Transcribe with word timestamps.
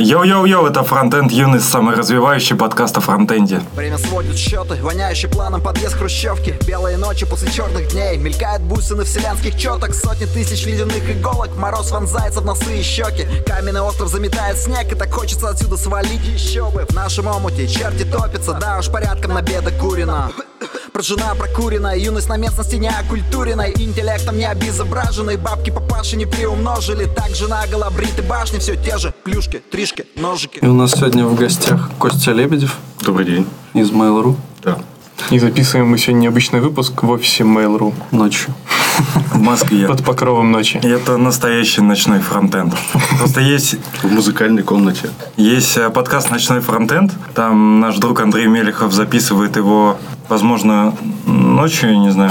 Йоу-йоу-йоу, 0.00 0.66
это 0.66 0.82
Фронтенд 0.82 1.30
Юность, 1.30 1.70
самый 1.70 1.94
развивающий 1.94 2.56
подкаст 2.56 2.96
о 2.98 3.00
фронтенде. 3.00 3.62
Время 3.76 3.96
сводит 3.96 4.36
счеты, 4.36 4.74
воняющий 4.82 5.28
планом 5.28 5.62
подъезд 5.62 5.94
хрущевки. 5.94 6.58
Белые 6.66 6.96
ночи 6.96 7.24
после 7.24 7.48
черных 7.52 7.92
дней 7.92 8.16
Мелькают 8.16 8.64
бусины 8.64 9.04
вселенских 9.04 9.56
четок 9.56 9.94
Сотни 9.94 10.24
тысяч 10.24 10.66
ледяных 10.66 11.08
иголок 11.08 11.54
Мороз 11.56 11.92
вонзается 11.92 12.40
в 12.40 12.44
носы 12.44 12.80
и 12.80 12.82
щеки. 12.82 13.24
Каменный 13.46 13.82
остров 13.82 14.08
заметает 14.08 14.58
снег 14.58 14.90
И 14.90 14.96
так 14.96 15.12
хочется 15.12 15.48
отсюда 15.50 15.76
свалить. 15.76 16.26
Еще 16.26 16.68
бы 16.70 16.84
В 16.88 16.94
нашем 16.96 17.28
омуте 17.28 17.68
черти 17.68 18.02
топятся 18.02 18.54
Да 18.54 18.80
уж 18.80 18.90
порядком 18.90 19.34
набедокурено 19.34 20.32
Прожжена, 20.94 21.34
прокурена, 21.34 21.98
юность 21.98 22.28
на 22.28 22.36
местности 22.36 22.76
не 22.76 22.88
оккультуренной 22.88 23.72
Интеллектом 23.72 24.38
не 24.38 24.44
обезображенной 24.44 25.36
Бабки 25.36 25.70
папаши 25.70 26.16
не 26.16 26.24
приумножили. 26.24 27.06
Так 27.06 27.34
же 27.34 27.48
наголо 27.48 27.90
бриты 27.90 28.22
башни 28.22 28.58
Все 28.60 28.76
те 28.76 28.96
же 28.96 29.12
плюшки, 29.24 29.60
тришки, 29.72 30.06
ножики. 30.14 30.60
И 30.62 30.66
у 30.66 30.72
нас 30.72 30.92
сегодня 30.92 31.26
в 31.26 31.34
гостях 31.34 31.90
Костя 31.98 32.30
Лебедев. 32.30 32.78
Добрый 33.02 33.26
день. 33.26 33.46
из 33.74 33.90
Mail.ru 33.90 34.36
Да. 34.62 34.78
И 35.30 35.38
записываем 35.38 35.88
мы 35.90 35.98
сегодня 35.98 36.22
необычный 36.22 36.60
выпуск 36.60 37.02
в 37.02 37.10
офисе 37.10 37.44
Mail.ru 37.44 37.94
ночью. 38.10 38.52
В 39.32 39.40
Москве. 39.40 39.88
под 39.88 40.04
покровом 40.04 40.52
ночи. 40.52 40.76
Это 40.82 41.16
настоящий 41.16 41.80
ночной 41.80 42.20
фронтенд. 42.20 42.74
Просто 43.18 43.40
есть, 43.40 43.76
В 44.02 44.12
музыкальной 44.12 44.62
комнате. 44.62 45.10
есть 45.36 45.76
э, 45.76 45.90
подкаст 45.90 46.30
«Ночной 46.30 46.60
фронтенд». 46.60 47.12
Там 47.34 47.80
наш 47.80 47.96
друг 47.96 48.20
Андрей 48.20 48.46
Мелехов 48.46 48.92
записывает 48.92 49.56
его, 49.56 49.98
возможно, 50.28 50.94
ночью, 51.26 51.98
не 51.98 52.10
знаю. 52.12 52.30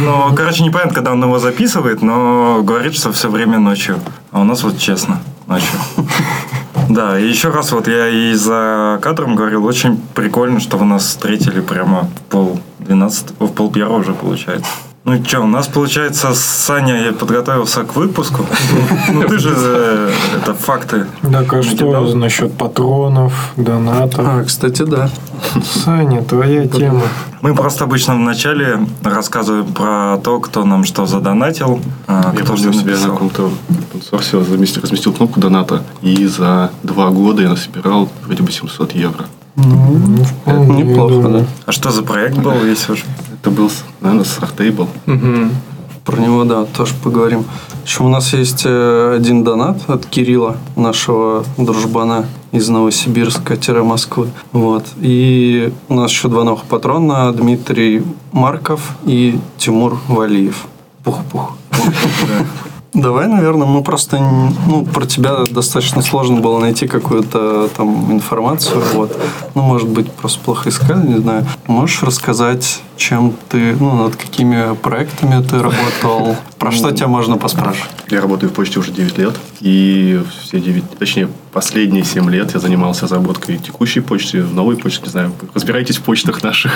но- 0.00 0.32
короче, 0.34 0.64
непонятно, 0.64 0.94
когда 0.94 1.12
он 1.12 1.22
его 1.22 1.38
записывает, 1.38 2.02
но 2.02 2.60
говорит, 2.62 2.94
что 2.94 3.12
все 3.12 3.30
время 3.30 3.58
ночью. 3.58 4.00
А 4.32 4.40
у 4.40 4.44
нас 4.44 4.62
вот 4.64 4.78
честно, 4.78 5.20
ночью. 5.46 5.68
Да, 6.90 7.16
и 7.16 7.28
еще 7.28 7.50
раз 7.50 7.70
вот 7.70 7.86
я 7.86 8.08
и 8.08 8.34
за 8.34 8.98
кадром 9.00 9.36
говорил, 9.36 9.64
очень 9.64 9.96
прикольно, 10.12 10.58
что 10.58 10.76
вы 10.76 10.86
нас 10.86 11.04
встретили 11.04 11.60
прямо 11.60 12.08
в 12.16 12.20
пол 12.22 12.60
двенадцатого, 12.80 13.46
в 13.46 13.52
пол 13.52 13.70
первого 13.70 14.00
уже 14.00 14.12
получается. 14.12 14.72
Ну 15.02 15.24
что, 15.24 15.40
у 15.40 15.46
нас 15.46 15.66
получается 15.66 16.34
с 16.34 16.40
Саней 16.40 17.06
я 17.06 17.12
подготовился 17.12 17.84
к 17.84 17.96
выпуску. 17.96 18.44
Ну 19.08 19.26
ты 19.26 19.38
же 19.38 19.54
э, 19.56 20.12
это 20.36 20.52
факты. 20.52 21.06
Так, 21.22 21.52
а 21.54 21.62
что 21.62 22.14
насчет 22.14 22.52
патронов, 22.52 23.32
донатов? 23.56 24.20
А, 24.20 24.44
кстати, 24.44 24.82
да. 24.82 25.08
Саня, 25.64 26.22
твоя 26.22 26.68
тема. 26.68 27.02
Мы 27.40 27.54
просто 27.54 27.84
обычно 27.84 28.14
вначале 28.14 28.78
рассказываем 29.02 29.72
про 29.72 30.18
то, 30.22 30.38
кто 30.38 30.64
нам 30.64 30.84
что 30.84 31.06
задонатил, 31.06 31.80
а, 32.06 32.34
Я 32.36 32.42
кто 32.44 32.56
что 32.56 32.66
написал. 32.66 33.18
заместил, 34.44 34.82
разместил 34.82 35.14
кнопку 35.14 35.40
доната. 35.40 35.82
И 36.02 36.26
за 36.26 36.72
два 36.82 37.08
года 37.08 37.40
я 37.40 37.48
насобирал 37.48 38.10
вроде 38.26 38.42
бы 38.42 38.52
700 38.52 38.92
евро. 38.92 39.24
Ну, 39.56 40.24
вполне, 40.24 40.82
Неплохо, 40.82 41.28
да. 41.28 41.46
А 41.66 41.72
что 41.72 41.90
за 41.90 42.02
проект 42.02 42.38
был 42.38 42.52
весь 42.52 42.88
уже? 42.88 43.04
Это 43.40 43.50
был, 43.50 43.70
наверное, 44.00 44.24
с 44.24 44.38
Artable. 44.38 44.88
Мгм. 45.06 45.50
Про 46.04 46.16
него, 46.20 46.44
да, 46.44 46.64
тоже 46.64 46.94
поговорим. 47.02 47.44
Еще 47.84 48.02
у 48.02 48.08
нас 48.08 48.32
есть 48.32 48.62
э, 48.64 49.14
один 49.16 49.44
донат 49.44 49.88
от 49.88 50.06
Кирилла, 50.06 50.56
нашего 50.76 51.44
дружбана 51.56 52.26
из 52.52 52.68
Новосибирска-Москвы. 52.68 54.30
Вот. 54.52 54.86
И 55.00 55.72
у 55.88 55.94
нас 55.94 56.10
еще 56.10 56.28
два 56.28 56.44
новых 56.44 56.64
патрона. 56.64 57.32
Дмитрий 57.32 58.02
Марков 58.32 58.96
и 59.04 59.38
Тимур 59.58 59.98
Валиев. 60.08 60.66
Пух-пух. 61.04 61.56
Давай, 62.92 63.28
наверное, 63.28 63.66
мы 63.66 63.82
просто 63.82 64.18
ну, 64.18 64.84
про 64.84 65.06
тебя 65.06 65.44
достаточно 65.48 66.02
сложно 66.02 66.40
было 66.40 66.58
найти 66.58 66.88
какую-то 66.88 67.68
там 67.76 68.12
информацию. 68.12 68.82
Вот. 68.94 69.16
Ну, 69.54 69.62
может 69.62 69.88
быть, 69.88 70.10
просто 70.10 70.40
плохо 70.40 70.70
искали, 70.70 71.06
не 71.06 71.18
знаю. 71.18 71.46
Можешь 71.66 72.02
рассказать, 72.02 72.82
чем 72.96 73.34
ты, 73.48 73.76
ну, 73.78 73.94
над 73.94 74.16
какими 74.16 74.74
проектами 74.74 75.42
ты 75.42 75.62
работал? 75.62 76.36
Про 76.60 76.72
что 76.72 76.90
тебя 76.92 77.08
можно 77.08 77.38
поспрашивать? 77.38 77.90
Я 78.10 78.20
работаю 78.20 78.50
в 78.50 78.52
почте 78.52 78.78
уже 78.80 78.92
9 78.92 79.16
лет. 79.16 79.34
И 79.62 80.20
все 80.42 80.60
9, 80.60 80.98
точнее, 80.98 81.28
последние 81.54 82.04
7 82.04 82.30
лет 82.30 82.52
я 82.52 82.60
занимался 82.60 83.04
разработкой 83.04 83.56
текущей 83.56 84.00
почты, 84.00 84.42
новой 84.42 84.76
почты, 84.76 85.06
не 85.06 85.10
знаю. 85.10 85.32
Разбирайтесь 85.54 85.96
в 85.96 86.02
почтах 86.02 86.42
наших. 86.42 86.70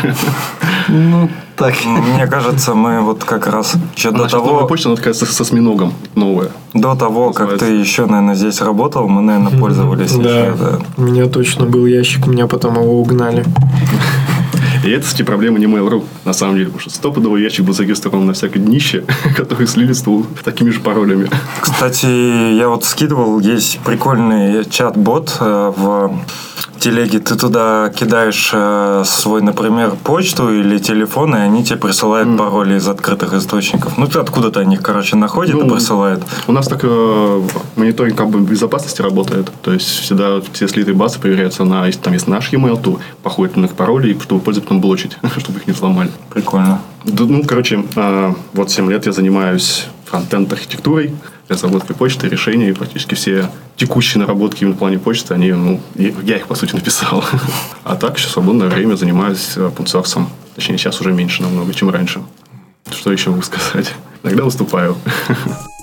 Ну, 0.88 1.28
так. 1.56 1.74
Мне 1.84 2.26
кажется, 2.26 2.74
мы 2.74 3.00
вот 3.02 3.24
как 3.24 3.46
раз 3.46 3.74
еще 3.94 4.10
до 4.10 4.22
Наша 4.22 4.36
новая 4.36 4.54
того, 4.54 4.68
почта, 4.68 4.88
она 4.88 4.96
такая 4.96 5.12
со, 5.12 5.26
со 5.26 5.42
осьминогом. 5.42 5.92
Новая. 6.14 6.48
до 6.72 6.94
того, 6.94 7.32
как 7.34 7.58
ты 7.58 7.66
еще, 7.66 8.06
наверное, 8.06 8.34
здесь 8.34 8.62
работал, 8.62 9.06
мы, 9.06 9.20
наверное, 9.20 9.58
пользовались 9.58 10.12
Да. 10.12 10.46
еще, 10.46 10.54
да. 10.58 10.78
У 10.96 11.02
меня 11.02 11.26
точно 11.26 11.66
был 11.66 11.84
ящик, 11.84 12.26
меня 12.26 12.46
потом 12.46 12.74
его 12.80 13.00
угнали. 13.00 13.44
И 14.84 14.90
это, 14.90 15.06
кстати, 15.06 15.22
проблема 15.22 15.58
не 15.58 15.64
Mail.ru, 15.64 16.04
на 16.26 16.34
самом 16.34 16.56
деле, 16.56 16.66
потому 16.66 16.80
что 16.80 16.90
стопудовый 16.90 17.42
ящик 17.42 17.64
был 17.64 17.72
зарегистрирован 17.72 18.26
на 18.26 18.34
всякое 18.34 18.60
днище, 18.60 19.04
который 19.36 19.66
слили 19.66 19.94
с 19.94 20.04
такими 20.44 20.70
же 20.70 20.80
паролями. 20.80 21.30
Кстати, 21.60 22.04
я 22.54 22.68
вот 22.68 22.84
скидывал, 22.84 23.40
есть 23.40 23.80
прикольный 23.80 24.64
чат-бот 24.66 25.38
э, 25.40 25.72
в 25.74 26.18
телеге. 26.84 27.18
Ты 27.18 27.34
туда 27.36 27.90
кидаешь 27.90 28.50
э, 28.52 29.02
свой, 29.06 29.40
например, 29.40 29.92
почту 30.04 30.52
или 30.52 30.78
телефон, 30.78 31.34
и 31.34 31.38
они 31.38 31.64
тебе 31.64 31.78
присылают 31.78 32.36
пароли 32.36 32.76
из 32.76 32.86
открытых 32.86 33.32
источников. 33.32 33.96
Ну, 33.96 34.06
ты 34.06 34.18
откуда-то 34.18 34.60
они 34.60 34.76
короче, 34.76 35.16
находят 35.16 35.54
и 35.54 35.58
Ну, 35.58 35.74
присылают. 35.74 36.22
У 36.46 36.52
нас 36.52 36.68
так 36.68 36.80
э, 36.82 37.42
мониторинг 37.76 38.18
как 38.18 38.28
бы 38.28 38.40
безопасности 38.40 39.00
работает. 39.00 39.50
То 39.62 39.72
есть, 39.72 39.86
всегда 39.86 40.40
все 40.52 40.68
слитые 40.68 40.94
базы 40.94 41.18
проверяются 41.18 41.64
на, 41.64 41.86
если 41.86 42.00
там 42.00 42.12
есть 42.12 42.28
наш 42.28 42.52
e-mail, 42.52 42.80
то 42.80 42.98
походят 43.22 43.56
на 43.56 43.64
их 43.64 43.72
пароли, 43.72 44.18
чтобы 44.22 44.42
пользователь 44.42 44.68
потом 44.68 44.80
блочить, 44.82 45.16
чтобы 45.38 45.60
их 45.60 45.66
не 45.66 45.72
взломали. 45.72 46.10
Прикольно. 46.30 46.80
Да, 47.04 47.24
Ну, 47.24 47.44
короче, 47.44 47.82
э, 47.96 48.34
вот 48.52 48.70
7 48.70 48.90
лет 48.90 49.06
я 49.06 49.12
занимаюсь 49.12 49.86
фронтенд 50.04 50.52
архитектурой, 50.52 51.14
разработкой 51.48 51.96
почты, 51.96 52.28
решений. 52.28 52.72
Практически 52.72 53.14
все 53.14 53.50
текущие 53.76 54.20
наработки 54.20 54.62
именно 54.62 54.76
в 54.76 54.78
плане 54.78 54.98
почты, 54.98 55.34
они, 55.34 55.52
ну, 55.52 55.80
я 55.94 56.36
их, 56.36 56.46
по 56.46 56.54
сути, 56.54 56.74
написал. 56.74 57.24
А 57.84 57.96
так, 57.96 58.16
еще 58.16 58.28
свободное 58.28 58.68
время 58.68 58.94
занимаюсь 58.94 59.56
пунксорсом. 59.76 60.30
Точнее, 60.54 60.78
сейчас 60.78 61.00
уже 61.00 61.12
меньше 61.12 61.42
намного, 61.42 61.74
чем 61.74 61.90
раньше. 61.90 62.22
Что 62.90 63.12
еще 63.12 63.30
могу 63.30 63.42
сказать? 63.42 63.92
Иногда 64.22 64.44
выступаю. 64.44 64.96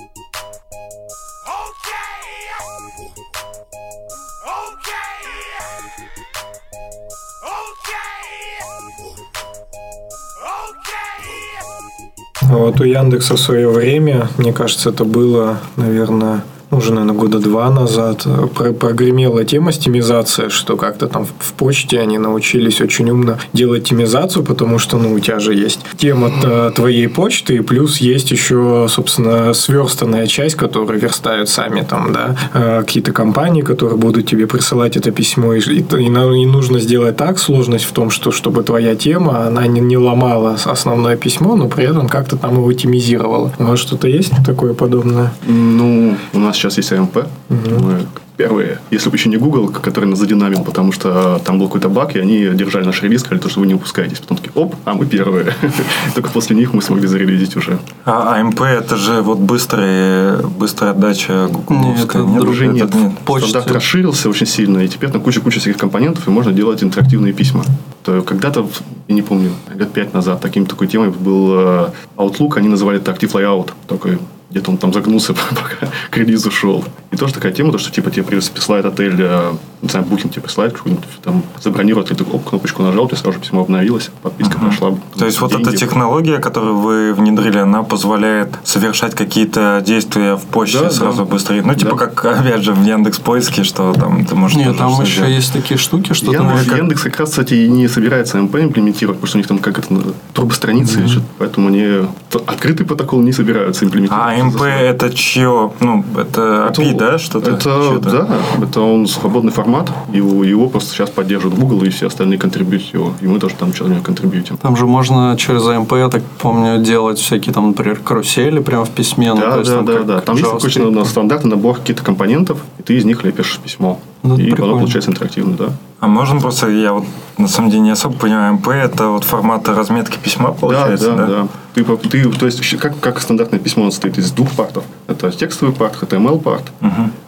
Вот 12.52 12.80
у 12.82 12.84
Яндекса 12.84 13.36
в 13.36 13.40
свое 13.40 13.66
время, 13.66 14.28
мне 14.36 14.52
кажется, 14.52 14.90
это 14.90 15.04
было, 15.04 15.58
наверное, 15.76 16.44
уже, 16.72 16.92
наверное, 16.92 17.14
года 17.14 17.38
два 17.38 17.70
назад, 17.70 18.22
э, 18.26 18.46
про- 18.54 18.72
прогремела 18.72 19.44
тема 19.44 19.72
стимизация, 19.72 20.48
что 20.48 20.76
как-то 20.76 21.06
там 21.06 21.26
в- 21.26 21.52
почте 21.52 22.00
они 22.00 22.18
научились 22.18 22.80
очень 22.80 23.10
умно 23.10 23.36
делать 23.52 23.84
тимизацию, 23.84 24.44
потому 24.44 24.78
что, 24.78 24.98
ну, 24.98 25.12
у 25.12 25.20
тебя 25.20 25.38
же 25.38 25.54
есть 25.54 25.80
тема 25.96 26.30
твоей 26.74 27.08
почты, 27.08 27.56
и 27.56 27.60
плюс 27.60 27.98
есть 27.98 28.30
еще, 28.30 28.86
собственно, 28.88 29.52
сверстанная 29.54 30.26
часть, 30.26 30.56
которую 30.56 30.98
верстают 30.98 31.48
сами 31.48 31.82
там, 31.82 32.12
да, 32.12 32.36
э, 32.54 32.80
какие-то 32.80 33.12
компании, 33.12 33.62
которые 33.62 33.96
будут 33.98 34.26
тебе 34.26 34.46
присылать 34.46 34.96
это 34.96 35.10
письмо, 35.10 35.54
и, 35.54 35.60
и, 35.60 35.80
и 35.82 36.46
нужно 36.46 36.78
сделать 36.80 37.16
так, 37.16 37.38
сложность 37.38 37.84
в 37.84 37.92
том, 37.92 38.10
что 38.10 38.30
чтобы 38.32 38.62
твоя 38.62 38.96
тема, 38.96 39.46
она 39.46 39.66
не, 39.66 39.80
не 39.80 39.98
ломала 39.98 40.56
основное 40.64 41.16
письмо, 41.16 41.56
но 41.56 41.68
при 41.68 41.84
этом 41.84 42.08
как-то 42.08 42.36
там 42.36 42.54
его 42.54 42.72
тимизировала. 42.72 43.52
У 43.58 43.64
вас 43.64 43.78
что-то 43.78 44.08
есть 44.08 44.32
такое 44.46 44.72
подобное? 44.74 45.32
Ну, 45.46 46.16
у 46.32 46.38
нас 46.38 46.56
сейчас 46.62 46.76
есть 46.76 46.92
AMP. 46.92 47.26
Мы 47.48 48.06
первые, 48.36 48.78
если 48.90 49.10
бы 49.10 49.16
еще 49.16 49.28
не 49.28 49.36
Google, 49.36 49.68
который 49.68 50.06
нас 50.06 50.18
задинамил, 50.18 50.64
потому 50.64 50.92
что 50.92 51.40
там 51.44 51.58
был 51.58 51.66
какой-то 51.66 51.88
баг, 51.88 52.16
и 52.16 52.18
они 52.18 52.48
держали 52.54 52.84
наш 52.84 53.02
релиз, 53.02 53.20
сказали, 53.20 53.40
то, 53.40 53.48
что 53.48 53.60
вы 53.60 53.66
не 53.66 53.74
выпускаетесь. 53.74 54.18
Потом 54.18 54.36
такие, 54.36 54.52
оп, 54.54 54.74
а 54.84 54.94
мы 54.94 55.06
первые. 55.06 55.54
Только 56.14 56.30
после 56.30 56.56
них 56.56 56.72
мы 56.72 56.82
смогли 56.82 57.06
зарелизить 57.06 57.56
уже. 57.56 57.78
А 58.04 58.40
AMP 58.40 58.62
это 58.62 58.96
же 58.96 59.22
вот 59.22 59.38
быстрая, 59.38 60.38
быстрая 60.38 60.92
отдача 60.92 61.48
гугловская. 61.48 62.22
это 62.22 62.48
Уже 62.48 62.66
нет. 62.68 62.94
нет. 62.94 63.12
Стандарт 63.38 63.70
расширился 63.70 64.28
очень 64.28 64.46
сильно, 64.46 64.78
и 64.78 64.88
теперь 64.88 65.10
там 65.10 65.20
куча-куча 65.20 65.60
всяких 65.60 65.78
компонентов, 65.78 66.26
и 66.26 66.30
можно 66.30 66.52
делать 66.52 66.82
интерактивные 66.82 67.32
письма. 67.32 67.64
То 68.04 68.22
когда-то, 68.22 68.68
я 69.08 69.14
не 69.14 69.22
помню, 69.22 69.50
лет 69.74 69.92
пять 69.92 70.14
назад 70.14 70.40
таким 70.40 70.66
такой 70.66 70.88
темой 70.88 71.10
был 71.10 71.52
э, 71.54 71.88
Outlook, 72.16 72.56
они 72.56 72.68
называли 72.68 72.98
это 72.98 73.12
Active 73.12 73.32
Layout, 73.32 73.70
такой 73.86 74.18
где-то 74.52 74.70
он 74.70 74.76
там 74.76 74.92
загнулся, 74.92 75.34
пока 75.34 75.88
к 76.10 76.16
релизу 76.16 76.50
шел. 76.50 76.84
И 77.10 77.16
тоже 77.16 77.34
такая 77.34 77.52
тема, 77.52 77.72
то, 77.72 77.78
что 77.78 77.90
типа 77.90 78.10
тебе 78.10 78.22
присылает 78.22 78.84
отель 78.86 79.16
э, 79.18 79.52
не 79.82 79.88
знаю, 79.88 80.06
букинг 80.06 80.32
тебе 80.32 80.42
присылает, 80.42 80.74
какую-нибудь 80.74 81.08
там 81.22 81.42
забронировать, 81.60 82.08
ты 82.08 82.24
оп, 82.24 82.44
кнопочку 82.48 82.82
нажал, 82.84 83.08
тебе 83.08 83.16
сразу 83.16 83.34
же 83.34 83.40
письмо 83.40 83.62
обновилось, 83.62 84.10
подписка 84.22 84.58
прошла. 84.58 84.94
То 85.18 85.26
есть 85.26 85.40
вот 85.40 85.50
Деньги. 85.50 85.68
эта 85.68 85.76
технология, 85.76 86.38
которую 86.38 86.76
вы 86.76 87.12
внедрили, 87.12 87.58
она 87.58 87.82
позволяет 87.82 88.48
совершать 88.62 89.16
какие-то 89.16 89.82
действия 89.84 90.36
в 90.36 90.42
почте 90.44 90.78
Да, 90.78 90.90
сразу 90.90 91.18
да. 91.18 91.24
быстрее. 91.24 91.62
Ну, 91.62 91.74
типа 91.74 91.96
Да. 91.96 92.06
как, 92.06 92.24
опять 92.24 92.62
же, 92.62 92.72
в 92.72 92.84
Яндекс 92.84 93.18
Поиске, 93.18 93.64
что 93.64 93.92
там 93.92 94.24
ты 94.24 94.36
можешь... 94.36 94.56
Нет, 94.56 94.78
там 94.78 95.00
еще 95.02 95.16
делать. 95.16 95.32
есть 95.32 95.52
такие 95.52 95.78
штуки, 95.78 96.12
что 96.12 96.30
там 96.32 96.48
Яндекс, 96.50 96.68
как- 96.68 96.78
Яндекс 96.78 97.02
как 97.02 97.18
раз, 97.18 97.30
кстати, 97.30 97.54
и 97.54 97.68
не 97.68 97.88
собирается 97.88 98.38
МП 98.40 98.56
имплементировать, 98.56 99.18
потому 99.18 99.28
что 99.28 99.38
у 99.38 99.40
них 99.40 99.48
там 99.48 99.58
как 99.58 99.80
это, 99.80 99.88
турбостраницы, 100.32 101.00
или 101.00 101.08
что-то, 101.08 101.26
поэтому 101.38 101.68
они 101.68 102.06
открытый 102.46 102.86
протокол 102.86 103.20
не 103.22 103.32
собираются 103.32 103.84
имплементировать. 103.84 104.28
А 104.28 104.40
МП 104.42 104.62
это 104.62 105.12
чье? 105.12 105.72
Ну, 105.80 106.04
это 106.16 106.72
API, 106.72 106.96
да, 106.96 107.18
что-то? 107.18 107.52
Это, 107.52 107.98
да, 108.00 108.28
это 108.62 108.80
он 108.80 109.06
свободный 109.06 109.52
формат, 109.52 109.90
его, 110.12 110.44
его 110.44 110.68
просто 110.68 110.92
сейчас 110.94 111.10
поддерживает 111.10 111.58
Google 111.58 111.82
и 111.84 111.90
все 111.90 112.06
остальные 112.06 112.38
контрибьют 112.38 112.82
его, 112.92 113.12
и 113.20 113.26
мы 113.26 113.38
тоже 113.38 113.54
там 113.56 113.72
что-то 113.74 114.00
контрибьютим. 114.00 114.56
Там 114.56 114.76
же 114.76 114.86
можно 114.86 115.36
через 115.38 115.62
AMP, 115.62 115.98
я 115.98 116.08
так 116.08 116.22
помню, 116.40 116.82
делать 116.82 117.18
всякие 117.18 117.52
там, 117.52 117.68
например, 117.68 117.98
карусели 117.98 118.60
прямо 118.60 118.84
в 118.84 118.90
письме. 118.90 119.34
ну, 119.34 119.40
то 119.40 119.50
Да, 119.50 119.56
есть 119.58 119.70
да, 119.70 119.76
там 119.76 119.86
да, 119.86 119.92
как 119.94 120.06
да. 120.06 120.20
Там 120.20 120.36
есть 120.36 120.52
обычно 120.52 120.90
на 120.90 121.04
стандартный 121.04 121.50
набор 121.50 121.76
каких-то 121.78 122.02
компонентов, 122.04 122.58
и 122.78 122.82
ты 122.82 122.96
из 122.96 123.04
них 123.04 123.24
лепишь 123.24 123.58
письмо. 123.62 123.98
Ну, 124.22 124.34
это 124.34 124.42
и 124.42 124.46
прикольно. 124.46 124.72
оно 124.72 124.80
получается 124.80 125.10
интерактивно, 125.10 125.56
да. 125.56 125.68
А 126.02 126.08
можно 126.08 126.40
просто, 126.40 126.68
я 126.68 126.92
вот 126.94 127.04
на 127.38 127.46
самом 127.46 127.70
деле 127.70 127.82
не 127.82 127.90
особо 127.92 128.16
понимаю, 128.18 128.54
МП 128.54 128.68
это 128.70 129.06
вот 129.06 129.22
формат 129.22 129.68
разметки 129.68 130.18
письма 130.18 130.50
получается, 130.50 131.12
да, 131.12 131.26
да, 131.26 131.26
да. 131.42 131.48
Ты, 131.74 131.84
по- 131.84 131.96
ты, 131.96 132.28
то 132.28 132.46
есть, 132.46 132.76
как, 132.76 132.98
как 132.98 133.20
стандартное 133.20 133.60
письмо, 133.60 133.82
оно 133.84 133.92
состоит 133.92 134.18
из 134.18 134.32
двух 134.32 134.50
партов. 134.50 134.82
Это 135.06 135.30
текстовый 135.30 135.72
парт, 135.72 136.02
HTML 136.02 136.40
парт, 136.40 136.64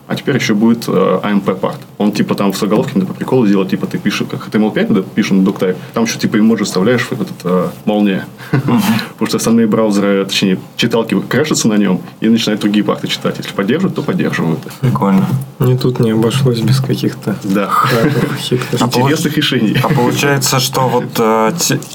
а 0.06 0.14
теперь 0.16 0.36
еще 0.36 0.54
будет 0.54 0.84
э, 0.88 0.90
AMP 1.22 1.54
парт. 1.56 1.78
Он 1.98 2.12
типа 2.12 2.34
там 2.34 2.52
в 2.52 2.58
заголовке, 2.58 2.92
ну, 2.96 3.06
по 3.06 3.14
приколу 3.14 3.46
делать, 3.46 3.70
типа 3.70 3.86
ты 3.86 3.98
пишешь, 3.98 4.26
как 4.30 4.48
HTML5, 4.48 4.86
когда 4.86 5.02
пишем 5.02 5.42
на 5.42 5.48
DocType, 5.48 5.76
там 5.94 6.04
еще 6.04 6.18
типа 6.18 6.38
эмоджи 6.38 6.64
вставляешь 6.64 7.02
в 7.02 7.12
этот 7.12 7.32
э, 7.44 7.68
молния. 7.84 8.26
Потому 8.50 9.26
что 9.26 9.36
остальные 9.38 9.66
браузеры, 9.66 10.24
точнее, 10.24 10.58
читалки 10.76 11.18
крашатся 11.20 11.68
на 11.68 11.74
нем 11.74 12.00
и 12.20 12.28
начинают 12.28 12.60
другие 12.60 12.84
парты 12.84 13.08
читать. 13.08 13.36
Если 13.38 13.52
поддерживают, 13.52 13.96
то 13.96 14.02
поддерживают. 14.02 14.60
Прикольно. 14.80 15.26
Ни 15.58 15.76
тут 15.76 16.00
не 16.00 16.10
обошлось 16.10 16.60
без 16.60 16.80
каких-то 16.80 17.36
Да. 17.44 17.70
хитростей. 18.38 18.86
Интересных 18.86 19.36
решений. 19.36 19.76
А 19.82 19.88
получается, 19.88 20.60
что 20.60 20.88
вот 20.88 21.04
э, 21.18 21.52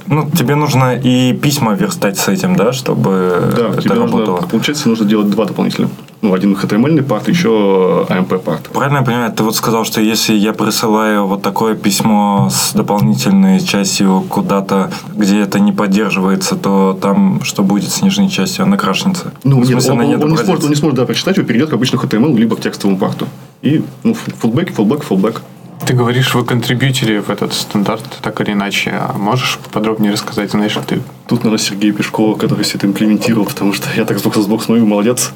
ну, 0.08 0.30
тебе 0.32 0.56
нужно 0.56 0.96
и 0.96 1.34
письма 1.34 1.74
верстать 1.76 2.18
с 2.18 2.28
этим, 2.28 2.56
да, 2.56 2.74
чтобы 2.74 3.54
Да, 3.56 3.70
это 3.70 3.82
тебе 3.82 3.96
нужно, 3.96 4.18
работало. 4.20 4.48
получается, 4.48 4.90
нужно 4.90 5.06
делать 5.06 5.30
два 5.30 5.46
дополнительных. 5.46 5.92
Ну, 6.22 6.34
один 6.34 6.54
HTML 6.54 7.02
парт, 7.04 7.30
еще 7.30 7.99
Парт. 8.06 8.70
Правильно 8.70 8.98
я 9.00 9.04
понимаю, 9.04 9.32
ты 9.32 9.44
вот 9.44 9.56
сказал, 9.56 9.86
что 9.86 10.02
если 10.02 10.34
я 10.34 10.54
присылаю 10.54 11.26
вот 11.28 11.42
такое 11.42 11.76
письмо 11.76 12.50
с 12.52 12.74
дополнительной 12.74 13.60
частью 13.60 14.22
куда-то, 14.30 14.92
где 15.16 15.40
это 15.42 15.60
не 15.60 15.72
поддерживается, 15.72 16.56
то 16.56 16.98
там 17.02 17.42
что 17.44 17.64
будет 17.64 17.90
с 17.90 18.02
нижней 18.02 18.30
частью? 18.30 18.64
Она 18.64 18.78
крашнется. 18.78 19.32
Ну, 19.44 19.58
в 19.58 19.60
нет, 19.60 19.70
смысле, 19.70 19.92
он, 19.92 20.00
она 20.00 20.08
не 20.08 20.16
он- 20.16 20.24
он 20.24 20.32
не 20.32 20.38
сможет, 20.38 20.64
он 20.64 20.70
не 20.70 20.76
сможет 20.76 20.98
да, 20.98 21.06
прочитать, 21.06 21.38
его 21.38 21.48
перейдет 21.48 21.70
к 21.70 21.74
обычному 21.74 22.04
HTML, 22.04 22.38
либо 22.38 22.56
к 22.56 22.62
текстовому 22.62 22.98
парту. 22.98 23.28
И 23.62 23.84
ну, 24.04 24.14
фулбэк, 24.14 24.74
фулбэк, 24.74 25.04
фулбэк. 25.04 25.42
Ты 25.86 25.94
говоришь, 25.94 26.34
вы 26.36 26.46
контрибьютили 26.46 27.20
в 27.20 27.30
этот 27.30 27.54
стандарт 27.54 28.04
так 28.22 28.40
или 28.42 28.52
иначе. 28.52 28.92
А 28.92 29.18
можешь 29.18 29.58
подробнее 29.72 30.12
рассказать, 30.12 30.52
знаешь, 30.52 30.78
ты 30.88 31.02
Тут, 31.30 31.44
наверное, 31.44 31.64
Сергей 31.64 31.92
Пешкова, 31.92 32.36
который 32.36 32.64
все 32.64 32.80
это 32.80 32.88
имплементировал, 32.88 33.46
потому 33.46 33.72
что 33.72 33.88
я 33.96 34.04
так 34.04 34.18
с 34.18 34.24
бокса 34.24 34.42
с 34.42 34.48
бокс 34.48 34.68
ну 34.68 34.84
молодец. 34.84 35.32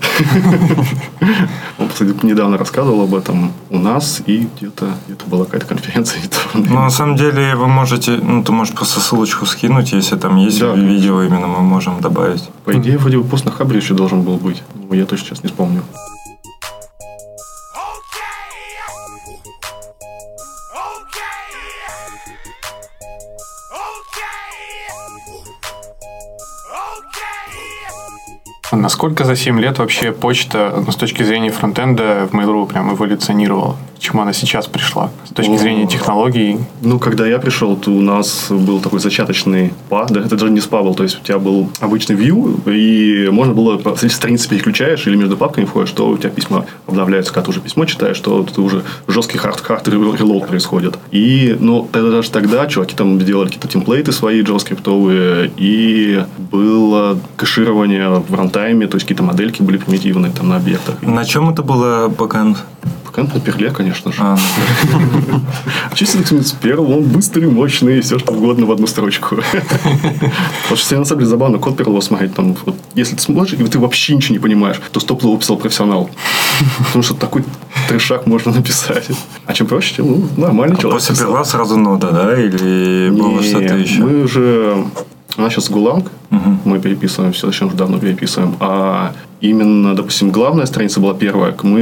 Он, 1.78 1.88
кстати, 1.88 2.16
недавно 2.26 2.58
рассказывал 2.58 3.04
об 3.04 3.14
этом 3.14 3.54
у 3.70 3.78
нас, 3.78 4.24
и 4.26 4.48
где-то 4.58 4.88
где 5.08 5.16
была 5.28 5.46
какая-то 5.46 5.68
конференция. 5.68 6.20
Ну, 6.56 6.82
на 6.82 6.90
самом 6.90 7.16
деле, 7.16 7.56
вы 7.56 7.68
можете, 7.68 8.14
ну, 8.14 8.44
ты 8.44 8.52
можешь 8.52 8.74
просто 8.74 9.02
ссылочку 9.02 9.46
скинуть, 9.46 9.92
если 9.92 10.16
там 10.16 10.38
есть 10.38 10.62
видео 10.62 11.22
именно, 11.22 11.46
мы 11.46 11.60
можем 11.60 12.02
добавить. 12.02 12.50
По 12.66 12.76
идее, 12.76 12.98
вроде 12.98 13.20
бы 13.20 13.24
пост 13.24 13.46
на 13.46 13.52
Хабре 13.52 13.78
еще 13.78 13.94
должен 13.94 14.24
был 14.24 14.38
быть. 14.38 14.64
Но 14.90 14.96
я 14.96 15.06
точно 15.06 15.28
сейчас 15.28 15.44
не 15.44 15.50
вспомню. 15.50 15.84
Насколько 28.72 29.24
за 29.24 29.36
7 29.36 29.60
лет 29.60 29.78
вообще 29.78 30.12
почта 30.12 30.84
ну, 30.86 30.92
с 30.92 30.96
точки 30.96 31.22
зрения 31.24 31.52
фронтенда 31.52 32.28
в 32.32 32.36
Mail.ru 32.36 32.68
прям 32.68 32.94
эволюционировала? 32.94 33.78
Чему 34.04 34.22
она 34.22 34.34
сейчас 34.34 34.68
пришла? 34.68 35.12
С 35.24 35.30
точки 35.30 35.54
О. 35.54 35.58
зрения 35.58 35.88
технологий? 35.88 36.58
Ну, 36.82 37.00
когда 37.00 37.26
я 37.26 37.40
пришел, 37.40 37.78
то 37.78 37.90
у 37.90 38.02
нас 38.02 38.48
был 38.50 38.82
такой 38.82 39.00
зачаточный 39.00 39.74
SPA, 39.90 40.08
да, 40.10 40.20
это 40.20 40.36
даже 40.36 40.52
не 40.52 40.60
SPA 40.60 40.84
был, 40.84 40.94
то 40.94 41.04
есть 41.04 41.22
у 41.22 41.24
тебя 41.24 41.40
был 41.40 41.70
обычный 41.80 42.18
view, 42.18 42.70
и 42.70 43.30
можно 43.30 43.54
было, 43.54 43.80
страницы 43.96 44.50
переключаешь 44.50 45.08
или 45.08 45.16
между 45.16 45.38
папками 45.38 45.64
входишь, 45.64 45.92
то 45.92 46.10
у 46.10 46.18
тебя 46.18 46.32
письма 46.32 46.66
обновляются, 46.86 47.32
когда 47.32 47.46
ты 47.46 47.52
уже 47.52 47.62
письмо 47.62 47.86
читаешь, 47.86 48.20
то 48.20 48.44
ты 48.44 48.60
уже 48.60 48.84
жесткий 49.08 49.38
hard 49.38 49.62
hard 49.62 49.88
reload 49.88 50.48
происходит. 50.48 51.00
И, 51.12 51.56
ну, 51.58 51.88
это 51.94 52.12
даже 52.12 52.30
тогда 52.30 52.68
чуваки 52.68 52.98
там 52.98 53.22
сделали 53.22 53.46
какие-то 53.46 53.70
темплейты 53.70 54.12
свои 54.12 54.42
джаваскриптовые, 54.42 55.50
и 55.56 56.26
было 56.52 57.18
кэширование 57.38 58.22
в 58.28 58.36
рантайме, 58.36 58.86
то 58.88 58.98
есть 58.98 59.06
какие-то 59.06 59.24
модельки 59.24 59.62
были 59.62 59.78
примитивные 59.78 60.34
там 60.34 60.50
на 60.50 60.58
объектах. 60.58 61.02
На 61.02 61.24
чем 61.24 61.48
это 61.48 61.64
было 61.64 62.10
бэкэнд? 62.10 62.58
Бэкэнд 63.14 63.34
на 63.36 63.40
Perl 63.40 63.60
е, 63.60 63.70
конечно 63.70 64.12
же. 64.12 64.18
А, 64.22 64.38
Чистый 65.94 66.24
Perl, 66.62 66.92
он 66.92 67.04
быстрый, 67.04 67.48
мощный, 67.48 68.02
все 68.02 68.18
что 68.18 68.34
угодно 68.34 68.66
в 68.66 68.72
одну 68.72 68.88
строчку. 68.88 69.36
Потому 70.64 70.76
что 70.76 70.98
на 70.98 71.06
самом 71.06 71.20
деле 71.20 71.30
забавно, 71.30 71.60
код 71.60 71.78
Perl 71.78 72.02
смотреть, 72.02 72.34
там, 72.34 72.58
вот, 72.66 72.76
если 72.96 73.16
ты 73.16 73.22
смотришь, 73.22 73.54
и 73.60 73.64
ты 73.66 73.78
вообще 73.78 74.16
ничего 74.16 74.34
не 74.34 74.40
понимаешь, 74.40 74.82
то 74.92 75.22
писал 75.40 75.58
профессионал. 75.58 76.10
Потому 76.80 77.04
что 77.04 77.14
такой 77.14 77.46
трешак 77.88 78.26
можно 78.26 78.52
написать. 78.52 79.08
А 79.46 79.54
чем 79.54 79.68
проще, 79.68 79.98
тем 79.98 80.08
ну, 80.08 80.28
нормальный 80.36 80.76
а 80.76 80.82
человек. 80.82 81.00
после 81.00 81.14
писал. 81.14 81.28
Perl 81.28 81.41
а 81.41 81.44
сразу 81.44 81.78
нода, 81.78 82.12
да? 82.12 82.42
Или 82.42 83.12
было 83.12 83.44
что-то 83.44 83.76
еще? 83.76 84.00
Мы 84.00 84.24
уже... 84.24 84.86
У 85.38 85.42
нас 85.42 85.54
сейчас 85.54 85.70
Гуланг, 85.70 86.12
мы 86.64 86.80
переписываем, 86.80 87.34
все 87.34 87.48
очень 87.48 87.68
уже 87.68 87.76
давно 87.76 87.98
переписываем. 87.98 88.56
А 88.60 89.14
именно, 89.42 89.96
допустим, 89.96 90.32
главная 90.32 90.66
страница 90.66 91.00
была 91.00 91.14
первая. 91.14 91.56
Мы 91.64 91.80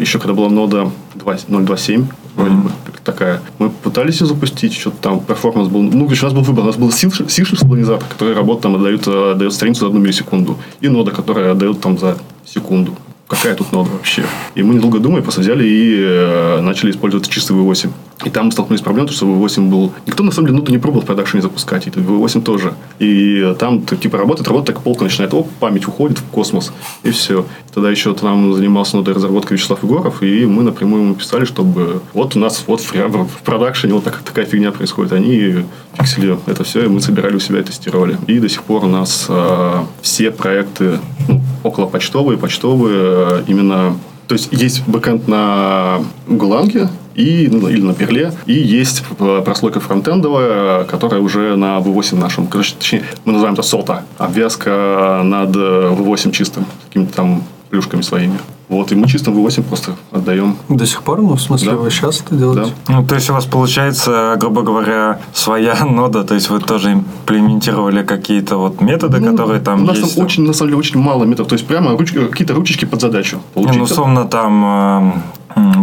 еще 0.00 0.18
когда 0.18 0.34
была 0.34 0.48
нода 0.48 0.90
2 1.14 1.34
0.2.7, 1.34 2.06
вроде 2.36 2.54
бы 2.54 2.70
такая, 3.04 3.40
мы 3.58 3.70
пытались 3.70 4.20
ее 4.20 4.26
запустить, 4.26 4.74
что-то 4.74 4.96
там 5.00 5.20
перформанс 5.20 5.68
был. 5.68 5.82
Ну, 5.82 6.04
короче, 6.04 6.22
у 6.22 6.24
нас 6.24 6.34
был 6.34 6.42
выбор. 6.42 6.64
У 6.64 6.66
нас 6.66 6.76
был 6.76 6.90
C-Sharp 6.90 7.58
шаблонизатор, 7.58 8.08
который 8.08 8.34
работает, 8.34 8.62
там, 8.62 8.76
отдает, 8.76 9.06
э, 9.06 9.32
отдает 9.32 9.52
страницу 9.52 9.80
за 9.80 9.86
одну 9.88 10.00
миллисекунду. 10.00 10.56
И 10.80 10.88
нода, 10.88 11.10
которая 11.10 11.52
отдает 11.52 11.80
там 11.80 11.98
за 11.98 12.16
секунду. 12.44 12.96
Какая 13.32 13.54
тут 13.54 13.72
нода 13.72 13.88
вообще? 13.88 14.26
И 14.54 14.62
мы 14.62 14.74
недолго 14.74 14.98
думая, 14.98 15.22
просто 15.22 15.40
взяли 15.40 15.66
и 15.66 15.96
э, 15.98 16.60
начали 16.60 16.90
использовать 16.90 17.30
чистый 17.30 17.56
V8. 17.56 17.90
И 18.26 18.30
там 18.30 18.46
мы 18.46 18.52
столкнулись 18.52 18.80
с 18.80 18.84
проблемой, 18.84 19.10
что 19.10 19.24
V8 19.26 19.70
был... 19.70 19.90
Никто, 20.06 20.22
на 20.22 20.32
самом 20.32 20.48
деле, 20.48 20.58
ноду 20.58 20.70
не 20.70 20.76
пробовал 20.76 21.02
в 21.02 21.06
продакшене 21.06 21.42
запускать, 21.42 21.86
и 21.86 21.90
V8 21.90 22.42
тоже. 22.42 22.74
И 22.98 23.54
там 23.58 23.80
ты, 23.80 23.96
типа 23.96 24.18
работает, 24.18 24.48
работает, 24.48 24.76
так 24.76 24.84
полка 24.84 25.04
начинает, 25.04 25.32
оп, 25.32 25.48
память 25.60 25.88
уходит 25.88 26.18
в 26.18 26.24
космос, 26.24 26.74
и 27.04 27.10
все. 27.10 27.46
Тогда 27.72 27.90
еще 27.90 28.12
там 28.12 28.52
занимался 28.52 28.98
нодой 28.98 29.14
разработкой 29.14 29.56
Вячеслав 29.56 29.82
Егоров, 29.82 30.22
и 30.22 30.44
мы 30.44 30.62
напрямую 30.62 31.02
ему 31.02 31.14
писали, 31.14 31.46
чтобы 31.46 32.02
вот 32.12 32.36
у 32.36 32.38
нас 32.38 32.64
вот 32.66 32.82
в, 32.82 32.92
в 32.92 33.42
продакшене 33.44 33.94
вот 33.94 34.04
так, 34.04 34.18
такая 34.22 34.44
фигня 34.44 34.72
происходит. 34.72 35.12
Они 35.12 35.64
фиксили 35.94 36.38
это 36.46 36.64
все, 36.64 36.84
и 36.84 36.88
мы 36.88 37.00
собирали 37.00 37.36
у 37.36 37.40
себя 37.40 37.60
и 37.60 37.62
тестировали. 37.62 38.18
И 38.26 38.38
до 38.38 38.48
сих 38.48 38.62
пор 38.62 38.84
у 38.84 38.88
нас 38.88 39.26
э, 39.28 39.84
все 40.02 40.30
проекты 40.30 40.98
ну, 41.28 41.40
около 41.62 41.86
почтовые, 41.86 42.38
почтовые, 42.38 42.96
э, 42.98 43.21
именно 43.46 43.96
то 44.32 44.34
есть 44.34 44.48
есть 44.50 44.86
бэкэнд 44.86 45.28
на 45.28 45.98
Гуланге 46.26 46.88
и, 47.14 47.48
ну, 47.52 47.68
или 47.68 47.82
на 47.82 47.92
Перле, 47.92 48.32
и 48.46 48.54
есть 48.54 49.04
э, 49.18 49.42
прослойка 49.44 49.80
фронтендовая, 49.80 50.84
которая 50.84 51.20
уже 51.20 51.56
на 51.56 51.76
V8 51.78 52.18
нашем. 52.18 52.46
Короче, 52.46 52.74
точнее, 52.78 53.02
мы 53.26 53.32
называем 53.32 53.52
это 53.54 53.62
сота. 53.62 54.04
Обвязка 54.16 55.20
над 55.22 55.54
э, 55.54 55.94
V8 55.98 56.32
чистым, 56.32 56.64
какими-то 56.86 57.12
там 57.12 57.42
плюшками 57.68 58.00
своими. 58.00 58.38
Вот, 58.72 58.90
и 58.90 58.94
мы 58.94 59.06
чистым 59.06 59.34
V8 59.34 59.62
просто 59.64 59.92
отдаем. 60.12 60.56
До 60.70 60.86
сих 60.86 61.02
пор, 61.02 61.20
ну, 61.20 61.34
в 61.34 61.40
смысле, 61.42 61.72
Да. 61.72 61.76
вы 61.76 61.90
сейчас 61.90 62.22
это 62.22 62.34
делаете? 62.34 62.72
Ну, 62.88 63.04
то 63.06 63.14
есть 63.16 63.28
у 63.28 63.34
вас 63.34 63.44
получается, 63.44 64.34
грубо 64.40 64.62
говоря, 64.62 65.18
своя 65.34 65.74
нода, 65.84 66.24
то 66.24 66.34
есть 66.34 66.48
вы 66.48 66.58
тоже 66.58 66.92
имплементировали 66.92 68.02
какие-то 68.02 68.56
вот 68.56 68.80
методы, 68.80 69.20
Ну, 69.20 69.30
которые 69.32 69.60
там 69.60 69.82
У 69.82 69.86
нас 69.86 69.98
есть. 69.98 70.16
там 70.16 70.24
очень, 70.24 70.46
на 70.46 70.54
самом 70.54 70.70
деле, 70.70 70.78
очень 70.78 70.98
мало 71.00 71.24
методов. 71.24 71.48
То 71.48 71.54
есть, 71.56 71.66
прямо 71.66 71.90
руч- 71.92 72.28
какие-то 72.30 72.54
ручечки 72.54 72.86
под 72.86 73.00
задачу. 73.02 73.36
Не, 73.36 73.42
Получить 73.62 73.76
ну, 73.78 73.84
условно, 73.84 74.24
там 74.24 74.64
м, 74.64 75.22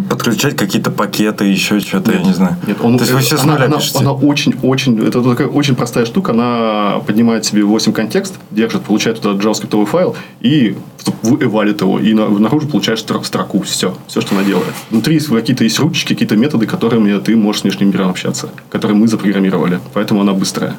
подключать 0.09 0.55
какие-то 0.55 0.91
пакеты, 0.91 1.45
еще 1.45 1.79
что-то, 1.79 2.11
я 2.11 2.19
не 2.21 2.33
знаю. 2.33 2.55
Нет, 2.67 2.77
он, 2.81 2.97
То 2.97 3.03
есть 3.03 3.13
вы 3.13 3.19
все 3.19 3.37
с 3.37 3.43
она, 3.43 3.53
нуля 3.53 3.65
она, 3.65 3.77
пишете? 3.77 3.99
она 3.99 4.11
очень-очень, 4.13 4.99
это 5.05 5.21
такая 5.21 5.47
очень 5.47 5.75
простая 5.75 6.05
штука, 6.05 6.31
она 6.31 6.99
поднимает 7.05 7.45
себе 7.45 7.63
8 7.63 7.91
контекст, 7.93 8.35
держит, 8.51 8.83
получает 8.83 9.19
туда 9.21 9.39
JavaScript 9.41 9.85
файл 9.85 10.15
и 10.41 10.75
валит 11.23 11.81
его, 11.81 11.99
и 11.99 12.13
на- 12.13 12.29
наружу 12.29 12.67
получаешь 12.67 12.99
стро- 12.99 13.23
строку, 13.23 13.61
все, 13.61 13.95
все, 14.07 14.21
что 14.21 14.35
она 14.35 14.43
делает. 14.43 14.73
Внутри 14.89 15.15
есть 15.15 15.27
какие-то 15.27 15.63
есть 15.63 15.79
ручки, 15.79 16.13
какие-то 16.13 16.35
методы, 16.35 16.65
которыми 16.65 17.17
ты 17.19 17.35
можешь 17.35 17.61
с 17.61 17.63
внешним 17.63 17.89
миром 17.89 18.09
общаться, 18.09 18.49
которые 18.69 18.97
мы 18.97 19.07
запрограммировали, 19.07 19.79
поэтому 19.93 20.21
она 20.21 20.33
быстрая. 20.33 20.75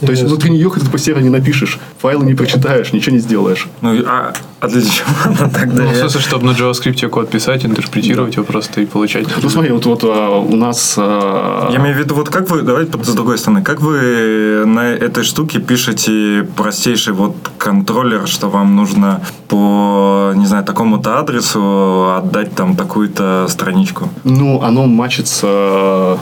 То 0.00 0.10
есть 0.12 0.22
внутри 0.24 0.50
нее 0.50 0.68
хоть 0.68 0.88
по 0.90 0.98
серверу 0.98 1.22
не 1.24 1.30
напишешь, 1.30 1.78
файлы 1.98 2.26
не 2.26 2.34
прочитаешь, 2.34 2.92
ничего 2.92 3.14
не 3.16 3.20
сделаешь. 3.20 3.66
Ну, 3.80 3.96
а, 4.06 4.32
а 4.60 4.68
для 4.68 4.82
чего 4.82 5.08
она 5.24 5.48
тогда? 5.48 5.84
Ну, 5.84 5.90
в 5.90 5.96
смысле, 5.96 6.20
чтобы 6.20 6.46
на 6.46 6.50
JavaScript 6.50 7.08
код 7.08 7.30
писать, 7.30 7.64
интерпретировать 7.64 8.36
его 8.36 8.44
просто 8.44 8.82
и 8.82 8.86
получать. 8.86 9.26
Ну 9.42 9.48
смотри, 9.48 9.72
вот, 9.72 9.86
вот 9.86 10.04
а, 10.04 10.38
у 10.38 10.56
нас... 10.56 10.94
а, 10.98 11.70
Я 11.72 11.78
имею 11.78 11.96
в 11.96 11.98
виду, 11.98 12.14
вот 12.14 12.28
как 12.28 12.50
вы, 12.50 12.62
давайте 12.62 12.92
с 13.02 13.14
другой 13.14 13.38
стороны, 13.38 13.62
как 13.62 13.80
вы 13.80 14.64
на 14.66 14.92
этой 14.92 15.24
штуке 15.24 15.60
пишете 15.60 16.46
простейший 16.56 17.14
вот 17.14 17.34
контроллер, 17.56 18.28
что 18.28 18.48
вам 18.48 18.76
нужно 18.76 19.22
по, 19.48 20.32
не 20.36 20.46
знаю, 20.46 20.64
такому-то 20.64 21.18
адресу 21.18 22.14
отдать 22.16 22.54
там 22.54 22.76
такую-то 22.76 23.46
страничку? 23.48 24.10
Ну, 24.24 24.62
оно 24.62 24.86
мачится, 24.86 25.46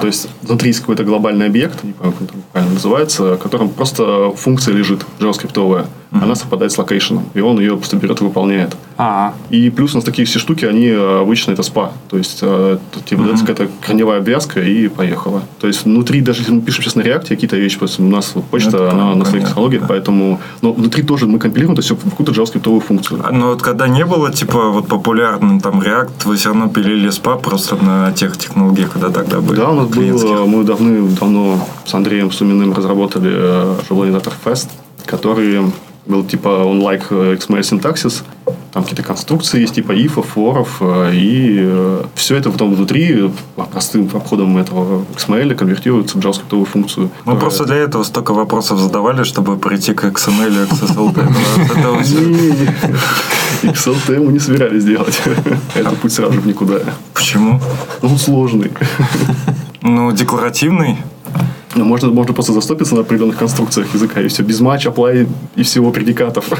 то 0.00 0.06
есть 0.06 0.28
внутри 0.42 0.68
есть 0.68 0.80
какой-то 0.80 1.02
глобальный 1.02 1.46
объект, 1.46 1.82
не 1.82 1.92
помню, 1.92 2.12
как 2.12 2.34
он 2.34 2.42
правильно 2.52 2.74
называется, 2.74 3.34
в 3.34 3.38
котором 3.38 3.68
просто 3.68 4.30
функция 4.36 4.74
лежит, 4.74 5.04
JavaScript. 5.18 5.86
Она 6.10 6.34
совпадает 6.34 6.72
с 6.72 6.78
локейшеном, 6.78 7.28
и 7.34 7.40
он 7.40 7.58
ее 7.58 7.76
просто 7.76 7.96
берет 7.96 8.20
и 8.20 8.24
выполняет. 8.28 8.76
А, 9.00 9.34
И 9.48 9.70
плюс 9.70 9.92
у 9.92 9.98
нас 9.98 10.04
такие 10.04 10.26
все 10.26 10.40
штуки, 10.40 10.64
они 10.64 10.86
э, 10.86 11.20
обычно 11.20 11.52
это 11.52 11.62
спа. 11.62 11.92
То 12.10 12.18
есть 12.18 12.40
э, 12.42 12.78
тебе 13.04 13.22
дается 13.22 13.46
какая-то 13.46 13.72
корневая 13.80 14.18
обвязка 14.18 14.60
и 14.60 14.88
поехала. 14.88 15.42
То 15.60 15.68
есть 15.68 15.84
внутри, 15.84 16.20
даже 16.20 16.40
если 16.40 16.52
мы 16.52 16.62
пишем 16.62 16.82
сейчас 16.82 16.96
на 16.96 17.02
React 17.02 17.29
е 17.29 17.34
какие-то 17.34 17.56
вещи, 17.56 17.78
просто 17.78 18.02
у 18.02 18.08
нас 18.08 18.32
вот 18.34 18.44
почта, 18.46 18.76
Это 18.76 18.90
она 18.90 19.14
на 19.14 19.24
своих 19.24 19.46
технологиях, 19.46 19.82
да. 19.82 19.88
поэтому... 19.88 20.40
Но 20.62 20.72
внутри 20.72 21.04
тоже 21.04 21.26
мы 21.26 21.38
компилируем 21.38 21.74
это 21.74 21.82
все 21.82 21.94
в 21.94 22.02
какую-то 22.10 22.32
JavaScript 22.32 22.80
функцию. 22.80 23.20
А, 23.24 23.30
Ну 23.30 23.50
вот 23.50 23.62
когда 23.62 23.86
не 23.86 24.04
было, 24.04 24.32
типа, 24.32 24.70
вот 24.70 24.88
популярным 24.88 25.60
там 25.60 25.80
React, 25.80 26.24
вы 26.24 26.34
все 26.34 26.48
равно 26.48 26.68
пилили 26.68 27.10
спа 27.10 27.36
просто 27.36 27.76
на 27.76 28.12
тех 28.12 28.36
технологиях, 28.36 28.92
когда 28.92 29.10
тогда 29.10 29.40
были. 29.40 29.58
Да, 29.58 29.70
у 29.70 29.74
нас 29.74 29.90
клиентских. 29.92 30.28
было, 30.28 30.44
мы 30.44 30.64
давным-давно 30.64 31.68
с 31.84 31.94
Андреем 31.94 32.32
Суминым 32.32 32.72
разработали 32.72 33.30
э, 33.32 33.76
шаблонизатор 33.86 34.32
Fast, 34.44 34.68
который 35.06 35.62
был 36.08 36.24
типа 36.24 36.48
он 36.64 36.80
like 36.80 37.04
э, 37.10 37.34
XML 37.36 37.62
синтаксис, 37.62 38.24
там 38.72 38.82
какие-то 38.82 39.02
конструкции 39.02 39.60
есть, 39.60 39.74
типа 39.74 39.92
ифов, 39.92 40.26
форов, 40.26 40.76
э, 40.80 41.10
и 41.14 41.98
все 42.14 42.36
это 42.36 42.50
потом 42.50 42.74
внутри 42.74 43.26
э, 43.26 43.30
простым 43.72 44.10
обходом 44.12 44.56
этого 44.56 45.04
XML 45.16 45.54
конвертируется 45.54 46.18
в 46.18 46.20
JavaScript 46.20 46.64
функцию. 46.64 47.04
Мы 47.06 47.10
которая- 47.34 47.40
просто 47.40 47.64
для 47.64 47.76
этого 47.76 48.02
столько 48.04 48.32
вопросов 48.34 48.78
задавали, 48.80 49.22
чтобы 49.24 49.56
прийти 49.58 49.92
к 49.94 50.04
XML 50.04 50.64
и 50.64 50.66
всё. 52.02 52.18
Не-не-не. 52.20 52.74
XLT 53.62 54.18
мы 54.24 54.32
не 54.32 54.38
собирались 54.38 54.84
делать. 54.84 55.20
Это 55.74 55.90
путь 55.90 56.12
сразу 56.12 56.40
в 56.40 56.46
никуда. 56.46 56.80
Почему? 57.14 57.60
Ну, 58.02 58.08
он 58.10 58.18
сложный. 58.18 58.70
Ну, 59.82 60.12
декларативный. 60.12 60.98
Но 61.74 61.84
можно, 61.84 62.10
можно 62.10 62.32
просто 62.34 62.52
застопиться 62.52 62.94
на 62.94 63.02
определенных 63.02 63.36
конструкциях 63.36 63.92
языка, 63.94 64.20
и 64.20 64.28
все, 64.28 64.42
без 64.42 64.60
матч, 64.60 64.86
apply 64.86 65.28
и 65.56 65.62
всего 65.62 65.90
предикатов. 65.90 66.44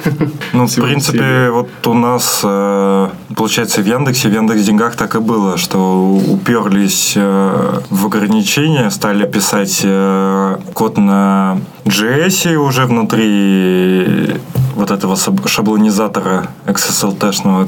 Ну, 0.52 0.66
в 0.66 0.74
принципе, 0.74 1.18
всего. 1.18 1.56
вот 1.58 1.86
у 1.86 1.94
нас, 1.94 2.40
э, 2.42 3.08
получается, 3.36 3.82
в 3.82 3.86
Яндексе, 3.86 4.28
в 4.28 4.34
Яндекс 4.34 4.62
Деньгах 4.62 4.96
так 4.96 5.14
и 5.14 5.18
было, 5.18 5.56
что 5.56 6.20
уперлись 6.28 7.14
э, 7.16 7.80
в 7.90 8.06
ограничения, 8.06 8.90
стали 8.90 9.26
писать 9.26 9.80
э, 9.84 10.56
код 10.74 10.98
на 10.98 11.58
JS 11.88 12.54
уже 12.56 12.84
внутри 12.86 14.34
вот 14.74 14.90
этого 14.90 15.16
шаблонизатора 15.46 16.48
XSLT-шного, 16.66 17.66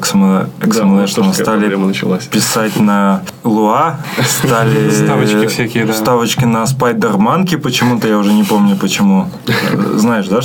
Да, 0.61 0.67
XML-шного, 0.67 1.07
тоже 1.07 1.11
такая 1.11 1.33
стали 1.33 2.29
писать 2.31 2.77
на 2.79 3.23
Lua, 3.43 3.95
стали 4.25 4.91
Вставочки 4.91 5.47
всякие, 5.47 5.87
да. 5.87 5.93
вставочки 5.93 6.45
на 6.45 6.65
Spider 6.65 7.17
Monkey 7.17 7.57
почему-то, 7.57 8.07
я 8.07 8.19
уже 8.19 8.33
не 8.33 8.45
помню 8.45 8.77
почему. 8.77 9.29
Э, 9.49 9.97
Знаешь, 9.97 10.29
да? 10.29 10.41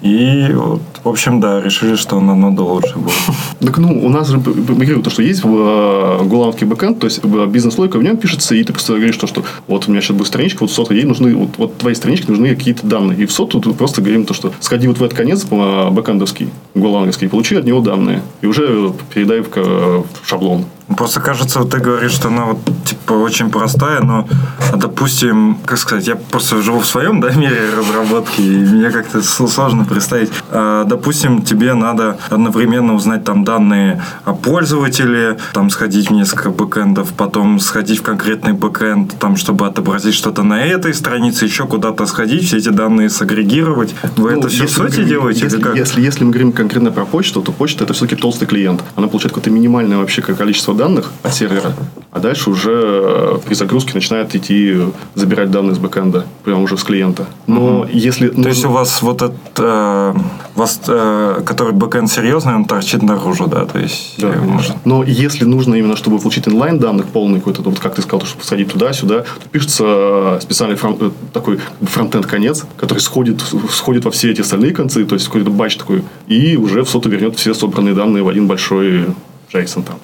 И 0.00 0.50
вот, 0.54 0.80
в 1.08 1.10
общем, 1.10 1.40
да, 1.40 1.62
решили, 1.62 1.96
что 1.96 2.20
намного 2.20 2.60
лучше 2.60 2.98
будет. 2.98 3.14
Так, 3.60 3.78
ну, 3.78 4.06
у 4.06 4.08
нас 4.10 4.28
же, 4.28 4.38
говорю, 4.38 5.02
то, 5.02 5.10
что 5.10 5.22
есть 5.22 5.42
в 5.42 5.48
э, 5.48 6.24
голландский 6.24 6.66
бэкэнд, 6.66 6.98
то 6.98 7.06
есть 7.06 7.20
э, 7.22 7.46
бизнес-логика 7.46 7.96
в 7.96 8.02
нем 8.02 8.18
пишется, 8.18 8.54
и 8.54 8.62
ты 8.62 8.72
просто 8.72 8.92
говоришь, 8.92 9.16
то, 9.16 9.26
что 9.26 9.42
вот 9.66 9.88
у 9.88 9.90
меня 9.90 10.02
сейчас 10.02 10.16
будет 10.16 10.28
страничка, 10.28 10.62
вот 10.62 10.70
сота, 10.70 10.94
ей 10.94 11.04
нужны, 11.04 11.34
вот, 11.34 11.50
вот 11.56 11.78
твоей 11.78 11.96
страничке 11.96 12.30
нужны 12.30 12.54
какие-то 12.54 12.86
данные. 12.86 13.18
И 13.18 13.26
в 13.26 13.32
соту 13.32 13.58
ты 13.60 13.70
просто 13.72 14.02
говорим 14.02 14.26
то, 14.26 14.34
что 14.34 14.52
сходи 14.60 14.86
вот 14.86 14.98
в 14.98 15.02
этот 15.02 15.16
конец 15.16 15.46
э, 15.50 15.90
бэкэндовский, 15.90 16.50
голландский, 16.74 17.26
и 17.26 17.30
получи 17.30 17.56
от 17.56 17.64
него 17.64 17.80
данные. 17.80 18.22
И 18.42 18.46
уже 18.46 18.92
передай 19.14 19.40
в 19.40 20.04
шаблон. 20.24 20.66
Просто 20.96 21.20
кажется, 21.20 21.60
вот 21.60 21.70
ты 21.70 21.78
говоришь, 21.78 22.12
что 22.12 22.28
она 22.28 22.44
вот 22.46 22.58
типа 22.84 23.12
очень 23.12 23.50
простая, 23.50 24.00
но, 24.00 24.26
допустим, 24.74 25.58
как 25.66 25.78
сказать, 25.78 26.06
я 26.06 26.16
просто 26.16 26.62
живу 26.62 26.80
в 26.80 26.86
своем 26.86 27.20
да, 27.20 27.30
мире 27.32 27.58
разработки, 27.76 28.40
и 28.40 28.58
мне 28.58 28.90
как-то 28.90 29.22
сложно 29.22 29.84
представить. 29.84 30.30
А, 30.50 30.84
допустим, 30.84 31.42
тебе 31.42 31.74
надо 31.74 32.18
одновременно 32.30 32.94
узнать 32.94 33.24
там 33.24 33.44
данные 33.44 34.02
о 34.24 34.32
пользователе, 34.32 35.38
там 35.52 35.70
сходить 35.70 36.08
в 36.08 36.12
несколько 36.12 36.50
бэкэндов, 36.50 37.12
потом 37.12 37.60
сходить 37.60 37.98
в 37.98 38.02
конкретный 38.02 38.54
бэкэнд, 38.54 39.18
там, 39.18 39.36
чтобы 39.36 39.66
отобразить 39.66 40.14
что-то 40.14 40.42
на 40.42 40.64
этой 40.64 40.94
странице, 40.94 41.44
еще 41.44 41.66
куда-то 41.66 42.06
сходить, 42.06 42.44
все 42.44 42.56
эти 42.56 42.70
данные 42.70 43.10
сагрегировать. 43.10 43.94
Вы 44.16 44.32
Ну, 44.32 44.38
это 44.38 44.48
все 44.48 44.66
в 44.66 44.70
соте 44.70 45.04
делаете 45.04 45.44
если, 45.44 45.56
или 45.58 45.64
как? 45.64 45.76
Если, 45.76 46.00
если 46.00 46.24
мы 46.24 46.30
говорим 46.30 46.52
конкретно 46.52 46.90
про 46.90 47.04
почту, 47.04 47.42
то 47.42 47.52
почта 47.52 47.84
это 47.84 47.92
все-таки 47.92 48.16
толстый 48.20 48.46
клиент. 48.46 48.82
Она 48.96 49.08
получает 49.08 49.32
какое-то 49.32 49.50
минимальное 49.50 49.98
вообще 49.98 50.22
количество 50.22 50.74
данных 50.78 51.12
от 51.22 51.34
сервера, 51.34 51.74
а 52.10 52.20
дальше 52.20 52.48
уже 52.50 52.72
э, 52.72 53.38
при 53.44 53.54
загрузке 53.54 53.92
начинает 53.94 54.34
идти 54.34 54.72
э, 54.74 54.88
забирать 55.14 55.50
данные 55.50 55.74
с 55.74 55.78
бэкэнда, 55.78 56.24
прямо 56.44 56.62
уже 56.62 56.78
с 56.78 56.82
клиента. 56.84 57.26
Но 57.46 57.86
если... 57.92 58.28
То 58.28 58.48
есть 58.48 58.64
у 58.64 58.70
вас 58.70 59.02
вот 59.02 59.20
этот, 59.22 59.36
э, 59.58 60.14
вас, 60.54 60.80
э, 60.88 61.42
который 61.44 61.74
бэкэнд 61.74 62.10
серьезный, 62.10 62.54
он 62.54 62.64
торчит 62.64 63.02
наружу, 63.02 63.46
да? 63.46 63.66
То 63.66 63.78
есть, 63.78 64.14
Да, 64.18 64.28
э, 64.28 64.40
может- 64.40 64.76
Но 64.86 65.04
если 65.04 65.44
нужно 65.44 65.74
именно, 65.74 65.96
чтобы 65.96 66.18
получить 66.18 66.48
inline 66.48 66.78
данных 66.78 67.06
полный 67.06 67.40
какой-то, 67.40 67.62
вот 67.62 67.78
как 67.78 67.94
ты 67.96 68.02
сказал, 68.02 68.24
чтобы 68.26 68.44
сходить 68.44 68.72
туда-сюда, 68.72 69.20
то 69.22 69.48
пишется 69.50 69.84
э, 69.86 70.38
специальный 70.40 70.76
фрон- 70.76 70.96
э, 71.00 71.10
такой 71.32 71.58
фронтенд 71.82 72.26
конец, 72.26 72.64
который 72.76 73.00
сходит, 73.00 73.42
сходит 73.70 74.04
во 74.04 74.10
все 74.10 74.30
эти 74.30 74.40
остальные 74.40 74.72
концы, 74.72 75.04
то 75.04 75.14
есть 75.14 75.26
какой-то 75.26 75.50
batch 75.50 75.76
такой, 75.76 76.02
и 76.28 76.56
уже 76.56 76.82
в 76.84 76.88
соту 76.88 77.08
вернет 77.10 77.36
все 77.36 77.52
собранные 77.52 77.94
данные 77.94 78.22
в 78.22 78.28
один 78.28 78.46
большой 78.46 79.06
JSON 79.52 79.82
там. 79.82 79.96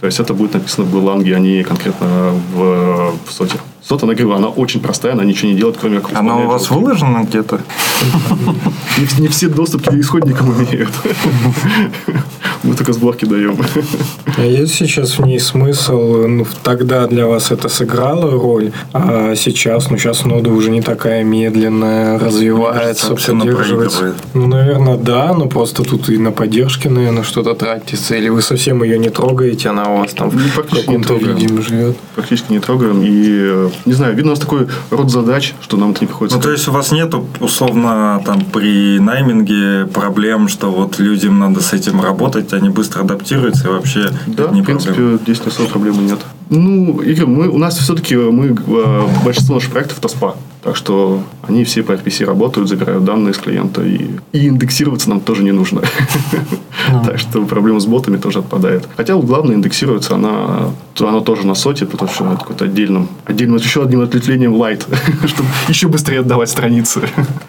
То 0.00 0.06
есть 0.06 0.18
это 0.18 0.32
будет 0.34 0.54
написано 0.54 0.86
в 0.86 0.94
Golang, 0.94 1.34
а 1.34 1.38
не 1.38 1.62
конкретно 1.62 2.32
в, 2.54 3.14
в 3.26 3.32
соте. 3.32 3.56
Сота, 3.90 4.06
она, 4.06 4.14
говорю, 4.14 4.34
она 4.36 4.46
очень 4.46 4.78
простая, 4.80 5.14
она 5.14 5.24
ничего 5.24 5.50
не 5.50 5.56
делает, 5.56 5.76
кроме 5.80 5.98
как 5.98 6.16
Она 6.16 6.36
у 6.36 6.46
вас 6.46 6.70
выложена 6.70 7.24
где-то? 7.24 7.60
Не, 8.98 9.04
вс- 9.04 9.20
не 9.20 9.26
все 9.26 9.48
доступ 9.48 9.82
к 9.88 9.92
исходникам 9.94 10.52
имеют. 10.52 10.90
Мы 12.62 12.74
только 12.74 12.92
сборки 12.92 13.24
даем. 13.24 13.56
А 14.36 14.42
есть 14.44 14.74
сейчас 14.74 15.18
в 15.18 15.24
ней 15.26 15.40
смысл, 15.40 16.26
ну, 16.28 16.46
тогда 16.62 17.06
для 17.08 17.26
вас 17.26 17.50
это 17.50 17.68
сыграло 17.68 18.30
роль, 18.30 18.70
а 18.92 19.34
сейчас, 19.34 19.90
ну, 19.90 19.98
сейчас 19.98 20.24
нода 20.24 20.50
уже 20.50 20.70
не 20.70 20.82
такая 20.82 21.24
медленная, 21.24 22.18
развивается, 22.18 23.14
поддерживается. 23.16 24.14
Ну, 24.34 24.46
наверное, 24.46 24.98
да, 24.98 25.32
но 25.34 25.46
просто 25.46 25.82
тут 25.82 26.08
и 26.10 26.18
на 26.18 26.30
поддержке, 26.32 26.88
наверное, 26.90 27.22
что-то 27.24 27.54
тратится, 27.54 28.14
или 28.14 28.28
вы 28.28 28.40
совсем 28.42 28.84
ее 28.84 28.98
не 28.98 29.08
трогаете, 29.10 29.70
она 29.70 29.88
у 29.94 29.98
вас 29.98 30.12
там 30.12 30.30
Ну, 30.32 30.38
в 30.38 30.54
практически 30.54 30.90
не 30.90 31.02
каком-то 31.02 31.14
виде 31.32 31.62
живет. 31.62 31.96
практически 32.14 32.52
не 32.52 32.60
трогаем. 32.60 33.02
И, 33.02 33.24
э, 33.26 33.70
не 33.84 33.92
знаю, 33.92 34.14
видно 34.14 34.32
у 34.32 34.34
нас 34.34 34.40
такой 34.40 34.68
род 34.90 35.10
задач, 35.10 35.54
что 35.60 35.76
нам 35.76 35.90
это 35.90 36.00
не 36.02 36.06
приходится. 36.06 36.36
Ну, 36.36 36.42
то 36.42 36.50
есть 36.50 36.68
у 36.68 36.72
вас 36.72 36.92
нету, 36.92 37.26
условно, 37.40 38.22
там, 38.24 38.44
при 38.44 38.98
найминге 38.98 39.86
проблем, 39.86 40.48
что 40.48 40.70
вот 40.70 40.98
людям 40.98 41.38
надо 41.38 41.60
с 41.60 41.72
этим 41.72 42.00
работать, 42.00 42.52
они 42.52 42.68
быстро 42.68 43.02
адаптируются, 43.02 43.68
и 43.68 43.70
вообще 43.70 44.10
да, 44.26 44.48
не 44.48 44.62
в 44.62 44.64
принципе, 44.64 44.92
проблема. 44.92 45.18
здесь 45.18 45.40
особо 45.40 45.68
проблемы 45.68 46.02
нет. 46.02 46.20
Ну, 46.50 47.00
Игорь, 47.00 47.26
мы, 47.26 47.48
у 47.48 47.58
нас 47.58 47.78
все-таки 47.78 48.16
мы, 48.16 48.48
э, 48.48 49.06
большинство 49.24 49.54
наших 49.54 49.70
проектов 49.70 49.98
это 49.98 50.08
спа. 50.08 50.34
Так 50.62 50.76
что 50.76 51.22
они 51.48 51.64
все 51.64 51.82
по 51.82 51.92
RPC 51.92 52.26
работают, 52.26 52.68
забирают 52.68 53.04
данные 53.04 53.32
с 53.32 53.38
клиента. 53.38 53.82
И, 53.82 54.10
и 54.32 54.48
индексироваться 54.48 55.08
нам 55.08 55.20
тоже 55.20 55.42
не 55.42 55.52
нужно. 55.52 55.82
Так 57.04 57.18
что 57.18 57.44
проблема 57.44 57.78
с 57.78 57.86
ботами 57.86 58.16
тоже 58.16 58.40
отпадает. 58.40 58.88
Хотя 58.96 59.14
вот 59.14 59.24
главное 59.24 59.54
индексируется, 59.54 60.14
она, 60.14 60.70
она 60.98 61.20
тоже 61.20 61.46
на 61.46 61.54
соте, 61.54 61.86
потому 61.86 62.10
что 62.10 62.24
это 62.26 62.40
какой-то 62.40 62.64
отдельным, 62.64 63.08
отдельным, 63.26 63.56
еще 63.56 63.82
одним 63.82 64.00
ответвлением 64.00 64.54
light, 64.54 64.82
чтобы 65.26 65.48
еще 65.68 65.88
быстрее 65.88 66.20
отдавать 66.20 66.48
страницы. 66.48 67.02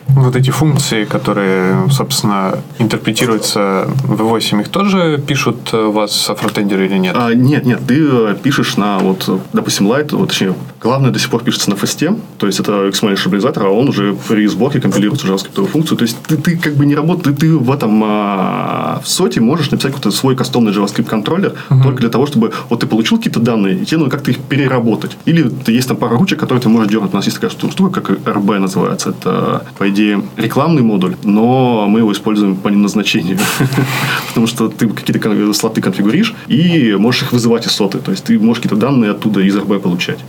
Вот 0.10 0.36
эти 0.36 0.52
функции, 0.52 1.06
которые, 1.06 1.90
собственно, 1.90 2.60
интерпретируются 2.78 3.88
в 4.04 4.18
8, 4.18 4.62
их 4.62 4.70
тоже 4.70 5.24
пишут 5.26 5.74
у 5.74 5.92
вас 5.92 6.32
фронтендеры 6.38 6.86
или 6.86 6.98
нет? 6.98 7.16
А, 7.18 7.34
нет, 7.34 7.66
нет, 7.66 7.82
ты 7.88 8.00
э, 8.00 8.36
пишешь 8.42 8.78
на, 8.78 8.91
вот, 9.00 9.30
допустим, 9.54 9.88
Light, 9.88 10.16
вот, 10.16 10.30
точнее, 10.30 10.56
главное 10.80 11.12
до 11.12 11.20
сих 11.20 11.30
пор 11.30 11.44
пишется 11.44 11.70
на 11.70 11.76
фасте, 11.76 12.16
то 12.38 12.48
есть 12.48 12.60
это 12.60 12.88
XML 12.88 13.16
шаблизатор, 13.16 13.66
а 13.66 13.70
он 13.70 13.90
уже 13.90 14.16
при 14.28 14.48
сборке 14.48 14.80
компилирует 14.80 15.24
уже 15.24 15.34
JavaScript 15.34 15.68
функцию, 15.68 15.98
то 15.98 16.04
есть 16.04 16.18
ты, 16.28 16.38
ты 16.38 16.58
как 16.58 16.76
бы 16.76 16.86
не 16.86 16.96
работаешь, 16.96 17.38
ты, 17.38 17.48
ты 17.48 17.56
в 17.56 17.72
этом, 17.72 18.02
а, 18.04 19.02
в 19.04 19.08
соте 19.08 19.42
можешь 19.42 19.72
написать 19.72 19.94
какой-то 19.94 20.12
свой 20.12 20.36
кастомный 20.36 20.72
JavaScript 20.72 21.06
контроллер 21.06 21.54
uh-huh. 21.70 21.84
только 21.84 22.00
для 22.02 22.10
того, 22.10 22.26
чтобы 22.26 22.52
вот 22.70 22.80
ты 22.80 22.88
получил 22.88 23.18
какие-то 23.18 23.40
данные, 23.40 23.76
и 23.76 23.86
тебе 23.86 23.98
нужно 23.98 24.12
как-то 24.12 24.32
их 24.32 24.40
переработать. 24.40 25.18
Или 25.26 25.52
есть 25.68 25.88
там 25.88 25.98
пара 25.98 26.18
ручек, 26.18 26.40
которые 26.40 26.62
ты 26.62 26.70
можешь 26.70 26.92
дернуть. 26.92 27.14
У 27.14 27.16
нас 27.16 27.26
есть 27.26 27.40
такая 27.40 27.52
штука, 27.52 28.02
как 28.02 28.20
RB 28.20 28.60
называется. 28.60 29.10
Это, 29.10 29.66
по 29.78 29.90
идее, 29.90 30.24
рекламный 30.38 30.82
модуль, 30.82 31.16
но 31.24 31.86
мы 31.88 32.00
его 32.00 32.12
используем 32.12 32.56
по 32.56 32.70
назначению. 32.70 33.38
Потому 34.30 34.48
что 34.48 34.68
ты 34.70 34.88
какие-то 34.88 35.54
слоты 35.54 35.82
конфигуришь 35.82 36.34
и 36.48 36.96
можешь 36.98 37.24
их 37.24 37.32
вызывать 37.32 37.68
из 37.68 37.72
соты. 37.72 38.00
То 38.00 38.12
есть 38.12 38.24
ты 38.24 38.40
можешь 38.40 38.62
какие-то 38.62 38.81
данные 38.82 39.12
оттуда 39.12 39.40
из 39.42 39.56
RB 39.56 39.80
получать. 39.80 40.20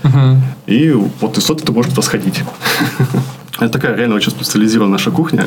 И 0.67 0.91
вот 1.21 1.39
из 1.39 1.45
соты 1.45 1.65
ты 1.65 1.73
можешь 1.73 1.93
восходить. 1.97 2.45
Это 3.59 3.69
такая 3.69 3.97
реально 3.97 4.17
очень 4.17 4.31
специализированная 4.31 4.93
наша 4.93 5.11
кухня. 5.11 5.47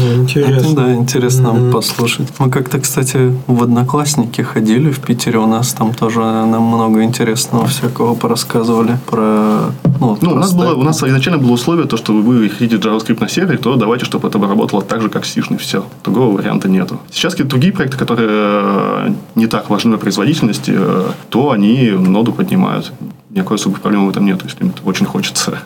Интересно. 0.00 0.66
Это, 0.66 0.74
да, 0.74 0.94
интересно 0.94 1.48
mm-hmm. 1.48 1.72
послушать. 1.72 2.28
Мы 2.38 2.50
как-то, 2.50 2.80
кстати, 2.80 3.34
в 3.46 3.62
Одноклассники 3.62 4.40
ходили 4.42 4.90
в 4.90 5.00
Питере. 5.00 5.38
У 5.38 5.46
нас 5.46 5.72
там 5.72 5.94
тоже 5.94 6.20
нам 6.20 6.62
много 6.62 7.02
интересного 7.02 7.66
всякого 7.66 8.14
порассказывали 8.14 8.98
про... 9.06 9.72
Ну, 10.00 10.18
ну 10.20 10.32
у, 10.32 10.34
нас 10.34 10.52
было, 10.52 10.74
у 10.74 10.82
нас 10.82 11.02
изначально 11.02 11.38
было 11.38 11.52
условие, 11.52 11.86
то, 11.86 11.96
что 11.96 12.12
вы 12.12 12.48
хотите 12.48 12.76
JavaScript 12.76 13.20
на 13.20 13.28
сервере, 13.28 13.58
то 13.58 13.76
давайте, 13.76 14.04
чтобы 14.04 14.28
это 14.28 14.38
работало 14.38 14.82
так 14.82 15.02
же, 15.02 15.08
как 15.08 15.24
с 15.24 15.36
Все. 15.58 15.84
Другого 16.04 16.36
варианта 16.36 16.68
нету. 16.68 16.98
Сейчас 17.10 17.34
какие-то 17.34 17.50
другие 17.50 17.72
проекты, 17.72 17.98
которые 17.98 18.28
э, 18.30 19.14
не 19.34 19.46
так 19.46 19.70
важны 19.70 19.92
на 19.92 19.98
производительности, 19.98 20.72
э, 20.74 21.10
то 21.28 21.50
они 21.50 21.90
ноду 21.90 22.32
поднимают. 22.32 22.92
Никакой 23.30 23.56
особой 23.56 23.80
проблемы 23.80 24.06
в 24.06 24.10
этом 24.10 24.24
нет, 24.24 24.40
если 24.42 24.64
им 24.64 24.72
очень 24.84 25.06
хочется. 25.06 25.60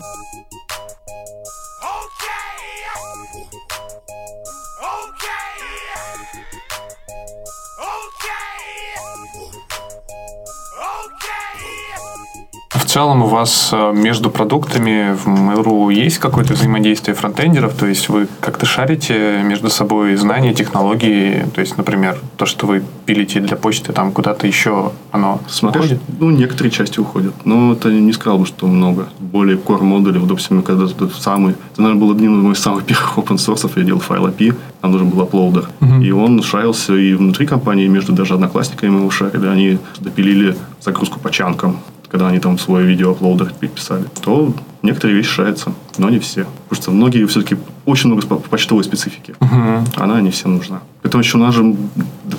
Целом 12.95 13.25
у 13.25 13.27
вас 13.27 13.71
э, 13.73 13.93
между 13.93 14.31
продуктами 14.31 15.17
в 15.17 15.27
Mail.ru 15.27 15.93
есть 15.93 16.19
какое-то 16.19 16.55
взаимодействие 16.55 17.17
фронтендеров? 17.17 17.75
То 17.75 17.87
есть 17.87 18.09
вы 18.09 18.29
как-то 18.39 18.67
шарите 18.67 19.43
между 19.43 19.69
собой 19.69 20.15
знания, 20.15 20.55
технологии? 20.55 21.45
То 21.57 21.61
есть, 21.61 21.77
например, 21.77 22.17
то, 22.37 22.47
что 22.47 22.69
вы 22.69 22.85
пилите 23.05 23.41
для 23.41 23.57
почты, 23.57 23.93
там 23.93 24.13
куда-то 24.13 24.47
еще 24.47 24.93
оно 25.11 25.41
Смотришь, 25.49 25.87
уходит? 25.87 26.01
Ну, 26.21 26.31
некоторые 26.31 26.71
части 26.71 27.01
уходят. 27.01 27.35
Но 27.45 27.73
это 27.73 27.91
не 27.91 28.13
сказал 28.13 28.39
бы, 28.39 28.47
что 28.47 28.69
много. 28.69 29.09
Более 29.19 29.57
core 29.57 29.83
модулей, 29.83 30.21
допустим, 30.21 30.63
когда 30.63 30.87
самый... 31.19 31.55
Это, 31.73 31.83
наверное, 31.83 32.01
был 32.01 32.13
один 32.13 32.39
из 32.39 32.45
моих 32.45 32.59
самых 32.59 32.85
первых 32.87 33.19
open 33.19 33.39
source, 33.39 33.69
я 33.75 33.83
делал 33.83 34.01
файл 34.01 34.29
API, 34.29 34.55
там 34.83 34.93
нужен 34.93 35.09
был 35.09 35.21
аплоудер. 35.21 35.69
Uh-huh. 35.81 36.05
И 36.05 36.13
он 36.13 36.41
шарился 36.45 36.95
и 36.95 37.15
внутри 37.15 37.45
компании, 37.45 37.87
и 37.87 37.89
между 37.89 38.13
даже 38.13 38.35
одноклассниками 38.35 38.97
его 38.97 39.11
шарили. 39.11 39.49
Они 39.49 39.79
допилили 39.99 40.57
загрузку 40.81 41.19
по 41.19 41.33
чанкам 41.33 41.79
когда 42.15 42.29
они 42.29 42.39
там 42.39 42.61
свой 42.61 42.85
видеоаплоудер 42.85 43.53
писали, 43.75 44.05
то 44.23 44.55
некоторые 44.83 45.17
вещи 45.17 45.31
шарятся, 45.31 45.73
но 45.99 46.11
не 46.11 46.21
все. 46.21 46.47
Потому 46.69 46.83
что 46.83 46.91
многие 46.93 47.27
все-таки 47.27 47.57
очень 47.87 48.09
много 48.09 48.25
по 48.25 48.37
почтовой 48.37 48.85
специфики. 48.85 49.35
Uh-huh. 49.41 49.85
Она 49.97 50.21
не 50.21 50.31
всем 50.31 50.55
нужна. 50.55 50.81
Поэтому 51.03 51.25
еще 51.25 51.39
наш, 51.39 51.57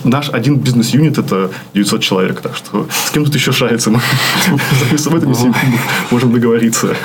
наш 0.06 0.30
один 0.30 0.60
бизнес-юнит 0.60 1.18
это 1.18 1.52
900 1.74 2.02
человек, 2.02 2.40
так 2.40 2.56
что 2.56 2.88
с 2.90 3.12
кем 3.12 3.26
тут 3.26 3.36
еще 3.36 3.52
шарится? 3.52 3.92
Мы 3.92 4.00
с 4.98 5.08
об 5.08 5.16
этом 5.16 5.34
не 5.34 5.54
можем 6.10 6.32
договориться. 6.32 6.96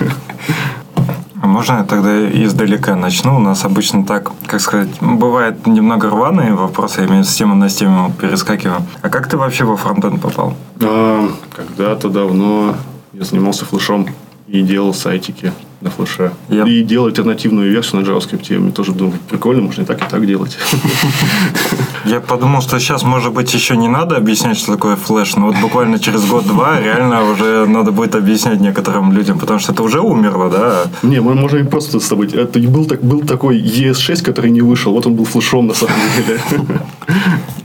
Можно 1.51 1.79
я 1.79 1.85
тогда 1.85 2.31
издалека 2.31 2.95
начну? 2.95 3.37
У 3.37 3.41
нас 3.41 3.65
обычно 3.65 4.05
так, 4.05 4.31
как 4.47 4.61
сказать, 4.61 4.89
бывает 5.01 5.67
немного 5.67 6.09
рваные 6.09 6.55
вопросы, 6.55 7.03
я 7.03 7.25
с 7.25 7.35
темы 7.35 7.57
на 7.57 7.69
тему 7.69 8.13
перескакиваю. 8.21 8.83
А 9.03 9.09
как 9.09 9.29
ты 9.29 9.37
вообще 9.37 9.65
во 9.65 9.77
фронтенд 9.77 10.23
попал? 10.23 10.55
А, 10.81 11.29
когда-то 11.53 12.09
давно 12.09 12.77
я 13.13 13.25
занимался 13.25 13.65
флешом 13.65 14.07
и 14.47 14.63
делал 14.63 14.95
сайтики 14.95 15.53
на 15.81 15.91
флеше. 15.91 16.33
Yep. 16.49 16.69
И 16.69 16.83
делать 16.83 17.19
альтернативную 17.19 17.71
версию 17.71 18.03
на 18.03 18.05
JavaScript. 18.05 18.59
Мне 18.59 18.73
тоже 18.73 18.93
думаю, 18.93 19.19
прикольно, 19.29 19.63
можно 19.63 19.83
и 19.83 19.85
так, 19.85 20.01
и 20.03 20.11
так 20.11 20.27
делать. 20.27 20.59
Я 22.05 22.21
подумал, 22.21 22.63
что 22.63 22.79
сейчас, 22.79 23.03
может 23.03 23.33
быть, 23.33 23.53
еще 23.55 23.77
не 23.77 23.89
надо 23.89 24.17
объяснять, 24.17 24.57
что 24.57 24.73
такое 24.73 24.97
флеш, 24.97 25.37
но 25.37 25.47
вот 25.47 25.57
буквально 25.57 25.99
через 25.99 26.25
год-два 26.25 26.81
реально 26.81 27.31
уже 27.31 27.67
надо 27.67 27.93
будет 27.93 28.15
объяснять 28.15 28.61
некоторым 28.61 29.13
людям, 29.13 29.39
потому 29.39 29.59
что 29.59 29.73
это 29.73 29.83
уже 29.83 30.01
умерло, 30.01 30.51
да? 30.51 30.83
Не, 31.03 31.21
мы 31.21 31.35
можем 31.35 31.67
просто 31.67 32.01
с 32.01 32.09
тобой... 32.09 32.27
Это 32.27 32.59
был, 32.59 32.87
так, 32.87 33.03
был 33.03 33.21
такой 33.21 33.61
ES6, 33.61 34.23
который 34.23 34.51
не 34.51 34.63
вышел, 34.63 34.93
вот 34.93 35.07
он 35.07 35.15
был 35.15 35.25
флешом 35.25 35.67
на 35.67 35.75
самом 35.75 35.95
деле. 36.17 36.41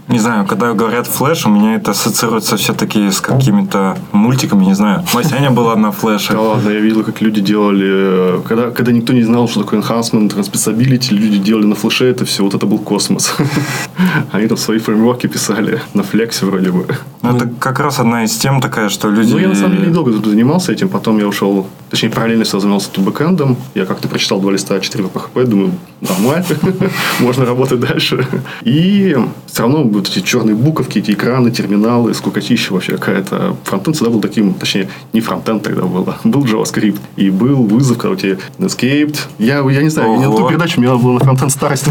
Не 0.07 0.19
знаю, 0.19 0.45
когда 0.45 0.73
говорят 0.73 1.07
флеш, 1.07 1.47
у 1.47 1.49
меня 1.49 1.75
это 1.75 1.91
ассоциируется 1.91 2.57
все-таки 2.57 3.09
с 3.09 3.19
какими-то 3.19 3.97
мультиками, 4.11 4.63
не 4.63 4.75
знаю. 4.75 5.03
Масяня 5.13 5.49
была 5.49 5.75
на 5.75 5.91
флеше. 5.91 6.33
Да 6.33 6.41
ладно, 6.41 6.69
я 6.69 6.79
видел, 6.79 7.03
как 7.03 7.21
люди 7.21 7.41
делали... 7.41 8.04
Когда, 8.47 8.71
когда 8.71 8.91
никто 8.91 9.13
не 9.13 9.23
знал, 9.23 9.47
что 9.47 9.63
такое 9.63 9.81
enhancement, 9.81 10.33
transpissability, 10.33 11.11
люди 11.11 11.37
делали 11.37 11.65
на 11.65 11.75
флеше 11.75 12.05
это 12.05 12.25
все, 12.25 12.43
вот 12.43 12.53
это 12.53 12.65
был 12.65 12.79
космос. 12.79 13.35
Они 14.31 14.47
там 14.47 14.57
свои 14.57 14.79
фреймворки 14.79 15.27
писали 15.27 15.81
на 15.93 16.03
флексе 16.03 16.45
вроде 16.45 16.71
бы. 16.71 16.85
Ну, 17.21 17.35
это 17.35 17.49
как 17.59 17.79
раз 17.79 17.99
одна 17.99 18.23
из 18.23 18.35
тем 18.37 18.61
такая, 18.61 18.89
что 18.89 19.09
люди... 19.09 19.33
Ну, 19.33 19.39
я 19.39 19.47
на 19.47 19.55
самом 19.55 19.77
деле 19.77 19.87
недолго 19.87 20.11
занимался 20.11 20.71
этим, 20.71 20.89
потом 20.89 21.19
я 21.19 21.27
ушел 21.27 21.67
Точнее, 21.89 22.09
параллельно 22.09 22.43
я 22.51 22.59
занимался 22.59 22.89
тут 22.89 23.05
бэкэндом. 23.05 23.57
Я 23.75 23.85
как-то 23.85 24.07
прочитал 24.07 24.41
два 24.41 24.51
листа 24.51 24.79
4 24.79 25.03
по 25.05 25.19
PHP, 25.19 25.45
думаю, 25.45 25.71
нормально, 26.01 26.45
можно 27.19 27.45
работать 27.45 27.79
дальше. 27.79 28.27
И 28.63 29.15
все 29.45 29.61
равно 29.61 29.83
вот 29.83 30.09
эти 30.09 30.19
черные 30.19 30.55
буковки, 30.55 30.99
эти 30.99 31.11
экраны, 31.11 31.51
терминалы, 31.51 32.13
скукотища 32.13 32.73
вообще 32.73 32.93
какая-то. 32.93 33.55
Фронтенд 33.63 33.95
всегда 33.95 34.11
был 34.11 34.19
таким, 34.19 34.55
точнее, 34.55 34.89
не 35.13 35.21
фронтенд 35.21 35.63
тогда 35.63 35.83
было, 35.83 36.17
был 36.23 36.43
JavaScript. 36.43 36.99
И 37.17 37.29
был 37.29 37.63
вызов, 37.63 37.94
у 38.03 38.15
тебя 38.15 38.37
Netscape. 38.59 39.17
Я, 39.39 39.59
я 39.69 39.81
не 39.83 39.89
знаю, 39.89 40.19
я 40.19 40.29
на 40.29 40.35
ту 40.35 40.47
передачу, 40.47 40.79
мне 40.79 40.89
надо 40.89 41.03
было 41.03 41.13
на 41.13 41.19
фронтенд 41.19 41.51
старость 41.51 41.85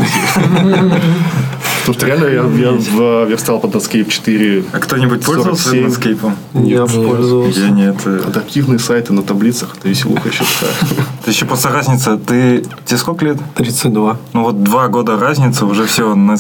Потому 1.84 1.98
что 1.98 2.06
реально 2.06 2.24
я, 2.24 2.70
я 2.70 3.24
верстал 3.26 3.60
под 3.60 3.74
Netscape 3.74 4.08
4. 4.08 4.64
А 4.72 4.78
кто-нибудь 4.78 5.22
пользовался 5.22 5.76
Netscape? 5.76 6.32
Я 6.54 6.86
пользовался. 6.86 7.60
Я 7.60 7.68
нет. 7.68 7.96
Адаптивные 8.06 8.78
сайты 8.78 9.12
на 9.12 9.22
таблицах, 9.22 9.76
это 9.76 9.88
веселуха 9.88 10.28
еще 10.28 10.44
такая. 10.44 11.06
Ты 11.24 11.30
еще 11.30 11.44
просто 11.44 11.68
разница, 11.68 12.16
ты... 12.16 12.64
Тебе 12.86 12.96
сколько 12.96 13.24
лет? 13.26 13.38
32. 13.54 14.16
Ну 14.32 14.42
вот 14.42 14.62
два 14.62 14.88
года 14.88 15.18
разница, 15.18 15.66
уже 15.66 15.84
все, 15.84 16.10
я 16.10 16.16
на 16.16 16.36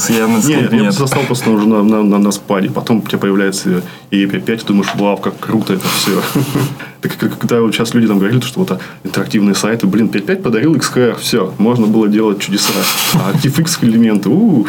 Нет, 0.46 0.72
я 0.72 0.92
застал 0.92 1.22
просто 1.24 1.50
уже 1.50 1.68
на, 1.68 1.82
на, 1.82 2.02
на, 2.02 2.18
на 2.18 2.30
спаде. 2.30 2.70
Потом 2.70 2.98
у 2.98 3.02
тебя 3.02 3.18
появляется 3.18 3.82
EEP5, 4.10 4.56
ты 4.56 4.66
думаешь, 4.66 4.90
вау, 4.94 5.18
как 5.18 5.38
круто 5.38 5.74
это 5.74 5.86
все. 5.88 6.22
Так 7.04 7.18
когда 7.18 7.60
вот 7.60 7.74
сейчас 7.74 7.92
люди 7.92 8.06
там 8.06 8.18
говорили, 8.18 8.40
что 8.40 8.60
вот 8.60 8.78
интерактивные 9.02 9.54
сайты, 9.54 9.86
блин, 9.86 10.06
5.5 10.06 10.36
подарил 10.36 10.74
XKR, 10.74 11.18
все, 11.18 11.52
можно 11.58 11.86
было 11.86 12.08
делать 12.08 12.40
чудеса. 12.40 12.72
А 13.12 13.32
ActiveX 13.32 13.84
элементы, 13.84 14.30
у 14.30 14.66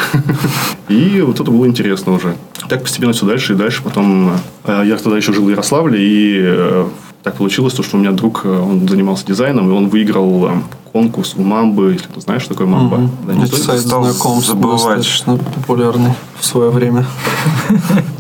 И 0.90 1.22
вот 1.22 1.40
это 1.40 1.50
было 1.50 1.66
интересно 1.66 2.14
уже. 2.14 2.36
Так 2.68 2.84
постепенно 2.84 3.14
все 3.14 3.26
дальше 3.26 3.54
и 3.54 3.56
дальше. 3.56 3.82
Потом 3.84 4.34
э, 4.66 4.84
я 4.86 4.98
тогда 4.98 5.18
еще 5.18 5.32
жил 5.32 5.46
в 5.46 5.50
Ярославле, 5.50 5.98
и 5.98 6.42
э, 6.44 6.88
так 7.24 7.36
получилось, 7.36 7.74
то, 7.74 7.84
что 7.84 7.96
у 7.96 8.00
меня 8.02 8.12
друг, 8.12 8.42
э, 8.44 8.50
он 8.50 8.86
занимался 8.88 9.26
дизайном, 9.26 9.70
и 9.70 9.74
он 9.74 9.88
выиграл 9.88 10.50
конкурс 10.92 11.36
у 11.38 11.42
Мамбы, 11.44 11.94
если 11.94 12.08
ты 12.08 12.22
знаешь, 12.22 12.42
что 12.42 12.54
такое 12.54 12.68
Мамба. 12.68 12.96
Угу. 12.96 13.10
Да, 13.28 13.34
не 13.34 13.46
сайт 13.48 13.80
знакомств 13.80 14.50
забывать. 14.50 14.98
достаточно 14.98 15.38
популярный 15.38 16.14
в 16.40 16.46
свое 16.46 16.70
время. 16.70 17.06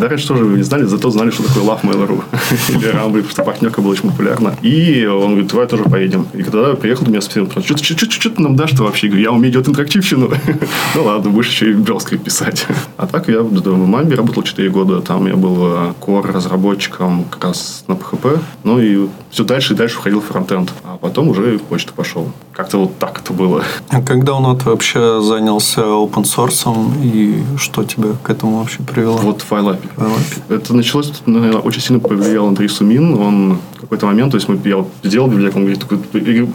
Да, 0.00 0.08
раньше 0.08 0.28
тоже 0.28 0.44
не 0.44 0.62
знали, 0.62 0.84
зато 0.84 1.10
знали, 1.10 1.30
что 1.30 1.42
такое 1.42 1.64
Love 1.64 1.82
Mail.ru 1.82 2.22
или 2.68 2.92
Rumble, 2.92 3.22
потому 3.22 3.30
что 3.30 3.42
партнерка 3.42 3.80
была 3.80 3.92
очень 3.92 4.10
популярна. 4.10 4.56
И 4.62 5.06
он 5.06 5.30
говорит, 5.32 5.50
давай 5.50 5.66
тоже 5.66 5.84
поедем. 5.84 6.26
И 6.32 6.42
когда 6.42 6.74
приехал, 6.74 7.06
меня 7.06 7.20
спросил, 7.20 7.48
что, 7.62 8.30
ты 8.30 8.42
нам 8.42 8.56
дашь-то 8.56 8.82
вообще? 8.82 9.06
Я 9.06 9.10
говорю, 9.10 9.24
я 9.24 9.32
умею 9.32 9.52
делать 9.52 9.68
интерактивщину. 9.68 10.30
ну 10.94 11.04
ладно, 11.04 11.30
будешь 11.30 11.48
еще 11.48 11.72
и 11.72 11.74
JavaScript 11.74 12.18
писать. 12.18 12.66
а 12.96 13.06
так 13.06 13.28
я 13.28 13.40
в 13.42 13.86
Мамбе 13.86 14.16
работал 14.16 14.42
4 14.42 14.68
года. 14.70 15.00
Там 15.00 15.26
я 15.26 15.36
был 15.36 15.56
э, 15.60 15.92
core 16.00 16.32
разработчиком 16.32 17.24
как 17.30 17.44
раз 17.44 17.84
на 17.86 17.92
PHP. 17.92 18.38
Ну 18.64 18.80
и 18.80 19.08
все 19.30 19.44
дальше 19.44 19.74
и 19.74 19.76
дальше 19.76 19.96
входил 19.96 20.20
в 20.20 20.24
фронтенд. 20.24 20.72
А 20.84 20.96
потом 20.96 21.28
уже 21.28 21.58
в 21.58 21.62
почту 21.62 21.92
пошел. 21.94 22.32
Как-то 22.56 22.78
вот 22.78 22.98
так 22.98 23.20
это 23.20 23.34
было. 23.34 23.62
А 23.90 24.00
когда 24.00 24.32
он 24.32 24.56
вообще 24.56 25.20
занялся 25.20 25.82
open 25.82 26.22
source 26.22 26.66
и 27.02 27.42
что 27.58 27.84
тебя 27.84 28.08
к 28.22 28.30
этому 28.30 28.60
вообще 28.60 28.82
привело? 28.82 29.18
Вот 29.18 29.44
API 29.46 29.78
Это 30.48 30.74
началось, 30.74 31.12
наверное, 31.26 31.60
очень 31.60 31.82
сильно 31.82 32.00
повлиял 32.00 32.48
Андрей 32.48 32.68
Сумин. 32.68 33.12
Он 33.14 33.58
в 33.76 33.80
какой-то 33.82 34.06
момент, 34.06 34.30
то 34.30 34.38
есть 34.38 34.48
мы, 34.48 34.58
я 34.64 34.78
вот 34.78 34.88
сделал 35.02 35.28
библиотеку, 35.28 35.58
он 35.58 35.64
говорит, 35.66 35.82
такой, 35.82 35.98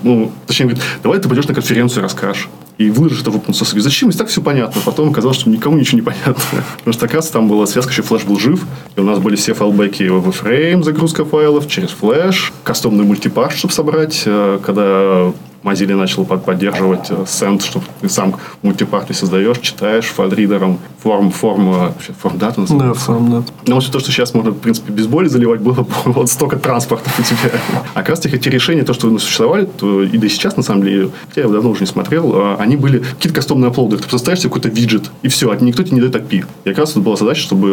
ну, 0.02 0.32
точнее, 0.48 0.70
говорит, 0.70 0.84
давай 1.04 1.20
ты 1.20 1.30
пойдешь 1.30 1.48
на 1.48 1.54
конференцию 1.54 2.00
и 2.00 2.04
расскажешь 2.04 2.50
и 2.80 2.90
выложишь 2.90 3.22
это 3.22 3.30
в 3.30 3.36
open 3.36 3.52
source. 3.52 3.80
Зачем? 3.80 4.10
Если 4.10 4.18
так 4.18 4.30
все 4.30 4.42
понятно. 4.42 4.82
Потом 4.84 5.12
оказалось, 5.12 5.38
что 5.38 5.52
никому 5.52 5.78
ничего 5.78 5.98
не 5.98 6.02
понятно. 6.02 6.34
Потому 6.80 6.94
что, 6.94 7.06
оказывается, 7.06 7.34
там 7.34 7.48
была 7.48 7.68
связка, 7.68 7.92
еще 7.92 8.02
флеш 8.02 8.24
был 8.24 8.40
жив, 8.40 8.66
и 8.96 9.00
у 9.00 9.04
нас 9.04 9.20
были 9.20 9.36
все 9.36 9.54
файлбеки 9.54 10.08
в 10.08 10.30
frame, 10.30 10.82
загрузка 10.82 11.26
файлов 11.26 11.68
через 11.68 11.90
флеш, 11.90 12.52
кастомный 12.64 13.04
мультипаш, 13.04 13.54
чтобы 13.54 13.72
собрать, 13.72 14.24
э, 14.26 14.60
когда 14.66 15.32
Mozilla 15.64 15.96
начал 15.96 16.26
поддерживать 16.26 17.12
э, 17.12 17.26
send, 17.26 17.64
что 17.64 17.82
ты 18.02 18.10
сам 18.10 18.36
мультипарты 18.64 19.14
создаешь, 19.14 19.60
читаешь 19.60 20.06
файлридером 20.06 20.80
форм, 21.02 21.32
форм, 21.32 21.94
форм 22.20 22.38
дата 22.38 22.66
Да, 22.70 22.94
форм 22.94 23.32
дата. 23.32 23.52
Но 23.68 23.76
вот 23.76 23.92
то, 23.92 24.00
что 24.00 24.12
сейчас 24.12 24.34
можно, 24.34 24.52
в 24.52 24.60
принципе, 24.60 24.92
без 24.92 25.08
боли 25.08 25.28
заливать, 25.28 25.62
было 25.62 25.86
вот 26.06 26.30
столько 26.30 26.58
транспорта 26.58 27.10
у 27.18 27.22
тебя. 27.22 27.52
А 27.94 28.00
как 28.00 28.10
раз 28.10 28.20
таки 28.20 28.36
эти 28.36 28.50
решения, 28.50 28.84
то, 28.84 28.94
что 28.94 29.18
существовали, 29.20 29.66
то 29.66 30.04
и 30.04 30.18
до 30.18 30.30
сейчас, 30.30 30.58
на 30.58 30.64
самом 30.64 30.84
деле, 30.84 31.10
хотя 31.30 31.42
я 31.42 31.48
давно 31.48 31.70
уже 31.70 31.82
не 31.82 31.88
смотрел, 31.88 32.32
а, 32.36 32.56
они 32.60 32.76
были 32.76 33.00
какие-то 33.00 33.36
кастомные 33.36 33.70
upload 33.70 33.91
ы. 33.91 33.98
Ты 33.98 34.04
представляешь 34.04 34.40
себе 34.40 34.50
какой-то 34.50 34.70
виджет, 34.70 35.12
и 35.22 35.28
все, 35.28 35.52
а 35.52 35.56
никто 35.58 35.84
тебе 35.84 35.96
не 35.96 36.02
дает 36.02 36.16
API. 36.16 36.46
И 36.66 36.70
как 36.70 36.80
раз 36.80 36.92
тут 36.92 37.04
была 37.04 37.16
задача, 37.16 37.42
чтобы 37.42 37.70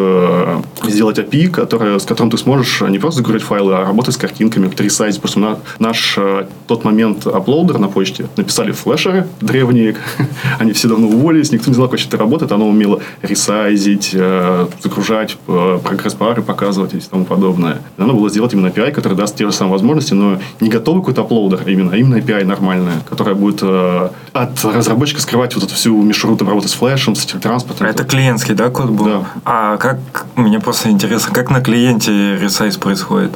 э, 0.85 0.89
сделать 0.89 1.19
API, 1.19 1.49
который, 1.49 1.99
с 1.99 2.05
которым 2.05 2.31
ты 2.31 2.39
сможешь 2.39 2.81
не 2.83 2.99
просто 2.99 3.19
загружать 3.19 3.43
файлы, 3.43 3.75
а 3.75 3.85
работать 3.85 4.15
с 4.15 4.19
картинками, 4.19 4.71
ресайзить. 4.79 5.21
Просто 5.21 5.41
на, 5.41 5.59
наш 5.79 6.17
э, 6.19 6.47
тот 6.67 6.85
момент 6.85 7.27
аплоудер 7.27 7.78
на 7.79 7.89
почте 7.89 8.29
написали 8.37 8.73
флешеры 8.73 9.27
древние, 9.41 9.97
они 10.59 10.73
все 10.73 10.89
давно 10.89 11.09
уволились, 11.09 11.53
никто 11.53 11.71
не 11.71 11.75
знал, 11.75 11.89
как 11.89 12.01
это 12.01 12.17
работает, 12.17 12.53
оно 12.53 12.69
умело 12.69 13.01
ресайзить, 13.23 14.11
э, 14.13 14.67
загружать, 14.83 15.37
э, 15.47 15.79
прогресс-бары 15.83 16.43
показывать 16.43 16.95
и 16.95 17.01
тому 17.01 17.25
подобное. 17.25 17.79
И 17.97 18.01
надо 18.01 18.13
было 18.13 18.29
сделать 18.31 18.53
именно 18.53 18.69
API, 18.69 18.93
который 18.93 19.15
даст 19.15 19.37
те 19.37 19.45
же 19.45 19.53
самые 19.53 19.73
возможности, 19.73 20.15
но 20.15 20.39
не 20.61 20.69
готовый 20.69 21.03
какой-то 21.03 21.23
аплоудер 21.23 21.61
именно, 21.67 21.93
а 21.93 21.97
именно 21.97 22.17
API 22.17 22.45
нормальная, 22.45 23.01
которая 23.09 23.35
будет 23.35 23.61
э, 23.63 24.09
от 24.33 24.65
разработчика 24.65 25.21
скрывать 25.21 25.55
вот 25.55 25.65
эту 25.65 25.75
всю 25.75 26.01
мишуру 26.03 26.37
там, 26.37 26.49
работы 26.49 26.69
с 26.69 26.73
флешем, 26.73 27.15
с 27.15 27.25
этим 27.25 27.41
транспортом. 27.41 27.87
А 27.87 27.91
это 27.91 28.05
клиентский, 28.05 28.55
да, 28.55 28.71
код 28.71 28.91
был? 28.91 29.05
Да. 29.05 29.27
А 29.45 29.77
как, 29.77 29.99
мне 30.37 30.61
просто 30.61 30.91
интересно, 30.91 31.33
как 31.35 31.51
на 31.51 31.61
клиенте 31.61 32.37
ресайз 32.39 32.77
происходит? 32.77 33.33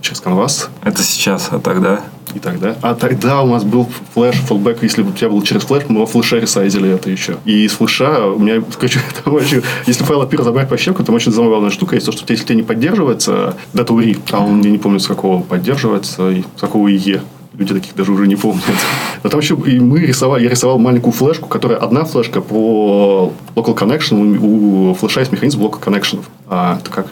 Через 0.00 0.22
Canvas. 0.22 0.68
Это 0.82 1.02
сейчас, 1.02 1.48
а 1.50 1.58
тогда? 1.58 2.02
и 2.34 2.38
тогда. 2.38 2.76
А 2.82 2.94
тогда 2.94 3.42
у 3.42 3.46
нас 3.46 3.64
был 3.64 3.88
флеш, 4.14 4.36
фоллбэк, 4.36 4.82
если 4.82 5.02
бы 5.02 5.10
у 5.10 5.12
тебя 5.12 5.30
был 5.30 5.42
через 5.42 5.62
флеш, 5.62 5.84
мы 5.88 6.00
во 6.00 6.06
флеше 6.06 6.40
ресайзили 6.40 6.90
это 6.90 7.10
еще. 7.10 7.36
И 7.44 7.64
из 7.64 7.72
флеша 7.72 8.26
у 8.26 8.38
меня, 8.38 8.62
короче, 8.74 9.00
там 9.24 9.34
очень, 9.34 9.62
если 9.86 10.04
файл 10.04 10.22
API 10.22 10.36
разобрать 10.36 10.68
по 10.68 10.76
щеку, 10.76 11.02
там 11.02 11.14
очень 11.14 11.32
забавная 11.32 11.70
штука 11.70 11.94
есть, 11.94 12.06
то, 12.06 12.12
что 12.12 12.24
если 12.28 12.44
тебе 12.44 12.56
не 12.56 12.62
поддерживается 12.62 13.56
дата 13.72 13.92
URI, 13.92 14.18
а 14.32 14.44
он, 14.44 14.60
я 14.62 14.70
не 14.70 14.78
помню, 14.78 15.00
с 15.00 15.06
какого 15.06 15.42
поддерживается, 15.42 16.30
и 16.30 16.42
с 16.56 16.60
какого 16.60 16.88
IE, 16.88 17.20
Люди 17.58 17.74
таких 17.74 17.94
даже 17.94 18.12
уже 18.12 18.26
не 18.26 18.36
помнят. 18.36 18.64
Но 19.22 19.30
там 19.30 19.40
еще 19.40 19.54
и 19.54 19.80
мы 19.80 20.00
рисовали, 20.00 20.44
я 20.44 20.50
рисовал 20.50 20.78
маленькую 20.78 21.12
флешку, 21.12 21.48
которая 21.48 21.78
одна 21.78 22.04
флешка 22.04 22.40
по 22.40 23.32
local 23.54 23.76
connection. 23.76 24.38
У 24.38 24.94
флеша 24.94 25.20
есть 25.20 25.32
механизм 25.32 25.62
local 25.62 25.82
connection. 25.82 26.22
А, 26.48 26.78
это 26.78 26.90
как, 26.90 27.06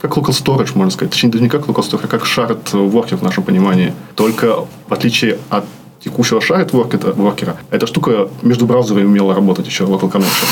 как 0.00 0.16
local 0.16 0.30
storage, 0.30 0.70
можно 0.74 0.90
сказать. 0.90 1.12
Точнее, 1.12 1.30
не 1.40 1.48
как 1.48 1.66
local 1.66 1.88
storage, 1.88 2.04
а 2.04 2.08
как 2.08 2.24
shared 2.24 2.64
worker 2.72 3.16
в 3.16 3.22
нашем 3.22 3.44
понимании. 3.44 3.92
Только 4.14 4.66
в 4.88 4.92
отличие 4.92 5.38
от 5.48 5.64
текущего 6.00 6.40
shared 6.40 6.70
worker, 6.70 7.56
эта 7.70 7.86
штука 7.86 8.28
между 8.42 8.66
браузерами 8.66 9.04
умела 9.04 9.34
работать 9.34 9.66
еще, 9.66 9.84
local 9.84 10.10
connection. 10.10 10.46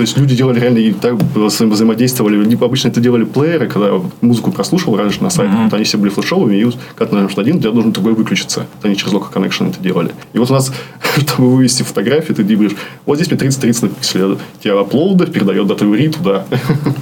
То 0.00 0.04
есть 0.04 0.16
люди 0.16 0.34
делали 0.34 0.58
реально 0.58 0.78
и 0.78 0.92
так 0.92 1.16
взаимодействовали. 1.34 2.42
Либо 2.42 2.64
обычно 2.64 2.88
это 2.88 3.02
делали 3.02 3.24
плееры, 3.24 3.68
когда 3.68 4.00
музыку 4.22 4.50
прослушал 4.50 4.96
раньше 4.96 5.22
на 5.22 5.28
сайте, 5.28 5.52
mm-hmm. 5.52 5.64
вот 5.64 5.74
они 5.74 5.84
все 5.84 5.98
были 5.98 6.08
флешовыми, 6.08 6.56
и 6.56 6.66
когда 6.94 7.16
нажмешь 7.18 7.36
один, 7.36 7.56
у 7.56 7.60
тебя 7.60 7.70
должен 7.70 7.92
другой 7.92 8.14
выключиться. 8.14 8.60
Вот 8.60 8.84
они 8.86 8.96
через 8.96 9.12
Local 9.12 9.30
Connection 9.30 9.68
это 9.68 9.78
делали. 9.82 10.12
И 10.32 10.38
вот 10.38 10.50
у 10.50 10.54
нас, 10.54 10.72
чтобы 11.18 11.54
вывести 11.54 11.82
фотографии, 11.82 12.32
ты 12.32 12.42
говоришь, 12.44 12.78
вот 13.04 13.16
здесь 13.16 13.30
мне 13.30 13.38
30-30 13.38 13.82
написали, 13.82 14.38
тебя 14.64 14.80
uploader 14.80 15.28
передает 15.28 15.66
data 15.66 15.84
URI 15.84 16.08
туда. 16.08 16.46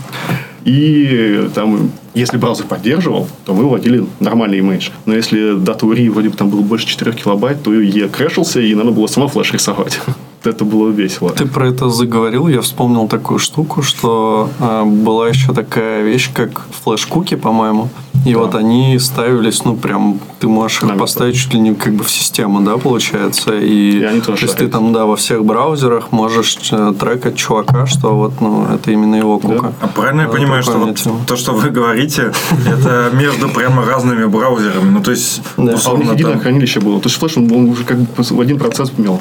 И 0.64 1.48
там, 1.54 1.92
если 2.14 2.36
браузер 2.36 2.66
поддерживал, 2.66 3.28
то 3.44 3.54
мы 3.54 3.68
вводили 3.68 4.06
нормальный 4.18 4.58
имидж. 4.58 4.90
Но 5.06 5.14
если 5.14 5.56
data 5.56 5.86
URI 5.86 6.10
вроде 6.10 6.30
бы 6.30 6.36
там 6.36 6.50
было 6.50 6.62
больше 6.62 6.88
4 6.88 7.12
килобайт, 7.12 7.62
то 7.62 7.72
IE 7.72 8.08
крэшился, 8.08 8.58
и 8.60 8.74
надо 8.74 8.90
было 8.90 9.06
сама 9.06 9.28
флеш 9.28 9.52
рисовать 9.52 10.00
это 10.50 10.64
было 10.64 10.90
весело. 10.90 11.30
Ты 11.30 11.46
про 11.46 11.68
это 11.68 11.88
заговорил, 11.88 12.48
я 12.48 12.60
вспомнил 12.60 13.08
такую 13.08 13.38
штуку, 13.38 13.82
что 13.82 14.50
э, 14.58 14.84
была 14.84 15.28
еще 15.28 15.52
такая 15.52 16.02
вещь, 16.02 16.30
как 16.32 16.66
флеш-куки, 16.84 17.36
по-моему. 17.36 17.88
И 18.24 18.32
да. 18.32 18.40
вот 18.40 18.54
они 18.54 18.98
ставились, 18.98 19.64
ну, 19.64 19.76
прям, 19.76 20.20
ты 20.40 20.48
можешь 20.48 20.82
их 20.82 20.96
поставить 20.98 21.36
чуть 21.36 21.54
ли 21.54 21.60
не 21.60 21.74
как 21.74 21.94
бы 21.94 22.04
в 22.04 22.10
систему, 22.10 22.60
да, 22.60 22.76
получается. 22.76 23.52
И, 23.58 24.00
и 24.00 24.02
они 24.02 24.20
тоже 24.20 24.40
то 24.40 24.46
есть, 24.46 24.58
ты 24.58 24.68
там, 24.68 24.92
да, 24.92 25.06
во 25.06 25.16
всех 25.16 25.44
браузерах 25.44 26.10
можешь 26.10 26.58
э, 26.70 26.92
трекать 26.98 27.36
чувака, 27.36 27.86
что 27.86 28.14
вот, 28.14 28.40
ну, 28.40 28.66
это 28.66 28.90
именно 28.90 29.16
его 29.16 29.38
кука. 29.38 29.68
Да. 29.68 29.72
А 29.80 29.86
правильно 29.88 30.22
я 30.22 30.28
понимаю, 30.28 30.62
что 30.62 30.78
вот 30.78 30.98
то, 31.26 31.36
что 31.36 31.52
вы 31.52 31.70
говорите, 31.70 32.32
это 32.66 33.10
между 33.12 33.48
прямо 33.48 33.84
разными 33.84 34.24
браузерами, 34.26 34.90
ну, 34.90 35.02
то 35.02 35.10
есть... 35.10 35.42
Да. 35.56 35.76
А 35.84 35.92
у 35.92 35.96
них 35.96 36.12
единое 36.12 36.38
хранилище 36.38 36.80
было. 36.80 37.00
То 37.00 37.08
есть, 37.08 37.18
флеш, 37.18 37.36
он 37.36 37.50
уже 37.68 37.84
как 37.84 37.98
бы 37.98 38.06
в 38.16 38.40
один 38.40 38.58
процесс 38.58 38.92
имел. 38.98 39.20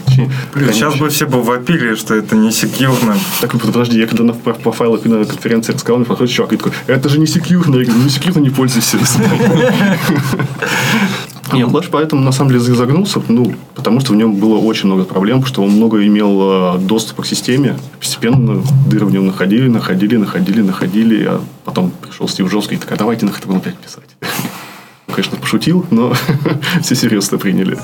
Сейчас 0.71 0.95
бы 0.95 1.09
все 1.17 1.25
бы 1.25 1.41
вопили, 1.41 1.95
что 1.95 2.13
это 2.13 2.35
не 2.35 2.51
секьюрно. 2.51 3.17
Так, 3.41 3.59
подожди, 3.59 3.99
я 3.99 4.05
когда 4.05 4.23
на, 4.23 4.33
по, 4.33 4.53
по 4.53 4.71
файлу 4.71 4.99
на 5.03 5.25
конференции 5.25 5.73
рассказал, 5.73 5.97
мне 5.97 6.05
подходит 6.05 6.31
чувак 6.31 6.53
и 6.53 6.57
такой, 6.57 6.73
это 6.85 7.09
же 7.09 7.19
не 7.19 7.25
секьюрно. 7.25 7.77
Я 7.77 7.85
говорю, 7.85 8.03
не 8.03 8.09
секьюрно, 8.11 8.39
не 8.39 8.51
пользуйся. 8.51 8.97
Нет, 11.53 11.69
Flash 11.69 11.87
поэтому 11.89 12.21
на 12.21 12.31
самом 12.31 12.51
деле 12.51 12.61
загнулся, 12.61 13.19
ну, 13.29 13.51
потому 13.73 13.99
что 13.99 14.13
в 14.13 14.15
нем 14.15 14.35
было 14.35 14.59
очень 14.59 14.85
много 14.85 15.05
проблем, 15.05 15.43
что 15.43 15.63
он 15.63 15.71
много 15.71 16.05
имел 16.05 16.75
э, 16.75 16.79
доступа 16.81 17.23
к 17.23 17.25
системе. 17.25 17.79
Постепенно 17.99 18.61
дыры 18.87 19.07
в 19.07 19.11
нем 19.11 19.25
находили, 19.25 19.67
находили, 19.67 20.17
находили, 20.17 20.61
находили, 20.61 21.25
а 21.25 21.41
потом 21.65 21.91
пришел 21.99 22.27
Стив 22.27 22.45
Джобс 22.45 22.65
и 22.65 22.67
говорит, 22.67 22.81
так, 22.81 22.91
а 22.91 22.95
давайте 22.95 23.25
на 23.25 23.31
это 23.31 23.47
будем 23.47 23.61
опять 23.61 23.77
писать. 23.77 24.03
Конечно, 25.07 25.35
пошутил, 25.37 25.83
но 25.89 26.13
все 26.83 26.93
серьезно 26.93 27.39
приняли. 27.39 27.79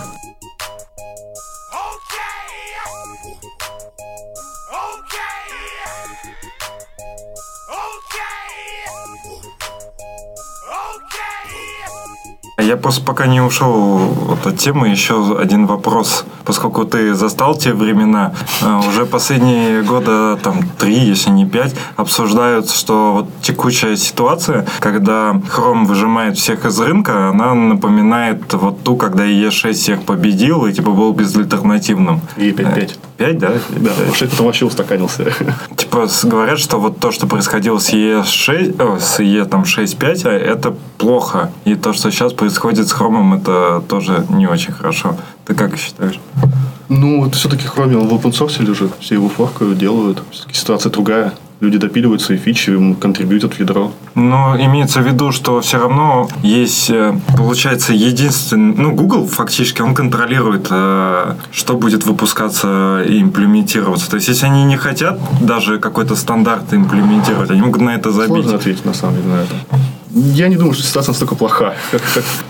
Я 12.67 12.77
просто 12.77 13.03
пока 13.03 13.27
не 13.27 13.41
ушел 13.41 14.37
от 14.45 14.57
темы, 14.57 14.87
еще 14.87 15.37
один 15.37 15.65
вопрос. 15.65 16.25
Поскольку 16.45 16.85
ты 16.85 17.13
застал 17.13 17.55
те 17.55 17.73
времена, 17.73 18.33
э, 18.61 18.79
уже 18.87 19.05
последние 19.05 19.81
года, 19.81 20.37
там, 20.41 20.59
три, 20.77 20.95
если 20.95 21.29
не 21.29 21.45
пять, 21.45 21.75
обсуждаются, 21.97 22.77
что 22.77 23.13
вот 23.13 23.29
текущая 23.41 23.97
ситуация, 23.97 24.65
когда 24.79 25.31
Chrome 25.31 25.85
выжимает 25.85 26.37
всех 26.37 26.65
из 26.65 26.79
рынка, 26.79 27.29
она 27.29 27.53
напоминает 27.53 28.53
вот 28.53 28.83
ту, 28.83 28.95
когда 28.95 29.25
E6 29.25 29.73
всех 29.73 30.03
победил 30.03 30.65
и 30.65 30.73
типа 30.73 30.91
был 30.91 31.11
безальтернативным. 31.13 32.21
И 32.37 32.51
5-5. 32.51 32.91
5, 33.17 33.37
да? 33.37 33.51
Да, 33.69 33.89
потому 33.91 34.13
что 34.13 34.25
это 34.25 34.43
вообще 34.43 34.65
устаканился. 34.65 35.25
Типа 35.75 36.07
говорят, 36.23 36.59
что 36.59 36.79
вот 36.79 36.99
то, 36.99 37.11
что 37.11 37.27
происходило 37.27 37.79
с 37.79 37.93
E6, 37.93 38.81
о, 38.81 38.99
с 38.99 39.19
E 39.19 39.45
там 39.45 39.63
6.5, 39.63 40.29
это 40.29 40.75
плохо. 40.97 41.51
И 41.65 41.75
то, 41.75 41.93
что 41.93 42.11
сейчас 42.11 42.33
происходит 42.33 42.87
с 42.87 42.93
Chrome, 42.93 43.39
это 43.39 43.83
тоже 43.87 44.25
не 44.29 44.47
очень 44.47 44.73
хорошо. 44.73 45.17
Ты 45.45 45.55
как 45.55 45.77
считаешь? 45.77 46.19
Ну, 46.89 47.25
это 47.25 47.37
все-таки 47.37 47.67
он 47.77 48.07
в 48.07 48.13
open 48.13 48.31
source 48.31 48.61
лежит. 48.63 48.91
Все 48.99 49.15
его 49.15 49.29
форкают, 49.29 49.77
делают. 49.77 50.23
Ситуация 50.51 50.91
другая 50.91 51.33
люди 51.63 51.77
допиливают 51.77 52.21
свои 52.21 52.37
фичи, 52.37 52.95
контрибьютят 52.99 53.53
в 53.53 53.59
ядро. 53.59 53.91
Но 54.15 54.55
имеется 54.59 55.01
в 55.01 55.07
виду, 55.07 55.31
что 55.31 55.61
все 55.61 55.77
равно 55.79 56.29
есть, 56.43 56.89
э, 56.89 57.13
получается, 57.37 57.93
единственный... 57.93 58.75
Ну, 58.75 58.91
Google 58.91 59.27
фактически, 59.27 59.81
он 59.81 59.95
контролирует, 59.95 60.67
э, 60.69 61.35
что 61.51 61.75
будет 61.75 62.05
выпускаться 62.05 63.03
и 63.07 63.21
имплементироваться. 63.21 64.09
То 64.09 64.17
есть, 64.17 64.27
если 64.27 64.45
они 64.45 64.65
не 64.65 64.77
хотят 64.77 65.19
даже 65.41 65.79
какой-то 65.79 66.15
стандарт 66.15 66.73
имплементировать, 66.73 67.49
они 67.49 67.61
могут 67.61 67.81
на 67.81 67.95
это 67.95 68.11
забить. 68.11 68.43
Сложно 68.43 68.55
ответить, 68.55 68.85
на 68.85 68.93
самом 68.93 69.15
деле, 69.15 69.27
на 69.27 69.41
это. 69.41 69.55
Я 70.15 70.47
не 70.47 70.57
думаю, 70.57 70.73
что 70.73 70.83
ситуация 70.83 71.11
настолько 71.11 71.35
плоха. 71.35 71.73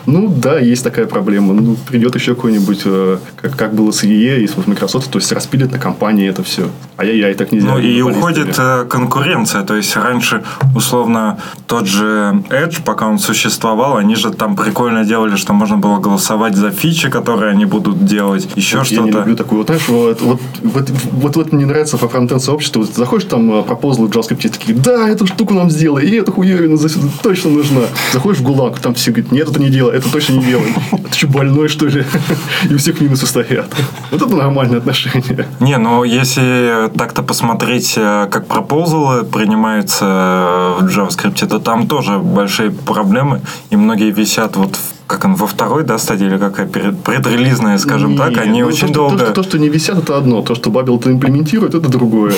Ну, 0.06 0.28
да, 0.28 0.60
есть 0.60 0.84
такая 0.84 1.06
проблема. 1.06 1.54
Ну, 1.54 1.78
придет 1.88 2.13
еще 2.15 2.36
какой-нибудь, 2.36 2.82
э, 2.86 3.17
как, 3.41 3.56
как 3.56 3.73
было 3.73 3.91
с 3.91 4.04
EE 4.04 4.41
и 4.41 4.47
с 4.47 4.58
Microsoft, 4.67 5.10
то 5.10 5.17
есть 5.17 5.32
распилит 5.32 5.71
на 5.71 5.80
компании 5.80 6.30
это 6.30 6.43
все. 6.43 6.69
Ай-яй-яй, 6.97 7.34
так 7.36 7.54
нельзя. 7.54 7.67
Ну 7.67 7.80
и 7.80 8.02
уходит 8.02 8.56
э, 8.58 8.86
конкуренция. 8.89 9.63
То 9.63 9.76
есть 9.76 9.95
раньше, 9.95 10.43
условно, 10.76 11.39
тот 11.65 11.88
же 11.88 12.43
Edge, 12.49 12.84
пока 12.84 13.08
он 13.08 13.17
существовал, 13.17 13.95
они 13.95 14.15
же 14.15 14.32
там 14.32 14.58
прикольно 14.58 15.06
делали, 15.06 15.38
что 15.38 15.54
можно 15.54 15.78
было 15.78 15.99
голосовать 15.99 16.56
за 16.56 16.69
фичи, 16.71 17.10
которые 17.10 17.52
они 17.52 17.65
будут 17.65 18.06
делать, 18.06 18.47
еще 18.56 18.80
Вот 18.80 18.88
Я 18.88 19.02
не 19.02 19.10
что-то. 19.10 19.19
люблю 19.19 19.36
такую. 19.38 19.60
Вот, 19.60 19.67
знаешь, 19.67 19.88
вот, 19.88 20.21
вот, 20.21 20.41
вот, 20.63 20.89
вот, 21.12 21.36
вот 21.38 21.54
мне 21.54 21.65
нравится 21.65 21.95
во 21.95 22.10
фронтенд 22.10 22.41
сообществе. 22.43 22.82
Вот 22.82 22.93
заходишь 22.93 23.30
там, 23.30 23.60
э, 23.60 23.63
пропозлы 23.63 24.08
в 24.08 24.12
JavaScript, 24.12 24.49
такие, 24.49 24.78
да, 24.78 25.08
эту 25.08 25.26
штуку 25.28 25.54
нам 25.54 25.69
сделай, 25.69 26.06
и 26.06 26.15
эту 26.15 26.34
хуевину 26.34 26.78
точно 27.21 27.52
нужна. 27.53 27.81
Заходишь 28.11 28.39
в 28.39 28.43
ГУЛАГ, 28.43 28.79
там 28.79 28.93
все 28.93 29.11
говорят, 29.11 29.31
нет, 29.31 29.49
это 29.49 29.59
не 29.59 29.69
делай, 29.69 29.95
это 29.97 30.11
точно 30.11 30.33
не 30.33 30.45
делай. 30.45 30.73
Ты 31.11 31.17
что, 31.17 31.27
больной, 31.27 31.67
что 31.67 31.85
ли? 31.87 32.05
И 32.69 32.73
у 32.73 32.77
всех 32.77 33.01
минусы 33.01 33.25
стоят. 33.25 33.67
Вот 34.11 34.21
это 34.21 34.35
нормальное 34.35 34.79
отношение. 34.79 35.47
Не, 35.59 35.77
ну 35.77 36.03
если 36.03 36.89
так-то 36.97 37.23
посмотреть, 37.23 37.93
э, 37.97 38.27
как 38.31 38.47
пропозалы 38.47 39.23
принимаются 39.23 40.77
э, 40.79 40.83
в 40.85 40.87
JavaScript, 40.87 41.45
то 41.47 41.59
там 41.59 41.87
тоже 41.87 42.19
большие 42.19 42.71
проблемы, 42.71 43.41
и 43.69 43.75
многие 43.75 44.11
висят 44.11 44.55
вот 44.55 44.75
в- 44.75 44.93
как 45.13 45.26
он 45.26 45.36
во 45.36 45.45
второй, 45.45 45.84
да, 45.84 45.97
стадии, 45.97 46.26
или 46.26 46.38
какая 46.38 46.67
предрелизная, 46.67 47.78
скажем 47.78 48.17
так, 48.17 48.32
Не, 48.32 48.39
они 48.39 48.62
ну, 48.62 48.67
очень 48.67 48.88
то, 48.88 48.93
долго... 48.93 49.17
То 49.17 49.26
что, 49.26 49.34
то, 49.34 49.43
что 49.43 49.60
не 49.60 49.69
висят, 49.69 49.97
это 49.97 50.17
одно. 50.17 50.41
То, 50.41 50.56
что 50.56 50.71
Бабел 50.71 50.97
это 50.97 51.12
имплементирует, 51.12 51.76
это 51.76 51.88
другое. 51.88 52.34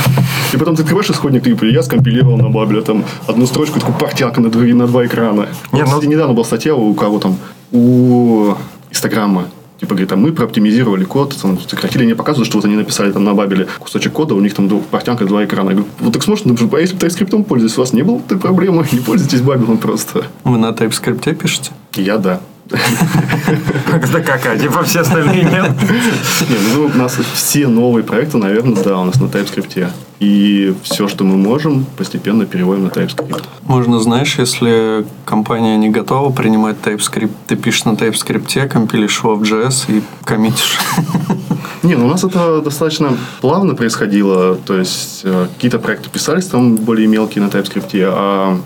И 0.54 0.56
потом 0.56 0.74
ты 0.74 0.82
открываешь 0.82 1.10
исходник, 1.10 1.42
ты 1.42 1.70
я 1.70 1.82
скомпилировал 1.82 2.38
на 2.38 2.48
Бабеле 2.48 2.80
там 2.80 3.04
одну 3.26 3.46
строчку, 3.46 3.78
такую 3.78 3.98
портянка 3.98 4.40
на, 4.40 4.48
два- 4.50 4.74
на 4.74 4.86
два 4.86 5.04
экрана. 5.04 5.48
Не, 5.72 5.82
Вот, 5.84 6.02
ну- 6.02 6.10
недавно 6.10 6.32
была 6.32 6.44
статья 6.44 6.74
у 6.74 6.94
кого 6.94 7.18
там, 7.18 7.36
у 7.72 8.54
Инстаграма. 8.90 9.44
Типа, 9.84 9.96
говорит, 9.96 10.12
а 10.12 10.16
мы 10.16 10.32
прооптимизировали 10.32 11.04
код, 11.04 11.36
там, 11.42 11.60
сократили, 11.60 12.06
не 12.06 12.14
показывают, 12.14 12.48
что 12.48 12.56
вот 12.56 12.64
они 12.64 12.74
написали 12.74 13.12
там 13.12 13.22
на 13.22 13.34
Бабеле 13.34 13.68
кусочек 13.78 14.14
кода, 14.14 14.34
у 14.34 14.40
них 14.40 14.54
там 14.54 14.66
двух- 14.66 14.86
портянка, 14.86 15.26
два 15.26 15.44
экрана. 15.44 15.68
Я 15.70 15.76
говорю, 15.76 15.90
вот 16.00 16.14
так 16.14 16.22
сможешь, 16.22 16.46
ну, 16.46 16.56
а 16.72 16.80
если 16.80 16.96
бы 16.96 17.06
TypeScript 17.06 17.44
пользуетесь, 17.44 17.76
у 17.76 17.82
вас 17.82 17.92
не 17.92 18.00
было 18.02 18.16
этой 18.16 18.38
проблемы, 18.38 18.86
не 18.92 19.00
пользуйтесь 19.00 19.42
Бабелом 19.42 19.76
просто. 19.76 20.24
Вы 20.44 20.56
на 20.56 20.70
TypeScript 20.70 21.34
пишете? 21.34 21.72
Я 21.96 22.16
да. 22.16 22.40
Да 22.66 24.20
какая, 24.20 24.58
типа 24.58 24.82
все 24.84 25.00
остальные 25.00 25.44
нет. 25.44 25.70
Не, 26.48 26.74
ну, 26.74 26.86
у 26.86 26.96
нас 26.98 27.18
все 27.34 27.68
новые 27.68 28.04
проекты, 28.04 28.38
наверное, 28.38 28.82
да, 28.82 28.98
у 28.98 29.04
нас 29.04 29.20
на 29.20 29.26
TypeScript. 29.26 29.90
И 30.20 30.74
все, 30.82 31.08
что 31.08 31.24
мы 31.24 31.36
можем, 31.36 31.84
постепенно 31.96 32.46
переводим 32.46 32.84
на 32.84 32.88
TypeScript. 32.88 33.44
Можно, 33.62 34.00
знаешь, 34.00 34.38
если 34.38 35.04
компания 35.24 35.76
не 35.76 35.90
готова 35.90 36.30
принимать 36.32 36.76
TypeScript, 36.82 37.30
ты 37.46 37.56
пишешь 37.56 37.84
на 37.84 37.90
TypeScript, 37.90 38.68
компилишь 38.68 39.18
его 39.18 39.34
в 39.34 39.42
JS 39.42 39.84
и 39.88 40.02
коммитишь. 40.24 40.78
Не, 41.82 41.96
ну 41.96 42.06
у 42.06 42.08
нас 42.08 42.24
это 42.24 42.62
достаточно 42.62 43.16
плавно 43.42 43.74
происходило. 43.74 44.54
То 44.54 44.78
есть 44.78 45.20
э, 45.24 45.48
какие-то 45.54 45.78
проекты 45.78 46.08
писались 46.08 46.46
там 46.46 46.76
более 46.76 47.06
мелкие 47.06 47.44
на 47.44 47.48
TypeScript, 47.48 47.90
а 48.04 48.58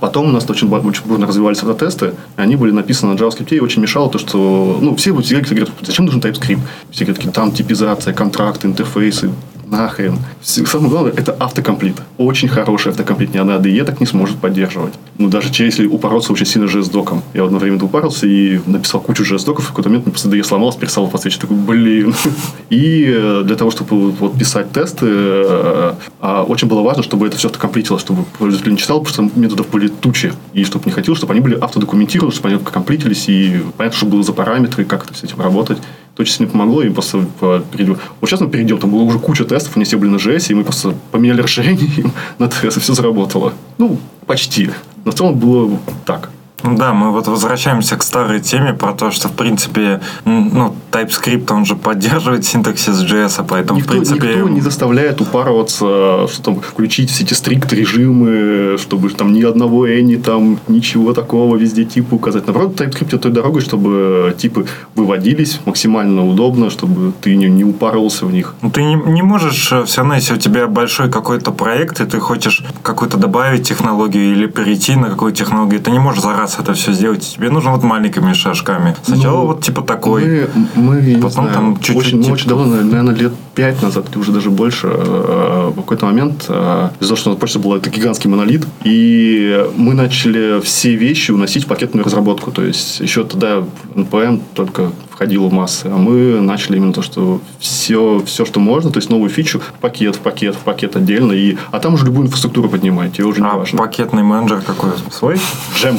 потом 0.00 0.26
у 0.26 0.32
нас 0.32 0.50
очень, 0.50 0.68
очень 0.68 1.02
бурно 1.06 1.26
развивались 1.26 1.62
автотесты, 1.62 2.14
и 2.36 2.40
они 2.40 2.56
были 2.56 2.72
написаны 2.72 3.14
на 3.14 3.16
JavaScript, 3.16 3.54
и 3.54 3.60
очень 3.60 3.80
мешало 3.80 4.10
то, 4.10 4.18
что... 4.18 4.78
Ну, 4.80 4.96
все 4.96 5.12
вот 5.12 5.24
все 5.24 5.40
говорят, 5.40 5.70
зачем 5.80 6.04
нужен 6.04 6.20
TypeScript? 6.20 6.58
Все 6.90 7.04
говорят, 7.04 7.32
там 7.32 7.52
типизация, 7.52 8.12
контракты, 8.12 8.66
интерфейсы, 8.66 9.30
нахрен. 9.72 10.18
Самое 10.42 10.90
главное, 10.90 11.12
это 11.12 11.32
автокомплит. 11.32 11.96
Очень 12.18 12.48
хороший 12.48 12.90
автокомплит. 12.90 13.34
Ни 13.34 13.38
одна 13.38 13.56
ADE 13.56 13.84
так 13.84 14.00
не 14.00 14.06
сможет 14.06 14.36
поддерживать. 14.36 14.92
Ну, 15.18 15.28
даже 15.28 15.48
если 15.64 15.86
упороться 15.86 16.32
очень 16.32 16.46
сильно 16.46 16.66
JS-доком. 16.66 17.22
Я 17.34 17.44
одно 17.44 17.58
время 17.58 17.82
упарился 17.82 18.26
и 18.26 18.60
написал 18.66 19.00
кучу 19.00 19.24
JS-доков, 19.24 19.64
в 19.64 19.68
какой-то 19.68 19.88
момент 19.88 20.06
мне 20.06 20.12
просто 20.12 20.28
ADE 20.28 20.44
сломалась, 20.44 20.76
перестал 20.76 21.08
подсвечивать. 21.08 21.42
Такой, 21.42 21.56
блин. 21.56 22.14
И 22.70 23.06
э, 23.08 23.42
для 23.44 23.56
того, 23.56 23.70
чтобы 23.70 24.10
вот 24.10 24.38
писать 24.38 24.72
тесты, 24.72 25.06
э, 25.08 25.94
а, 26.20 26.44
очень 26.44 26.68
было 26.68 26.82
важно, 26.82 27.02
чтобы 27.02 27.26
это 27.26 27.36
все 27.36 27.48
автокомплитилось, 27.48 28.02
чтобы 28.02 28.24
пользователь 28.38 28.72
не 28.72 28.78
читал, 28.78 29.02
потому 29.02 29.30
что 29.30 29.40
методов 29.40 29.70
были 29.70 29.88
тучи. 29.88 30.32
И 30.52 30.64
чтобы 30.64 30.84
не 30.86 30.92
хотел, 30.92 31.16
чтобы 31.16 31.32
они 31.32 31.40
были 31.40 31.58
автодокументированы, 31.58 32.32
чтобы 32.32 32.50
они 32.50 32.58
комплитились, 32.58 33.28
и 33.28 33.62
понятно, 33.76 33.96
что 33.96 34.06
было 34.06 34.22
за 34.22 34.32
параметры, 34.32 34.84
как 34.84 35.04
это 35.04 35.14
с 35.14 35.24
этим 35.24 35.40
работать. 35.40 35.78
Это 36.12 36.22
очень 36.22 36.34
сильно 36.34 36.52
помогло, 36.52 36.82
и 36.82 36.90
просто 36.90 37.26
перейдем. 37.72 37.98
Вот 38.20 38.28
сейчас 38.28 38.40
мы 38.40 38.48
перейдем, 38.48 38.78
там 38.78 38.90
было 38.90 39.02
уже 39.02 39.18
куча 39.18 39.44
тестов, 39.44 39.76
они 39.76 39.84
все 39.84 39.96
были 39.96 40.10
на 40.10 40.16
JS, 40.16 40.50
и 40.50 40.54
мы 40.54 40.64
просто 40.64 40.94
поменяли 41.10 41.40
расширение 41.42 41.88
им 41.96 42.12
на 42.38 42.48
тест, 42.48 42.76
и 42.76 42.80
все 42.80 42.94
заработало. 42.94 43.54
Ну, 43.78 43.98
почти. 44.26 44.70
В 45.04 45.12
целом 45.12 45.38
было 45.38 45.78
так. 46.04 46.30
Ну 46.62 46.76
Да, 46.76 46.92
мы 46.92 47.10
вот 47.10 47.26
возвращаемся 47.26 47.96
к 47.96 48.02
старой 48.02 48.40
теме 48.40 48.72
про 48.72 48.92
то, 48.92 49.10
что, 49.10 49.28
в 49.28 49.32
принципе, 49.32 50.00
ну, 50.24 50.74
TypeScript, 50.90 51.52
он 51.52 51.64
же 51.64 51.74
поддерживает 51.76 52.44
синтаксис 52.44 53.02
JS, 53.02 53.34
а 53.38 53.44
поэтому, 53.44 53.78
Никто, 53.78 53.92
в 53.92 53.96
принципе... 53.96 54.28
никто 54.28 54.48
не 54.48 54.60
заставляет 54.60 55.20
упарываться, 55.20 56.28
что 56.28 56.42
там 56.42 56.60
включить 56.60 57.10
все 57.10 57.24
эти 57.24 57.34
стрикт 57.34 57.72
режимы, 57.72 58.76
чтобы 58.78 59.10
там 59.10 59.32
ни 59.32 59.42
одного 59.42 59.88
any, 59.88 60.22
там 60.22 60.58
ничего 60.68 61.12
такого, 61.12 61.56
везде 61.56 61.84
типы 61.84 62.14
указать. 62.14 62.46
Наоборот, 62.46 62.80
TypeScript 62.80 63.18
той 63.18 63.32
дорогой, 63.32 63.62
чтобы 63.62 64.34
типы 64.38 64.66
выводились 64.94 65.60
максимально 65.64 66.26
удобно, 66.26 66.70
чтобы 66.70 67.12
ты 67.20 67.36
не, 67.36 67.48
не 67.48 67.64
упарывался 67.64 68.26
в 68.26 68.32
них. 68.32 68.54
Ну, 68.62 68.70
ты 68.70 68.82
не, 68.82 68.94
не 68.94 69.22
можешь, 69.22 69.72
все 69.86 69.96
равно, 69.96 70.14
если 70.14 70.34
у 70.34 70.38
тебя 70.38 70.66
большой 70.66 71.10
какой-то 71.10 71.52
проект, 71.52 72.00
и 72.00 72.04
ты 72.04 72.20
хочешь 72.20 72.62
какую-то 72.82 73.16
добавить 73.16 73.68
технологию 73.68 74.32
или 74.32 74.46
перейти 74.46 74.96
на 74.96 75.08
какую-то 75.08 75.38
технологию, 75.38 75.80
ты 75.80 75.90
не 75.90 75.98
можешь 75.98 76.22
за 76.22 76.32
раз 76.32 76.51
это 76.58 76.74
все 76.74 76.92
сделать. 76.92 77.34
Тебе 77.36 77.50
нужно 77.50 77.72
вот 77.72 77.82
маленькими 77.82 78.32
шажками. 78.32 78.94
Сначала 79.02 79.38
Ну, 79.38 79.46
вот 79.46 79.64
типа 79.64 79.82
такой. 79.82 80.48
Мы, 80.74 81.00
мы 81.00 81.14
Потом 81.16 81.30
знаю, 81.30 81.52
там 81.52 81.76
чуть-чуть 81.76 81.96
очень, 81.96 82.22
типа- 82.22 82.32
очень 82.34 82.48
давно, 82.48 82.66
наверное, 82.66 83.14
лет 83.14 83.32
пять 83.54 83.82
назад, 83.82 84.06
или 84.10 84.18
уже 84.18 84.32
даже 84.32 84.50
больше, 84.50 84.88
э, 84.88 85.70
в 85.72 85.76
какой-то 85.76 86.06
момент, 86.06 86.46
э, 86.48 86.88
из-за 87.00 87.08
того, 87.10 87.16
что 87.16 87.30
у 87.30 87.32
нас 87.32 87.40
почта 87.40 87.58
была 87.58 87.76
это 87.76 87.90
гигантский 87.90 88.30
монолит, 88.30 88.66
и 88.84 89.66
мы 89.76 89.94
начали 89.94 90.60
все 90.62 90.94
вещи 90.96 91.30
уносить 91.30 91.64
в 91.64 91.66
пакетную 91.66 92.04
разработку. 92.04 92.50
То 92.50 92.62
есть, 92.64 93.00
еще 93.00 93.24
тогда 93.24 93.62
NPM 93.94 94.40
только 94.54 94.92
входил 95.12 95.48
в 95.48 95.52
массы, 95.52 95.86
а 95.86 95.96
мы 95.96 96.40
начали 96.40 96.76
именно 96.76 96.92
то, 96.92 97.02
что 97.02 97.40
все, 97.58 98.22
все, 98.24 98.44
что 98.44 98.60
можно, 98.60 98.90
то 98.90 98.98
есть 98.98 99.10
новую 99.10 99.30
фичу, 99.30 99.60
пакет, 99.80 100.16
в 100.16 100.20
пакет, 100.20 100.54
в 100.54 100.58
пакет 100.60 100.96
отдельно, 100.96 101.32
и, 101.32 101.56
а 101.70 101.78
там 101.78 101.94
уже 101.94 102.06
любую 102.06 102.26
инфраструктуру 102.26 102.68
поднимаете, 102.68 103.22
уже 103.24 103.40
не 103.40 103.46
А 103.46 103.56
важно. 103.56 103.78
пакетный 103.78 104.22
менеджер 104.22 104.62
какой? 104.62 104.90
Свой? 105.10 105.40
Джем. 105.76 105.98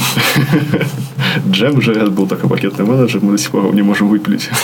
Джем 1.50 1.82
же 1.82 1.94
был 2.10 2.28
такой 2.28 2.50
пакетный 2.50 2.86
менеджер, 2.86 3.22
мы 3.22 3.34
до 3.34 3.38
сих 3.38 3.52
пор 3.52 3.74
не 3.74 3.82
можем 3.82 4.10
выпилить. 4.10 4.50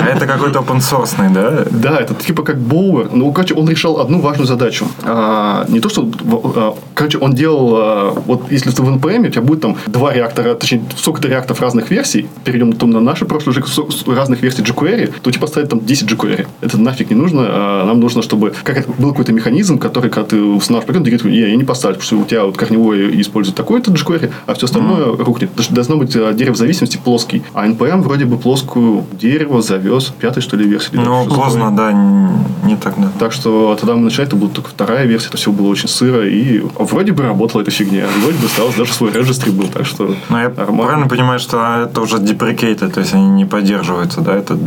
А 0.00 0.06
это 0.08 0.26
какой-то 0.26 0.60
open 0.60 0.78
source, 0.78 1.32
да? 1.32 1.64
Да, 1.70 1.98
это 1.98 2.14
типа 2.14 2.42
как 2.42 2.58
Боуэр. 2.58 3.10
Ну, 3.12 3.32
короче, 3.32 3.54
он 3.54 3.68
решал 3.68 4.00
одну 4.00 4.20
важную 4.20 4.46
задачу. 4.46 4.86
А, 5.04 5.64
не 5.68 5.80
то, 5.80 5.88
что... 5.88 6.08
а, 6.54 6.76
короче, 6.94 7.18
он 7.18 7.34
делал... 7.34 7.74
а, 7.76 8.22
вот 8.26 8.50
если 8.50 8.70
ты 8.70 8.82
в 8.82 8.88
NPM, 8.88 9.26
у 9.26 9.30
тебя 9.30 9.42
будет 9.42 9.60
там 9.60 9.76
два 9.86 10.12
реактора, 10.12 10.54
точнее, 10.54 10.84
сколько-то 10.96 11.28
реакторов 11.28 11.60
разных 11.60 11.90
версий. 11.90 12.28
Перейдем 12.44 12.70
на 12.90 13.00
наши 13.00 13.24
прошлые 13.24 13.54
же 13.56 13.66
со- 13.66 13.90
с- 13.90 14.06
разных 14.06 14.42
версий 14.42 14.62
jQuery, 14.62 15.12
то 15.22 15.30
тебе 15.30 15.40
поставить 15.40 15.68
там 15.68 15.80
10 15.84 16.10
jQuery. 16.10 16.46
Это 16.60 16.78
нафиг 16.78 17.10
не 17.10 17.16
нужно. 17.16 17.42
А 17.48 17.84
нам 17.86 18.00
нужно, 18.00 18.22
чтобы 18.22 18.52
как 18.62 18.76
это, 18.78 18.90
был 18.98 19.10
какой-то 19.10 19.32
механизм, 19.32 19.78
который, 19.78 20.10
когда 20.10 20.28
ты 20.28 20.40
устанавливаешь 20.42 20.86
пакет, 20.86 21.04
ты 21.04 21.10
говоришь, 21.16 21.40
я, 21.40 21.48
я 21.48 21.56
не 21.56 21.64
поставлю, 21.64 21.96
потому 21.98 22.06
что 22.06 22.16
у 22.18 22.24
тебя 22.24 22.44
вот 22.44 22.56
корневой 22.56 23.20
использует 23.20 23.56
такой-то 23.56 23.90
jQuery, 23.90 24.30
а 24.46 24.54
все 24.54 24.66
остальное 24.66 25.04
рухнет. 25.16 25.50
Потому 25.50 25.64
что 25.64 25.74
должно 25.74 25.96
быть 25.96 26.14
а, 26.16 26.32
дерево 26.32 26.56
зависимости 26.56 26.98
плоский. 27.02 27.42
А 27.54 27.66
NPM 27.66 28.02
вроде 28.02 28.24
бы 28.24 28.36
плоскую 28.38 29.04
дерево 29.18 29.62
завез 29.62 30.12
пятой, 30.20 30.42
что 30.42 30.56
ли, 30.56 30.66
версии. 30.66 30.90
Ну, 30.94 31.26
поздно, 31.26 31.74
да, 31.74 31.92
не 31.92 32.76
тогда. 32.76 33.08
Так 33.18 33.32
что 33.32 33.76
тогда 33.80 33.94
мы 33.94 34.02
начали, 34.02 34.26
это 34.26 34.36
была 34.36 34.50
только 34.50 34.68
вторая 34.70 35.06
версия, 35.06 35.28
это 35.28 35.36
все 35.36 35.52
было 35.52 35.68
очень 35.68 35.88
сыро, 35.88 36.26
и 36.28 36.62
вроде 36.78 37.12
бы 37.12 37.22
работала 37.22 37.62
эта 37.62 37.70
фигня, 37.70 38.06
вроде 38.22 38.38
бы 38.38 38.46
осталось, 38.46 38.74
даже 38.76 38.92
свой 38.92 39.12
регистри 39.12 39.50
был, 39.50 39.68
так 39.68 39.86
что 39.86 40.14
Но 40.28 40.40
я 40.40 40.48
нормально. 40.48 40.82
правильно 40.84 41.08
понимаю, 41.08 41.38
что 41.38 41.86
это 41.88 42.00
уже 42.00 42.16
deprecated, 42.16 42.90
то 42.90 43.00
есть 43.00 43.14
они 43.14 43.26
не 43.28 43.44
поддерживаются, 43.46 44.20
да, 44.20 44.36
этот 44.36 44.58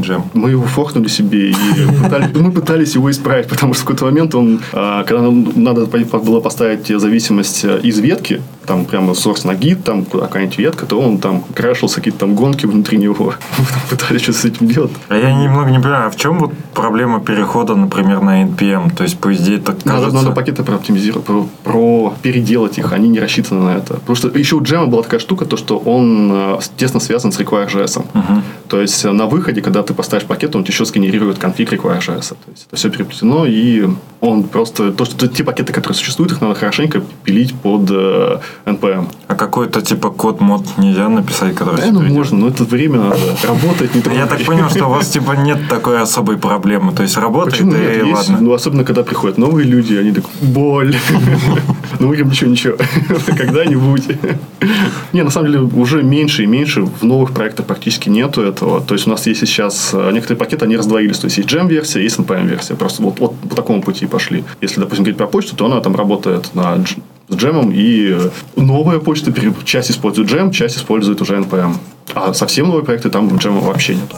джем? 0.00 0.24
Мы 0.34 0.50
его 0.50 0.64
форкнули 0.64 1.08
себе, 1.08 1.50
и 1.50 1.54
пытались- 2.02 2.34
мы 2.34 2.52
пытались 2.52 2.94
его 2.94 3.10
исправить, 3.10 3.48
потому 3.48 3.74
что 3.74 3.82
в 3.82 3.86
какой-то 3.86 4.04
момент 4.06 4.34
он, 4.34 4.60
а, 4.72 5.04
когда 5.04 5.22
нам 5.22 5.52
надо 5.56 5.86
было 5.86 6.40
поставить 6.40 6.86
зависимость 6.86 7.64
э, 7.64 7.80
из 7.82 7.98
ветки, 7.98 8.40
там 8.68 8.84
прямо 8.84 9.12
source 9.12 9.46
на 9.46 9.54
гид, 9.54 9.82
там 9.82 10.04
какая-нибудь 10.04 10.58
ветка, 10.58 10.86
то 10.86 11.00
он 11.00 11.18
там 11.18 11.42
крашился, 11.54 11.96
какие-то 11.96 12.20
там 12.20 12.34
гонки 12.34 12.66
внутри 12.66 12.98
него. 12.98 13.34
Мы 13.58 13.64
там 13.64 13.80
пытались 13.88 14.22
что-то 14.22 14.38
с 14.38 14.44
этим 14.44 14.68
делать. 14.68 14.92
А 15.08 15.16
я 15.16 15.32
немного 15.32 15.70
не 15.70 15.78
понимаю, 15.78 16.06
а 16.06 16.10
в 16.10 16.16
чем 16.16 16.38
вот 16.38 16.52
проблема 16.74 17.20
перехода 17.20 17.74
например, 17.74 18.20
на 18.20 18.42
NPM. 18.44 18.94
То 18.94 19.04
есть, 19.04 19.18
по 19.18 19.32
идее, 19.34 19.56
это 19.56 19.72
Надо, 19.72 20.00
кажется... 20.00 20.16
надо 20.16 20.30
пакеты 20.32 20.62
прооптимизировать, 20.62 21.24
про, 21.24 21.48
про 21.64 22.14
переделать 22.22 22.78
их, 22.78 22.92
они 22.92 23.08
не 23.08 23.20
рассчитаны 23.20 23.62
на 23.62 23.76
это. 23.76 23.94
Потому 23.94 24.16
что 24.16 24.28
еще 24.28 24.56
у 24.56 24.62
Джема 24.62 24.86
была 24.86 25.02
такая 25.02 25.20
штука, 25.20 25.46
то 25.46 25.56
что 25.56 25.78
он 25.78 26.30
э, 26.32 26.58
тесно 26.76 27.00
связан 27.00 27.32
с 27.32 27.40
Require.js. 27.40 28.04
То 28.68 28.80
есть 28.80 29.04
э, 29.04 29.12
на 29.12 29.26
выходе, 29.26 29.62
когда 29.62 29.82
ты 29.82 29.94
поставишь 29.94 30.26
пакет, 30.26 30.54
он 30.54 30.62
тебе 30.62 30.72
еще 30.72 30.84
сгенерирует 30.84 31.38
конфиг 31.38 31.72
Require.js. 31.72 32.28
То 32.28 32.50
есть 32.50 32.66
это 32.66 32.76
все 32.76 32.90
переплетено, 32.90 33.46
и 33.46 33.88
он 34.20 34.44
просто... 34.44 34.92
То, 34.92 35.04
что 35.04 35.26
те 35.28 35.42
пакеты, 35.42 35.72
которые 35.72 35.96
существуют, 35.96 36.32
их 36.32 36.40
надо 36.40 36.54
хорошенько 36.54 37.02
пилить 37.24 37.54
под 37.54 37.90
э, 37.90 38.40
NPM. 38.66 39.08
А 39.26 39.34
какой-то 39.34 39.80
типа 39.80 40.10
код-мод 40.10 40.76
нельзя 40.76 41.08
написать, 41.08 41.54
который... 41.54 41.80
Да, 41.80 41.92
ну 41.92 42.02
можно, 42.02 42.38
но 42.38 42.48
это 42.48 42.64
время 42.64 42.98
надо. 42.98 43.20
Работать 43.44 43.94
не 43.94 44.14
Я 44.14 44.26
так 44.26 44.42
понял, 44.44 44.68
что 44.68 44.86
у 44.86 44.90
вас 44.90 45.08
типа 45.08 45.32
нет 45.32 45.58
такой 45.68 46.00
особой 46.00 46.36
проблемы. 46.36 46.92
То 46.92 47.02
есть 47.02 47.16
работает 47.16 47.54
Почему 47.54 47.72
нет? 47.72 48.04
и 48.04 48.06
Есть, 48.08 48.28
ладно. 48.28 48.38
ну, 48.40 48.52
особенно, 48.52 48.84
когда 48.84 49.02
приходят 49.02 49.38
новые 49.38 49.66
люди, 49.66 49.94
они 49.94 50.12
так, 50.12 50.24
боль. 50.42 50.94
Ну, 52.00 52.08
мы 52.08 52.16
ничего, 52.16 52.50
ничего, 52.50 52.76
когда-нибудь. 53.36 54.04
Не, 55.12 55.22
на 55.22 55.30
самом 55.30 55.50
деле, 55.50 55.64
уже 55.64 56.02
меньше 56.02 56.44
и 56.44 56.46
меньше 56.46 56.82
в 56.82 57.02
новых 57.02 57.32
проектах 57.32 57.66
практически 57.66 58.08
нету 58.18 58.42
этого. 58.42 58.80
То 58.80 58.94
есть, 58.94 59.06
у 59.06 59.10
нас 59.10 59.26
есть 59.26 59.40
сейчас 59.40 59.90
э, 59.92 60.10
некоторые 60.12 60.38
пакеты, 60.38 60.64
они 60.64 60.76
раздвоились. 60.76 61.18
То 61.18 61.26
есть, 61.26 61.38
есть 61.38 61.48
Jam-версия, 61.48 62.02
есть 62.02 62.18
NPM-версия. 62.18 62.74
Просто 62.74 63.02
вот, 63.02 63.18
вот 63.20 63.34
по 63.36 63.56
такому 63.56 63.82
пути 63.82 64.06
пошли. 64.06 64.44
Если, 64.60 64.80
допустим, 64.80 65.04
говорить 65.04 65.18
про 65.18 65.26
почту, 65.26 65.56
то 65.56 65.66
она 65.66 65.80
там 65.80 65.96
работает 65.96 66.54
на 66.54 66.78
с 67.28 67.36
джемом, 67.36 67.70
и 67.72 68.10
э, 68.12 68.30
новая 68.56 68.98
почта, 69.00 69.32
часть 69.64 69.90
использует 69.90 70.30
джем, 70.30 70.50
часть 70.50 70.78
использует 70.78 71.20
уже 71.20 71.36
NPM. 71.36 71.74
А 72.14 72.32
совсем 72.32 72.68
новые 72.68 72.84
проекты, 72.84 73.10
там 73.10 73.36
джема 73.36 73.60
вообще 73.60 73.94
нет. 73.94 74.14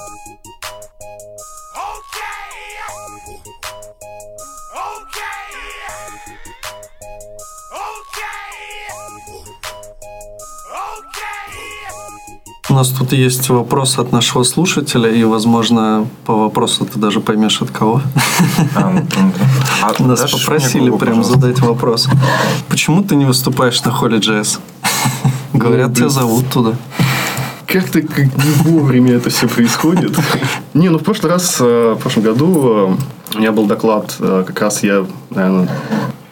У 12.71 12.75
нас 12.75 12.89
тут 12.91 13.13
есть 13.13 13.49
вопрос 13.49 13.99
от 13.99 14.13
нашего 14.13 14.45
слушателя, 14.45 15.11
и, 15.11 15.25
возможно, 15.25 16.07
по 16.25 16.37
вопросу 16.37 16.85
ты 16.85 17.01
даже 17.01 17.21
поймешь 17.21 17.61
от 17.61 17.73
кого. 17.73 18.01
А, 18.77 19.03
Нас 19.99 20.31
попросили 20.31 20.97
прям 20.97 21.25
задать 21.25 21.59
вопрос. 21.59 22.09
Почему 22.69 23.03
ты 23.03 23.17
не 23.17 23.25
выступаешь 23.25 23.83
на 23.83 23.91
холле 23.91 24.19
JS? 24.19 24.61
Говорят, 25.53 25.97
тебя 25.97 26.09
зовут 26.11 26.49
туда. 26.49 26.77
Как-то 27.67 28.03
как 28.03 28.27
не 28.27 28.53
вовремя 28.63 29.15
это 29.15 29.31
все 29.31 29.49
происходит. 29.49 30.17
Не, 30.73 30.91
ну 30.91 30.99
в 30.99 31.03
прошлый 31.03 31.33
раз, 31.33 31.57
э, 31.61 31.95
в 31.99 32.01
прошлом 32.01 32.23
году 32.23 32.97
э, 33.35 33.35
у 33.35 33.39
меня 33.39 33.51
был 33.51 33.67
доклад, 33.67 34.15
э, 34.21 34.45
как 34.47 34.61
раз 34.61 34.85
я, 34.85 35.07
наверное, 35.31 35.69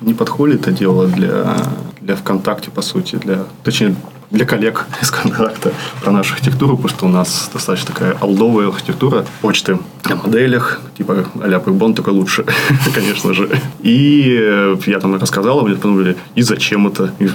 не 0.00 0.14
под 0.14 0.28
холле 0.28 0.54
это 0.54 0.70
делал, 0.70 1.00
а 1.00 1.06
для, 1.06 1.56
для 2.00 2.14
ВКонтакте, 2.14 2.70
по 2.70 2.82
сути, 2.82 3.16
для, 3.16 3.44
точнее, 3.64 3.96
для 4.30 4.44
коллег 4.44 4.86
из 5.00 5.10
контракта 5.10 5.72
про 6.02 6.12
нашу 6.12 6.34
архитектуру, 6.34 6.76
потому 6.76 6.88
что 6.96 7.06
у 7.06 7.08
нас 7.08 7.50
достаточно 7.52 7.94
такая 7.94 8.16
алдовая 8.20 8.68
архитектура 8.68 9.24
почты 9.40 9.78
на 10.08 10.16
моделях, 10.16 10.80
типа 10.96 11.26
а-ля 11.42 11.58
Бон 11.60 11.94
только 11.94 12.10
лучше, 12.10 12.44
конечно 12.94 13.34
же. 13.34 13.50
И 13.82 14.38
э, 14.40 14.76
я 14.86 15.00
там 15.00 15.16
рассказал, 15.16 15.66
мне 15.66 15.76
подумали, 15.76 16.16
и 16.34 16.42
зачем 16.42 16.86
это? 16.86 17.12
И, 17.18 17.28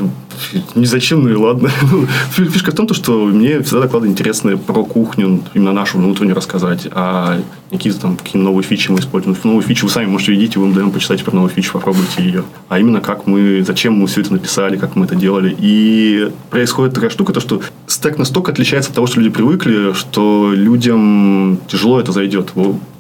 не 0.76 0.86
зачем, 0.86 1.24
ну 1.24 1.30
и 1.30 1.36
ладно. 1.36 1.70
Ну, 1.94 2.08
фи- 2.32 2.46
Фишка 2.46 2.72
в 2.72 2.76
том, 2.76 2.88
то, 2.88 2.94
что 2.94 3.26
мне 3.26 3.62
всегда 3.62 3.82
доклады 3.82 4.08
интересны 4.08 4.58
про 4.58 4.84
кухню, 4.84 5.44
именно 5.54 5.74
нашу 5.74 5.98
внутреннюю 5.98 6.36
рассказать, 6.36 6.88
а 6.92 7.40
какие-то 7.70 8.00
там 8.00 8.18
какие 8.18 8.42
новые 8.42 8.64
фичи 8.64 8.90
мы 8.92 9.00
используем. 9.00 9.36
Новые 9.44 9.64
фичи 9.64 9.84
вы 9.84 9.90
сами 9.90 10.08
можете 10.08 10.32
видеть, 10.32 10.56
в 10.58 10.66
МДМ 10.66 10.92
почитайте 10.92 11.24
про 11.24 11.34
новую 11.36 11.50
фичу, 11.52 11.74
попробуйте 11.74 12.24
ее. 12.24 12.44
А 12.70 12.80
именно 12.80 13.02
как 13.02 13.28
мы, 13.28 13.64
зачем 13.66 13.94
мы 13.94 14.08
все 14.08 14.22
это 14.22 14.34
написали, 14.34 14.78
как 14.78 14.96
мы 14.96 15.06
это 15.06 15.16
делали. 15.16 15.56
И 15.60 16.32
происходит 16.50 16.83
такая 16.90 17.10
штука, 17.10 17.34
то, 17.34 17.40
что 17.40 17.62
стек 17.88 18.18
настолько 18.18 18.52
отличается 18.52 18.90
от 18.90 18.96
того, 18.96 19.08
что 19.08 19.20
люди 19.20 19.30
привыкли, 19.34 19.94
что 19.94 20.52
людям 20.54 21.58
тяжело 21.68 22.00
это 22.00 22.12
зайдет. 22.12 22.54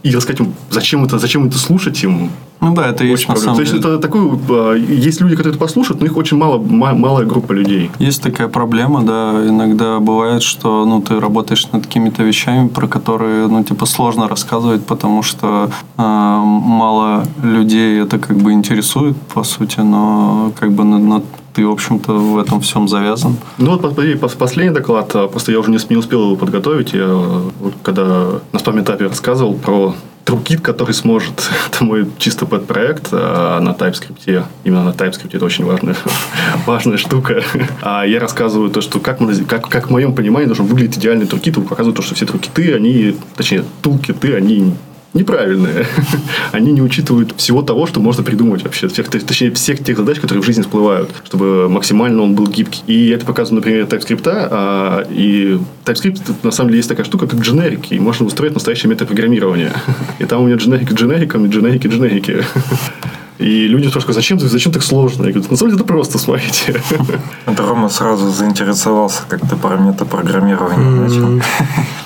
И 0.04 0.12
рассказать 0.15 0.41
им, 0.41 0.54
зачем 0.69 1.04
это, 1.06 1.17
зачем 1.19 1.48
это 1.48 1.58
слушать 1.58 2.04
им, 2.04 2.30
Ну 2.60 2.74
да, 2.76 2.88
это 2.89 3.04
и 3.04 3.08
есть 3.10 3.24
очень 3.24 3.30
на 3.30 3.34
проблема. 3.36 3.41
самом 3.43 3.56
То 3.56 3.62
есть, 3.62 3.74
деле. 3.74 3.93
это 3.96 4.02
такой, 4.02 4.76
э, 4.76 5.08
есть 5.08 5.22
люди, 5.22 5.36
которые 5.36 5.52
это 5.52 5.60
послушают, 5.60 6.02
но 6.02 6.06
их 6.08 6.17
очень 6.17 6.38
мало, 6.38 6.58
ма- 6.58 6.93
малая 6.93 7.26
группа 7.26 7.54
людей. 7.54 7.89
Есть 8.00 8.22
такая 8.22 8.48
проблема, 8.50 9.02
да, 9.04 9.48
иногда 9.48 10.00
бывает, 10.00 10.41
что, 10.43 10.86
ну, 10.86 11.02
ты 11.02 11.19
работаешь 11.19 11.67
над 11.72 11.86
какими-то 11.86 12.24
вещами, 12.24 12.67
про 12.67 12.88
которые, 12.88 13.48
ну, 13.48 13.63
типа, 13.63 13.86
сложно 13.86 14.28
рассказывать, 14.28 14.86
потому 14.86 15.24
что 15.24 15.69
э, 15.98 16.02
мало 16.02 17.24
людей 17.43 18.02
это 18.02 18.19
как 18.19 18.38
бы 18.38 18.52
интересует, 18.54 19.15
по 19.34 19.43
сути, 19.43 19.80
но 19.82 20.52
как 20.60 20.72
бы 20.72 20.84
на- 20.84 21.00
на- 21.00 21.22
ты, 21.54 21.66
в 21.66 21.72
общем-то, 21.72 22.13
в 22.13 22.38
этом 22.38 22.62
всем 22.62 22.88
завязан. 22.88 23.38
Ну 23.58 23.78
вот 23.78 23.82
пос- 23.82 24.20
пос- 24.20 24.38
последний 24.38 24.74
доклад, 24.74 25.16
а, 25.16 25.28
просто 25.28 25.52
я 25.52 25.60
уже 25.60 25.72
не, 25.72 25.80
не 25.89 25.98
успел 25.98 26.24
его 26.24 26.36
подготовить. 26.36 26.94
Я 26.94 27.04
э, 27.04 27.42
вот 27.60 27.74
когда 27.84 28.39
на 28.52 28.60
спам-этапе 28.60 29.08
рассказывал 29.08 29.54
про 29.54 29.96
трубкит, 30.26 30.62
который 30.62 30.94
сможет. 30.94 31.50
Это 31.72 31.84
мой 31.84 32.08
чисто 32.18 32.46
пэт-проект 32.46 33.10
а, 33.12 33.60
на 33.60 33.70
TypeScript. 33.70 34.46
Именно 34.63 34.86
на 34.86 34.89
TypeScript 34.89 35.30
это 35.34 35.46
очень 35.46 35.66
важная, 35.66 35.96
важная 36.66 36.98
штука. 36.98 37.44
А 37.82 38.04
я 38.04 38.20
рассказываю 38.20 38.70
то, 38.70 38.82
что 38.82 39.00
как, 39.00 39.20
мы, 39.20 39.36
как, 39.44 39.68
как 39.68 39.88
в 39.88 39.92
моем 39.92 40.13
понимании 40.13 40.48
должен 40.48 40.66
выглядеть 40.66 40.98
идеальный 40.98 41.26
трубкит. 41.26 41.56
Показываю 41.56 41.96
то, 41.96 42.02
что 42.02 42.16
все 42.16 42.26
трубкиты, 42.26 42.74
они, 42.74 43.16
точнее, 43.36 43.63
тулкиты, 43.82 44.36
они 44.36 44.74
неправильные. 45.13 45.86
Они 46.52 46.71
не 46.71 46.82
учитывают 46.82 47.34
всего 47.38 47.62
того, 47.62 47.88
что 47.88 47.99
можно 47.99 48.23
придумать 48.23 48.63
вообще. 48.63 48.88
Всех, 48.88 49.10
точнее, 49.10 49.52
всех 49.52 49.84
тех 49.84 49.97
задач, 49.97 50.19
которые 50.19 50.41
в 50.41 50.45
жизни 50.45 50.62
всплывают, 50.62 51.10
чтобы 51.26 51.69
максимально 51.69 52.23
он 52.23 52.36
был 52.36 52.47
гибкий. 52.47 52.82
И 52.88 53.08
я 53.10 53.15
это 53.15 53.26
показываю 53.26 53.58
на 53.58 53.62
примере 53.62 53.84
TypeScript. 53.84 54.23
А, 54.26 55.06
и 55.10 55.60
TypeScript, 55.86 56.36
на 56.43 56.52
самом 56.52 56.69
деле, 56.69 56.80
есть 56.80 56.89
такая 56.89 57.06
штука, 57.06 57.28
как 57.28 57.39
дженерики. 57.39 57.93
И 57.93 57.99
можно 57.99 58.26
устроить 58.26 58.54
настоящее 58.54 58.89
метапрограммирование. 58.89 59.73
И 60.19 60.26
там 60.26 60.41
у 60.41 60.45
меня 60.45 60.58
дженерики 60.58 60.93
дженериками, 60.93 61.47
дженерики 61.47 61.88
дженерики. 61.88 62.43
И 63.39 63.67
люди 63.67 63.88
спрашивают, 63.88 64.15
зачем, 64.15 64.39
зачем 64.39 64.71
так 64.71 64.84
сложно? 64.84 65.26
Я 65.26 65.34
говорю, 65.34 65.49
на 65.49 65.58
самом 65.58 65.71
деле 65.71 65.84
это 65.84 65.88
просто, 65.88 66.17
смотрите. 66.17 66.82
Это 67.45 67.63
Рома 67.63 67.89
сразу 67.89 68.30
заинтересовался, 68.30 69.23
как 69.28 69.41
ты 69.41 69.56
про 69.56 69.76
метапрограммирование 69.76 70.89
начал. 70.89 71.41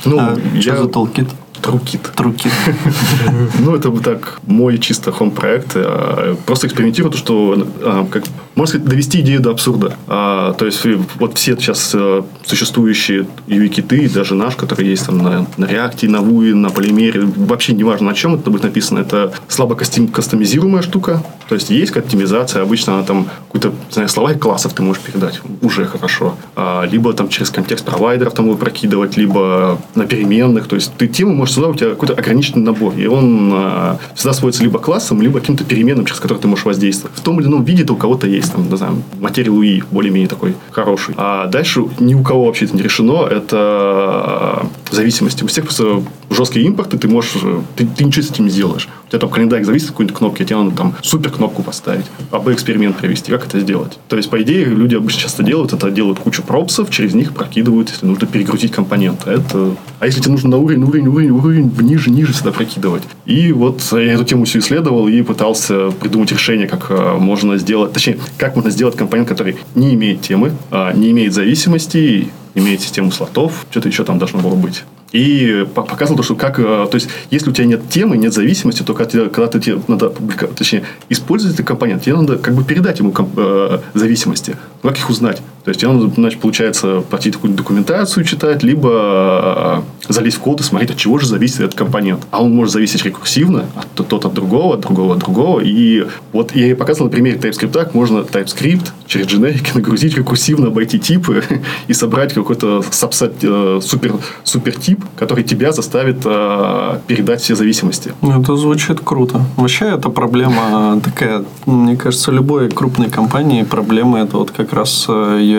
Ну, 0.05 0.19
а 0.19 0.35
что 0.35 0.69
я 0.69 0.77
за 0.77 0.87
толкит? 0.87 1.27
Трукит. 1.61 2.01
Труки. 2.15 2.49
Ну, 3.59 3.75
это 3.75 3.89
вот 3.89 4.03
так 4.03 4.39
мой 4.45 4.77
чисто 4.77 5.11
хом-проект. 5.11 5.71
а, 5.75 6.35
Просто 6.45 6.67
экспериментирую, 6.67 7.11
то, 7.11 7.17
что, 7.17 7.67
а, 7.81 8.07
как, 8.09 8.23
можно 8.55 8.67
сказать, 8.79 8.87
довести 8.87 9.21
идею 9.21 9.41
до 9.41 9.51
абсурда. 9.51 9.95
А, 10.07 10.53
То 10.53 10.65
есть, 10.65 10.85
вот 11.19 11.37
все 11.37 11.55
сейчас 11.55 11.91
э, 11.93 12.23
существующие 12.45 13.27
UI-киты, 13.47 14.09
даже 14.09 14.35
наш, 14.35 14.55
который 14.55 14.87
есть 14.87 15.05
там 15.05 15.17
на, 15.17 15.45
на 15.57 15.65
React, 15.65 16.07
на 16.09 16.17
Vue, 16.17 16.53
на 16.53 16.69
Полимере, 16.69 17.21
вообще 17.35 17.73
не 17.73 17.83
важно, 17.83 18.07
на 18.07 18.13
чем 18.13 18.35
это 18.35 18.49
будет 18.49 18.63
написано, 18.63 18.99
это 18.99 19.33
слабо 19.47 19.75
кастомизируемая 19.75 20.81
штука. 20.81 21.23
То 21.47 21.55
есть, 21.55 21.69
есть 21.69 21.95
оптимизация, 21.95 22.61
обычно 22.61 22.95
она 22.95 23.03
там 23.03 23.27
какой-то, 23.47 23.69
не 23.69 23.93
знаю, 23.93 24.09
слова 24.09 24.33
и 24.33 24.37
классов 24.37 24.73
ты 24.73 24.83
можешь 24.83 25.01
передать, 25.01 25.41
уже 25.61 25.85
хорошо. 25.85 26.35
А, 26.55 26.83
Либо 26.85 27.13
там 27.13 27.29
через 27.29 27.49
контекст 27.49 27.85
провайдеров 27.85 28.33
там 28.33 28.55
прокидывать, 28.57 29.17
либо 29.17 29.79
на 29.95 30.05
переменных. 30.05 30.67
То 30.67 30.75
есть, 30.75 30.93
ты 30.97 31.07
тему 31.07 31.33
можешь 31.33 31.55
создать, 31.55 31.75
у 31.75 31.77
тебя 31.77 31.89
какой-то 31.91 32.13
ограниченный 32.13 32.63
набор. 32.63 32.93
И 32.97 33.07
он 33.07 33.51
а, 33.53 33.97
всегда 34.15 34.33
сводится 34.33 34.63
либо 34.63 34.79
классом, 34.79 35.21
либо 35.21 35.39
каким-то 35.39 35.63
переменным, 35.63 36.05
через 36.05 36.19
который 36.19 36.39
ты 36.39 36.47
можешь 36.47 36.65
воздействовать. 36.65 37.15
В 37.15 37.21
том 37.21 37.39
или 37.39 37.47
ином 37.47 37.63
виде 37.63 37.83
это 37.83 37.93
у 37.93 37.97
кого-то 37.97 38.27
есть, 38.27 38.51
там, 38.51 38.69
не 38.69 38.77
знаю, 38.77 39.01
материя 39.19 39.51
Луи 39.51 39.83
более-менее 39.91 40.29
такой 40.29 40.55
хороший. 40.71 41.13
А 41.17 41.47
дальше 41.47 41.85
ни 41.99 42.13
у 42.13 42.23
кого 42.23 42.45
вообще 42.45 42.65
это 42.65 42.75
не 42.75 42.81
решено. 42.81 43.25
Это 43.25 44.67
зависимости. 44.95 45.43
У 45.43 45.47
всех 45.47 45.65
просто 45.65 46.03
жесткие 46.29 46.65
импорты, 46.65 46.97
ты 46.97 47.07
можешь, 47.07 47.35
ты, 47.75 47.85
ты 47.85 48.03
ничего 48.03 48.23
с 48.23 48.31
этим 48.31 48.45
не 48.45 48.49
сделаешь. 48.49 48.87
У 49.07 49.09
тебя 49.09 49.19
там 49.19 49.29
календарь 49.29 49.63
зависит 49.63 49.87
от 49.87 49.91
какой-нибудь 49.91 50.17
кнопки, 50.17 50.43
а 50.43 50.45
тебе 50.45 50.57
надо 50.57 50.75
там 50.75 50.95
супер 51.01 51.31
кнопку 51.31 51.63
поставить, 51.63 52.05
АБ 52.31 52.49
эксперимент 52.49 52.97
провести. 52.97 53.31
Как 53.31 53.45
это 53.45 53.59
сделать? 53.59 53.97
То 54.07 54.17
есть, 54.17 54.29
по 54.29 54.41
идее, 54.41 54.65
люди 54.65 54.95
обычно 54.95 55.21
часто 55.21 55.43
делают 55.43 55.73
это, 55.73 55.89
делают 55.91 56.19
кучу 56.19 56.43
пропсов, 56.43 56.89
через 56.89 57.13
них 57.13 57.33
прокидывают, 57.33 57.89
если 57.89 58.05
нужно 58.05 58.27
перегрузить 58.27 58.71
компоненты. 58.71 59.29
Это... 59.29 59.75
А 59.99 60.05
если 60.05 60.21
тебе 60.21 60.31
нужно 60.31 60.49
на 60.49 60.57
уровень, 60.57 60.83
уровень, 60.83 61.07
уровень, 61.07 61.31
уровень, 61.31 61.71
ниже, 61.81 62.09
ниже 62.09 62.33
всегда 62.33 62.51
прокидывать. 62.51 63.03
И 63.25 63.51
вот 63.51 63.81
я 63.91 64.13
эту 64.13 64.25
тему 64.25 64.45
всю 64.45 64.59
исследовал 64.59 65.07
и 65.07 65.21
пытался 65.21 65.91
придумать 65.91 66.31
решение, 66.31 66.67
как 66.67 66.87
э, 66.89 67.17
можно 67.17 67.57
сделать, 67.57 67.93
точнее, 67.93 68.19
как 68.37 68.55
можно 68.55 68.71
сделать 68.71 68.95
компонент, 68.95 69.27
который 69.27 69.57
не 69.75 69.93
имеет 69.93 70.21
темы, 70.21 70.51
а, 70.71 70.93
не 70.93 71.11
имеет 71.11 71.33
зависимости, 71.33 72.31
имеет 72.57 72.81
систему 72.81 73.11
слотов, 73.11 73.65
что-то 73.71 73.87
еще 73.87 74.03
там 74.03 74.19
должно 74.19 74.39
было 74.39 74.55
быть. 74.55 74.83
И 75.13 75.65
по- 75.73 75.83
показывал 75.83 76.17
то, 76.17 76.23
что 76.23 76.35
как... 76.35 76.59
э, 76.59 76.63
То 76.63 76.95
есть, 76.95 77.07
если 77.31 77.49
у 77.49 77.53
тебя 77.53 77.65
нет 77.65 77.89
темы, 77.89 78.17
нет 78.17 78.33
зависимости, 78.33 78.83
то 78.83 78.93
когда, 78.93 79.09
тебе- 79.11 79.29
когда 79.29 79.47
ты 79.47 79.59
тебе 79.59 79.79
надо 79.87 80.09
точнее, 80.55 80.83
использовать 81.09 81.55
этот 81.55 81.65
компонент, 81.67 82.03
тебе 82.03 82.15
надо 82.15 82.37
как 82.37 82.53
бы 82.55 82.63
передать 82.65 82.99
ему 82.99 83.11
комп- 83.11 83.37
э, 83.37 83.79
зависимости. 83.93 84.57
Как 84.81 84.97
их 84.97 85.09
узнать? 85.09 85.41
То 85.67 85.71
есть, 85.71 85.83
он, 85.83 86.13
значит, 86.15 86.39
получается, 86.39 87.03
платить 87.09 87.33
какую-нибудь 87.33 87.61
документацию 87.61 88.23
читать, 88.23 88.63
либо 88.63 89.83
э, 90.07 90.13
залезть 90.13 90.37
в 90.37 90.39
код 90.39 90.61
и 90.61 90.63
смотреть, 90.63 90.91
от 90.91 90.97
чего 90.97 91.17
же 91.19 91.27
зависит 91.27 91.59
этот 91.59 91.75
компонент. 91.75 92.25
А 92.31 92.41
он 92.41 92.55
может 92.55 92.71
зависеть 92.71 93.03
рекурсивно, 93.03 93.65
от, 93.75 94.07
тот 94.07 94.23
от 94.23 94.33
другого, 94.33 94.75
от 94.75 94.79
другого 94.79 95.15
от 95.15 95.19
другого. 95.19 95.59
И 95.59 96.07
вот 96.31 96.55
я 96.55 96.67
и 96.67 96.73
показывал 96.73 97.07
на 97.07 97.11
примере 97.11 97.37
TypeScript, 97.37 97.73
как 97.73 97.93
можно 97.93 98.19
TypeScript 98.19 98.91
через 99.07 99.25
дженерики 99.27 99.71
нагрузить 99.75 100.15
рекурсивно, 100.15 100.67
обойти 100.67 100.99
типы 100.99 101.43
и 101.87 101.93
собрать 101.93 102.33
какой-то 102.33 102.81
сабсет, 102.89 103.33
э, 103.41 103.81
супер, 103.83 104.13
супер 104.45 104.73
тип, 104.73 105.03
который 105.17 105.43
тебя 105.43 105.73
заставит 105.73 106.21
э, 106.23 106.99
передать 107.07 107.41
все 107.41 107.55
зависимости. 107.55 108.13
Ну, 108.21 108.39
это 108.41 108.55
звучит 108.55 109.01
круто. 109.03 109.41
Вообще, 109.57 109.87
это 109.87 110.07
проблема 110.07 111.01
такая, 111.03 111.43
мне 111.65 111.97
кажется, 111.97 112.31
любой 112.31 112.69
крупной 112.69 113.09
компании 113.09 113.63
проблема 113.63 114.19
это 114.19 114.37
вот 114.37 114.51
как 114.51 114.71
раз 114.71 115.07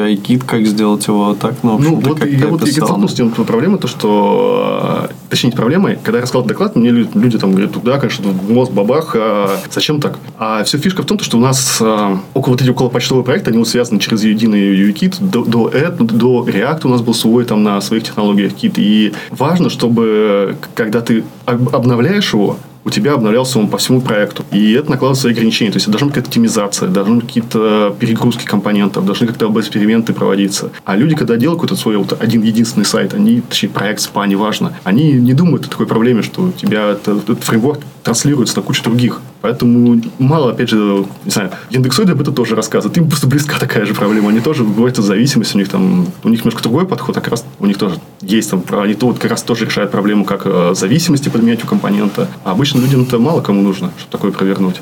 UI-кит, 0.07 0.45
как 0.45 0.67
сделать 0.67 1.07
его 1.07 1.35
так, 1.35 1.55
ну, 1.63 1.79
ну 1.79 1.97
вот 1.97 2.19
как 2.21 2.29
я 2.29 2.47
вот 2.47 2.67
я 2.67 2.73
столкнулся 2.73 3.15
с 3.15 3.17
тем 3.17 3.31
проблемой, 3.31 3.79
то, 3.79 3.89
что, 3.89 5.09
точнее, 5.29 5.51
не 5.51 5.57
проблемой, 5.57 5.99
когда 6.03 6.19
я 6.19 6.23
рассказал 6.23 6.47
доклад, 6.47 6.77
мне 6.77 6.91
люди 6.91 7.39
там 7.39 7.53
говорят, 7.53 7.73
да, 7.83 7.99
конечно, 7.99 8.33
мозг 8.49 8.73
бабах, 8.73 9.15
а 9.17 9.59
зачем 9.71 10.01
так? 10.01 10.19
А 10.39 10.65
все 10.65 10.79
фишка 10.79 11.03
в 11.03 11.07
том, 11.07 11.19
что 11.19 11.39
у 11.39 11.41
нас 11.41 11.79
а, 11.81 12.19
около 12.35 12.53
вот 12.53 12.63
эти 12.63 12.71
около 12.71 12.89
почтовые 12.89 13.25
проекты, 13.25 13.51
они 13.51 13.59
вот 13.59 13.69
связаны 13.69 14.01
через 14.01 14.23
единый 14.25 14.75
UI-кит, 14.75 15.17
до, 15.21 15.45
до, 15.45 15.71
до 15.99 16.47
React 16.47 16.81
у 16.85 16.89
нас 16.89 17.03
был 17.03 17.15
свой 17.15 17.45
там 17.45 17.63
на 17.63 17.81
своих 17.81 18.05
технологиях 18.05 18.55
кит, 18.55 18.75
и 18.79 19.13
важно, 19.31 19.71
чтобы 19.71 20.57
когда 20.75 21.01
ты 21.01 21.25
обновляешь 21.45 22.33
его, 22.33 22.59
у 22.89 22.91
тебя 22.91 23.13
обновлялся 23.13 23.59
он 23.59 23.69
по 23.69 23.77
всему 23.77 24.01
проекту. 24.01 24.45
И 24.51 24.73
это 24.73 24.91
накладывает 24.91 25.21
свои 25.21 25.33
ограничения. 25.33 25.71
То 25.71 25.77
есть, 25.77 25.91
должна 25.91 26.07
быть 26.07 26.15
какая-то 26.15 26.31
оптимизация, 26.31 26.89
должны 26.89 27.17
быть 27.17 27.27
какие-то 27.27 27.95
перегрузки 27.99 28.45
компонентов, 28.45 29.05
должны 29.05 29.27
как-то 29.27 29.53
эксперименты 29.61 30.13
проводиться. 30.15 30.71
А 30.85 30.97
люди, 30.97 31.15
когда 31.15 31.37
делают 31.37 31.61
какой-то 31.61 31.81
свой 31.81 31.97
вот 31.97 32.17
один 32.21 32.43
единственный 32.43 32.87
сайт, 32.87 33.15
они, 33.15 33.43
точнее, 33.43 33.69
проект 33.69 34.01
СПА, 34.01 34.27
неважно, 34.27 34.73
они 34.85 35.13
не 35.13 35.35
думают 35.35 35.67
о 35.67 35.69
такой 35.69 35.87
проблеме, 35.87 36.23
что 36.23 36.43
у 36.43 36.53
тебя 36.53 36.91
этот, 36.93 37.29
этот 37.29 37.45
фреймворк 37.45 37.81
транслируется 38.03 38.57
на 38.57 38.63
кучу 38.63 38.83
других. 38.83 39.21
Поэтому 39.41 40.01
мало, 40.19 40.53
опять 40.53 40.69
же, 40.69 41.07
не 41.25 41.31
знаю, 41.31 41.51
индексоиды 41.71 42.13
об 42.13 42.21
этом 42.21 42.35
тоже 42.35 42.57
рассказывают. 42.57 42.97
Им 42.99 43.09
просто 43.09 43.27
близка 43.27 43.59
такая 43.59 43.87
же 43.87 43.95
проблема. 43.95 44.31
Они 44.31 44.41
тоже, 44.41 44.65
бывает, 44.65 44.97
зависимость 44.97 45.55
у 45.55 45.59
них 45.59 45.69
там, 45.69 46.07
у 46.25 46.29
них 46.29 46.41
немножко 46.41 46.63
другой 46.63 46.87
подход, 46.87 47.17
а 47.17 47.21
как 47.21 47.31
раз 47.31 47.45
у 47.61 47.67
них 47.67 47.79
тоже 47.79 47.97
есть 48.21 48.51
там, 48.51 48.65
они 48.73 48.95
то 48.95 49.07
вот 49.07 49.19
как 49.19 49.31
раз 49.31 49.43
тоже 49.43 49.67
решают 49.67 49.91
проблему, 49.91 50.25
как 50.25 50.43
э, 50.45 50.75
зависимости 50.75 51.29
подменять 51.29 51.63
у 51.63 51.67
компонента. 51.67 52.29
А 52.45 52.53
обычно 52.53 52.81
людям 52.81 53.03
это 53.03 53.19
мало 53.19 53.41
кому 53.41 53.63
нужно, 53.63 53.93
чтобы 53.99 54.11
такое 54.11 54.33
провернуть. 54.33 54.81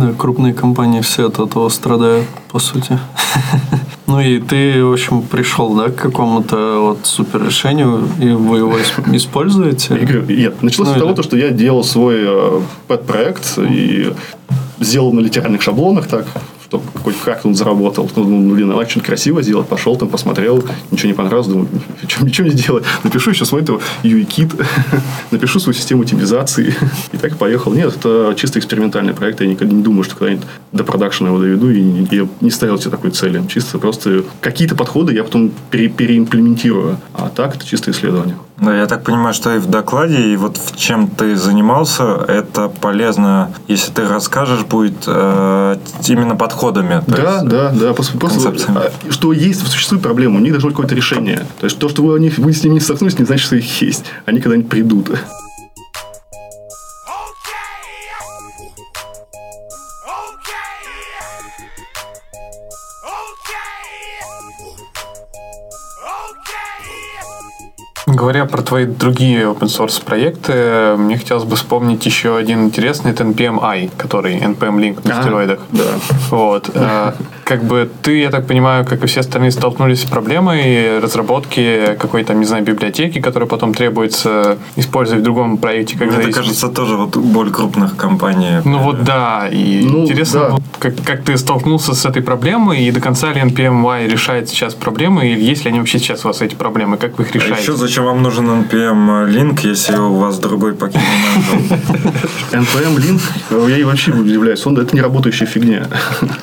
Да, 0.00 0.12
крупные 0.16 0.54
компании 0.54 1.00
все 1.00 1.28
от 1.28 1.38
этого 1.38 1.68
страдают, 1.68 2.26
по 2.50 2.58
сути. 2.58 2.98
Ну 4.06 4.20
и 4.20 4.38
ты, 4.38 4.84
в 4.84 4.92
общем, 4.92 5.22
пришел, 5.22 5.74
да, 5.74 5.88
к 5.88 5.96
какому-то 5.96 6.78
вот 6.80 7.06
супер 7.06 7.42
решению, 7.42 8.06
и 8.20 8.28
вы 8.28 8.58
его 8.58 8.76
используете? 9.12 9.94
Нет, 10.28 10.62
началось 10.62 10.90
ну, 10.90 10.94
с 10.94 10.98
того, 10.98 11.22
что 11.22 11.38
я 11.38 11.48
делал 11.48 11.82
свой 11.82 12.16
э, 12.18 12.60
пэт-проект 12.86 13.58
и 13.58 14.12
сделал 14.78 15.12
на 15.12 15.20
литеральных 15.20 15.62
шаблонах 15.62 16.06
так, 16.06 16.26
чтобы 16.68 16.84
какой-то 16.92 17.18
как 17.24 17.44
он 17.44 17.54
заработал. 17.54 18.10
Ну, 18.16 18.24
ну, 18.24 18.54
блин, 18.54 18.70
что-нибудь 18.70 19.02
красиво 19.04 19.42
сделать. 19.42 19.68
Пошел 19.68 19.96
там, 19.96 20.08
посмотрел, 20.08 20.64
ничего 20.90 21.08
не 21.08 21.14
понравилось. 21.14 21.46
Думаю, 21.46 21.68
ничего, 22.02 22.26
ничего 22.26 22.46
не 22.48 22.54
делать. 22.54 22.84
Напишу 23.02 23.30
еще 23.30 23.44
свой 23.44 23.62
UI-кит, 23.62 24.52
напишу 25.30 25.60
свою 25.60 25.74
систему 25.74 26.02
утилизации. 26.02 26.74
И 27.12 27.16
так 27.16 27.36
поехал. 27.36 27.72
Нет, 27.72 27.94
это 27.96 28.34
чисто 28.36 28.58
экспериментальный 28.58 29.14
проект. 29.14 29.40
Я 29.40 29.46
никогда 29.46 29.74
не 29.74 29.82
думаю, 29.82 30.04
что 30.04 30.16
когда-нибудь 30.16 30.46
до 30.72 30.84
продакшена 30.84 31.30
его 31.30 31.38
доведу. 31.38 31.70
И 31.70 32.06
я 32.10 32.28
не 32.40 32.50
ставил 32.50 32.78
себе 32.78 32.90
такой 32.90 33.10
цели. 33.10 33.42
Чисто 33.48 33.78
просто 33.78 34.24
какие-то 34.40 34.74
подходы 34.74 35.12
я 35.12 35.24
потом 35.24 35.52
пере 35.70 35.88
переимплементирую. 35.88 36.98
А 37.12 37.28
так 37.28 37.56
это 37.56 37.66
чисто 37.66 37.90
исследование. 37.90 38.36
Да, 38.56 38.76
я 38.76 38.86
так 38.86 39.02
понимаю, 39.02 39.34
что 39.34 39.54
и 39.54 39.58
в 39.58 39.66
докладе, 39.66 40.32
и 40.32 40.36
вот 40.36 40.58
в 40.58 40.76
чем 40.76 41.08
ты 41.08 41.36
занимался, 41.36 42.24
это 42.28 42.68
полезно, 42.68 43.50
если 43.66 43.90
ты 43.90 44.06
расскажешь, 44.06 44.64
будет 44.64 45.04
э, 45.06 45.76
именно 46.06 46.36
подходами. 46.36 47.02
Да, 47.06 47.34
есть, 47.34 47.48
да, 47.48 47.70
да. 47.70 47.92
Просто, 47.94 48.16
просто, 48.16 48.54
а, 48.68 48.92
что 49.10 49.32
есть, 49.32 49.66
существует 49.66 50.02
проблема, 50.02 50.36
у 50.36 50.40
них 50.40 50.52
должно 50.52 50.68
быть 50.68 50.76
какое-то 50.76 50.94
решение. 50.94 51.46
То 51.58 51.64
есть 51.64 51.78
то, 51.78 51.88
что 51.88 52.02
вы, 52.02 52.32
вы 52.38 52.52
с 52.52 52.62
ними 52.62 52.74
не 52.74 52.80
столкнулись, 52.80 53.18
не 53.18 53.24
значит, 53.24 53.46
что 53.46 53.56
их 53.56 53.82
есть. 53.82 54.04
Они 54.24 54.40
когда-нибудь 54.40 54.68
придут. 54.68 55.10
Говоря 68.14 68.44
про 68.44 68.62
твои 68.62 68.86
другие 68.86 69.42
open 69.42 69.66
source 69.66 70.02
проекты, 70.02 70.94
мне 70.96 71.18
хотелось 71.18 71.44
бы 71.44 71.56
вспомнить 71.56 72.06
еще 72.06 72.36
один 72.36 72.64
интересный, 72.66 73.10
это 73.10 73.24
NPM-I, 73.24 73.90
который 73.96 74.38
NPM 74.38 74.76
Link 74.78 75.06
на 75.08 75.18
а, 75.18 75.22
стероидах. 75.22 75.58
Да. 75.72 75.82
Вот. 76.30 76.70
А, 76.74 77.14
как 77.44 77.64
бы 77.64 77.90
ты, 78.02 78.18
я 78.18 78.30
так 78.30 78.46
понимаю, 78.46 78.84
как 78.84 79.02
и 79.02 79.06
все 79.06 79.20
остальные, 79.20 79.50
столкнулись 79.50 80.02
с 80.02 80.04
проблемой 80.04 81.00
разработки 81.00 81.96
какой-то, 81.98 82.34
не 82.34 82.44
знаю, 82.44 82.64
библиотеки, 82.64 83.20
которую 83.20 83.48
потом 83.48 83.74
требуется 83.74 84.58
использовать 84.76 85.22
в 85.22 85.24
другом 85.24 85.58
проекте. 85.58 85.98
Как 85.98 86.12
Это, 86.12 86.30
кажется, 86.30 86.68
тоже 86.68 86.96
вот 86.96 87.16
боль 87.16 87.50
крупных 87.50 87.96
компаний. 87.96 88.60
Ну 88.64 88.78
вот 88.78 89.02
да. 89.02 89.48
И 89.50 89.84
ну, 89.84 90.04
интересно, 90.04 90.40
да. 90.40 90.48
Вот, 90.50 90.62
как, 90.78 90.94
как 91.04 91.24
ты 91.24 91.36
столкнулся 91.36 91.94
с 91.94 92.06
этой 92.06 92.22
проблемой, 92.22 92.84
и 92.84 92.90
до 92.92 93.00
конца 93.00 93.32
ли 93.32 93.40
NPM-I 93.40 94.06
решает 94.06 94.48
сейчас 94.48 94.74
проблемы, 94.74 95.26
или 95.28 95.42
есть 95.42 95.64
ли 95.64 95.70
они 95.70 95.80
вообще 95.80 95.98
сейчас 95.98 96.24
у 96.24 96.28
вас 96.28 96.40
эти 96.42 96.54
проблемы, 96.54 96.96
как 96.96 97.18
вы 97.18 97.24
их 97.24 97.34
решаете? 97.34 97.56
А 97.56 97.60
еще 97.60 97.72
зачем 97.72 98.03
вам 98.04 98.22
нужен 98.22 98.46
NPM 98.46 99.26
линк, 99.28 99.60
если 99.60 99.96
у 99.96 100.14
вас 100.14 100.38
другой 100.38 100.74
пакет 100.74 101.00
NPM 102.52 103.00
линк, 103.00 103.20
я 103.68 103.86
вообще 103.86 104.12
удивляюсь, 104.12 104.64
он 104.66 104.78
это 104.78 104.94
не 104.94 105.02
работающая 105.02 105.46
фигня. 105.46 105.86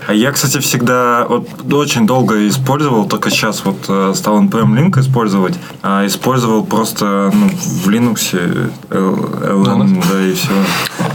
А 0.08 0.14
я, 0.14 0.32
кстати, 0.32 0.60
всегда 0.60 1.26
вот, 1.28 1.48
очень 1.74 2.06
долго 2.06 2.48
использовал, 2.48 3.08
только 3.08 3.30
сейчас 3.30 3.64
вот 3.64 3.78
э, 3.88 4.14
стал 4.16 4.44
NPM 4.44 4.76
линк 4.76 4.98
использовать, 4.98 5.56
а 5.82 6.06
использовал 6.06 6.64
просто 6.64 7.32
ну, 7.34 7.50
в 7.50 7.90
Linux 7.90 8.38
LN, 8.90 10.04
да, 10.12 10.22
и 10.22 10.34
все. 10.34 10.52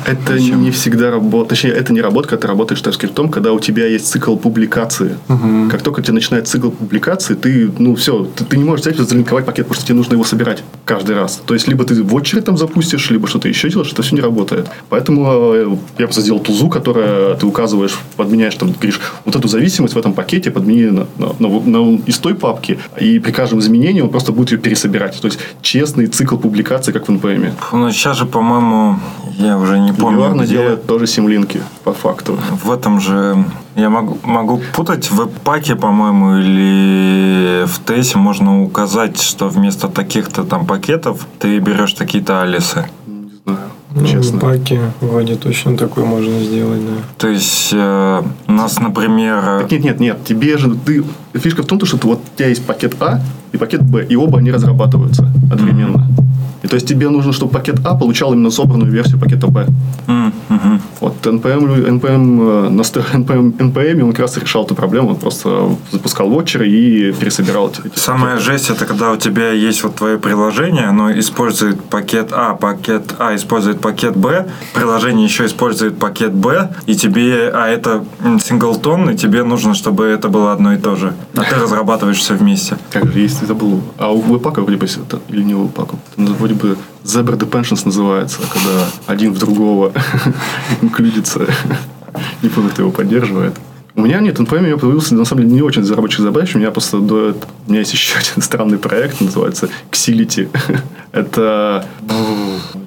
Это 0.07 0.39
Зачем? 0.39 0.63
не 0.63 0.71
всегда 0.71 1.11
работает, 1.11 1.49
точнее, 1.49 1.71
это 1.71 1.93
не 1.93 2.01
работа, 2.01 2.29
когда 2.29 2.43
ты 2.43 2.49
работаешь 2.49 2.81
TypeScript, 2.81 3.31
когда 3.31 3.53
у 3.53 3.59
тебя 3.59 3.87
есть 3.87 4.07
цикл 4.07 4.37
публикации. 4.37 5.17
Угу. 5.29 5.71
Как 5.71 5.83
только 5.83 6.01
у 6.01 6.03
тебя 6.03 6.15
начинает 6.15 6.47
цикл 6.47 6.71
публикации, 6.71 7.35
ты, 7.35 7.71
ну, 7.79 7.97
все, 7.97 8.25
ты, 8.25 8.45
ты 8.45 8.57
не 8.57 8.65
можешь 8.65 8.87
взять 8.87 9.01
и 9.01 9.03
залинковать 9.03 9.45
пакет, 9.45 9.67
потому 9.67 9.77
что 9.77 9.87
тебе 9.87 9.97
нужно 9.97 10.15
его 10.15 10.25
собирать 10.25 10.63
каждый 10.85 11.17
раз. 11.17 11.43
То 11.45 11.55
есть, 11.55 11.67
либо 11.67 11.85
ты 11.85 12.03
в 12.03 12.15
очередь 12.15 12.45
там 12.45 12.57
запустишь, 12.57 13.11
либо 13.11 13.27
что-то 13.27 13.49
еще 13.49 13.69
делаешь, 13.69 13.93
это 13.93 14.03
все 14.03 14.15
не 14.15 14.21
работает. 14.21 14.69
Поэтому 14.89 15.53
э, 15.55 15.77
я 15.99 16.07
просто 16.07 16.23
сделал 16.23 16.41
тузу, 16.41 16.69
которая 16.69 17.35
ты 17.35 17.47
указываешь, 17.47 17.99
подменяешь, 18.17 18.55
там, 18.55 18.73
говоришь, 18.73 19.01
вот 19.25 19.35
эту 19.35 19.49
зависимость 19.49 19.95
в 19.95 19.99
этом 19.99 20.13
пакете 20.13 20.51
подмени 20.51 20.87
на, 20.87 21.07
на, 21.19 21.35
на, 21.39 21.61
на, 21.61 21.99
из 22.07 22.19
той 22.19 22.35
папки, 22.35 22.79
и 23.01 23.19
при 23.19 23.33
каждом 23.33 23.59
изменении 23.59 24.01
он 24.01 24.11
просто 24.11 24.31
будет 24.31 24.53
ее 24.53 24.59
пересобирать. 24.59 25.21
То 25.21 25.27
есть, 25.27 25.41
честный 25.63 26.07
цикл 26.07 26.37
публикации, 26.37 26.93
как 26.93 27.09
в 27.09 27.11
NPM. 27.11 27.53
Ну, 27.73 27.91
сейчас 27.91 28.19
же, 28.19 28.27
по-моему, 28.27 29.01
я 29.39 29.59
уже 29.59 29.79
не 29.79 29.96
помню. 29.97 30.21
Юарна 30.21 30.43
где... 30.43 30.57
делает 30.57 30.87
тоже 30.87 31.07
симлинки, 31.07 31.63
по 31.85 31.93
факту. 31.93 32.39
В 32.63 32.71
этом 32.71 33.01
же 33.01 33.45
я 33.75 33.91
могу, 33.91 34.19
могу 34.23 34.61
путать 34.75 35.11
в 35.11 35.27
паке, 35.45 35.77
по-моему, 35.77 36.39
или 36.39 37.65
в 37.67 37.85
тесе 37.85 38.19
можно 38.19 38.63
указать, 38.63 39.21
что 39.21 39.49
вместо 39.49 39.89
таких-то 39.89 40.45
там 40.45 40.67
пакетов 40.67 41.27
ты 41.39 41.59
берешь 41.59 41.93
такие-то 41.93 42.43
алисы. 42.43 42.87
Не 43.07 43.31
знаю. 43.45 43.71
Ну, 43.95 44.07
честно. 44.07 44.39
в 44.39 44.41
паке 44.43 44.81
вроде 45.01 45.37
точно 45.37 45.77
такое 45.77 46.05
можно 46.05 46.39
сделать, 46.41 46.81
да. 46.85 47.03
То 47.17 47.29
есть 47.29 47.71
э, 47.73 48.23
у 48.47 48.53
нас, 48.53 48.79
например... 48.79 49.61
Так 49.63 49.71
нет, 49.71 49.85
нет, 49.85 50.01
нет. 50.01 50.25
Тебе 50.25 50.59
же... 50.59 50.75
Ты, 50.75 51.03
фишка 51.39 51.63
в 51.63 51.67
том, 51.67 51.83
что 51.85 51.97
вот 52.07 52.21
у 52.21 52.37
тебя 52.37 52.49
есть 52.49 52.67
пакет 52.67 52.95
А 53.01 53.21
и 53.53 53.57
пакет 53.57 53.83
Б, 53.83 54.05
и 54.05 54.15
оба 54.17 54.39
они 54.39 54.51
разрабатываются 54.51 55.33
одновременно. 55.51 55.97
Mm-hmm. 55.97 56.36
И 56.67 56.69
то 56.69 56.75
есть 56.75 56.89
тебе 56.89 57.09
нужно, 57.09 57.33
чтобы 57.33 57.53
пакет 57.53 57.77
А 57.85 57.95
получал 57.95 58.33
именно 58.33 58.51
собранную 58.51 58.91
версию 58.91 59.21
пакета 59.21 59.47
Б. 59.47 59.69
Mm-hmm. 60.09 60.81
Вот 61.01 61.15
NPM, 61.25 62.01
NPM, 62.01 62.71
на 62.71 62.81
NPM, 62.81 63.57
NPM 63.57 64.03
он 64.03 64.11
как 64.11 64.21
раз 64.21 64.37
решал 64.37 64.65
эту 64.65 64.75
проблему. 64.75 65.11
Он 65.11 65.17
просто 65.17 65.69
запускал 65.93 66.29
вотчеры 66.29 66.69
и 66.69 67.13
пересобирал 67.13 67.71
эти 67.71 67.97
Самая 67.97 68.39
жесть, 68.41 68.71
это 68.71 68.85
когда 68.85 69.13
у 69.13 69.17
тебя 69.17 69.53
есть 69.53 69.85
вот 69.85 69.95
твое 69.95 70.19
приложение, 70.19 70.87
оно 70.87 71.17
использует 71.17 71.85
пакет 71.85 72.31
А, 72.33 72.55
пакет 72.55 73.15
А 73.19 73.37
использует 73.37 73.81
пакет 73.81 74.17
Б, 74.17 74.49
приложение 74.75 75.25
еще 75.25 75.47
использует 75.47 75.99
пакет 76.01 76.33
Б, 76.35 76.75
и 76.87 76.97
тебе, 76.97 77.49
а 77.55 77.69
это 77.69 78.05
синглтон, 78.41 79.11
и 79.11 79.17
тебе 79.17 79.45
нужно, 79.45 79.75
чтобы 79.75 80.07
это 80.07 80.29
было 80.29 80.53
одно 80.53 80.73
и 80.73 80.79
то 80.79 80.97
же. 80.97 81.13
А 81.37 81.43
ты 81.43 81.55
разрабатываешь 81.63 82.19
все 82.19 82.35
вместе. 82.35 82.77
Как 82.91 83.13
же, 83.13 83.21
есть, 83.21 83.47
забыл. 83.47 83.83
А 83.99 84.11
у 84.11 84.21
Webpack 84.21 84.61
вроде 84.61 84.77
бы, 84.77 84.87
или 85.29 85.43
не 85.45 85.55
у 85.55 85.67
Webpack, 85.67 85.95
вроде 86.17 86.56
бы 86.57 86.77
Zebra 87.05 87.39
Depensions 87.39 87.83
называется, 87.85 88.39
когда 88.53 88.89
один 89.07 89.33
в 89.33 89.39
другого 89.39 89.93
инклюдится. 90.83 91.47
Помню, 92.55 92.71
кто 92.71 92.83
его 92.83 92.91
поддерживает. 92.91 93.55
У 93.97 94.03
меня 94.03 94.21
нет, 94.21 94.39
NPM 94.39 94.61
меня 94.61 94.77
появился, 94.77 95.15
на 95.15 95.25
самом 95.25 95.45
деле, 95.45 95.55
не 95.55 95.63
очень 95.63 95.83
из 95.83 95.91
рабочих 95.91 96.21
задач. 96.21 96.55
У 96.55 96.59
меня 96.59 96.71
просто 96.71 96.99
до... 96.99 97.35
У 97.67 97.71
меня 97.71 97.81
есть 97.81 97.95
еще 97.95 98.19
один 98.19 98.43
странный 98.43 98.77
проект, 98.77 99.23
называется 99.23 99.71
Xility. 99.91 100.49
Это 101.13 101.87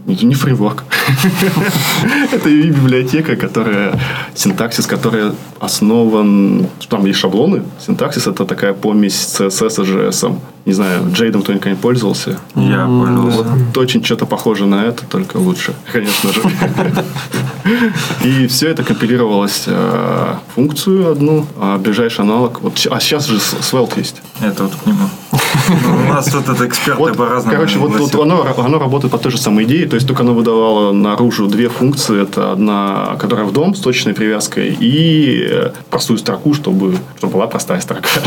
не 0.05 0.35
фреймворк. 0.35 0.83
Это 2.31 2.49
библиотека, 2.49 3.35
которая, 3.35 3.99
синтаксис, 4.35 4.85
который 4.85 5.31
основан, 5.59 6.67
там 6.89 7.05
есть 7.05 7.19
шаблоны. 7.19 7.63
Синтаксис 7.83 8.27
это 8.27 8.45
такая 8.45 8.73
помесь 8.73 9.15
CSS 9.39 9.83
и 9.83 9.87
JS. 9.87 10.39
Не 10.65 10.73
знаю, 10.73 11.11
Джейдом 11.11 11.41
кто-нибудь 11.41 11.79
пользовался? 11.79 12.39
Я 12.55 12.85
пользовался. 12.85 13.43
Вот 13.43 13.77
очень 13.77 14.03
что-то 14.03 14.25
похоже 14.25 14.65
на 14.65 14.83
это, 14.85 15.05
только 15.05 15.37
лучше, 15.37 15.73
конечно 15.91 16.31
же. 16.31 16.41
И 18.23 18.47
все 18.47 18.69
это 18.69 18.83
компилировалось 18.83 19.63
э, 19.67 20.35
функцию 20.55 21.11
одну, 21.11 21.45
а 21.57 21.77
ближайший 21.77 22.21
аналог. 22.21 22.61
Вот, 22.61 22.87
а 22.89 22.99
сейчас 22.99 23.25
же 23.27 23.39
Svelte 23.39 23.99
есть. 23.99 24.21
Это 24.41 24.63
вот 24.63 24.73
к 24.75 24.85
нему. 24.85 25.09
Ну, 25.69 26.05
У 26.05 26.13
нас 26.13 26.25
тут 26.25 26.47
это 26.49 26.65
эксперты 26.67 26.99
Вот, 27.01 27.17
по-разному. 27.17 27.55
короче, 27.55 27.79
вот, 27.79 27.91
голосят. 27.91 28.15
оно, 28.21 28.45
оно 28.57 28.79
работает 28.79 29.11
по 29.11 29.17
той 29.17 29.31
же 29.31 29.37
самой 29.37 29.65
идее, 29.65 29.87
то 29.87 29.95
есть 29.95 30.07
только 30.07 30.23
оно 30.23 30.33
выдавало 30.33 30.91
наружу 30.91 31.47
две 31.47 31.69
функции. 31.69 32.21
Это 32.23 32.51
одна, 32.51 33.15
которая 33.19 33.45
в 33.45 33.51
дом 33.53 33.75
с 33.75 33.79
точной 33.79 34.13
привязкой, 34.13 34.75
и 34.79 35.47
э, 35.49 35.71
простую 35.89 36.17
строку, 36.17 36.53
чтобы, 36.53 36.95
чтобы 37.17 37.33
была 37.33 37.47
простая 37.47 37.79
строка. 37.81 38.09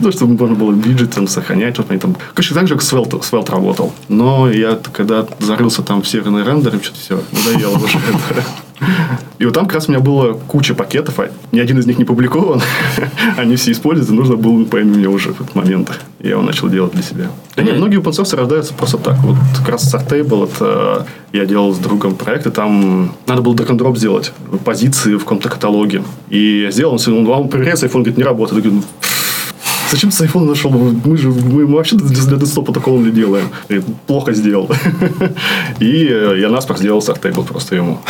Ну, 0.00 0.10
чтобы 0.12 0.36
можно 0.38 0.56
было 0.56 0.72
виджетом 0.72 1.28
сохранять. 1.28 1.78
Вот 1.78 1.90
они 1.90 1.98
там... 1.98 2.16
Короче, 2.34 2.54
так 2.54 2.66
же, 2.68 2.74
как 2.74 2.82
Svelte, 2.84 3.20
Svelte 3.20 3.50
работал. 3.50 3.92
Но 4.08 4.50
я 4.50 4.78
когда 4.92 5.26
зарылся 5.38 5.82
там 5.82 6.02
в 6.02 6.08
северный 6.08 6.44
рендер, 6.44 6.72
что-то 6.82 6.98
все, 6.98 7.20
надоело 7.32 7.76
уже 7.76 7.98
это. 7.98 8.44
И 9.38 9.44
вот 9.44 9.54
там 9.54 9.66
как 9.66 9.74
раз 9.74 9.88
у 9.88 9.92
меня 9.92 10.00
было 10.00 10.34
куча 10.34 10.74
пакетов, 10.74 11.18
а 11.18 11.30
ни 11.52 11.58
один 11.58 11.78
из 11.78 11.86
них 11.86 11.98
не 11.98 12.04
публикован. 12.04 12.60
Они 13.36 13.56
все 13.56 13.72
используются, 13.72 14.14
нужно 14.14 14.36
было 14.36 14.64
пойми 14.64 14.96
мне 14.96 15.08
уже 15.08 15.32
в 15.32 15.40
этот 15.40 15.54
момент. 15.54 16.00
Я 16.20 16.30
его 16.30 16.42
начал 16.42 16.68
делать 16.68 16.92
для 16.92 17.02
себя. 17.02 17.30
Да 17.56 17.62
нет, 17.62 17.76
многие 17.76 18.00
open 18.00 18.12
source 18.12 18.36
рождаются 18.36 18.74
просто 18.74 18.98
так. 18.98 19.16
Вот 19.18 19.36
как 19.58 19.68
раз 19.68 19.92
Sartable, 19.92 20.48
это 20.50 21.06
я 21.32 21.46
делал 21.46 21.72
с 21.74 21.78
другом 21.78 22.14
проект, 22.14 22.46
и 22.46 22.50
там 22.50 23.12
надо 23.26 23.42
было 23.42 23.54
drag 23.54 23.68
and 23.68 23.78
drop 23.78 23.96
сделать 23.96 24.32
позиции 24.64 25.14
в 25.14 25.20
каком-то 25.20 25.48
каталоге. 25.48 26.02
И 26.30 26.62
я 26.62 26.70
сделал, 26.70 26.94
он, 26.94 27.14
он, 27.14 27.26
он 27.26 27.48
проверяется, 27.48 27.86
iPhone 27.86 28.02
говорит, 28.02 28.16
не 28.16 28.24
работает. 28.24 28.64
Я 28.64 28.70
говорю, 28.70 28.82
«Ну, 28.82 29.08
Зачем 29.90 30.10
ты 30.10 30.16
с 30.16 30.20
iPhone 30.22 30.44
нашел? 30.46 30.70
Мы 30.70 31.16
же 31.16 31.30
мы 31.30 31.66
вообще 31.66 31.94
для, 31.94 32.36
десктопа 32.36 32.72
такого 32.72 33.00
не 33.00 33.12
делаем. 33.12 33.48
И 33.68 33.80
плохо 34.06 34.32
сделал. 34.32 34.68
И 35.78 36.08
э, 36.10 36.40
я 36.40 36.48
наспор 36.48 36.78
сделал 36.78 36.98
Sartable 36.98 37.46
просто 37.46 37.76
ему. 37.76 38.00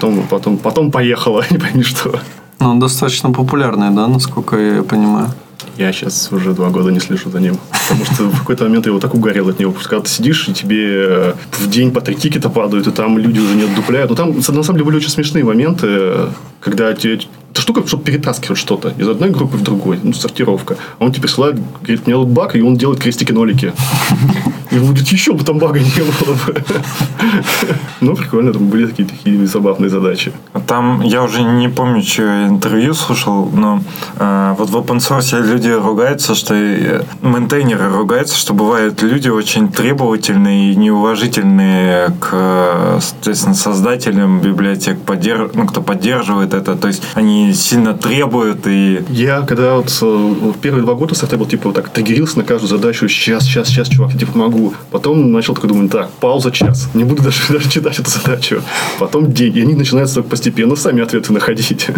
Потом, 0.00 0.26
потом, 0.28 0.56
потом 0.56 0.90
поехало, 0.90 1.44
не 1.50 1.58
пойми 1.58 1.82
что. 1.82 2.20
Ну, 2.58 2.70
он 2.70 2.80
достаточно 2.80 3.30
популярный, 3.32 3.90
да, 3.90 4.08
насколько 4.08 4.56
я 4.56 4.82
понимаю. 4.82 5.28
Я 5.76 5.92
сейчас 5.92 6.32
уже 6.32 6.54
два 6.54 6.70
года 6.70 6.90
не 6.90 7.00
слежу 7.00 7.30
за 7.30 7.38
ним. 7.38 7.58
Потому 7.70 8.06
что 8.06 8.24
в 8.30 8.38
какой-то 8.38 8.64
момент 8.64 8.86
я 8.86 8.90
его 8.90 9.00
так 9.00 9.14
угорел 9.14 9.50
от 9.50 9.58
него. 9.58 9.72
Когда 9.72 10.00
ты 10.00 10.08
сидишь, 10.08 10.48
и 10.48 10.54
тебе 10.54 10.86
э, 10.88 11.32
в 11.52 11.68
день 11.68 11.90
по 11.90 12.00
три 12.00 12.14
тикета 12.14 12.48
падают, 12.48 12.86
и 12.86 12.90
там 12.90 13.18
люди 13.18 13.40
уже 13.40 13.54
не 13.54 13.64
отдупляют. 13.64 14.08
Но 14.08 14.16
там, 14.16 14.34
на 14.34 14.42
самом 14.42 14.64
деле, 14.64 14.84
были 14.84 14.96
очень 14.96 15.10
смешные 15.10 15.44
моменты, 15.44 16.14
когда 16.60 16.94
тебе... 16.94 17.20
Эта 17.50 17.62
штука, 17.62 17.86
чтобы 17.86 18.04
перетаскивать 18.04 18.58
что-то 18.58 18.94
из 18.96 19.08
одной 19.08 19.30
группы 19.30 19.56
в 19.56 19.62
другой, 19.62 19.98
ну, 20.02 20.12
сортировка. 20.12 20.76
А 20.98 21.04
он 21.04 21.12
тебе 21.12 21.22
присылает, 21.22 21.56
говорит, 21.82 22.06
меня 22.06 22.16
тут 22.16 22.28
баг, 22.28 22.56
и 22.56 22.62
он 22.62 22.76
делает 22.76 23.00
крестики-нолики. 23.00 23.72
И 24.70 24.78
говорит, 24.78 25.08
еще 25.08 25.32
бы 25.32 25.42
там 25.42 25.58
бага 25.58 25.80
не 25.80 26.00
было 26.00 26.34
бы. 26.46 26.64
Ну, 28.00 28.14
прикольно, 28.14 28.52
там 28.52 28.68
были 28.68 28.86
такие, 28.86 29.06
такие 29.06 29.46
забавные 29.46 29.90
задачи. 29.90 30.32
Там, 30.66 31.02
я 31.02 31.22
уже 31.22 31.42
не 31.42 31.68
помню, 31.68 32.02
что 32.02 32.46
интервью 32.46 32.94
слушал, 32.94 33.50
но 33.52 33.82
э, 34.16 34.54
вот 34.56 34.70
в 34.70 34.76
open 34.76 34.98
source 34.98 35.38
люди 35.42 35.68
ругаются, 35.68 36.34
что 36.34 36.54
э, 36.54 37.02
мейнтейнеры 37.20 37.90
ругаются, 37.90 38.38
что 38.38 38.54
бывают 38.54 39.02
люди 39.02 39.28
очень 39.28 39.70
требовательные 39.70 40.72
и 40.72 40.76
неуважительные 40.76 42.10
к, 42.20 42.28
э, 42.32 42.98
соответственно, 43.02 43.54
создателям 43.54 44.40
библиотек, 44.40 45.00
поддерж... 45.00 45.50
ну, 45.54 45.66
кто 45.66 45.82
поддерживает 45.82 46.54
это. 46.54 46.76
То 46.76 46.88
есть 46.88 47.02
они 47.14 47.39
сильно 47.54 47.94
требуют 47.94 48.66
и 48.66 49.02
Я 49.10 49.42
когда 49.42 49.74
вот 49.74 49.88
э, 50.02 50.04
в 50.04 50.58
первые 50.58 50.82
два 50.82 50.94
года 50.94 51.14
стартап 51.14 51.40
был 51.40 51.46
типа 51.46 51.68
вот 51.68 51.74
так 51.74 51.88
триггерился 51.90 52.38
на 52.38 52.44
каждую 52.44 52.68
задачу, 52.68 53.08
сейчас, 53.08 53.44
сейчас, 53.44 53.68
сейчас, 53.68 53.88
чувак, 53.88 54.12
я 54.12 54.18
типа 54.18 54.36
могу. 54.36 54.74
Потом 54.90 55.32
начал 55.32 55.54
такой 55.54 55.68
думать, 55.68 55.90
так, 55.90 56.10
пауза 56.20 56.50
час, 56.50 56.88
не 56.94 57.04
буду 57.04 57.22
даже, 57.22 57.40
даже 57.48 57.70
читать 57.70 57.98
эту 57.98 58.10
задачу. 58.10 58.62
Потом 58.98 59.32
день, 59.32 59.56
и 59.56 59.62
они 59.62 59.74
начинают 59.74 60.12
только 60.12 60.28
постепенно 60.28 60.76
сами 60.76 61.02
ответы 61.02 61.32
находить. 61.32 61.88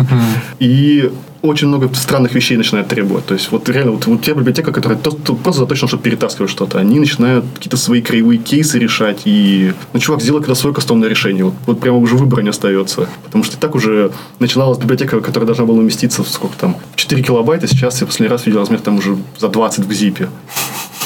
И 0.58 1.10
очень 1.42 1.68
много 1.68 1.92
странных 1.94 2.34
вещей 2.34 2.56
начинают 2.56 2.88
требовать. 2.88 3.26
То 3.26 3.34
есть, 3.34 3.50
вот 3.50 3.68
реально, 3.68 3.92
вот, 3.92 4.06
вот 4.06 4.22
те 4.22 4.32
библиотека, 4.32 4.72
которая 4.72 4.98
то- 4.98 5.10
то 5.10 5.34
просто 5.34 5.62
заточена, 5.62 5.88
чтобы 5.88 6.02
перетаскивать 6.02 6.50
что-то, 6.50 6.78
они 6.78 7.00
начинают 7.00 7.44
какие-то 7.54 7.76
свои 7.76 8.00
краевые 8.00 8.38
кейсы 8.38 8.78
решать. 8.78 9.22
И, 9.24 9.74
ну, 9.92 10.00
чувак, 10.00 10.22
сделай 10.22 10.38
когда 10.40 10.54
свое 10.54 10.74
кастомное 10.74 11.08
решение. 11.08 11.44
Вот, 11.44 11.54
вот 11.66 11.80
прямо 11.80 11.98
уже 11.98 12.16
выбора 12.16 12.42
не 12.42 12.50
остается. 12.50 13.08
Потому 13.24 13.44
что 13.44 13.56
и 13.56 13.60
так 13.60 13.74
уже 13.74 14.12
начиналась 14.38 14.78
библиотека, 14.78 15.20
которая 15.20 15.46
должна 15.46 15.64
была 15.64 15.78
уместиться 15.78 16.22
в 16.22 16.28
сколько 16.28 16.56
там, 16.56 16.76
в 16.94 16.96
4 16.96 17.22
килобайта. 17.22 17.66
Сейчас 17.66 18.00
я 18.00 18.06
последний 18.06 18.30
раз 18.32 18.46
видел 18.46 18.60
размер 18.60 18.80
там 18.80 18.98
уже 18.98 19.16
за 19.38 19.48
20 19.48 19.84
в 19.86 19.92
зипе. 19.92 20.28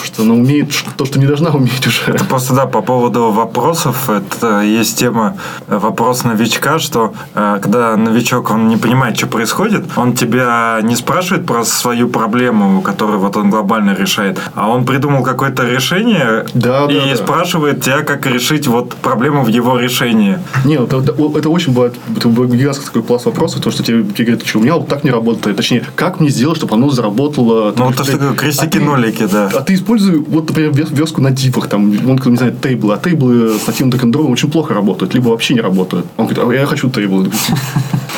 Что 0.05 0.22
она 0.22 0.34
умеет 0.34 0.70
то, 0.97 1.05
что 1.05 1.18
не 1.18 1.26
должна 1.26 1.51
уметь 1.51 1.87
уже. 1.87 2.01
Это 2.07 2.24
просто, 2.24 2.55
да, 2.55 2.66
по 2.66 2.80
поводу 2.82 3.30
вопросов, 3.30 4.09
это 4.09 4.61
есть 4.62 4.99
тема 4.99 5.37
э, 5.66 5.78
вопрос 5.78 6.24
новичка, 6.24 6.78
что 6.78 7.12
э, 7.34 7.59
когда 7.61 7.97
новичок, 7.97 8.51
он 8.51 8.68
не 8.68 8.76
понимает, 8.76 9.16
что 9.16 9.26
происходит, 9.26 9.84
он 9.97 10.14
тебя 10.27 10.81
не 10.83 10.97
спрашивает 10.97 11.47
про 11.47 11.64
свою 11.64 12.09
проблему, 12.09 12.81
которую 12.83 13.18
вот 13.18 13.37
он 13.37 13.51
глобально 13.51 13.95
решает, 13.95 14.39
а 14.55 14.68
он 14.68 14.85
придумал 14.85 15.22
какое-то 15.22 15.64
решение 15.66 16.45
Да, 16.55 16.87
да, 16.87 16.93
и 16.93 17.11
да. 17.11 17.16
спрашивает 17.16 17.83
тебя, 17.83 18.03
как 18.03 18.27
решить 18.27 18.66
вот 18.66 18.95
проблему 18.95 19.43
в 19.43 19.49
его 19.49 19.79
решении. 19.79 20.39
Не, 20.64 20.74
это, 20.77 20.99
это- 20.99 21.49
очень 21.51 21.72
бывает, 21.72 21.95
это 22.16 22.29
гигантский 22.29 22.87
такой 22.87 23.03
пласт 23.03 23.27
вопросов, 23.27 23.61
то, 23.62 23.70
что 23.70 23.83
тебе, 23.83 24.03
тебе 24.05 24.24
говорят, 24.27 24.47
что 24.47 24.59
у 24.59 24.62
меня 24.62 24.74
вот 24.74 24.89
так 24.89 25.05
не 25.05 25.11
работает. 25.11 25.57
Точнее, 25.57 25.85
как 25.95 26.20
мне 26.20 26.29
сделать, 26.29 26.57
чтобы 26.59 26.74
оно 26.74 26.91
заработало? 26.91 27.72
Ну, 27.77 27.85
говоришь, 27.85 27.97
то, 27.97 28.05
что 28.05 28.16
блядь, 28.18 28.37
крестики, 28.37 28.79
а 28.79 29.29
да. 29.29 29.51
А 29.55 29.61
ты 29.62 29.74
используй, 29.74 30.18
вот, 30.18 30.49
например, 30.49 30.72
вес- 30.72 30.91
верстку 30.91 31.20
на 31.20 31.35
типах, 31.35 31.68
там, 31.68 31.91
он, 32.09 32.20
не 32.24 32.37
знаю, 32.37 32.53
тейблы, 32.61 32.95
а 32.95 32.99
тейблы 32.99 33.59
с 33.59 33.66
нативным 33.66 33.93
декондровым 33.93 34.33
очень 34.33 34.51
плохо 34.51 34.74
работают, 34.74 35.14
либо 35.14 35.29
вообще 35.29 35.55
не 35.55 35.61
работают. 35.61 36.07
Он 36.16 36.27
говорит, 36.27 36.45
а 36.45 36.53
я 36.61 36.66
хочу 36.66 36.91
тейблы. 36.91 37.31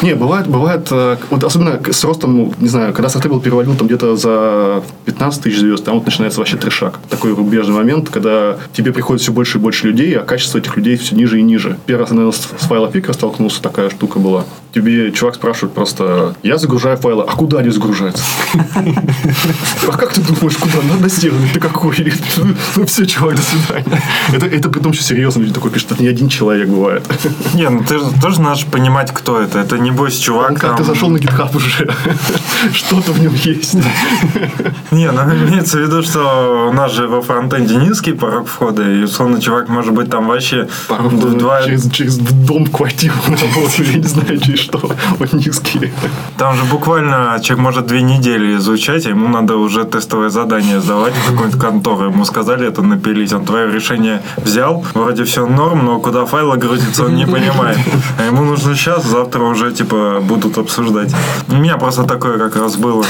Не, 0.02 0.14
бывает, 0.14 0.46
бывает, 0.46 0.88
э, 0.92 1.16
вот 1.30 1.42
особенно 1.42 1.80
с 1.90 2.04
ростом, 2.04 2.36
ну, 2.36 2.54
не 2.58 2.68
знаю, 2.68 2.92
когда 2.92 3.08
Сартейбл 3.08 3.40
перевалил 3.40 3.74
там 3.74 3.88
где-то 3.88 4.16
за 4.16 4.82
15 5.06 5.42
тысяч 5.42 5.58
звезд, 5.58 5.84
там 5.84 5.94
вот 5.94 6.06
начинается 6.06 6.38
вообще 6.38 6.56
трешак. 6.56 7.00
Такой 7.08 7.34
рубежный 7.34 7.74
момент, 7.74 8.08
когда 8.08 8.58
тебе 8.72 8.92
приходит 8.92 9.22
все 9.22 9.32
больше 9.32 9.58
и 9.58 9.60
больше 9.60 9.88
людей, 9.88 10.16
а 10.16 10.24
качество 10.24 10.58
этих 10.58 10.76
людей 10.76 10.96
все 10.96 11.16
ниже 11.16 11.40
и 11.40 11.42
ниже. 11.42 11.76
Первый 11.86 12.02
раз, 12.02 12.10
наверное, 12.10 12.32
с 12.32 12.66
файла 12.66 12.88
пика 12.90 13.12
столкнулся, 13.12 13.60
такая 13.60 13.90
штука 13.90 14.20
была. 14.20 14.44
Тебе 14.78 15.10
чувак 15.10 15.34
спрашивает 15.34 15.74
просто, 15.74 16.36
я 16.44 16.56
загружаю 16.56 16.96
файлы, 16.96 17.24
а 17.26 17.34
куда 17.34 17.58
они 17.58 17.70
загружаются? 17.70 18.22
А 19.88 19.96
как 19.96 20.12
ты 20.12 20.20
думаешь, 20.20 20.56
куда? 20.56 20.78
На, 20.82 21.00
на 21.00 21.08
стену. 21.08 21.36
Ты 21.52 21.58
какой? 21.58 21.96
Ну 22.76 22.86
все, 22.86 23.04
чувак, 23.04 23.34
до 23.34 23.42
свидания. 23.42 24.02
Это, 24.32 24.46
это 24.46 24.68
при 24.68 24.78
том, 24.78 24.92
что 24.92 25.02
серьезно 25.02 25.40
люди 25.40 25.52
такой 25.52 25.72
пишут, 25.72 25.92
это 25.92 26.02
не 26.02 26.08
один 26.08 26.28
человек 26.28 26.68
бывает. 26.68 27.04
Не, 27.54 27.68
ну 27.68 27.82
ты 27.82 27.98
же 27.98 28.04
тоже 28.22 28.40
надо 28.40 28.60
понимать, 28.70 29.10
кто 29.12 29.40
это. 29.40 29.58
Это 29.58 29.78
небось 29.78 30.16
чувак. 30.16 30.50
Он 30.50 30.56
как-то 30.56 30.84
зашел 30.84 31.08
на 31.08 31.16
GitHub 31.16 31.56
уже. 31.56 31.90
Что-то 32.72 33.12
в 33.12 33.20
нем 33.20 33.34
есть. 33.34 33.74
Не, 34.92 35.10
ну 35.10 35.22
имеется 35.22 35.78
в 35.78 35.80
виду, 35.80 36.02
что 36.04 36.68
у 36.70 36.72
нас 36.72 36.92
же 36.92 37.08
во 37.08 37.20
фронтенде 37.20 37.74
низкий 37.74 38.12
порог 38.12 38.46
входа, 38.46 38.82
и 38.88 39.02
условно 39.02 39.40
чувак 39.40 39.68
может 39.68 39.92
быть 39.92 40.08
там 40.08 40.28
вообще 40.28 40.68
через, 41.66 41.90
через 41.90 42.18
дом 42.18 42.66
квартиру 42.66 43.14
я 43.78 43.98
не 43.98 44.06
знаю, 44.06 44.38
через 44.40 44.67
что. 44.68 44.78
Он 45.20 45.28
низкий. 45.32 45.92
Там 46.36 46.56
же 46.56 46.64
буквально 46.64 47.38
человек 47.42 47.64
может 47.64 47.86
две 47.86 48.02
недели 48.02 48.56
изучать, 48.56 49.06
а 49.06 49.10
ему 49.10 49.28
надо 49.28 49.56
уже 49.56 49.84
тестовое 49.84 50.28
задание 50.28 50.80
сдавать 50.80 51.14
в 51.14 51.32
какой-то 51.32 51.58
контору. 51.58 52.04
Ему 52.04 52.24
сказали 52.24 52.66
это 52.66 52.82
напилить. 52.82 53.32
Он 53.32 53.44
твое 53.44 53.70
решение 53.70 54.22
взял, 54.36 54.84
вроде 54.94 55.24
все 55.24 55.46
норм, 55.46 55.84
но 55.84 56.00
куда 56.00 56.24
файлы 56.24 56.56
грузится, 56.56 57.04
он 57.04 57.16
не 57.16 57.26
понимает. 57.26 57.78
А 58.18 58.26
ему 58.26 58.44
нужно 58.44 58.74
сейчас, 58.74 59.04
завтра 59.04 59.42
уже 59.42 59.72
типа 59.72 60.20
будут 60.22 60.58
обсуждать. 60.58 61.14
У 61.48 61.54
меня 61.54 61.76
просто 61.76 62.04
такое 62.04 62.38
как 62.38 62.56
раз 62.56 62.76
было. 62.76 63.04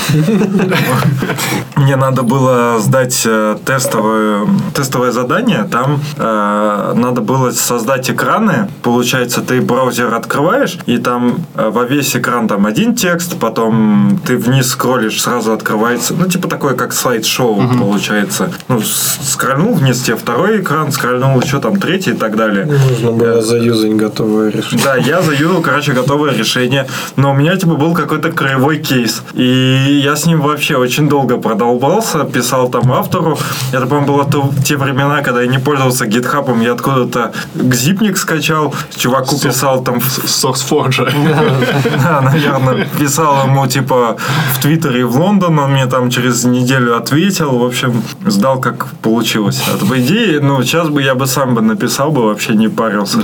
Мне 1.76 1.96
надо 1.96 2.22
было 2.22 2.78
сдать 2.80 3.22
э, 3.24 3.56
тестовое, 3.64 4.46
тестовое 4.74 5.12
задание. 5.12 5.64
Там 5.64 6.00
э, 6.16 6.92
надо 6.94 7.20
было 7.20 7.50
создать 7.50 8.10
экраны. 8.10 8.68
Получается, 8.82 9.40
ты 9.40 9.60
браузер 9.60 10.14
открываешь, 10.14 10.78
и 10.86 10.98
там 10.98 11.37
э, 11.54 11.68
во 11.70 11.84
весь 11.84 12.14
экран 12.16 12.48
там 12.48 12.66
один 12.66 12.94
текст, 12.94 13.38
потом 13.38 14.20
ты 14.26 14.36
вниз 14.36 14.68
скроллишь, 14.70 15.20
сразу 15.20 15.52
открывается, 15.52 16.14
ну, 16.14 16.26
типа 16.26 16.48
такое, 16.48 16.74
как 16.74 16.92
слайд-шоу 16.92 17.60
получается. 17.78 18.50
Ну, 18.68 18.80
скрольнул 18.82 19.74
вниз, 19.74 20.00
тебе 20.02 20.16
второй 20.16 20.60
экран, 20.60 20.92
скрольнул 20.92 21.40
еще 21.40 21.58
там 21.60 21.78
третий 21.78 22.10
и 22.10 22.14
так 22.14 22.36
далее. 22.36 22.66
Нужно 22.66 23.12
было 23.12 23.42
заюзать 23.42 23.96
готовое 23.96 24.50
решение. 24.50 24.84
Да, 24.84 24.96
я 24.96 25.22
заюзал, 25.22 25.60
короче, 25.62 25.92
готовое 25.92 26.32
решение. 26.34 26.86
Но 27.16 27.32
у 27.32 27.34
меня, 27.34 27.56
типа, 27.56 27.74
был 27.74 27.94
какой-то 27.94 28.30
краевой 28.32 28.78
кейс. 28.78 29.22
И 29.34 30.00
я 30.04 30.16
с 30.16 30.26
ним 30.26 30.40
вообще 30.40 30.76
очень 30.76 31.08
долго 31.08 31.36
продолбался, 31.38 32.24
писал 32.24 32.68
там 32.68 32.92
автору. 32.92 33.38
Это, 33.72 33.86
по-моему, 33.86 34.06
было 34.14 34.24
то- 34.24 34.50
те 34.64 34.76
времена, 34.76 35.22
когда 35.22 35.42
я 35.42 35.46
не 35.48 35.58
пользовался 35.58 36.06
гитхабом, 36.06 36.60
я 36.60 36.72
откуда-то 36.72 37.32
гзипник 37.54 38.16
скачал, 38.18 38.74
чуваку 38.96 39.38
писал 39.38 39.82
там 39.82 40.00
в- 40.00 40.24
SourceForge. 40.24 41.08
Да, 41.28 42.20
наверное, 42.20 42.86
писал 42.98 43.46
ему, 43.46 43.66
типа, 43.66 44.16
в 44.54 44.60
Твиттере 44.60 45.04
в 45.04 45.16
Лондон, 45.16 45.58
он 45.58 45.72
мне 45.72 45.86
там 45.86 46.10
через 46.10 46.44
неделю 46.44 46.96
ответил, 46.96 47.58
в 47.58 47.64
общем, 47.64 48.02
сдал, 48.26 48.60
как 48.60 48.86
получилось. 49.02 49.62
А 49.66 49.84
по 49.84 49.98
идее, 50.00 50.40
ну, 50.40 50.62
сейчас 50.62 50.88
бы 50.88 51.02
я 51.02 51.14
бы 51.14 51.26
сам 51.26 51.54
бы 51.54 51.62
написал 51.62 52.10
бы, 52.10 52.22
вообще 52.22 52.54
не 52.54 52.68
парился. 52.68 53.18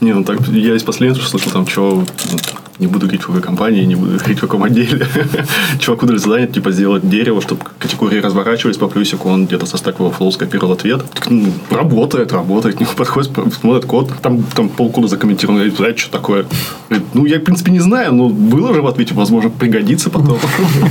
Не, 0.00 0.12
ну 0.12 0.24
так, 0.24 0.40
я 0.48 0.74
из 0.74 0.82
последнего 0.82 1.24
слышал, 1.24 1.52
там, 1.52 1.66
чего, 1.66 2.04
ну, 2.30 2.38
не 2.80 2.86
буду 2.86 3.06
говорить 3.06 3.22
в 3.22 3.26
какой 3.26 3.42
компании, 3.42 3.84
не 3.84 3.94
буду 3.94 4.16
говорить 4.16 4.38
в 4.38 4.40
каком 4.40 4.64
отделе. 4.64 5.06
Чуваку 5.78 6.06
дали 6.06 6.16
задание, 6.16 6.48
типа, 6.48 6.72
сделать 6.72 7.08
дерево, 7.08 7.40
чтобы 7.42 7.62
категории 7.78 8.20
разворачивались 8.20 8.78
по 8.78 8.88
плюсику, 8.88 9.28
он 9.28 9.46
где-то 9.46 9.66
со 9.66 9.76
Stack 9.76 9.98
Overflow 9.98 10.32
скопировал 10.32 10.72
ответ. 10.72 11.04
Так, 11.12 11.30
ну, 11.30 11.52
работает, 11.70 12.32
работает, 12.32 12.80
нему 12.80 12.90
подходит, 12.96 13.32
смотрит 13.60 13.84
код, 13.84 14.10
там, 14.22 14.42
там 14.42 14.68
полкода 14.68 15.08
закомментировано, 15.08 15.58
говорит, 15.58 15.76
знаете, 15.76 15.98
что 15.98 16.12
такое? 16.12 16.46
Говорит, 16.88 17.08
ну, 17.14 17.26
я, 17.26 17.38
в 17.38 17.42
принципе, 17.42 17.70
не 17.70 17.80
знаю, 17.80 18.14
но 18.14 18.28
было 18.28 18.74
же 18.74 18.82
в 18.82 18.86
ответе, 18.86 19.14
возможно, 19.14 19.50
пригодится 19.50 20.10
потом. 20.10 20.38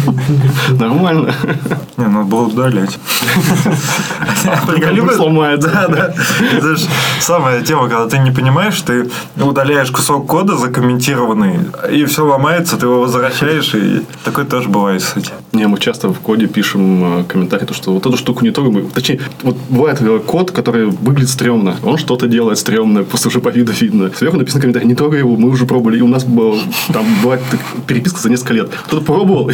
Нормально. 0.79 1.33
Не, 1.97 2.05
надо 2.05 2.25
было 2.25 2.47
удалять. 2.47 2.97
Приколюбит? 4.67 5.15
сломает. 5.15 5.59
Да, 5.59 5.87
да. 5.87 6.13
Это 6.55 6.75
же 6.75 6.87
самая 7.19 7.61
тема, 7.61 7.89
когда 7.89 8.07
ты 8.07 8.19
не 8.19 8.31
понимаешь, 8.31 8.79
ты 8.81 9.09
удаляешь 9.35 9.91
кусок 9.91 10.27
кода 10.27 10.55
закомментированный, 10.55 11.59
и 11.89 12.05
все 12.05 12.25
ломается, 12.25 12.77
ты 12.77 12.85
его 12.85 13.01
возвращаешь, 13.01 13.73
и 13.75 14.01
такое 14.23 14.45
тоже 14.45 14.69
бывает, 14.69 15.01
кстати. 15.01 15.31
Не, 15.51 15.67
мы 15.67 15.79
часто 15.79 16.09
в 16.09 16.19
коде 16.19 16.47
пишем 16.47 17.21
э, 17.21 17.23
комментарий, 17.23 17.65
то, 17.65 17.73
что 17.73 17.93
вот 17.93 18.05
эту 18.05 18.17
штуку 18.17 18.43
не 18.43 18.51
трогаем. 18.51 18.89
Точнее, 18.89 19.21
вот 19.43 19.57
бывает 19.69 19.99
код, 20.25 20.51
который 20.51 20.85
выглядит 20.85 21.29
стрёмно. 21.29 21.77
Он 21.83 21.97
что-то 21.97 22.27
делает 22.27 22.57
стрёмное, 22.57 23.03
просто 23.03 23.29
уже 23.29 23.39
по 23.39 23.49
виду 23.49 23.71
видно. 23.71 24.11
Сверху 24.15 24.37
написан 24.37 24.61
комментарий, 24.61 24.87
не 24.87 24.95
трогай 24.95 25.19
его, 25.19 25.35
мы 25.35 25.49
уже 25.49 25.65
пробовали. 25.65 25.97
И 25.97 26.01
у 26.01 26.07
нас 26.07 26.23
было, 26.23 26.57
там 26.93 27.05
бывает 27.23 27.41
так, 27.49 27.59
переписка 27.87 28.19
за 28.19 28.29
несколько 28.29 28.53
лет. 28.53 28.69
Кто-то 28.85 29.05
пробовал, 29.05 29.49
и 29.49 29.53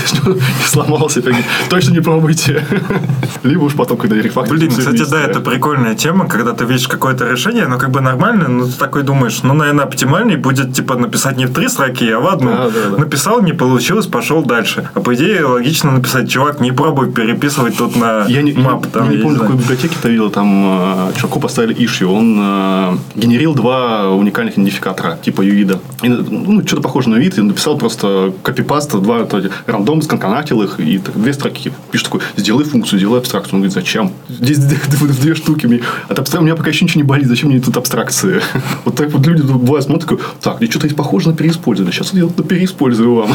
сломался. 0.66 1.22
Точно 1.70 1.92
не 1.92 2.02
пробуйте. 2.02 2.66
Либо 3.44 3.64
уж 3.64 3.74
потом, 3.74 3.98
когда 3.98 4.16
рефактор. 4.16 4.58
Блин, 4.58 4.72
кстати, 4.72 5.10
да, 5.10 5.22
это 5.22 5.40
прикольная 5.40 5.96
тема, 5.96 6.28
когда 6.28 6.54
ты 6.54 6.66
видишь 6.66 6.88
какое-то 6.88 7.30
решение, 7.30 7.66
оно 7.66 7.78
как 7.78 7.92
бы 7.92 8.02
нормальное, 8.02 8.48
но 8.48 8.66
ты 8.66 8.74
такой 8.74 9.04
думаешь, 9.04 9.44
ну, 9.44 9.54
наверное, 9.54 9.86
оптимальней 9.86 10.36
будет, 10.36 10.74
типа, 10.74 10.96
написать 10.96 11.38
не 11.38 11.46
в 11.46 11.54
три 11.54 11.68
строки, 11.68 12.15
а 12.16 12.20
в 12.20 12.28
одну. 12.28 12.52
Да, 12.52 12.70
да, 12.70 12.90
да. 12.92 12.98
Написал, 12.98 13.42
не 13.42 13.54
получилось, 13.54 14.08
пошел 14.08 14.44
дальше. 14.44 14.90
А 14.94 15.00
по 15.02 15.14
идее, 15.16 15.46
логично 15.46 15.92
написать, 15.92 16.30
чувак, 16.30 16.60
не 16.62 16.72
пробуй 16.72 17.12
переписывать 17.12 17.78
тут 17.78 17.96
на 17.96 18.26
Я 18.28 18.42
не, 18.42 18.54
мап. 18.54 18.86
я 18.86 18.92
там, 18.92 19.10
не 19.10 19.18
я 19.18 19.24
помню, 19.24 19.40
какой 19.40 19.56
библиотеки 19.58 19.96
ты 20.02 20.10
видел, 20.10 20.30
там 20.30 21.10
э, 21.10 21.14
чуваку 21.18 21.40
поставили 21.40 21.76
issue, 21.76 22.06
он 22.06 22.38
э, 22.40 22.98
генерил 23.16 23.54
два 23.54 24.10
уникальных 24.10 24.56
идентификатора, 24.56 25.18
типа 25.22 25.42
UID. 25.42 25.80
И, 26.02 26.10
ну, 26.10 26.62
что-то 26.66 26.82
похоже 26.82 27.10
на 27.10 27.16
UID, 27.16 27.38
и 27.38 27.42
написал 27.42 27.78
просто 27.78 28.34
копипаст, 28.44 28.92
два 28.92 29.22
эти, 29.22 29.50
рандом, 29.66 30.02
сконканатил 30.02 30.62
их, 30.62 30.80
и 30.80 30.98
так, 30.98 31.20
две 31.20 31.34
строки. 31.34 31.72
Пишет 31.92 32.08
такой, 32.08 32.22
сделай 32.36 32.66
функцию, 32.66 33.00
сделай 33.00 33.20
абстракцию. 33.20 33.56
Он 33.56 33.60
говорит, 33.62 33.74
зачем? 33.74 34.12
Здесь 34.30 34.58
две, 34.60 35.36
штуки. 35.36 35.66
Мне- 35.68 35.82
От 36.10 36.20
абстракции 36.20 36.40
у 36.40 36.42
меня 36.46 36.56
пока 36.56 36.70
еще 36.70 36.86
ничего 36.86 37.02
не 37.02 37.08
болит, 37.08 37.28
зачем 37.28 37.50
мне 37.50 37.60
тут 37.60 37.78
абстракции? 37.78 38.42
Вот 38.86 38.96
так 38.96 39.12
вот 39.12 39.26
люди 39.26 39.42
бывают 39.42 39.86
смотрят, 39.86 40.10
такой, 40.10 40.26
так, 40.42 40.62
и 40.62 40.70
что-то 40.70 40.94
похоже 40.96 41.30
на 41.30 41.36
переиспользование. 41.36 41.94
Сейчас 41.94 42.14
я 42.14 42.26
это 42.26 42.44
переиспользую 42.44 43.16
вам. 43.16 43.30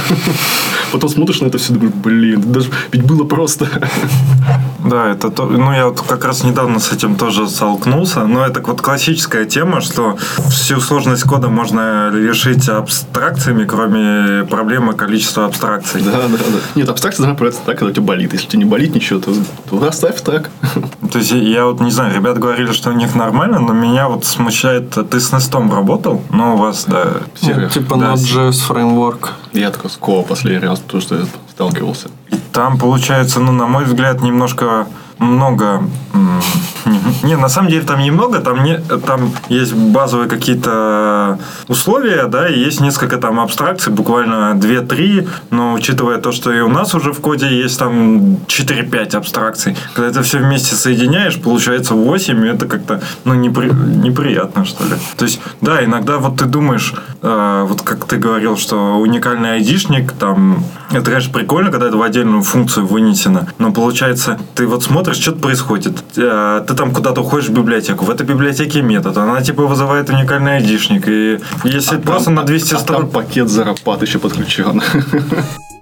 Потом 0.92 1.10
смотришь 1.10 1.40
на 1.40 1.46
это 1.46 1.58
все, 1.58 1.72
думаешь, 1.72 1.94
блин, 1.94 2.42
даже 2.52 2.70
ведь 2.92 3.04
было 3.04 3.24
просто. 3.24 3.68
Да, 4.82 5.10
это 5.10 5.30
то, 5.30 5.44
ну 5.44 5.72
я 5.72 5.88
вот 5.88 6.00
как 6.00 6.24
раз 6.24 6.42
недавно 6.42 6.78
с 6.80 6.90
этим 6.90 7.14
тоже 7.14 7.46
столкнулся, 7.48 8.24
но 8.24 8.46
это 8.46 8.62
вот 8.62 8.80
классическая 8.80 9.44
тема, 9.44 9.82
что 9.82 10.16
всю 10.48 10.80
сложность 10.80 11.22
кода 11.24 11.48
можно 11.48 12.10
решить 12.10 12.49
абстракциями, 12.68 13.64
кроме 13.64 14.44
проблемы 14.44 14.94
количества 14.94 15.46
абстракций. 15.46 16.02
Да, 16.02 16.12
да, 16.12 16.28
да. 16.28 16.38
Нет, 16.74 16.88
абстракция 16.88 17.24
должна 17.24 17.36
проявляться 17.36 17.64
так, 17.64 17.78
когда 17.78 17.90
у 17.90 17.94
тебя 17.94 18.06
болит. 18.06 18.32
Если 18.32 18.46
тебе 18.46 18.58
не 18.60 18.64
болит 18.64 18.94
ничего, 18.94 19.20
то, 19.20 19.32
то 19.68 19.86
оставь 19.86 20.20
так. 20.22 20.50
То 21.12 21.18
есть 21.18 21.32
я 21.32 21.66
вот 21.66 21.80
не 21.80 21.90
знаю, 21.90 22.14
ребята 22.14 22.40
говорили, 22.40 22.72
что 22.72 22.90
у 22.90 22.94
них 22.94 23.14
нормально, 23.14 23.58
но 23.58 23.72
меня 23.72 24.08
вот 24.08 24.24
смущает, 24.24 24.90
ты 25.10 25.20
с 25.20 25.32
Нестом 25.32 25.72
работал, 25.72 26.22
но 26.30 26.54
у 26.54 26.56
вас, 26.56 26.84
да, 26.86 27.06
Ну, 27.42 27.68
типа 27.68 27.96
Да, 27.96 28.12
Node.js 28.14 28.60
фреймворк. 28.60 29.34
Я 29.52 29.70
такой 29.70 29.90
с 29.90 29.98
последний 30.28 30.68
раз, 30.68 30.80
потому 30.80 31.02
что 31.02 31.16
я 31.16 31.24
сталкивался. 31.50 32.08
Там 32.52 32.78
получается, 32.78 33.40
ну, 33.40 33.52
на 33.52 33.66
мой 33.66 33.84
взгляд, 33.84 34.22
немножко 34.22 34.86
много... 35.20 35.82
не, 37.22 37.36
на 37.36 37.48
самом 37.48 37.70
деле 37.70 37.82
там 37.82 38.00
немного, 38.00 38.38
там, 38.40 38.64
не, 38.64 38.78
там 38.78 39.32
есть 39.48 39.72
базовые 39.74 40.28
какие-то 40.28 41.38
условия, 41.68 42.26
да, 42.26 42.48
и 42.48 42.58
есть 42.58 42.80
несколько 42.80 43.18
там 43.18 43.38
абстракций, 43.40 43.92
буквально 43.92 44.54
2-3, 44.54 45.28
но 45.50 45.74
учитывая 45.74 46.18
то, 46.18 46.32
что 46.32 46.52
и 46.52 46.60
у 46.60 46.68
нас 46.68 46.94
уже 46.94 47.12
в 47.12 47.20
коде 47.20 47.46
есть 47.46 47.78
там 47.78 48.36
4-5 48.46 49.16
абстракций, 49.16 49.76
когда 49.94 50.10
это 50.10 50.22
все 50.22 50.38
вместе 50.38 50.74
соединяешь, 50.74 51.40
получается 51.40 51.94
8, 51.94 52.46
и 52.46 52.48
это 52.48 52.66
как-то, 52.66 53.00
ну, 53.24 53.34
непри- 53.34 53.72
неприятно, 53.96 54.64
что 54.64 54.84
ли. 54.84 54.94
То 55.16 55.24
есть, 55.24 55.40
да, 55.60 55.84
иногда 55.84 56.18
вот 56.18 56.38
ты 56.38 56.46
думаешь, 56.46 56.94
э, 57.22 57.66
вот 57.68 57.82
как 57.82 58.06
ты 58.06 58.16
говорил, 58.16 58.56
что 58.56 58.96
уникальный 58.98 59.52
айдишник, 59.52 60.12
там, 60.12 60.64
это, 60.90 61.04
конечно, 61.04 61.32
прикольно, 61.32 61.70
когда 61.70 61.88
это 61.88 61.96
в 61.96 62.02
отдельную 62.02 62.42
функцию 62.42 62.86
вынесено, 62.86 63.46
но 63.58 63.72
получается, 63.72 64.38
ты 64.54 64.66
вот 64.66 64.82
смотришь, 64.82 65.09
что-то 65.14 65.38
происходит, 65.40 65.94
э, 66.16 66.64
ты 66.66 66.74
там 66.74 66.92
куда-то 66.92 67.20
уходишь 67.20 67.48
в 67.48 67.52
библиотеку, 67.52 68.04
в 68.04 68.10
этой 68.10 68.26
библиотеке 68.26 68.82
метод, 68.82 69.16
она 69.16 69.40
типа 69.40 69.66
вызывает 69.66 70.08
уникальный 70.10 70.56
айдишник, 70.56 71.08
и 71.08 71.40
если 71.64 71.96
просто 71.98 72.30
на 72.30 72.44
200 72.44 72.66
а 72.66 72.76
там 72.76 72.82
строк... 72.82 73.12
пакет 73.12 73.48
зарабат 73.48 74.02
еще 74.02 74.18
подключен. 74.18 74.82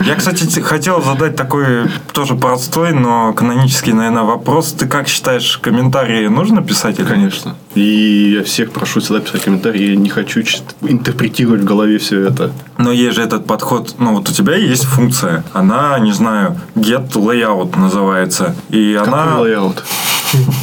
Я, 0.00 0.16
кстати, 0.16 0.60
хотел 0.60 1.02
задать 1.02 1.36
такой 1.36 1.88
тоже 2.12 2.34
простой, 2.34 2.92
но 2.92 3.32
канонический, 3.32 3.92
наверное, 3.92 4.24
вопрос. 4.24 4.72
Ты 4.72 4.86
как 4.86 5.06
считаешь, 5.08 5.58
комментарии 5.58 6.26
нужно 6.26 6.62
писать 6.62 6.98
или? 6.98 7.06
Конечно. 7.06 7.54
И 7.74 8.34
я 8.38 8.44
всех 8.44 8.72
прошу 8.72 9.00
всегда 9.00 9.20
писать 9.20 9.42
комментарии. 9.42 9.90
Я 9.90 9.96
не 9.96 10.08
хочу 10.08 10.42
интерпретировать 10.82 11.60
в 11.62 11.64
голове 11.64 11.98
все 11.98 12.20
это. 12.28 12.50
Но 12.76 12.90
есть 12.90 13.14
же 13.16 13.22
этот 13.22 13.46
подход, 13.46 13.94
ну 13.98 14.14
вот 14.14 14.28
у 14.28 14.32
тебя 14.32 14.56
есть 14.56 14.84
функция, 14.84 15.44
она, 15.52 15.98
не 16.00 16.12
знаю, 16.12 16.58
getLayout 16.74 17.78
называется, 17.78 18.54
и 18.70 18.98
она, 19.00 19.24
Какой 19.26 19.40
layout? 19.42 19.84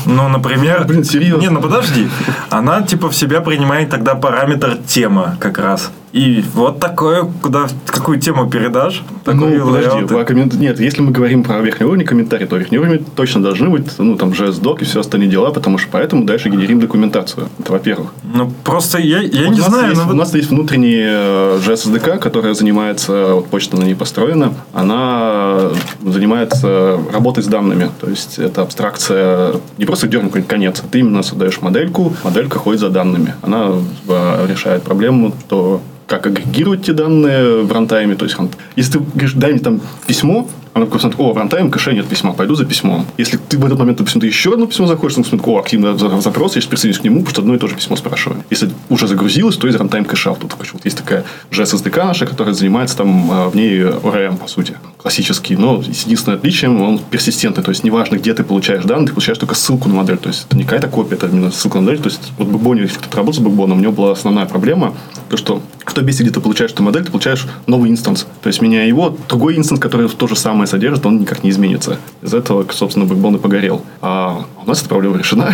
ну, 0.05 0.27
например, 0.27 0.83
Блин, 0.85 1.05
серьезно? 1.05 1.41
не, 1.41 1.49
ну 1.49 1.61
подожди, 1.61 2.09
она 2.49 2.81
типа 2.81 3.09
в 3.09 3.15
себя 3.15 3.39
принимает 3.39 3.89
тогда 3.89 4.15
параметр 4.15 4.77
тема 4.85 5.37
как 5.39 5.57
раз, 5.57 5.89
и 6.13 6.43
вот 6.55 6.79
такое, 6.79 7.23
куда 7.41 7.67
какую 7.85 8.19
тему 8.19 8.49
передашь, 8.49 9.03
такой 9.23 9.57
Ну, 9.57 9.67
подожди, 9.67 9.89
layout. 9.99 10.21
а 10.21 10.25
коммент- 10.25 10.55
нет, 10.55 10.79
если 10.79 11.01
мы 11.01 11.11
говорим 11.11 11.43
про 11.43 11.59
верхнеуровневые 11.61 12.07
комментарии, 12.07 12.45
то 12.45 12.57
верхнеуровневые 12.57 13.03
точно 13.15 13.41
должны 13.41 13.69
быть, 13.69 13.87
ну, 13.97 14.15
там, 14.17 14.29
JS-док 14.31 14.81
и 14.81 14.85
все 14.85 14.99
остальные 14.99 15.29
дела, 15.29 15.51
потому 15.51 15.77
что 15.77 15.87
поэтому 15.91 16.25
дальше 16.25 16.49
генерим 16.49 16.79
документацию. 16.79 17.47
Это 17.59 17.71
во-первых. 17.71 18.13
Ну 18.33 18.51
просто 18.63 18.97
я, 18.99 19.19
я 19.21 19.47
Вот 19.47 19.55
не 19.55 19.61
знаю, 19.61 19.89
есть, 19.89 19.97
но 20.01 20.07
вот- 20.07 20.13
У 20.13 20.17
нас 20.17 20.33
есть 20.33 20.49
внутренний 20.49 20.97
э, 21.01 21.59
JS 21.65 21.87
SDK, 21.87 22.17
которая 22.19 22.53
занимается, 22.53 23.35
вот 23.35 23.47
почта 23.47 23.77
на 23.77 23.83
ней 23.83 23.95
построена, 23.95 24.53
она 24.73 25.69
занимается 26.05 26.99
работой 27.11 27.43
с 27.43 27.47
данными. 27.47 27.89
То 27.99 28.09
есть, 28.09 28.37
это 28.39 28.61
абстракция, 28.61 29.53
не 29.77 29.85
просто 29.85 30.07
дернуть 30.07 30.31
какой-нибудь 30.31 30.49
конец, 30.49 30.83
ты 30.91 30.99
именно 30.99 31.23
создаешь 31.23 31.61
модельку, 31.61 32.13
моделька 32.23 32.59
ходит 32.59 32.79
за 32.81 32.89
данными. 32.89 33.33
Она 33.41 33.71
э, 34.07 34.47
решает 34.49 34.83
проблему, 34.83 35.33
то 35.47 35.81
как 36.11 36.27
агрегировать 36.27 36.81
эти 36.81 36.91
данные 36.91 37.61
в 37.63 37.71
runtime'е. 37.71 38.15
То 38.15 38.25
есть, 38.25 38.37
если 38.75 38.93
ты 38.93 38.99
говоришь, 38.99 39.33
дай 39.33 39.51
мне 39.53 39.61
там 39.61 39.81
письмо, 40.07 40.47
Она 40.73 40.85
такой 40.85 41.01
смотрит, 41.01 41.19
о, 41.19 41.33
runtime 41.33 41.69
кэше 41.69 41.93
нет 41.93 42.07
письма, 42.07 42.31
пойду 42.33 42.55
за 42.55 42.65
письмом. 42.65 43.05
Если 43.17 43.37
ты 43.37 43.57
в 43.57 43.65
этот 43.65 43.77
момент, 43.79 43.97
допустим, 43.97 44.21
ты 44.21 44.27
еще 44.27 44.53
одно 44.53 44.67
письмо 44.67 44.87
заходишь, 44.87 45.17
он 45.17 45.25
смотрит, 45.25 45.45
о, 45.47 45.59
активно 45.59 45.97
за- 45.97 46.21
запрос, 46.21 46.55
я 46.55 46.61
сейчас 46.61 46.69
присоединюсь 46.69 46.99
к 46.99 47.03
нему, 47.03 47.19
потому 47.19 47.31
что 47.31 47.41
одно 47.41 47.55
и 47.55 47.57
то 47.57 47.67
же 47.67 47.75
письмо 47.75 47.97
спрашиваю. 47.97 48.43
Если 48.49 48.69
уже 48.89 49.07
загрузилось, 49.07 49.57
то 49.57 49.67
из 49.67 49.75
runtime 49.75 50.05
кэша. 50.05 50.33
Тут 50.35 50.55
вот 50.57 50.85
есть 50.85 50.97
такая 50.97 51.23
JS 51.51 51.75
SDK 51.75 52.05
наша, 52.05 52.25
которая 52.25 52.53
занимается 52.53 52.95
там 52.97 53.29
а, 53.31 53.49
в 53.49 53.55
ней 53.55 53.81
ORM, 53.81 54.37
по 54.37 54.47
сути, 54.47 54.75
классический. 55.01 55.55
Но 55.55 55.81
с 55.81 56.03
единственным 56.03 56.39
отличием, 56.39 56.81
он 56.81 56.99
персистентный. 56.99 57.63
То 57.63 57.71
есть, 57.71 57.83
неважно, 57.83 58.17
где 58.17 58.33
ты 58.33 58.43
получаешь 58.43 58.83
данные, 58.83 59.07
ты 59.07 59.13
получаешь 59.13 59.37
только 59.37 59.55
ссылку 59.55 59.89
на 59.89 59.95
модель. 59.95 60.17
То 60.17 60.29
есть, 60.29 60.45
это 60.47 60.57
не 60.57 60.63
какая-то 60.63 60.87
копия, 60.87 61.15
это 61.15 61.27
именно 61.27 61.51
ссылка 61.51 61.79
на 61.79 61.85
модель. 61.85 62.01
То 62.01 62.09
есть, 62.09 62.31
вот 62.37 62.47
Backbone'е, 62.47 62.81
если 62.81 62.97
кто-то 62.97 63.17
работал 63.17 63.41
с 63.41 63.43
Backbone'ом, 63.43 63.77
у 63.79 63.81
него 63.81 63.91
была 63.91 64.11
основная 64.11 64.45
проблема, 64.45 64.93
то, 65.29 65.37
что 65.37 65.61
в 65.85 65.93
том 65.93 66.05
месте, 66.05 66.23
где 66.23 66.31
ты 66.31 66.39
получаешь 66.39 66.71
эту 66.71 66.83
модель, 66.83 67.03
ты 67.03 67.11
получаешь 67.11 67.47
новый 67.67 67.89
instance. 67.89 68.27
То 68.41 68.47
есть, 68.47 68.61
меняя 68.61 68.87
его, 68.87 69.15
другой 69.27 69.57
instance, 69.57 69.79
который 69.79 70.07
то 70.07 70.27
же 70.27 70.35
самое 70.35 70.67
содержит, 70.67 71.05
он 71.05 71.19
никак 71.19 71.43
не 71.43 71.49
изменится. 71.49 71.97
Из 72.21 72.33
этого, 72.33 72.65
собственно, 72.71 73.05
Backbone 73.05 73.35
и 73.35 73.39
погорел. 73.39 73.83
А 74.01 74.45
у 74.63 74.67
нас 74.67 74.79
эта 74.79 74.89
проблема 74.89 75.17
решена. 75.17 75.53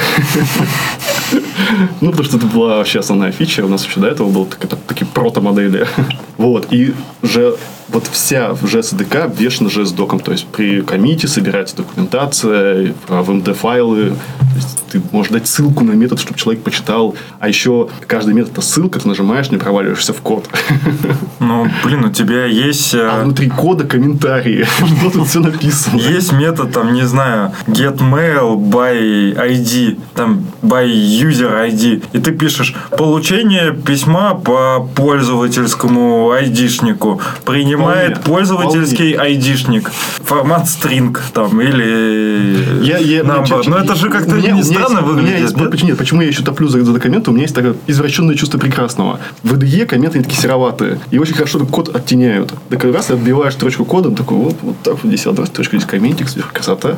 Ну, 2.01 2.11
потому 2.11 2.23
что 2.23 2.37
это 2.37 2.45
была 2.45 2.77
вообще 2.77 2.99
основная 2.99 3.31
фича. 3.31 3.65
У 3.65 3.69
нас 3.69 3.85
еще 3.85 3.99
до 3.99 4.07
этого 4.07 4.29
был 4.29 4.47
такие 4.87 5.05
прото-модели. 5.05 5.87
Вот. 6.37 6.67
И 6.71 6.93
же 7.23 7.57
вот 7.89 8.07
вся 8.11 8.53
в 8.53 8.63
JS-SDK 8.65 9.35
обвешена 9.37 9.69
JSDoc'ом. 9.69 10.19
То 10.19 10.31
есть 10.31 10.45
при 10.47 10.81
коммите 10.81 11.27
собирается 11.27 11.77
документация, 11.77 12.93
в 13.07 13.29
MD-файлы. 13.29 14.09
То 14.09 14.55
есть 14.55 14.83
ты 14.91 15.01
можешь 15.11 15.31
дать 15.31 15.47
ссылку 15.47 15.83
на 15.83 15.91
метод, 15.91 16.19
чтобы 16.19 16.37
человек 16.39 16.63
почитал. 16.63 17.15
А 17.39 17.47
еще 17.47 17.89
каждый 18.07 18.33
метод 18.33 18.53
это 18.53 18.61
ссылка, 18.61 18.99
ты 18.99 19.07
нажимаешь, 19.07 19.51
не 19.51 19.57
проваливаешься 19.57 20.13
в 20.13 20.21
код. 20.21 20.47
Ну, 21.39 21.67
блин, 21.83 22.05
у 22.05 22.11
тебя 22.11 22.45
есть... 22.45 22.93
э, 22.93 23.07
А 23.07 23.23
внутри 23.23 23.49
кода 23.49 23.85
комментарии. 23.85 24.65
Что 24.99 25.09
тут 25.11 25.27
все 25.27 25.39
написано? 25.39 25.97
Есть 25.99 26.31
метод, 26.33 26.71
там, 26.71 26.93
не 26.93 27.03
знаю, 27.05 27.51
get 27.67 27.97
mail 27.99 28.57
by 28.57 29.35
ID, 29.35 29.99
там, 30.15 30.45
by 30.61 30.85
user 30.87 31.69
ID, 31.69 32.03
и 32.13 32.19
ты 32.19 32.31
пишешь 32.31 32.75
получение 32.97 33.73
письма 33.73 34.33
по 34.33 34.87
пользовательскому 34.95 36.31
айдишнику. 36.31 37.21
Принимает 37.77 38.17
Вполне, 38.17 38.25
пользовательский 38.47 39.13
айдишник. 39.13 39.91
Формат 40.23 40.63
string 40.65 41.17
там, 41.33 41.61
или 41.61 42.83
Я, 42.83 42.97
я, 42.97 43.21
number. 43.21 43.69
Но 43.69 43.77
это 43.77 43.95
же 43.95 44.09
как-то 44.09 44.35
не 44.35 44.63
странно 44.63 44.97
есть- 44.97 45.01
выглядит. 45.03 45.39
есть- 45.39 45.57
нет? 45.57 45.71
почему, 45.71 45.89
нет, 45.89 45.97
почему 45.97 46.21
я 46.21 46.27
еще 46.27 46.43
топлю 46.43 46.67
за, 46.67 46.83
за 46.83 46.91
документы? 46.93 47.29
У 47.29 47.33
меня 47.33 47.43
есть 47.43 47.55
такое 47.55 47.75
извращенное 47.85 48.35
чувство 48.35 48.57
прекрасного. 48.57 49.19
В 49.43 49.53
IDE 49.53 49.85
комменты 49.85 50.21
такие 50.23 50.41
сероватые. 50.41 50.99
И 51.11 51.19
очень 51.19 51.35
хорошо 51.35 51.59
код 51.65 51.95
оттеняют. 51.95 52.53
Так 52.69 52.83
раз 52.83 53.11
отбиваешь 53.11 53.53
строчку 53.53 53.85
кода, 53.85 54.11
такой, 54.11 54.37
вот, 54.37 54.55
вот 54.61 54.75
так 54.83 54.93
вот 55.03 55.05
здесь 55.05 55.25
одна 55.27 55.45
строчка, 55.45 55.77
здесь 55.77 55.87
комментик, 55.89 56.29
сверху 56.29 56.53
красота. 56.53 56.97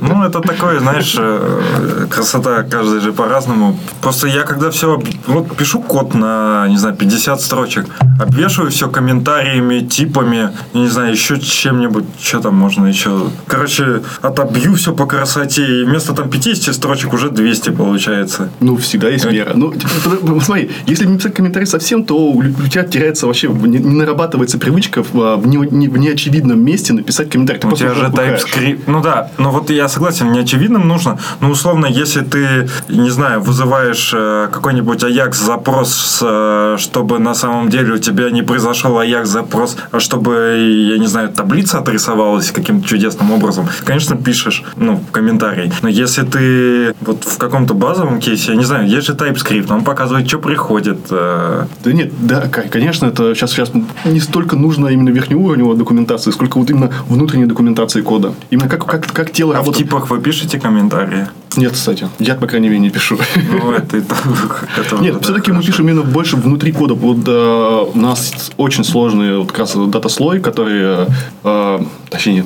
Ну, 0.00 0.24
это 0.24 0.40
такое, 0.40 0.80
знаешь, 0.80 1.14
э, 1.18 2.06
красота 2.10 2.62
каждый 2.64 3.00
же 3.00 3.12
по-разному. 3.12 3.78
Просто 4.00 4.26
я 4.28 4.42
когда 4.42 4.70
все, 4.70 5.00
вот 5.26 5.56
пишу 5.56 5.80
код 5.80 6.14
на, 6.14 6.66
не 6.68 6.76
знаю, 6.76 6.96
50 6.96 7.40
строчек, 7.40 7.86
обвешиваю 8.20 8.70
все 8.70 8.88
комментариями, 8.88 9.80
типами, 10.16 10.50
я 10.72 10.80
не 10.80 10.88
знаю, 10.88 11.12
еще 11.12 11.38
чем-нибудь, 11.38 12.04
что 12.20 12.40
там 12.40 12.54
можно 12.54 12.86
еще. 12.86 13.30
Короче, 13.46 14.02
отобью 14.22 14.74
все 14.74 14.92
по 14.92 15.06
красоте, 15.06 15.80
и 15.80 15.84
вместо 15.84 16.14
там 16.14 16.30
50 16.30 16.74
строчек 16.74 17.12
уже 17.12 17.30
200 17.30 17.70
получается. 17.70 18.50
Ну, 18.60 18.76
всегда 18.76 19.08
есть 19.08 19.24
мера. 19.30 19.52
Ну, 19.54 19.72
типа, 19.72 20.40
смотри, 20.42 20.70
если 20.86 21.06
не 21.06 21.18
писать 21.18 21.34
комментарий 21.34 21.66
совсем, 21.66 22.04
то 22.04 22.16
у 22.16 22.42
тебя 22.42 22.84
теряется 22.84 23.26
вообще, 23.26 23.48
не, 23.48 23.78
не 23.78 23.94
нарабатывается 23.94 24.58
привычка 24.58 25.02
в, 25.02 25.20
а, 25.20 25.36
в, 25.36 25.46
не, 25.46 25.56
не- 25.56 25.88
в 25.88 25.98
неочевидном 25.98 26.60
месте 26.60 26.92
написать 26.92 27.30
комментарий. 27.30 27.60
Ты 27.60 27.68
У 27.68 27.76
тебя 27.76 27.94
же. 27.94 28.06
TypeScript. 28.06 28.80
Ну 28.86 29.02
да, 29.02 29.30
ну 29.38 29.50
вот 29.50 29.70
я 29.70 29.88
согласен, 29.88 30.32
неочевидным 30.32 30.88
нужно. 30.88 31.18
Но 31.40 31.50
условно, 31.50 31.86
если 31.86 32.22
ты, 32.22 32.68
не 32.88 33.10
знаю, 33.10 33.40
вызываешь 33.40 34.12
э, 34.14 34.48
какой-нибудь 34.52 35.02
Ajax 35.02 35.34
запрос, 35.34 36.20
э, 36.22 36.76
чтобы 36.78 37.18
на 37.18 37.34
самом 37.34 37.68
деле 37.68 37.94
у 37.94 37.98
тебя 37.98 38.30
не 38.30 38.42
произошел 38.42 38.98
Ajax 39.00 39.26
запрос, 39.26 39.76
а 39.90 40.00
чтобы, 40.06 40.88
я 40.92 40.98
не 40.98 41.06
знаю, 41.08 41.28
таблица 41.30 41.78
отрисовалась 41.78 42.50
каким-то 42.52 42.86
чудесным 42.88 43.32
образом, 43.32 43.66
конечно, 43.84 44.16
пишешь, 44.16 44.62
ну, 44.76 44.96
в 44.96 45.10
комментарий. 45.10 45.72
Но 45.82 45.88
если 45.88 46.22
ты 46.22 46.94
вот 47.00 47.24
в 47.24 47.36
каком-то 47.38 47.74
базовом 47.74 48.20
кейсе, 48.20 48.52
я 48.52 48.56
не 48.56 48.64
знаю, 48.64 48.88
есть 48.88 49.06
же 49.08 49.14
TypeScript, 49.14 49.72
он 49.72 49.82
показывает, 49.84 50.28
что 50.28 50.38
приходит. 50.38 50.98
э, 51.10 51.66
Да 51.84 51.92
нет, 51.92 52.12
да, 52.20 52.42
конечно, 52.48 53.06
это 53.06 53.34
сейчас, 53.34 53.50
сейчас 53.50 53.72
не 54.04 54.20
столько 54.20 54.54
нужно 54.56 54.86
именно 54.88 55.10
верхнеуровневой 55.10 55.76
документации, 55.76 56.30
сколько 56.30 56.58
вот 56.58 56.70
именно 56.70 56.90
внутренней 57.08 57.46
документации 57.46 58.00
кода. 58.00 58.32
Именно 58.50 58.68
как, 58.68 58.86
как, 58.86 59.12
как 59.12 59.32
тело 59.32 59.52
А 59.52 59.56
в 59.56 59.58
работает. 59.58 59.86
типах 59.88 60.08
вы 60.10 60.20
пишете 60.20 60.60
комментарии? 60.60 61.26
Нет, 61.56 61.72
кстати. 61.72 62.08
Я, 62.18 62.34
по 62.34 62.46
крайней 62.46 62.68
мере, 62.68 62.80
не 62.80 62.90
пишу. 62.90 63.18
Ну, 63.50 63.72
это 63.72 64.02
так. 64.02 64.68
это 64.76 64.96
Нет, 64.96 65.14
вот, 65.14 65.24
все-таки 65.24 65.50
да, 65.50 65.56
мы 65.56 65.62
пишем 65.62 65.88
именно 65.88 66.02
больше 66.02 66.36
внутри 66.36 66.72
кода. 66.72 66.94
Вот 66.94 67.18
э, 67.26 67.90
у 67.94 67.98
нас 67.98 68.50
очень 68.56 68.84
сложный 68.84 69.38
вот 69.38 69.48
как 69.48 69.60
раз 69.60 69.74
дата-слой, 69.74 70.40
который, 70.40 71.06
э, 71.44 71.80
точнее, 72.10 72.44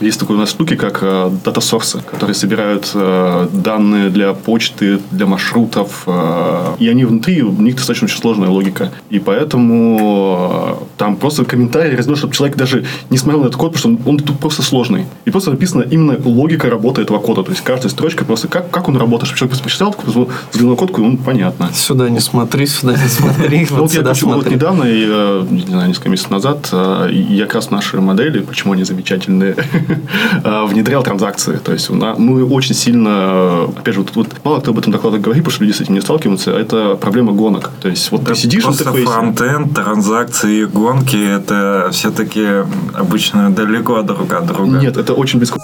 есть 0.00 0.18
такой 0.18 0.36
у 0.36 0.38
нас 0.40 0.50
штуки, 0.50 0.74
как 0.74 0.98
э, 1.02 1.30
дата-сорсы, 1.44 2.00
которые 2.00 2.34
собирают 2.34 2.90
э, 2.94 3.48
данные 3.52 4.10
для 4.10 4.32
почты, 4.32 4.98
для 5.12 5.26
маршрутов. 5.26 6.02
э, 6.06 6.74
и 6.80 6.88
они 6.88 7.04
внутри, 7.04 7.42
у 7.42 7.52
них 7.52 7.76
достаточно 7.76 8.06
очень 8.06 8.18
сложная 8.18 8.48
логика. 8.48 8.90
И 9.10 9.20
поэтому 9.20 10.88
там 10.96 11.16
просто 11.16 11.44
комментарий 11.44 11.96
раздел, 11.96 12.16
чтобы 12.16 12.34
человек 12.34 12.56
даже 12.56 12.84
не 13.10 13.18
смотрел 13.18 13.42
на 13.42 13.46
этот 13.46 13.56
код, 13.56 13.74
потому 13.74 13.96
что 13.96 14.08
он, 14.08 14.14
он 14.18 14.18
тут 14.18 14.40
просто 14.40 14.62
сложный. 14.62 15.06
И 15.26 15.30
просто 15.30 15.52
написана 15.52 15.82
именно 15.82 16.18
логика 16.24 16.68
работы 16.68 17.02
этого 17.02 17.20
кода. 17.20 17.44
То 17.44 17.50
есть 17.52 17.62
каждая 17.62 17.90
строчка 17.90 18.24
просто 18.24 18.48
как, 18.48 18.70
как 18.70 18.88
он 18.88 18.96
работает, 18.96 19.28
чтобы 19.28 19.54
человек 19.56 19.96
такой, 19.96 20.28
взглянул 20.50 20.72
на 20.72 20.76
кодку, 20.76 21.02
и 21.02 21.04
он 21.04 21.18
понятно. 21.18 21.70
Сюда 21.72 22.08
не 22.08 22.18
смотри, 22.20 22.66
сюда 22.66 22.94
не 22.94 23.08
смотри, 23.08 23.68
Ну, 23.74 23.82
вот 23.82 23.92
я 23.92 24.02
почему 24.02 24.34
вот 24.34 24.50
недавно, 24.50 24.84
не 24.84 25.66
знаю, 25.66 25.88
несколько 25.88 26.08
месяцев 26.08 26.30
назад, 26.30 26.68
я 26.72 27.44
как 27.44 27.54
раз 27.54 27.70
наши 27.70 28.00
модели, 28.00 28.40
почему 28.40 28.72
они 28.72 28.82
замечательные, 28.84 29.56
внедрял 30.44 31.02
транзакции. 31.02 31.56
То 31.56 31.72
есть 31.72 31.90
мы 31.90 32.44
очень 32.44 32.74
сильно, 32.74 33.64
опять 33.64 33.94
же, 33.94 34.00
вот, 34.00 34.10
вот 34.14 34.28
мало 34.44 34.60
кто 34.60 34.70
об 34.70 34.78
этом 34.78 34.92
докладах 34.92 35.20
говорит, 35.20 35.44
потому 35.44 35.54
что 35.54 35.64
люди 35.64 35.76
с 35.76 35.80
этим 35.80 35.94
не 35.94 36.00
сталкиваются, 36.00 36.50
это 36.50 36.96
проблема 36.96 37.32
гонок. 37.32 37.70
То 37.80 37.88
есть 37.88 38.10
вот 38.10 38.24
ты 38.26 38.34
сидишь 38.34 38.64
Просто 38.64 38.84
интерфейсе, 38.84 39.10
фронтенд, 39.10 39.74
транзакции 39.74 40.64
гонки 40.64 41.16
это 41.16 41.88
все-таки 41.92 42.64
обычно 42.94 43.50
далеко 43.50 44.02
друг 44.02 44.32
от 44.32 44.46
друга. 44.46 44.78
нет, 44.78 44.96
это 44.96 45.12
очень 45.12 45.38
близко. 45.38 45.58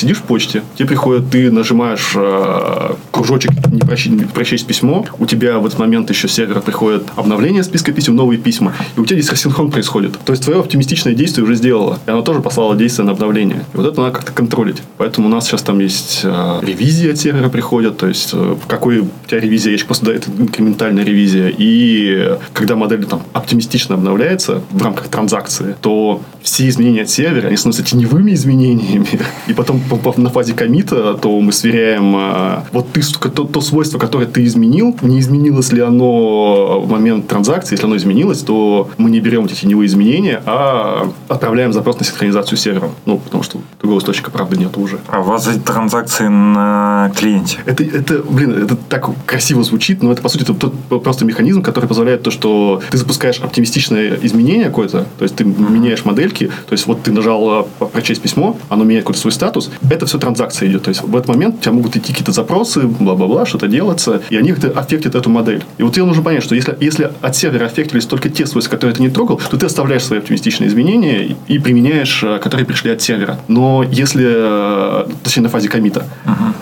Сидишь 0.00 0.18
в 0.18 0.22
почте, 0.22 0.62
тебе 0.76 0.88
приходит, 0.88 1.30
ты 1.30 1.50
нажимаешь 1.50 2.12
э, 2.14 2.94
кружочек 3.10 3.50
не 3.68 3.80
прочесть, 3.80 4.32
прочесть 4.32 4.66
письмо, 4.66 5.04
у 5.18 5.26
тебя 5.26 5.58
в 5.58 5.66
этот 5.66 5.78
момент 5.78 6.10
еще 6.10 6.28
с 6.28 6.32
сервера 6.32 6.60
приходит 6.60 7.04
обновление 7.16 7.62
списка 7.62 7.92
писем, 7.92 8.16
новые 8.16 8.38
письма, 8.38 8.72
и 8.96 9.00
у 9.00 9.06
тебя 9.06 9.20
здесь 9.20 9.42
происходит. 9.70 10.18
То 10.24 10.32
есть 10.32 10.44
твое 10.44 10.60
оптимистичное 10.60 11.14
действие 11.14 11.44
уже 11.44 11.54
сделало, 11.54 11.98
и 12.06 12.10
оно 12.10 12.22
тоже 12.22 12.40
послало 12.40 12.76
действие 12.76 13.06
на 13.06 13.12
обновление. 13.12 13.64
И 13.74 13.76
вот 13.76 13.86
это 13.86 14.00
надо 14.00 14.12
как-то 14.12 14.32
контролить. 14.32 14.82
Поэтому 14.96 15.28
у 15.28 15.30
нас 15.30 15.46
сейчас 15.46 15.62
там 15.62 15.78
есть 15.80 16.20
э, 16.24 16.60
ревизии 16.62 17.10
от 17.10 17.18
сервера 17.18 17.48
приходят, 17.48 17.98
то 17.98 18.06
есть 18.06 18.30
э, 18.32 18.56
какой 18.66 19.00
у 19.00 19.08
тебя 19.26 19.40
ревизия 19.40 19.72
есть, 19.72 19.86
просто 19.86 20.06
да, 20.06 20.14
это 20.14 20.30
инкрементальная 20.30 21.04
ревизия. 21.04 21.52
И 21.56 22.38
когда 22.52 22.76
модель 22.76 23.04
там 23.04 23.22
оптимистично 23.32 23.94
обновляется 23.94 24.62
в 24.70 24.82
рамках 24.82 25.08
транзакции, 25.08 25.74
то 25.80 26.22
все 26.42 26.68
изменения 26.68 27.02
от 27.02 27.10
сервера, 27.10 27.48
они 27.48 27.56
становятся 27.56 27.84
теневыми 27.84 28.32
изменениями. 28.32 29.06
И 29.46 29.52
потом 29.52 29.80
по- 29.80 29.89
по- 29.89 29.89
на 30.16 30.30
фазе 30.30 30.54
комита, 30.54 31.14
то 31.14 31.40
мы 31.40 31.52
сверяем 31.52 32.14
э, 32.16 32.60
вот 32.72 32.92
ты, 32.92 33.02
то, 33.02 33.44
то 33.44 33.60
свойство, 33.60 33.98
которое 33.98 34.26
ты 34.26 34.44
изменил, 34.44 34.96
не 35.02 35.18
изменилось 35.20 35.72
ли 35.72 35.80
оно 35.80 36.80
в 36.80 36.90
момент 36.90 37.28
транзакции. 37.28 37.74
Если 37.74 37.86
оно 37.86 37.96
изменилось, 37.96 38.40
то 38.40 38.90
мы 38.98 39.10
не 39.10 39.20
берем 39.20 39.44
эти 39.44 39.54
теневые 39.54 39.86
изменения, 39.86 40.42
а 40.46 41.10
отправляем 41.28 41.72
запрос 41.72 41.98
на 41.98 42.04
синхронизацию 42.04 42.58
с 42.58 42.60
сервером. 42.60 42.92
Ну, 43.06 43.18
потому 43.18 43.42
что 43.42 43.60
другого 43.80 44.00
источника, 44.00 44.30
правда, 44.30 44.56
нет 44.56 44.76
уже. 44.76 44.98
А 45.08 45.20
у 45.20 45.24
вас 45.24 45.46
эти 45.48 45.58
транзакции 45.58 46.28
на 46.28 47.12
клиенте? 47.16 47.58
Это, 47.66 47.82
это, 47.84 48.22
блин, 48.22 48.64
это 48.64 48.76
так 48.76 49.08
красиво 49.26 49.62
звучит, 49.62 50.02
но 50.02 50.12
это, 50.12 50.22
по 50.22 50.28
сути, 50.28 50.42
это 50.42 50.54
тот 50.54 51.02
просто 51.02 51.24
механизм, 51.24 51.62
который 51.62 51.86
позволяет 51.86 52.22
то, 52.22 52.30
что 52.30 52.82
ты 52.90 52.98
запускаешь 52.98 53.40
оптимистичное 53.40 54.18
изменение 54.22 54.66
какое-то, 54.66 55.06
то 55.18 55.22
есть 55.22 55.36
ты 55.36 55.44
меняешь 55.44 56.04
модельки, 56.04 56.46
то 56.46 56.72
есть 56.72 56.86
вот 56.86 57.02
ты 57.02 57.12
нажал 57.12 57.66
э, 57.80 57.86
прочесть 57.86 58.22
письмо, 58.22 58.56
оно 58.68 58.84
меняет 58.84 59.04
какой-то 59.04 59.20
свой 59.20 59.32
статус, 59.32 59.70
это 59.88 60.06
все 60.06 60.18
транзакция 60.18 60.68
идет. 60.68 60.82
То 60.84 60.90
есть 60.90 61.02
в 61.02 61.16
этот 61.16 61.28
момент 61.28 61.56
у 61.56 61.62
тебя 61.62 61.72
могут 61.72 61.96
идти 61.96 62.12
какие-то 62.12 62.32
запросы, 62.32 62.82
бла-бла-бла, 62.82 63.46
что-то 63.46 63.68
делается, 63.68 64.22
и 64.30 64.36
они 64.36 64.52
аффектят 64.52 65.14
эту 65.14 65.30
модель. 65.30 65.64
И 65.78 65.82
вот 65.82 65.94
тебе 65.94 66.04
нужно 66.04 66.22
понять, 66.22 66.42
что 66.42 66.54
если, 66.54 66.76
если 66.80 67.10
от 67.20 67.36
сервера 67.36 67.66
аффектились 67.66 68.06
только 68.06 68.28
те 68.28 68.46
свойства, 68.46 68.72
которые 68.72 68.96
ты 68.96 69.02
не 69.02 69.10
трогал, 69.10 69.40
то 69.50 69.56
ты 69.56 69.66
оставляешь 69.66 70.04
свои 70.04 70.18
оптимистичные 70.18 70.68
изменения 70.68 71.24
и, 71.24 71.36
и 71.48 71.58
применяешь, 71.58 72.22
э, 72.22 72.38
которые 72.38 72.66
пришли 72.66 72.90
от 72.90 73.00
сервера. 73.00 73.38
Но 73.48 73.82
если, 73.82 74.24
э, 74.26 75.06
точнее, 75.22 75.44
на 75.44 75.48
фазе 75.48 75.68
комита. 75.68 76.04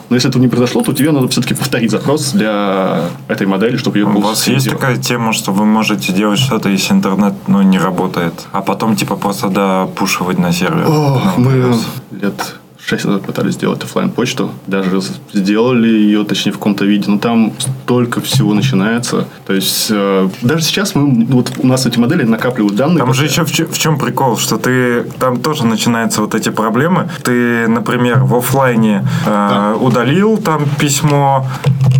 Но 0.08 0.16
если 0.16 0.30
этого 0.30 0.42
не 0.42 0.48
произошло, 0.48 0.82
то 0.82 0.92
тебе 0.92 1.10
надо 1.10 1.28
все-таки 1.28 1.54
повторить 1.54 1.90
запрос 1.90 2.32
для 2.32 3.04
этой 3.28 3.46
модели, 3.46 3.76
чтобы 3.76 3.98
ее 3.98 4.06
У 4.06 4.20
вас 4.20 4.48
есть 4.48 4.70
такая 4.70 4.96
тема, 4.96 5.32
что 5.32 5.52
вы 5.52 5.66
можете 5.66 6.12
делать 6.12 6.38
что-то, 6.38 6.68
если 6.68 6.94
интернет 6.94 7.34
ну, 7.46 7.62
не 7.62 7.78
работает, 7.78 8.32
а 8.52 8.62
потом 8.62 8.96
типа 8.96 9.16
просто 9.16 9.48
до 9.48 9.65
push 9.65 9.98
ивать 9.98 10.38
на 10.38 10.52
сервер? 10.52 10.86
О, 10.88 11.34
мы 11.36 11.74
лет 12.10 12.54
шесть 12.88 13.04
назад 13.04 13.22
пытались 13.22 13.54
сделать 13.54 13.84
офлайн 13.84 14.10
почту 14.10 14.50
даже 14.66 15.00
сделали 15.34 15.88
ее, 15.88 16.24
точнее, 16.24 16.52
в 16.52 16.56
каком-то 16.58 16.84
виде, 16.86 17.10
но 17.10 17.18
там 17.18 17.52
столько 17.58 18.20
всего 18.22 18.54
начинается. 18.54 19.26
То 19.46 19.52
есть, 19.52 19.88
э, 19.90 20.28
даже 20.42 20.62
сейчас 20.64 20.94
мы, 20.94 21.26
вот 21.26 21.52
у 21.58 21.66
нас 21.66 21.84
эти 21.86 21.98
модели 21.98 22.22
накапливают 22.22 22.76
данные. 22.76 22.98
Там 22.98 23.12
же 23.12 23.24
еще 23.26 23.44
в, 23.44 23.78
чем 23.78 23.98
прикол, 23.98 24.38
что 24.38 24.56
ты 24.56 25.02
там 25.18 25.36
тоже 25.40 25.66
начинаются 25.66 26.22
вот 26.22 26.34
эти 26.34 26.48
проблемы. 26.48 27.10
Ты, 27.22 27.68
например, 27.68 28.20
в 28.24 28.34
оффлайне 28.36 29.06
э, 29.26 29.76
удалил 29.80 30.38
там 30.38 30.62
письмо, 30.80 31.46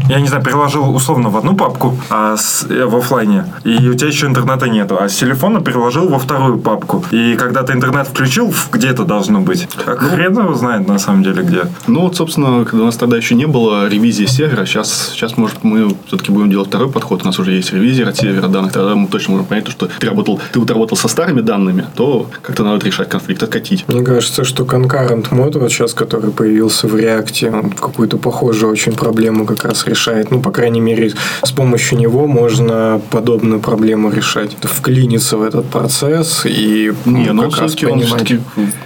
я 0.09 0.21
не 0.21 0.27
знаю, 0.29 0.43
переложил 0.43 0.95
условно 0.95 1.29
в 1.29 1.37
одну 1.37 1.55
папку 1.55 1.99
а 2.09 2.37
с- 2.37 2.67
э, 2.71 2.87
в 2.87 2.97
оффлайне, 2.97 3.45
и 3.65 3.89
у 3.91 3.95
тебя 3.95 4.09
еще 4.09 4.27
интернета 4.27 4.69
нету, 4.69 4.97
а 4.99 5.09
с 5.09 5.17
телефона 5.17 5.61
переложил 5.61 6.09
во 6.09 6.19
вторую 6.19 6.59
папку. 6.59 7.05
И 7.11 7.37
когда 7.37 7.63
ты 7.63 7.75
интернет 7.75 8.09
включил, 8.09 8.51
в- 8.51 8.71
где 8.73 8.89
это 8.89 9.05
должно 9.05 9.41
быть? 9.41 9.69
Как 9.85 9.99
хрен 10.01 10.39
его 10.39 10.55
знает 10.55 10.78
на 10.79 10.99
самом 10.99 11.23
деле 11.23 11.43
где. 11.43 11.63
Ну, 11.87 12.01
вот, 12.01 12.17
собственно, 12.17 12.65
когда 12.65 12.83
у 12.83 12.87
нас 12.87 12.97
тогда 12.97 13.17
еще 13.17 13.35
не 13.35 13.47
было 13.47 13.89
ревизии 13.89 14.27
сервера, 14.27 14.67
сейчас, 14.67 15.11
сейчас 15.13 15.37
может, 15.37 15.65
мы 15.65 15.95
все-таки 16.07 16.33
будем 16.33 16.51
делать 16.51 16.69
второй 16.69 16.91
подход. 16.91 17.23
У 17.23 17.27
нас 17.27 17.39
уже 17.39 17.53
есть 17.53 17.73
ревизия 17.73 18.07
от 18.07 18.17
сервера 18.17 18.49
данных. 18.49 18.73
Тогда 18.73 18.95
мы 18.95 19.09
точно 19.09 19.33
можем 19.33 19.47
понять, 19.47 19.69
что 19.69 19.89
ты 19.99 20.07
работал, 20.07 20.41
ты 20.53 20.61
вот 20.61 20.71
работал 20.71 20.97
со 20.97 21.09
старыми 21.09 21.41
данными, 21.41 21.85
то 21.95 22.29
как-то 22.43 22.65
надо 22.65 22.85
решать 22.85 23.09
конфликт, 23.09 23.43
откатить. 23.43 23.85
Мне 23.89 24.03
кажется, 24.03 24.45
что 24.45 24.65
concurrent 24.65 25.27
мод, 25.31 25.57
вот 25.57 25.71
сейчас, 25.71 25.95
который 25.95 26.31
появился 26.31 26.89
в 26.89 26.95
React, 26.95 27.59
он 27.59 27.71
какую-то 27.71 28.19
похожую 28.19 28.73
очень 28.73 28.93
проблему 28.93 29.47
как 29.47 29.65
раз 29.65 29.87
решает. 29.87 30.31
Ну, 30.31 30.41
по 30.41 30.51
крайней 30.51 30.81
мере, 30.81 31.13
с 31.43 31.53
помощью 31.53 31.99
него 31.99 32.27
можно 32.27 33.01
подобную 33.11 33.61
проблему 33.61 34.11
решать. 34.11 34.57
Вклиниться 34.63 35.37
в 35.37 35.43
этот 35.43 35.67
процесс 35.67 36.43
и 36.45 36.93
Не, 37.05 37.33
ну, 37.33 37.43
ну 37.43 37.51
как 37.51 37.61
раз 37.61 37.75
понимать. 37.75 38.33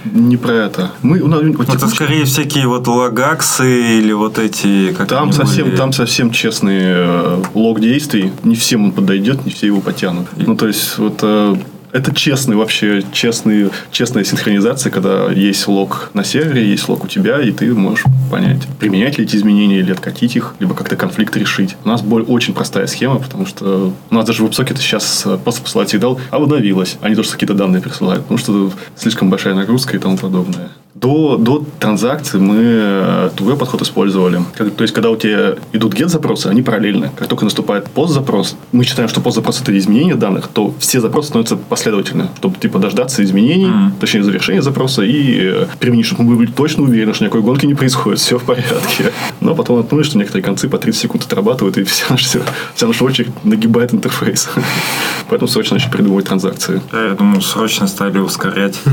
не 0.05 0.37
про 0.37 0.53
это. 0.53 0.91
Мы, 1.01 1.19
у 1.19 1.27
нас, 1.27 1.41
вот 1.43 1.69
Это 1.83 1.95
скорее 1.95 2.25
всякие 2.25 2.67
вот 2.67 2.87
лагаксы 2.87 3.99
или 3.99 4.13
вот 4.13 4.39
эти... 4.39 4.93
Как 4.93 5.07
Там 5.07 5.31
совсем, 5.31 5.65
были? 5.65 5.75
там 5.75 5.91
совсем 5.91 6.31
честный 6.31 6.79
э, 6.81 7.43
лог 7.53 7.79
действий. 7.79 8.31
Не 8.43 8.55
всем 8.55 8.85
он 8.85 8.91
подойдет, 8.91 9.45
не 9.45 9.51
все 9.51 9.67
его 9.67 9.81
потянут. 9.81 10.27
Ну, 10.37 10.55
то 10.55 10.67
есть, 10.67 10.97
вот 10.97 11.19
э, 11.21 11.55
это 11.93 12.13
честный 12.13 12.55
вообще, 12.55 13.03
честный, 13.11 13.69
честная 13.91 14.23
синхронизация, 14.23 14.91
когда 14.91 15.31
есть 15.31 15.67
лог 15.67 16.09
на 16.13 16.23
сервере, 16.23 16.67
есть 16.67 16.89
лог 16.89 17.03
у 17.03 17.07
тебя, 17.07 17.39
и 17.39 17.51
ты 17.51 17.73
можешь 17.73 18.03
понять, 18.31 18.67
применять 18.79 19.17
ли 19.17 19.25
эти 19.25 19.35
изменения 19.35 19.79
или 19.79 19.91
откатить 19.91 20.35
их, 20.35 20.55
либо 20.59 20.73
как-то 20.73 20.95
конфликт 20.95 21.37
решить. 21.37 21.77
У 21.85 21.87
нас 21.87 22.01
боль 22.01 22.23
очень 22.23 22.53
простая 22.53 22.87
схема, 22.87 23.19
потому 23.19 23.45
что 23.45 23.93
у 24.09 24.15
нас 24.15 24.25
даже 24.25 24.43
в 24.43 24.47
WebSocket 24.47 24.77
сейчас 24.77 25.23
э, 25.25 25.37
просто 25.37 25.61
посылать 25.61 25.89
сигнал 25.89 26.19
обновилось. 26.31 26.97
Они 27.01 27.15
тоже 27.15 27.29
какие-то 27.29 27.53
данные 27.53 27.81
присылают, 27.81 28.23
потому 28.23 28.39
что 28.39 28.71
слишком 28.95 29.29
большая 29.29 29.53
нагрузка 29.53 29.95
и 29.95 29.99
тому 29.99 30.17
подобное. 30.17 30.69
До, 30.95 31.37
до 31.37 31.65
транзакции 31.79 32.37
мы 32.37 32.57
э, 32.59 33.29
другой 33.35 33.57
подход 33.57 33.81
использовали. 33.81 34.41
Как- 34.55 34.75
то 34.75 34.83
есть, 34.83 34.93
когда 34.93 35.09
у 35.09 35.15
тебя 35.15 35.55
идут 35.71 35.95
get-запросы, 35.95 36.47
они 36.47 36.61
параллельны. 36.61 37.09
Как 37.17 37.27
только 37.27 37.45
наступает 37.45 37.89
пост-запрос, 37.89 38.55
мы 38.71 38.83
считаем, 38.83 39.09
что 39.09 39.19
пост-запрос– 39.19 39.59
это 39.63 39.75
изменение 39.75 40.13
данных, 40.13 40.49
то 40.53 40.73
все 40.77 41.01
запросы 41.01 41.29
становятся 41.29 41.57
последовательны, 41.57 42.29
чтобы 42.37 42.57
типа 42.57 42.77
дождаться 42.77 43.23
изменений, 43.23 43.71
точнее, 43.99 44.23
завершения 44.23 44.61
запроса 44.61 45.01
и 45.01 45.39
э, 45.41 45.65
применить, 45.79 46.05
чтобы 46.05 46.23
мы 46.23 46.35
были 46.35 46.51
точно 46.51 46.83
уверены, 46.83 47.15
что 47.15 47.23
никакой 47.23 47.41
гонки 47.41 47.65
не 47.65 47.73
происходит, 47.73 48.19
все 48.19 48.37
в 48.37 48.43
порядке. 48.43 49.11
Но 49.41 49.55
потом 49.55 49.77
наткнулись, 49.77 50.05
что 50.05 50.19
некоторые 50.19 50.43
концы 50.43 50.69
по 50.69 50.77
30 50.77 51.01
секунд 51.01 51.23
отрабатывают, 51.23 51.75
и 51.77 51.83
вся 51.85 52.05
наша, 52.09 52.43
вся 52.75 52.87
наша 52.87 53.03
очередь 53.03 53.31
нагибает 53.43 53.95
интерфейс. 53.95 54.47
Поэтому 55.29 55.47
срочно 55.47 55.75
начали 55.75 55.89
придумывать 55.91 56.25
транзакции. 56.25 56.81
Я 56.91 57.15
думаю, 57.15 57.41
срочно 57.41 57.87
стали 57.87 58.19
ускорять. 58.19 58.79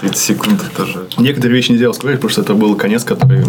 30 0.00 0.27
секунд 0.28 0.62
это 0.72 0.86
же... 0.86 1.06
Некоторые 1.18 1.56
вещи 1.56 1.72
нельзя 1.72 1.88
ускорить, 1.90 2.16
потому 2.16 2.30
что 2.30 2.42
это 2.42 2.54
был 2.54 2.74
конец, 2.76 3.04
который 3.04 3.44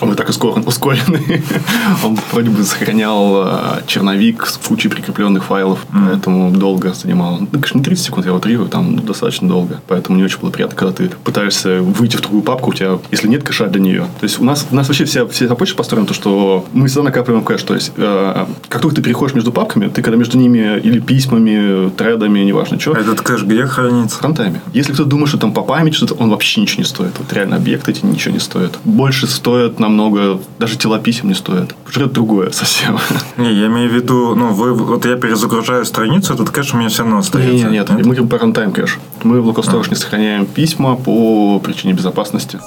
он 0.00 0.14
так 0.14 0.28
ускорен, 0.28 0.64
ускоренный. 0.66 1.42
Он 2.04 2.18
вроде 2.32 2.50
бы 2.50 2.64
сохранял 2.64 3.44
э, 3.46 3.82
черновик 3.86 4.46
с 4.46 4.56
кучей 4.56 4.88
прикрепленных 4.88 5.44
файлов, 5.44 5.86
поэтому 5.92 6.50
долго 6.50 6.92
занимал. 6.92 7.38
Ну, 7.40 7.46
конечно, 7.46 7.78
не 7.78 7.84
30 7.84 8.04
секунд, 8.04 8.26
я 8.26 8.34
утрирую, 8.34 8.68
там 8.68 8.96
ну, 8.96 9.02
достаточно 9.02 9.48
долго. 9.48 9.80
Поэтому 9.86 10.18
не 10.18 10.24
очень 10.24 10.40
было 10.40 10.50
приятно, 10.50 10.76
когда 10.76 10.92
ты 10.92 11.10
пытаешься 11.22 11.80
выйти 11.80 12.16
в 12.16 12.20
другую 12.20 12.42
папку, 12.42 12.70
у 12.70 12.74
тебя, 12.74 12.98
если 13.12 13.28
нет 13.28 13.44
кэша 13.44 13.66
для 13.66 13.80
нее. 13.80 14.06
То 14.20 14.24
есть 14.24 14.40
у 14.40 14.44
нас, 14.44 14.66
у 14.70 14.74
нас 14.74 14.88
вообще 14.88 15.04
вся, 15.04 15.26
вся 15.26 15.54
почта 15.54 15.76
построена, 15.76 16.06
то, 16.06 16.14
что 16.14 16.64
мы 16.72 16.88
всегда 16.88 17.04
накапливаем 17.04 17.44
кэш. 17.44 17.62
То 17.62 17.74
есть 17.74 17.92
э, 17.96 18.46
как 18.68 18.82
только 18.82 18.96
ты 18.96 19.02
переходишь 19.02 19.34
между 19.34 19.52
папками, 19.52 19.88
ты 19.88 20.02
когда 20.02 20.16
между 20.16 20.36
ними 20.38 20.80
или 20.82 20.98
письмами, 20.98 21.90
тредами, 21.90 22.40
неважно 22.40 22.80
что, 22.80 22.94
А 22.94 23.00
этот 23.00 23.20
кэш 23.20 23.44
где 23.44 23.66
хранится? 23.66 24.18
фронтами. 24.18 24.60
Если 24.72 24.92
кто-то 24.92 25.08
думает, 25.08 25.28
что 25.28 25.38
там 25.38 25.52
по 25.52 25.62
памяти 25.62 25.96
что-то, 25.96 26.14
он 26.22 26.30
вообще 26.30 26.60
ничего 26.60 26.82
не 26.82 26.88
стоит. 26.88 27.18
Вот 27.18 27.32
реально 27.32 27.56
объекты 27.56 27.90
эти 27.90 28.04
ничего 28.04 28.32
не 28.32 28.40
стоят. 28.40 28.78
Больше 28.84 29.26
стоят 29.26 29.80
намного, 29.80 30.40
даже 30.58 30.76
тела 30.76 30.98
писем 30.98 31.28
не 31.28 31.34
стоят. 31.34 31.74
Жрет 31.90 32.12
другое 32.12 32.50
совсем. 32.50 32.98
Не, 33.36 33.52
я 33.52 33.66
имею 33.66 33.90
в 33.90 33.92
виду, 33.92 34.34
ну, 34.34 34.52
вы, 34.52 34.72
вот 34.72 35.04
я 35.04 35.16
перезагружаю 35.16 35.84
страницу, 35.84 36.34
этот 36.34 36.50
кэш 36.50 36.74
у 36.74 36.76
меня 36.76 36.88
все 36.88 37.02
равно 37.02 37.18
остается. 37.18 37.68
Нет, 37.68 37.88
нет, 37.88 37.90
мы 37.90 38.02
говорим 38.14 38.28
про 38.28 38.38
runtime 38.38 38.72
кэш. 38.72 38.98
Мы 39.24 39.40
в 39.40 39.48
Local 39.48 39.64
Storage 39.64 39.90
не 39.90 39.96
сохраняем 39.96 40.46
письма 40.46 40.96
по 40.96 41.58
причине 41.58 41.92
безопасности. 41.92 42.60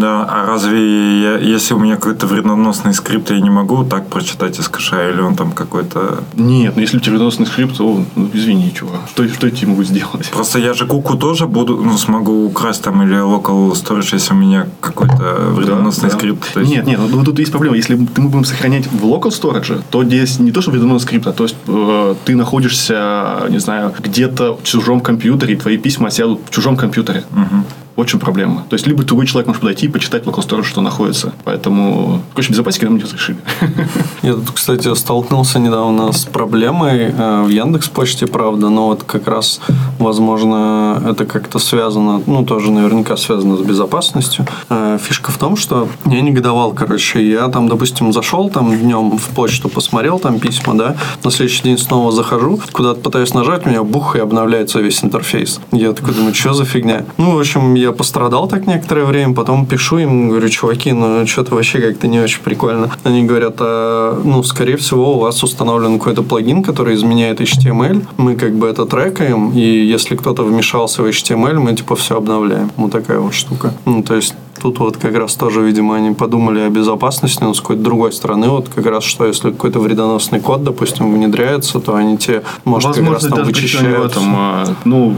Да, 0.00 0.24
а 0.24 0.46
разве 0.46 1.22
я, 1.22 1.36
если 1.36 1.74
у 1.74 1.78
меня 1.78 1.96
какой-то 1.96 2.26
вредоносный 2.26 2.94
скрипт, 2.94 3.30
я 3.30 3.40
не 3.40 3.50
могу 3.50 3.84
так 3.84 4.08
прочитать 4.08 4.58
из 4.58 4.68
кэша, 4.68 5.10
или 5.10 5.20
он 5.20 5.34
там 5.36 5.52
какой-то... 5.52 6.24
Нет, 6.36 6.72
ну 6.76 6.80
если 6.80 6.96
у 6.96 7.00
тебя 7.00 7.12
вредоносный 7.12 7.46
скрипт, 7.46 7.76
то 7.76 8.02
ну, 8.16 8.30
извини, 8.32 8.72
чувак. 8.72 9.00
Что, 9.10 9.28
что 9.28 9.46
я 9.46 9.52
тебе 9.52 9.68
могу 9.68 9.84
сделать? 9.84 10.30
Просто 10.30 10.58
я 10.58 10.72
же 10.72 10.86
куку 10.86 11.16
тоже 11.16 11.46
буду, 11.46 11.76
ну, 11.84 11.98
смогу 11.98 12.46
украсть 12.46 12.82
там 12.82 13.02
или 13.02 13.16
local 13.16 13.72
storage, 13.72 14.08
если 14.14 14.32
у 14.32 14.36
меня 14.36 14.66
какой-то 14.80 15.52
вредоносный 15.54 16.08
Да, 16.08 16.14
да. 16.14 16.18
скрипт. 16.18 16.56
Есть- 16.56 16.70
Нет, 16.70 16.86
нет, 16.86 17.00
ну 17.10 17.22
тут 17.24 17.38
есть 17.38 17.50
проблема. 17.52 17.76
Если 17.76 17.94
мы 17.94 18.28
будем 18.28 18.44
сохранять 18.44 18.86
в 18.86 19.04
local 19.04 19.30
storage, 19.30 19.82
то 19.90 20.02
здесь 20.04 20.38
не 20.38 20.50
то, 20.50 20.62
что 20.62 20.70
вредоносный 20.70 21.06
скрипт, 21.06 21.26
а 21.26 21.32
то 21.32 21.44
есть 21.44 21.56
э, 21.66 22.14
ты 22.24 22.36
находишься, 22.36 23.42
не 23.50 23.58
знаю, 23.58 23.92
где-то 23.98 24.56
в 24.56 24.62
чужом 24.62 25.00
компьютере, 25.00 25.54
и 25.54 25.56
твои 25.56 25.76
письма 25.76 26.10
сядут 26.10 26.40
в 26.46 26.50
чужом 26.50 26.76
компьютере. 26.76 27.24
Вот 27.30 27.89
чем 28.04 28.20
проблема. 28.20 28.64
То 28.68 28.74
есть, 28.74 28.86
либо 28.86 29.02
другой 29.02 29.26
человек 29.26 29.46
может 29.46 29.60
подойти 29.60 29.86
и 29.86 29.88
почитать 29.88 30.24
в 30.24 30.28
local 30.28 30.46
storage, 30.46 30.64
что 30.64 30.80
находится. 30.80 31.32
Поэтому, 31.44 32.22
короче, 32.34 32.50
безопасники 32.50 32.84
нам 32.84 32.96
не 32.96 33.02
разрешили. 33.02 33.38
Я 34.22 34.34
тут, 34.34 34.50
кстати, 34.52 34.94
столкнулся 34.94 35.58
недавно 35.58 36.12
с 36.12 36.24
проблемой 36.24 37.12
э, 37.16 37.42
в 37.42 37.48
Яндекс 37.48 37.88
Почте, 37.88 38.26
правда, 38.26 38.68
но 38.68 38.86
вот 38.86 39.04
как 39.04 39.28
раз, 39.28 39.60
возможно, 39.98 41.02
это 41.06 41.24
как-то 41.24 41.58
связано, 41.58 42.22
ну, 42.26 42.44
тоже 42.44 42.70
наверняка 42.70 43.16
связано 43.16 43.56
с 43.56 43.60
безопасностью. 43.60 44.46
Э, 44.68 44.98
Фишка 45.02 45.32
в 45.32 45.38
том, 45.38 45.56
что 45.56 45.88
я 46.06 46.20
негодовал, 46.20 46.72
короче, 46.72 47.26
я 47.28 47.48
там, 47.48 47.68
допустим, 47.68 48.12
зашел 48.12 48.50
там 48.50 48.76
днем 48.76 49.18
в 49.18 49.28
почту, 49.34 49.68
посмотрел 49.68 50.18
там 50.18 50.38
письма, 50.38 50.74
да, 50.74 50.96
на 51.24 51.30
следующий 51.30 51.62
день 51.62 51.78
снова 51.78 52.12
захожу, 52.12 52.60
куда-то 52.72 53.00
пытаюсь 53.00 53.34
нажать, 53.34 53.66
у 53.66 53.70
меня 53.70 53.82
бух, 53.82 54.16
и 54.16 54.18
обновляется 54.18 54.80
весь 54.80 55.02
интерфейс. 55.04 55.60
Я 55.72 55.92
такой 55.92 56.14
думаю, 56.14 56.34
что 56.34 56.52
за 56.52 56.64
фигня? 56.64 57.04
Ну, 57.16 57.36
в 57.36 57.40
общем, 57.40 57.74
я 57.90 57.96
пострадал 57.96 58.48
так 58.48 58.66
некоторое 58.66 59.04
время, 59.04 59.34
потом 59.34 59.66
пишу 59.66 59.98
им, 59.98 60.30
говорю, 60.30 60.48
чуваки, 60.48 60.92
ну, 60.92 61.26
что-то 61.26 61.54
вообще 61.54 61.80
как-то 61.80 62.08
не 62.08 62.20
очень 62.20 62.40
прикольно. 62.42 62.90
Они 63.04 63.24
говорят, 63.24 63.56
а, 63.58 64.20
ну, 64.24 64.42
скорее 64.42 64.76
всего, 64.76 65.16
у 65.16 65.20
вас 65.20 65.42
установлен 65.42 65.98
какой-то 65.98 66.22
плагин, 66.22 66.62
который 66.62 66.94
изменяет 66.94 67.40
HTML, 67.40 68.04
мы 68.16 68.36
как 68.36 68.54
бы 68.54 68.68
это 68.68 68.86
трекаем, 68.86 69.52
и 69.52 69.60
если 69.60 70.16
кто-то 70.16 70.42
вмешался 70.44 71.02
в 71.02 71.06
HTML, 71.06 71.58
мы, 71.58 71.74
типа, 71.74 71.96
все 71.96 72.16
обновляем. 72.16 72.70
Вот 72.76 72.92
такая 72.92 73.18
вот 73.18 73.34
штука. 73.34 73.74
Ну, 73.84 74.02
то 74.02 74.14
есть, 74.14 74.34
Тут 74.60 74.78
вот 74.78 74.96
как 74.96 75.14
раз 75.14 75.34
тоже, 75.34 75.62
видимо, 75.62 75.96
они 75.96 76.12
подумали 76.12 76.60
о 76.60 76.68
безопасности, 76.68 77.42
но 77.42 77.54
с 77.54 77.60
какой-то 77.60 77.82
другой 77.82 78.12
стороны. 78.12 78.48
Вот 78.48 78.68
как 78.68 78.86
раз, 78.86 79.04
что 79.04 79.24
если 79.26 79.50
какой-то 79.50 79.80
вредоносный 79.80 80.40
код, 80.40 80.64
допустим, 80.64 81.12
внедряется, 81.12 81.80
то 81.80 81.94
они 81.94 82.18
те, 82.18 82.42
может, 82.64 82.94
как 82.94 82.98
раз 82.98 83.22
Возможно, 83.22 83.36
там 83.36 83.44
в 83.44 83.46
вычищают. 83.46 84.12
этом. 84.12 84.24
а, 84.36 84.64
ну, 84.84 85.16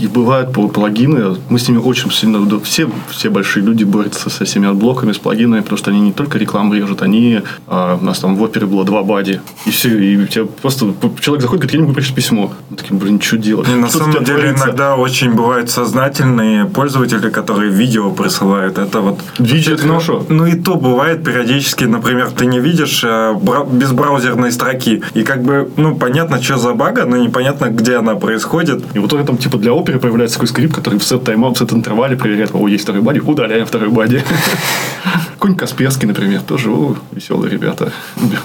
и 0.00 0.06
бывают 0.06 0.50
пл- 0.50 0.68
плагины, 0.68 1.36
мы 1.48 1.58
с 1.58 1.68
ними 1.68 1.78
очень 1.78 2.10
сильно... 2.10 2.44
Все, 2.60 2.88
все 3.10 3.30
большие 3.30 3.64
люди 3.64 3.84
борются 3.84 4.30
со 4.30 4.44
всеми 4.44 4.68
отблоками, 4.68 5.12
с 5.12 5.18
плагинами, 5.18 5.60
потому 5.60 5.78
что 5.78 5.90
они 5.90 6.00
не 6.00 6.12
только 6.12 6.38
рекламу 6.38 6.74
режут, 6.74 7.02
они... 7.02 7.40
а, 7.66 7.98
у 8.00 8.04
нас 8.04 8.18
там 8.20 8.36
в 8.36 8.42
опере 8.42 8.66
было 8.66 8.84
два 8.84 9.02
бади, 9.02 9.40
и 9.66 9.70
все, 9.70 9.98
и 9.98 10.16
у 10.16 10.26
тебя 10.26 10.46
просто... 10.62 10.92
Человек 11.20 11.42
заходит, 11.42 11.62
говорит, 11.62 11.72
я 11.72 11.78
не 11.78 11.82
могу 11.82 11.94
прочитать 11.94 12.16
письмо. 12.16 12.52
Мы 12.70 12.76
такие, 12.76 12.94
блин, 12.98 13.20
что 13.20 13.38
делать? 13.38 13.68
Не, 13.68 13.74
на 13.74 13.88
самом 13.88 14.12
деле 14.12 14.24
творится?» 14.24 14.64
иногда 14.66 14.96
очень 14.96 15.32
бывают 15.32 15.70
сознательные 15.70 16.64
пользователи, 16.66 17.28
которые 17.30 17.70
видео 17.70 18.10
присылают. 18.10 18.78
Это 18.84 19.00
вот 19.00 19.20
Видео 19.38 19.74
это 19.74 19.86
ну, 19.86 19.94
хорошо. 19.94 20.24
Ну 20.28 20.46
и 20.46 20.54
то 20.54 20.74
бывает 20.74 21.24
периодически, 21.24 21.84
например, 21.84 22.30
ты 22.30 22.46
не 22.46 22.60
видишь 22.60 23.02
э, 23.04 23.32
бра- 23.34 23.64
безбраузерной 23.64 24.52
строки. 24.52 25.02
И 25.14 25.22
как 25.22 25.42
бы, 25.42 25.70
ну, 25.76 25.96
понятно, 25.96 26.42
что 26.42 26.56
за 26.58 26.74
бага, 26.74 27.04
но 27.06 27.16
непонятно, 27.16 27.70
где 27.70 27.96
она 27.96 28.14
происходит. 28.14 28.84
И 28.94 28.98
вот 28.98 29.12
это 29.12 29.24
там 29.24 29.36
типа 29.38 29.58
для 29.58 29.72
оперы 29.72 29.98
появляется 29.98 30.36
такой 30.36 30.48
скрипт, 30.48 30.74
который 30.74 30.98
в 30.98 31.04
сет 31.04 31.24
тайм 31.24 31.44
в 31.44 31.58
сет 31.58 31.72
интервале 31.72 32.16
проверяет, 32.16 32.50
о, 32.54 32.68
есть 32.68 32.84
второй 32.84 33.02
бади, 33.02 33.20
удаляем 33.20 33.66
второй 33.66 33.90
бади. 33.90 34.22
Какой-нибудь 35.34 35.60
Касперский, 35.60 36.08
например, 36.08 36.40
тоже 36.40 36.70
о, 36.70 36.96
веселые 37.12 37.50
ребята. 37.50 37.92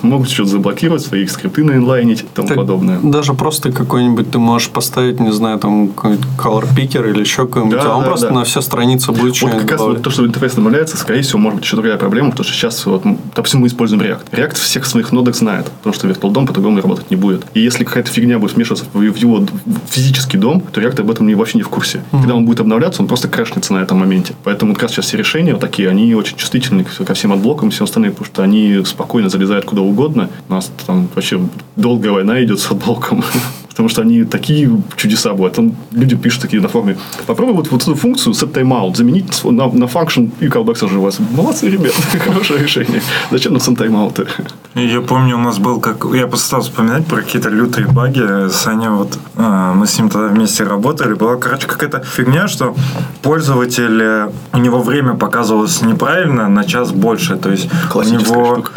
Могут 0.01 0.29
что-то 0.29 0.49
заблокировать, 0.49 1.01
свои 1.01 1.25
скрипты 1.27 1.63
наинлайнить 1.63 2.21
и 2.21 2.25
тому 2.33 2.47
Так 2.47 2.57
подобное. 2.57 2.99
Даже 3.01 3.33
просто 3.33 3.71
какой-нибудь 3.71 4.31
ты 4.31 4.39
можешь 4.39 4.69
поставить, 4.69 5.19
не 5.19 5.31
знаю, 5.31 5.59
там 5.59 5.89
какой-нибудь 5.89 6.25
color 6.37 6.67
picker 6.75 7.09
или 7.09 7.19
еще 7.21 7.45
какой-нибудь, 7.45 7.77
Да, 7.77 7.93
а 7.93 7.95
он 7.95 8.03
да, 8.03 8.09
просто 8.09 8.27
да. 8.27 8.33
на 8.35 8.43
все 8.43 8.61
страницы 8.61 9.11
будет 9.11 9.23
Вот 9.23 9.35
что-нибудь 9.35 9.61
как 9.61 9.71
раз 9.71 9.81
вот 9.81 10.01
то, 10.01 10.09
что 10.09 10.27
интерфейс 10.29 10.53
добавляется, 10.53 10.95
скорее 10.95 11.21
всего, 11.21 11.39
может 11.39 11.57
быть 11.57 11.65
еще 11.65 11.75
другая 11.75 11.97
проблема, 11.97 12.31
потому 12.31 12.45
что 12.45 12.53
сейчас, 12.53 12.85
вот, 12.85 13.03
допустим, 13.35 13.59
мы 13.59 13.67
используем 13.67 14.01
React. 14.01 14.31
React 14.31 14.55
всех 14.55 14.85
своих 14.85 15.11
нодок 15.11 15.35
знает, 15.35 15.65
потому 15.65 15.93
что 15.93 16.07
Virtual 16.07 16.31
DOM 16.31 16.47
по-другому 16.47 16.81
работать 16.81 17.09
не 17.09 17.17
будет. 17.17 17.45
И 17.53 17.59
если 17.59 17.83
какая-то 17.83 18.11
фигня 18.11 18.39
будет 18.39 18.53
вмешиваться 18.53 18.85
в 18.93 19.01
его 19.01 19.45
физический 19.89 20.37
дом, 20.37 20.61
то 20.61 20.79
React 20.81 21.01
об 21.01 21.11
этом 21.11 21.27
не, 21.27 21.35
вообще 21.35 21.57
не 21.57 21.63
в 21.63 21.69
курсе. 21.69 22.03
Когда 22.11 22.35
он 22.35 22.45
будет 22.45 22.59
обновляться, 22.59 23.01
он 23.01 23.07
просто 23.07 23.27
крашнется 23.27 23.73
на 23.73 23.79
этом 23.79 23.97
моменте. 23.97 24.35
Поэтому 24.43 24.73
как 24.73 24.83
раз 24.83 24.91
сейчас 24.91 25.05
все 25.05 25.17
решения 25.17 25.53
вот 25.53 25.61
такие, 25.61 25.89
они 25.89 26.13
очень 26.15 26.37
чувствительны 26.37 26.83
ко 26.83 27.13
всем 27.13 27.33
адблокам 27.33 27.69
и 27.69 27.71
всем 27.71 27.85
остальным, 27.85 28.11
потому 28.11 28.27
что 28.27 28.43
они 28.43 28.81
спокойно 28.85 29.29
залезают 29.29 29.65
куда 29.65 29.81
угодно. 29.81 30.29
У 30.47 30.53
нас 30.53 30.71
там 30.85 31.09
вообще 31.15 31.41
долгая 31.75 32.11
война 32.11 32.43
идет 32.43 32.59
с 32.59 32.69
адблоком. 32.71 33.23
Потому 33.69 33.89
что 33.89 34.01
они 34.01 34.23
такие 34.23 34.69
чудеса 34.95 35.33
бывают. 35.33 35.55
Там 35.55 35.75
люди 35.91 36.15
пишут 36.15 36.41
такие 36.41 36.61
на 36.61 36.67
форуме. 36.67 36.97
Попробуй 37.25 37.55
вот, 37.55 37.71
вот 37.71 37.81
эту 37.81 37.95
функцию 37.95 38.33
setTimeout 38.33 38.95
заменить 38.95 39.43
на, 39.43 39.67
на 39.67 39.85
function 39.85 40.31
и 40.41 40.47
callback 40.47 40.97
ваш. 40.97 41.19
Молодцы, 41.31 41.69
ребят. 41.69 41.93
Хорошее 42.25 42.63
решение. 42.63 43.01
Зачем 43.31 43.53
нам 43.53 43.61
set 43.61 43.77
timeout? 43.77 44.27
Я 44.75 45.01
помню, 45.01 45.37
у 45.37 45.41
нас 45.41 45.57
был 45.59 45.79
как... 45.79 46.05
Я 46.13 46.27
просто 46.27 46.47
стал 46.47 46.61
вспоминать 46.61 47.05
про 47.05 47.21
какие-то 47.21 47.49
лютые 47.49 47.87
баги. 47.87 48.49
Саня 48.49 48.91
вот... 48.91 49.17
а, 49.35 49.73
мы 49.73 49.87
с 49.87 49.97
ним 49.97 50.09
тогда 50.09 50.27
вместе 50.27 50.63
работали. 50.63 51.13
Была, 51.13 51.35
короче, 51.37 51.67
какая-то 51.67 52.01
фигня, 52.03 52.47
что 52.47 52.75
пользователь... 53.21 54.01
э, 54.01 54.29
У 54.53 54.57
него 54.57 54.79
время 54.81 55.13
показывалось 55.13 55.81
неправильно 55.81 56.49
на 56.49 56.63
час 56.63 56.91
больше. 56.91 57.35
То 57.37 57.49
есть 57.51 57.69
у 57.93 58.01
него... 58.03 58.53
штука. 58.53 58.71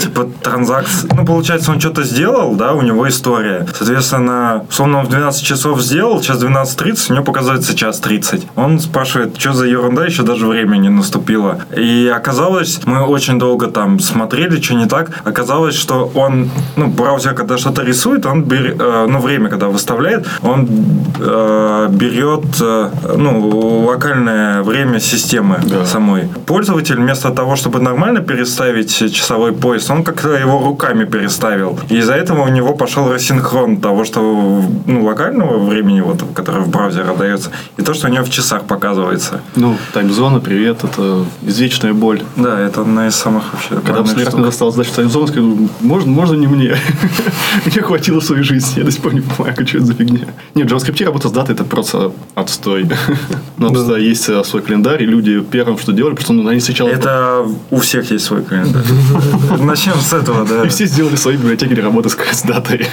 Типа 0.00 0.28
транзакции... 0.42 1.08
Ну, 1.12 1.24
получается, 1.24 1.72
он 1.72 1.80
что-то 1.80 2.04
сделал, 2.04 2.54
да, 2.54 2.72
у 2.74 2.82
него 2.82 3.06
история. 3.08 3.66
Соответственно, 3.74 4.35
условно, 4.68 4.98
он 5.00 5.06
в 5.06 5.08
12 5.08 5.42
часов 5.42 5.80
сделал, 5.80 6.20
час 6.20 6.42
12.30, 6.42 7.10
у 7.10 7.14
него 7.14 7.24
показывается 7.24 7.74
час 7.76 8.00
30. 8.00 8.46
Он 8.56 8.78
спрашивает, 8.80 9.38
что 9.38 9.52
за 9.52 9.66
ерунда, 9.66 10.04
еще 10.04 10.22
даже 10.22 10.46
время 10.46 10.76
не 10.76 10.88
наступило. 10.88 11.60
И 11.76 12.12
оказалось, 12.14 12.80
мы 12.86 13.02
очень 13.04 13.38
долго 13.38 13.66
там 13.68 13.98
смотрели, 14.00 14.60
что 14.60 14.74
не 14.74 14.86
так. 14.86 15.10
Оказалось, 15.24 15.74
что 15.74 16.10
он, 16.14 16.50
ну, 16.76 16.86
браузер, 16.86 17.34
когда 17.34 17.58
что-то 17.58 17.82
рисует, 17.82 18.26
он 18.26 18.42
бер- 18.44 18.76
э, 18.78 19.06
ну, 19.08 19.18
время, 19.20 19.48
когда 19.48 19.66
выставляет, 19.68 20.26
он 20.42 20.68
э, 21.18 21.88
берет, 21.90 22.44
э, 22.60 22.90
ну, 23.16 23.48
локальное 23.86 24.62
время 24.62 25.00
системы 25.00 25.60
Да. 25.64 25.84
самой. 25.86 26.28
Пользователь 26.46 26.96
вместо 26.96 27.30
того, 27.30 27.56
чтобы 27.56 27.80
нормально 27.80 28.20
переставить 28.20 28.94
часовой 29.14 29.52
пояс, 29.52 29.90
он 29.90 30.04
как-то 30.04 30.30
его 30.36 30.58
руками 30.64 31.04
переставил. 31.04 31.78
И 31.88 31.98
из-за 31.98 32.14
этого 32.14 32.42
у 32.42 32.48
него 32.48 32.74
пошел 32.74 33.12
рассинхрон 33.12 33.76
того, 33.78 34.04
что 34.04 34.15
ну, 34.20 35.04
локального 35.04 35.64
времени, 35.64 36.00
вот, 36.00 36.22
которое 36.34 36.60
в 36.60 36.68
браузере 36.68 37.14
дается, 37.18 37.50
и 37.76 37.82
то, 37.82 37.94
что 37.94 38.08
у 38.08 38.10
него 38.10 38.24
в 38.24 38.30
часах 38.30 38.64
показывается. 38.64 39.40
Ну, 39.54 39.76
таймзона, 39.92 40.40
привет, 40.40 40.84
это 40.84 41.24
извечная 41.42 41.92
боль. 41.92 42.22
Да, 42.36 42.58
это 42.60 42.82
одна 42.82 43.08
из 43.08 43.14
самых 43.14 43.44
вообще 43.52 43.80
Когда 43.84 44.02
мне 44.02 44.24
досталось 44.24 44.74
задачу 44.74 44.92
таймзона, 44.94 45.26
сказал, 45.26 45.56
можно, 45.80 46.10
можно 46.10 46.34
не 46.34 46.46
мне. 46.46 46.76
Мне 47.64 47.82
хватило 47.82 48.20
своей 48.20 48.42
жизни. 48.42 48.78
Я 48.78 48.84
до 48.84 48.90
сих 48.90 49.00
пор 49.00 49.14
не 49.14 49.20
понимаю, 49.20 49.54
что 49.66 49.78
это 49.78 49.86
за 49.86 49.94
фигня. 49.94 50.26
Нет, 50.54 50.70
в 50.70 50.74
JavaScript 50.74 51.04
работа 51.04 51.28
с 51.28 51.32
датой 51.32 51.54
это 51.54 51.64
просто 51.64 52.12
отстой. 52.34 52.88
Но 53.56 53.70
просто 53.70 53.96
есть 53.96 54.28
э, 54.28 54.42
свой 54.44 54.62
календарь, 54.62 55.02
и 55.02 55.06
люди 55.06 55.40
первым, 55.40 55.78
что 55.78 55.92
делали, 55.92 56.14
просто 56.14 56.32
ну, 56.32 56.46
они 56.48 56.60
сначала... 56.60 56.88
Это 56.88 57.46
у 57.70 57.78
всех 57.78 58.10
есть 58.10 58.24
свой 58.24 58.42
календарь. 58.42 58.84
Начнем 59.60 59.94
с 59.94 60.12
этого, 60.12 60.46
да. 60.46 60.64
И 60.64 60.68
все 60.68 60.86
сделали 60.86 61.16
свои 61.16 61.36
библиотеки 61.36 61.74
для 61.74 61.84
работы 61.84 62.08
с 62.08 62.42
датой. 62.42 62.86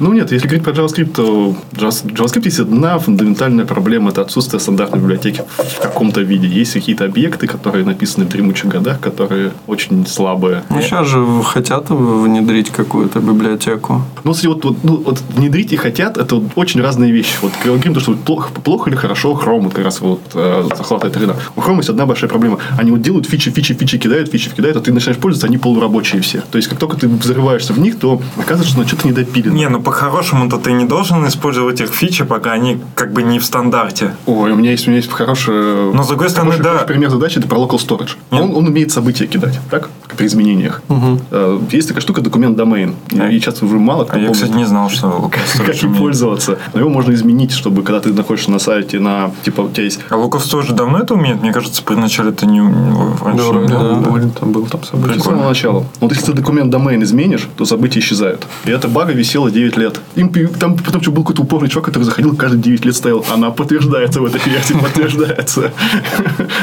Ну 0.00 0.12
нет, 0.12 0.32
если 0.32 0.46
говорить 0.48 0.64
про 0.64 0.72
JavaScript, 0.72 1.12
то 1.14 1.54
Javas- 1.72 2.04
JavaScript 2.06 2.44
есть 2.44 2.60
одна 2.60 2.98
фундаментальная 2.98 3.64
проблема, 3.64 4.10
это 4.10 4.22
отсутствие 4.22 4.60
стандартной 4.60 5.00
библиотеки 5.00 5.42
в 5.56 5.80
каком-то 5.80 6.20
виде. 6.22 6.48
Есть 6.48 6.72
какие-то 6.72 7.04
объекты, 7.04 7.46
которые 7.46 7.84
написаны 7.84 8.26
в 8.26 8.28
дремучих 8.28 8.66
годах, 8.66 9.00
которые 9.00 9.52
очень 9.66 10.06
слабые. 10.06 10.62
Ну, 10.70 10.80
сейчас 10.82 11.06
же 11.08 11.24
хотят 11.44 11.90
внедрить 11.90 12.70
какую-то 12.70 13.20
библиотеку. 13.20 14.02
Ну, 14.24 14.32
кстати, 14.32 14.46
вот, 14.46 14.64
вот, 14.64 14.76
ну, 14.82 14.96
вот 14.96 15.22
внедрить 15.36 15.72
и 15.72 15.76
хотят, 15.76 16.18
это 16.18 16.36
вот 16.36 16.44
очень 16.56 16.80
разные 16.80 17.12
вещи. 17.12 17.34
Вот 17.42 17.52
говорим, 17.64 17.94
то, 17.94 18.00
что 18.00 18.14
плохо, 18.14 18.50
плохо 18.52 18.90
или 18.90 18.96
хорошо 18.96 19.32
Chrome 19.32 19.62
вот 19.62 19.74
как 19.74 19.84
раз 19.84 20.00
вот 20.00 20.20
э, 20.34 20.68
захватывает 20.76 21.16
рынок. 21.16 21.36
У 21.56 21.60
Chrome 21.60 21.76
есть 21.78 21.88
одна 21.90 22.06
большая 22.06 22.30
проблема. 22.30 22.58
Они 22.78 22.90
вот 22.90 23.02
делают 23.02 23.26
фичи, 23.26 23.50
фичи, 23.50 23.74
фичи, 23.74 23.98
кидают, 23.98 24.30
фичи 24.30 24.50
кидают, 24.50 24.76
а 24.76 24.80
ты 24.80 24.92
начинаешь 24.92 25.20
пользоваться, 25.20 25.46
они 25.46 25.58
полурабочие 25.58 26.20
все. 26.22 26.42
То 26.50 26.56
есть, 26.56 26.68
как 26.68 26.78
только 26.78 26.96
ты 26.96 27.08
взрываешься 27.08 27.72
в 27.72 27.78
них, 27.78 27.98
то 27.98 28.20
оказывается, 28.36 28.74
что 28.74 28.86
что-то 28.86 29.08
недопилено. 29.08 29.51
Не, 29.52 29.68
ну 29.68 29.80
по-хорошему-то 29.80 30.58
ты 30.58 30.72
не 30.72 30.84
должен 30.84 31.26
использовать 31.28 31.80
их 31.80 31.90
фичи, 31.92 32.24
пока 32.24 32.52
они 32.52 32.80
как 32.94 33.12
бы 33.12 33.22
не 33.22 33.38
в 33.38 33.44
стандарте. 33.44 34.14
Ой, 34.26 34.52
у 34.52 34.56
меня 34.56 34.70
есть, 34.70 34.86
у 34.86 34.90
меня 34.90 34.98
есть 35.00 35.10
хороший, 35.12 35.92
Но, 35.92 36.02
с 36.02 36.08
другой 36.08 36.30
стороны, 36.30 36.52
хороший, 36.52 36.64
да. 36.64 36.70
хороший 36.78 36.86
пример 36.88 37.10
задачи, 37.10 37.38
это 37.38 37.48
про 37.48 37.58
local 37.58 37.76
storage. 37.78 38.10
Он, 38.30 38.54
он 38.54 38.66
умеет 38.66 38.90
события 38.92 39.26
кидать, 39.26 39.58
так? 39.70 39.90
При 40.16 40.26
изменениях. 40.26 40.82
Э, 41.30 41.58
Есть 41.70 41.88
такая 41.88 42.02
штука 42.02 42.20
документ 42.20 42.56
домен. 42.56 42.94
И 43.10 43.16
сейчас 43.16 43.62
уже 43.62 43.76
мало 43.78 44.04
кто 44.04 44.14
А 44.16 44.18
я, 44.18 44.26
помнит. 44.26 44.42
кстати, 44.42 44.56
не 44.56 44.64
знал, 44.66 44.90
что 44.90 45.30
как 45.58 45.82
им 45.82 45.94
пользоваться. 45.94 46.58
Но 46.74 46.80
его 46.80 46.90
можно 46.90 47.12
изменить, 47.12 47.52
чтобы 47.52 47.82
когда 47.82 48.00
ты 48.00 48.12
находишься 48.12 48.50
на 48.50 48.58
сайте, 48.58 48.98
на 48.98 49.30
типа 49.44 49.62
у 49.62 49.68
тебя 49.70 49.84
есть 49.84 50.00
А 50.10 50.16
Луков 50.16 50.46
тоже 50.48 50.74
давно 50.74 50.98
это 50.98 51.14
умеет? 51.14 51.40
Мне 51.40 51.52
кажется, 51.52 51.82
при 51.82 51.94
начале 51.94 52.30
это 52.30 52.46
не 52.46 52.60
раньше. 52.60 53.52
Да, 53.52 53.66
да, 53.68 53.78
умел. 53.78 54.00
был, 54.12 54.30
там 54.30 54.52
был 54.52 54.66
там 54.66 54.82
событие. 54.84 55.18
с 55.20 55.24
самого 55.24 55.48
начала. 55.48 55.84
Вот 56.00 56.12
если 56.12 56.26
ты 56.26 56.32
документ 56.34 56.70
домен 56.70 57.02
изменишь, 57.02 57.48
то 57.56 57.64
события 57.64 58.00
исчезают. 58.00 58.46
И 58.64 58.70
эта 58.70 58.88
бага 58.88 59.12
висела 59.12 59.41
9 59.50 59.76
лет. 59.76 60.00
Им, 60.14 60.30
там 60.58 60.76
потом 60.76 61.02
что 61.02 61.10
был 61.10 61.22
какой-то 61.22 61.42
упорный 61.42 61.68
чувак, 61.68 61.86
который 61.86 62.04
заходил 62.04 62.36
каждые 62.36 62.62
9 62.62 62.84
лет 62.84 62.96
ставил. 62.96 63.24
Она 63.32 63.50
подтверждается 63.50 64.20
в 64.20 64.24
этой 64.26 64.40
версии, 64.50 64.74
подтверждается. 64.74 65.72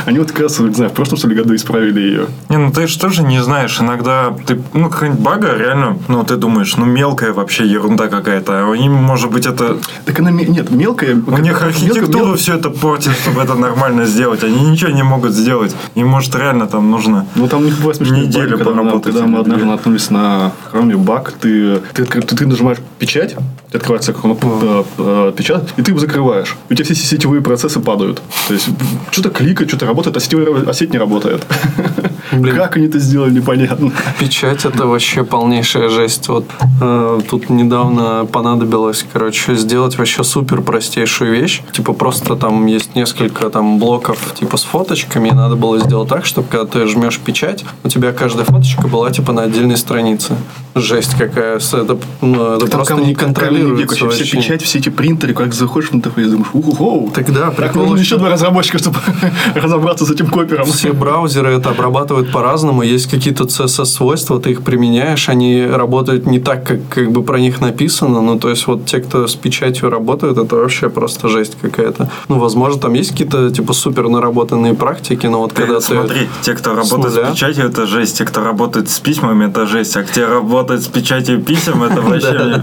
Они 0.05 0.19
вот 0.19 0.31
как 0.31 0.41
раз, 0.41 0.59
не 0.59 0.73
знаю, 0.73 0.91
в 0.91 0.93
прошлом 0.93 1.17
что 1.17 1.27
ли 1.27 1.35
году 1.35 1.55
исправили 1.55 1.99
ее. 1.99 2.27
Не, 2.49 2.57
ну 2.57 2.71
ты 2.71 2.87
же 2.87 2.99
тоже 2.99 3.23
не 3.23 3.41
знаешь. 3.43 3.79
Иногда 3.79 4.33
ты, 4.45 4.61
ну, 4.73 4.89
какая-нибудь 4.89 5.21
бага, 5.21 5.55
реально, 5.57 5.97
ну, 6.07 6.23
ты 6.23 6.35
думаешь, 6.37 6.75
ну, 6.77 6.85
мелкая 6.85 7.33
вообще 7.33 7.65
ерунда 7.65 8.07
какая-то. 8.07 8.69
А 8.71 8.75
им, 8.75 8.93
может 8.93 9.31
быть, 9.31 9.45
это... 9.45 9.77
Так 10.05 10.19
она, 10.19 10.31
ме- 10.31 10.45
нет, 10.45 10.71
мелкая... 10.71 11.15
У 11.15 11.37
них 11.37 11.61
архитектуру 11.61 12.35
все 12.35 12.55
это 12.55 12.69
портит, 12.69 13.11
чтобы 13.21 13.41
это 13.41 13.55
нормально 13.55 14.05
сделать. 14.05 14.43
Они 14.43 14.69
ничего 14.69 14.91
не 14.91 15.03
могут 15.03 15.33
сделать. 15.33 15.75
Им, 15.95 16.07
может, 16.07 16.35
реально 16.35 16.67
там 16.67 16.91
нужно... 16.91 17.25
Ну, 17.35 17.47
там 17.47 17.61
у 17.61 17.65
них 17.65 17.79
была 17.79 17.93
смешная 17.93 18.21
Неделю 18.21 18.57
бага, 18.57 18.57
когда, 18.57 18.71
мы- 18.71 18.81
поработать 18.83 19.13
когда 19.13 19.27
мы 19.27 19.39
однажды 19.39 19.65
наткнулись 19.65 20.09
на 20.09 20.51
Chrome 20.71 20.97
баг, 20.97 21.31
ты, 21.31 21.79
ты, 21.93 22.05
ты, 22.05 22.21
ты 22.21 22.45
нажимаешь 22.47 22.68
печать, 22.99 23.35
открывается 23.73 24.13
э, 24.13 25.33
печать, 25.35 25.69
и 25.77 25.81
ты 25.81 25.91
его 25.91 25.99
закрываешь. 25.99 26.57
У 26.69 26.73
тебя 26.73 26.85
все 26.85 26.95
сетевые 26.95 27.41
процессы 27.41 27.79
падают. 27.79 28.21
То 28.47 28.53
есть, 28.53 28.67
что-то 29.11 29.29
кликает, 29.29 29.69
что-то 29.69 29.85
работает, 29.85 30.17
а 30.17 30.19
сетевая 30.19 30.65
а 30.67 30.73
сеть 30.73 30.91
не 30.91 30.99
работает. 30.99 31.45
Блин. 32.31 32.55
Как 32.55 32.77
они 32.77 32.85
это 32.87 32.99
сделали, 32.99 33.31
непонятно. 33.31 33.91
Печать 34.19 34.65
это 34.65 34.85
вообще 34.85 35.23
полнейшая 35.23 35.89
жесть. 35.89 36.27
Вот 36.27 36.45
э, 36.81 37.19
тут 37.29 37.49
недавно 37.49 38.25
понадобилось, 38.31 39.05
короче, 39.11 39.55
сделать 39.55 39.97
вообще 39.97 40.23
супер 40.23 40.61
простейшую 40.61 41.31
вещь. 41.31 41.61
Типа 41.71 41.93
просто 41.93 42.35
там 42.35 42.65
есть 42.65 42.95
несколько 42.95 43.49
там 43.49 43.79
блоков 43.79 44.33
типа 44.35 44.57
с 44.57 44.63
фоточками, 44.63 45.29
и 45.29 45.33
надо 45.33 45.55
было 45.55 45.79
сделать 45.79 46.09
так, 46.09 46.25
чтобы 46.25 46.47
когда 46.49 46.65
ты 46.65 46.87
жмешь 46.87 47.19
печать, 47.19 47.65
у 47.83 47.89
тебя 47.89 48.11
каждая 48.11 48.45
фоточка 48.45 48.87
была 48.87 49.09
типа 49.11 49.31
на 49.33 49.43
отдельной 49.43 49.77
странице. 49.77 50.35
Жесть 50.75 51.15
какая. 51.17 51.57
Это, 51.57 51.97
ну, 52.21 52.53
это 52.55 52.67
Там 52.67 52.69
просто 52.69 52.95
камни- 52.95 53.07
не 53.07 53.15
контролируется 53.15 54.05
вообще. 54.05 54.23
Все 54.23 54.37
печать, 54.37 54.61
все 54.61 54.79
эти 54.79 54.89
принтеры, 54.89 55.33
как 55.33 55.53
заходишь 55.53 55.89
в 55.89 55.95
интерфейс, 55.95 56.29
думаешь, 56.29 56.49
уху 56.53 57.11
Тогда 57.13 57.47
Так, 57.51 57.55
прикол 57.55 57.85
в 57.87 57.95
еще 57.95 58.17
два 58.17 58.29
разработчика, 58.29 58.77
чтобы 58.77 58.97
разобраться 59.55 60.05
с 60.05 60.11
этим 60.11 60.27
копером. 60.27 60.65
Все 60.65 60.91
браузеры 60.93 61.51
это 61.51 61.69
обрабатывают 61.69 62.18
по-разному. 62.23 62.81
Есть 62.83 63.09
какие-то 63.09 63.45
CSS-свойства, 63.45 64.39
ты 64.39 64.51
их 64.51 64.61
применяешь, 64.63 65.29
они 65.29 65.65
работают 65.65 66.25
не 66.25 66.39
так, 66.39 66.63
как, 66.65 66.79
как 66.89 67.11
бы 67.11 67.23
про 67.23 67.39
них 67.39 67.61
написано. 67.61 68.21
Ну, 68.21 68.39
то 68.39 68.49
есть, 68.49 68.67
вот 68.67 68.85
те, 68.85 68.99
кто 68.99 69.27
с 69.27 69.35
печатью 69.35 69.89
работают, 69.89 70.37
это 70.37 70.55
вообще 70.55 70.89
просто 70.89 71.27
жесть 71.29 71.57
какая-то. 71.61 72.09
Ну, 72.27 72.39
возможно, 72.39 72.79
там 72.81 72.93
есть 72.93 73.11
какие-то, 73.11 73.49
типа, 73.51 73.73
супер 73.73 74.09
наработанные 74.09 74.73
практики, 74.73 75.27
но 75.27 75.39
вот 75.39 75.53
Ты 75.53 75.63
когда 75.63 75.81
смотри, 75.81 76.19
ты... 76.19 76.27
те, 76.41 76.53
кто 76.53 76.73
с 76.73 76.77
работает 76.91 77.13
с, 77.13 77.15
нуля. 77.17 77.31
печатью, 77.31 77.65
это 77.65 77.85
жесть. 77.87 78.17
Те, 78.17 78.25
кто 78.25 78.43
работает 78.43 78.89
с 78.89 78.99
письмами, 78.99 79.45
это 79.49 79.65
жесть. 79.65 79.95
А 79.97 80.03
те 80.03 80.25
работают 80.25 80.83
с 80.83 80.87
печатью 80.87 81.41
писем, 81.41 81.83
это 81.83 82.01
вообще... 82.01 82.61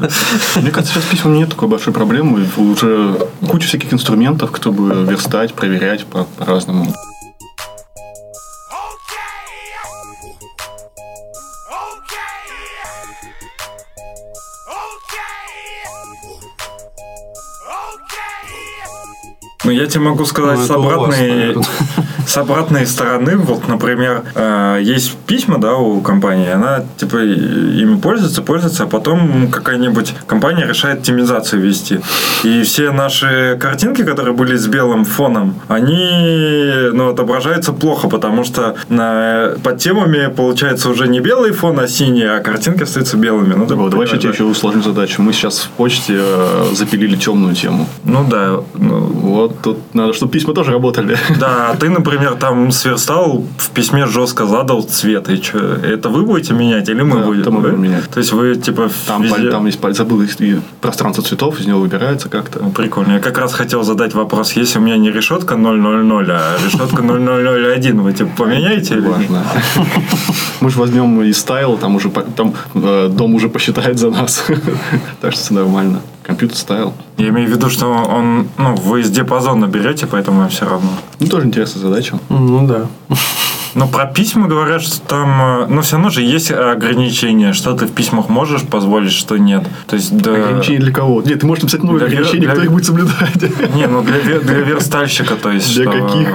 Мне 0.61 0.71
кажется, 0.71 0.95
сейчас 0.95 1.05
с 1.05 1.07
письмами 1.07 1.39
нет 1.39 1.51
такой 1.51 1.69
большой 1.69 1.93
проблемы. 1.93 2.47
Уже 2.57 3.17
куча 3.49 3.67
всяких 3.69 3.93
инструментов, 3.93 4.51
чтобы 4.55 4.95
верстать, 5.09 5.55
проверять 5.55 6.05
по- 6.07 6.27
по-разному. 6.39 6.93
Ну, 19.67 19.73
я 19.73 19.87
тебе 19.87 20.05
могу 20.05 20.25
сказать 20.25 20.59
Ну, 20.59 20.65
с 20.65 20.69
вас, 20.69 20.79
обратной, 20.79 21.29
наверное. 21.29 21.65
с 22.27 22.37
обратной 22.37 22.87
стороны. 22.87 23.37
Вот, 23.37 23.67
например, 23.67 24.23
э, 24.37 24.79
есть 24.81 25.17
письма, 25.27 25.59
да, 25.59 25.75
у 25.75 26.01
компании, 26.01 26.51
она, 26.51 26.85
типа, 26.97 27.17
ими 27.17 27.97
пользуется, 27.97 28.43
пользуется, 28.43 28.85
а 28.85 28.87
потом 28.87 29.49
какая-нибудь 29.51 30.15
компания 30.29 30.65
решает 30.65 31.03
темизацию 31.03 31.63
вести. 31.63 32.01
И 32.45 32.63
все 32.63 32.93
наши 32.93 33.59
картинки, 33.61 34.05
которые 34.05 34.35
были 34.35 34.57
с 34.57 34.69
белым 34.69 35.05
фоном, 35.05 35.57
они, 35.67 36.91
ну, 36.93 37.09
отображаются 37.09 37.73
плохо, 37.73 38.09
потому 38.09 38.45
что 38.45 38.77
на, 38.89 39.55
под 39.65 39.79
темами 39.79 40.33
получается 40.33 40.91
уже 40.91 41.09
не 41.09 41.19
белый 41.19 41.51
фон, 41.51 41.81
а 41.81 41.89
синий, 41.89 42.23
а 42.23 42.39
картинки 42.39 42.85
остаются 42.85 43.17
белыми. 43.17 43.55
Ну, 43.55 43.67
Вот, 43.67 43.91
давай 43.91 44.07
еще 44.07 44.19
тебе 44.19 44.31
еще 44.31 44.45
усложним 44.45 44.85
задачу. 44.85 45.23
Мы 45.23 45.33
сейчас 45.33 45.59
в 45.59 45.71
почте 45.71 46.15
э, 46.19 46.67
запилили 46.73 47.17
темную 47.17 47.57
тему. 47.57 47.89
Ну, 48.05 48.25
да. 48.31 48.61
ну, 48.75 48.99
Вот 49.01 49.56
тут 49.63 49.79
надо, 49.95 50.13
чтобы 50.13 50.33
письма 50.33 50.55
тоже 50.55 50.73
работали. 50.73 51.17
Да, 51.41 51.71
а 51.71 51.77
ты, 51.77 51.91
например, 51.91 52.35
там 52.35 52.71
сверстал, 52.73 53.45
в 53.59 53.71
письме 53.71 54.07
жестко 54.07 54.47
задал 54.47 54.83
цвет. 54.83 55.29
И 55.29 55.37
что, 55.43 55.59
это 55.59 56.09
вы 56.09 56.23
будете 56.23 56.55
менять 56.55 56.89
или 56.89 57.03
мы 57.03 57.19
Да, 57.21 57.27
будем? 57.27 57.41
это 57.43 57.51
мы 57.51 57.61
будем 57.61 57.83
менять. 57.83 58.09
То 58.11 58.19
есть 58.21 58.33
вы, 58.33 58.55
типа, 58.57 58.89
Там, 59.07 59.23
везде- 59.23 59.51
там 59.51 59.67
есть 59.67 59.81
забыл 59.97 60.23
и- 60.23 60.61
пространство 60.81 61.23
цветов, 61.25 61.61
из 61.61 61.67
него 61.67 61.81
выбирается 61.81 62.29
как-то. 62.29 62.61
Ну, 62.63 62.71
Прикольно. 62.71 63.13
Я 63.15 63.19
как 63.21 63.39
раз 63.39 63.53
хотел 63.55 63.83
задать 63.83 64.15
вопрос. 64.15 64.53
Если 64.53 64.79
у 64.79 64.83
меня 64.83 64.97
не 64.97 65.11
решетка 65.11 65.57
000, 65.57 66.31
а 66.31 66.57
решетка 66.65 67.03
0001, 67.03 68.01
вы 68.03 68.13
типа 68.13 68.31
поменяете? 68.37 69.01
Важно. 69.01 69.43
Мы 70.61 70.71
же 70.71 70.79
возьмем 70.79 71.23
и 71.23 71.33
стайл, 71.33 71.77
там 71.77 71.97
уже 71.97 72.11
там 72.37 72.55
э, 72.75 73.09
дом 73.13 73.35
уже 73.35 73.49
посчитает 73.49 73.99
за 73.99 74.11
нас. 74.11 74.45
Так 75.21 75.33
что 75.33 75.43
все 75.43 75.55
нормально. 75.55 76.01
Компьютер 76.27 76.57
стайл. 76.57 76.93
Я 77.19 77.29
имею 77.29 77.49
в 77.49 77.53
виду, 77.53 77.71
что 77.71 77.87
он, 77.87 78.49
ну, 78.59 78.75
вы 78.75 79.03
из 79.03 79.11
диапазона 79.11 79.67
берете, 79.67 80.09
поэтому 80.09 80.41
вам 80.41 80.49
все 80.49 80.69
равно. 80.69 80.91
Ну, 81.21 81.27
тоже 81.29 81.47
интересная 81.47 81.83
задача. 81.83 82.19
Ну, 82.29 82.67
да. 82.67 82.89
Но 83.77 83.87
про 83.87 84.07
письма 84.07 84.49
говорят, 84.49 84.81
что 84.83 85.01
там, 85.07 85.41
э, 85.63 85.67
ну, 85.69 85.83
все 85.83 85.97
равно 85.97 86.09
же 86.11 86.23
есть 86.23 86.51
ограничения, 86.51 87.53
что 87.53 87.75
ты 87.75 87.87
в 87.87 87.93
письмах 87.93 88.29
можешь 88.31 88.63
позволить, 88.63 89.13
что 89.13 89.37
нет. 89.37 89.65
То 89.87 89.97
есть, 89.97 90.17
да... 90.17 90.33
Ограничения 90.35 90.79
для 90.81 90.93
кого? 90.93 91.21
Нет, 91.23 91.41
ты 91.41 91.47
можешь 91.47 91.63
написать 91.63 91.83
новые 91.83 92.07
Для- 92.09 92.19
ограничения, 92.19 92.47
для- 92.47 92.53
кто 92.55 92.63
их 92.65 92.73
будет 92.73 92.87
соблюдать? 92.87 93.75
Не, 93.75 93.87
ну 93.87 94.03
для, 94.03 94.41
для 94.41 94.61
верстальщика, 94.61 95.35
то 95.37 95.51
есть. 95.51 95.73
Для 95.75 95.85
что 95.85 95.93
каких? 95.93 96.29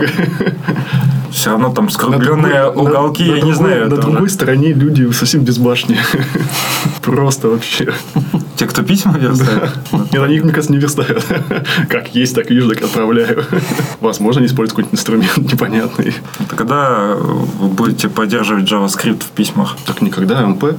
Все 1.31 1.49
равно 1.51 1.69
там 1.73 1.89
скругленные 1.89 2.65
другой- 2.71 2.91
уголки, 2.91 3.23
на- 3.23 3.27
я 3.27 3.31
на 3.31 3.35
не 3.45 3.51
другой- 3.53 3.55
знаю. 3.55 3.89
На 3.89 3.95
другой 3.97 4.21
уже 4.23 4.33
стороне 4.33 4.73
люди 4.73 5.09
совсем 5.11 5.41
без 5.41 5.57
башни. 5.57 5.97
Просто 7.01 7.47
вообще. 7.49 7.93
Те, 8.57 8.67
кто 8.67 8.83
письма 8.83 9.17
верстают. 9.17 9.71
Нет, 10.11 10.21
они 10.21 10.39
мне 10.41 10.51
кажется, 10.51 10.71
не 10.73 10.77
верстают. 10.77 11.25
Как 11.89 12.13
есть, 12.13 12.35
так 12.35 12.49
вижу, 12.51 12.69
так 12.69 12.83
отправляю. 12.83 13.45
Возможно, 14.01 14.39
они 14.41 14.47
используют 14.47 14.71
какой-нибудь 14.73 14.93
инструмент 14.99 15.37
непонятный. 15.53 16.13
Это 16.39 16.55
Когда 16.55 17.15
вы 17.33 17.67
будете 17.69 18.09
поддерживать 18.09 18.71
JavaScript 18.71 19.23
в 19.23 19.29
письмах? 19.31 19.75
Так 19.85 20.01
никогда 20.01 20.45
МП. 20.45 20.75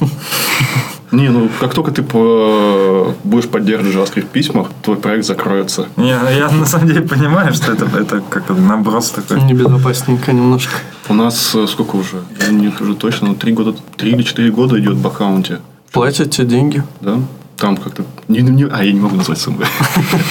Не, 1.10 1.28
ну 1.28 1.48
как 1.60 1.74
только 1.74 1.92
ты 1.92 2.02
по- 2.02 3.14
будешь 3.22 3.48
поддерживать 3.48 3.94
JavaScript 3.96 4.22
в 4.26 4.28
письмах, 4.30 4.68
твой 4.82 4.96
проект 4.96 5.24
закроется. 5.26 5.86
Не, 5.96 6.08
я 6.08 6.50
на 6.50 6.66
самом 6.66 6.88
деле 6.88 7.02
понимаю, 7.02 7.54
что 7.54 7.72
это, 7.72 7.84
это 7.96 8.20
как 8.28 8.48
наброс 8.48 9.10
такой. 9.10 9.40
Небезопасненько 9.42 10.32
немножко. 10.32 10.72
У 11.08 11.14
нас 11.14 11.54
э, 11.54 11.66
сколько 11.68 11.96
уже? 11.96 12.22
Я 12.40 12.48
не 12.48 12.70
скажу 12.72 12.94
точно, 12.94 13.28
но 13.28 13.34
три 13.34 13.52
года, 13.52 13.74
три 13.96 14.10
или 14.12 14.22
четыре 14.22 14.50
года 14.50 14.78
идет 14.80 14.96
в 14.96 15.06
аккаунте. 15.06 15.60
Платят 15.92 16.30
тебе 16.32 16.48
деньги. 16.48 16.82
Да? 17.00 17.20
Там 17.56 17.76
как-то... 17.76 18.04
Не, 18.26 18.40
не- 18.40 18.64
а, 18.64 18.82
я 18.82 18.92
не 18.92 18.98
могу 18.98 19.14
назвать 19.14 19.38
суммы. 19.38 19.64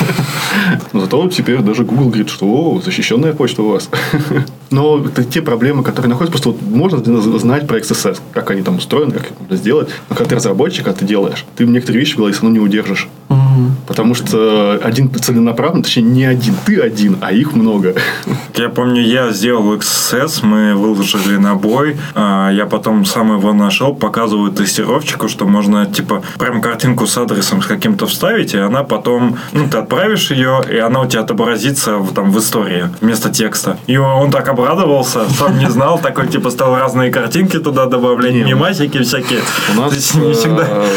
Но 0.94 1.00
зато 1.00 1.30
теперь 1.30 1.60
даже 1.62 1.86
Google 1.86 2.08
говорит, 2.08 2.30
что 2.30 2.46
о, 2.46 2.82
защищенная 2.82 3.32
почта 3.34 3.62
у 3.62 3.70
вас. 3.70 3.90
Но 4.74 5.06
это 5.06 5.24
те 5.24 5.44
проблемы, 5.44 5.84
которые 5.84 6.10
находятся, 6.10 6.32
просто 6.32 6.50
вот 6.50 6.62
можно 6.76 7.38
знать 7.38 7.68
про 7.68 7.78
XSS, 7.78 8.20
как 8.34 8.50
они 8.50 8.64
там 8.64 8.78
устроены, 8.78 9.12
как 9.12 9.32
это 9.46 9.56
сделать. 9.56 9.90
Но 10.10 10.16
когда 10.16 10.32
ты 10.32 10.36
разработчик, 10.38 10.86
когда 10.86 10.98
ты 10.98 11.06
делаешь, 11.06 11.46
ты 11.56 11.68
некоторые 11.68 12.00
вещи 12.00 12.14
в 12.14 12.18
голове 12.18 12.34
все 12.34 12.42
равно 12.42 12.58
не 12.58 12.66
удержишь. 12.66 13.08
Потому 13.88 14.16
что 14.16 14.80
один 14.84 15.14
целенаправленно, 15.14 15.84
точнее, 15.84 16.04
не 16.04 16.26
один, 16.26 16.56
ты 16.66 16.80
один, 16.80 17.18
а 17.22 17.32
их 17.32 17.54
много. 17.54 17.96
Я 18.56 18.70
помню, 18.70 19.02
я 19.02 19.32
сделал 19.32 19.76
XSS, 19.76 20.46
мы 20.46 20.76
выложили 20.76 21.38
на 21.38 21.56
бой, 21.56 21.98
а, 22.16 22.50
я 22.52 22.66
потом 22.66 23.06
сам 23.06 23.36
его 23.36 23.54
нашел, 23.54 23.96
показываю 23.96 24.52
тестировщику, 24.52 25.28
что 25.28 25.46
можно, 25.46 25.86
типа, 25.86 26.24
прям 26.38 26.62
картинку 26.62 27.08
с 27.08 27.18
адресом 27.18 27.62
с 27.62 27.66
каким-то 27.66 28.06
вставить, 28.06 28.54
и 28.54 28.58
она 28.58 28.84
потом, 28.84 29.38
ну, 29.52 29.68
ты 29.70 29.78
отправишь 29.78 30.32
ее, 30.32 30.62
и 30.72 30.78
она 30.78 31.02
у 31.02 31.08
тебя 31.08 31.22
отобразится 31.22 31.98
в, 31.98 32.14
там 32.14 32.32
в 32.32 32.40
истории 32.40 32.90
вместо 33.02 33.30
текста. 33.30 33.78
И 33.88 33.98
он 33.98 34.32
так 34.32 34.48
обрадовался, 34.64 35.30
сам 35.30 35.58
не 35.58 35.70
знал, 35.70 36.00
такой, 36.00 36.28
типа, 36.28 36.50
стал 36.50 36.76
разные 36.78 37.12
картинки 37.12 37.60
туда 37.60 37.86
добавлять, 37.86 38.34
Не, 38.34 38.44
мемасики 38.44 39.04
всякие. 39.04 39.42
У 39.76 39.82
нас 39.82 39.94
не 40.16 40.34
всегда... 40.34 40.66
э, 40.68 40.88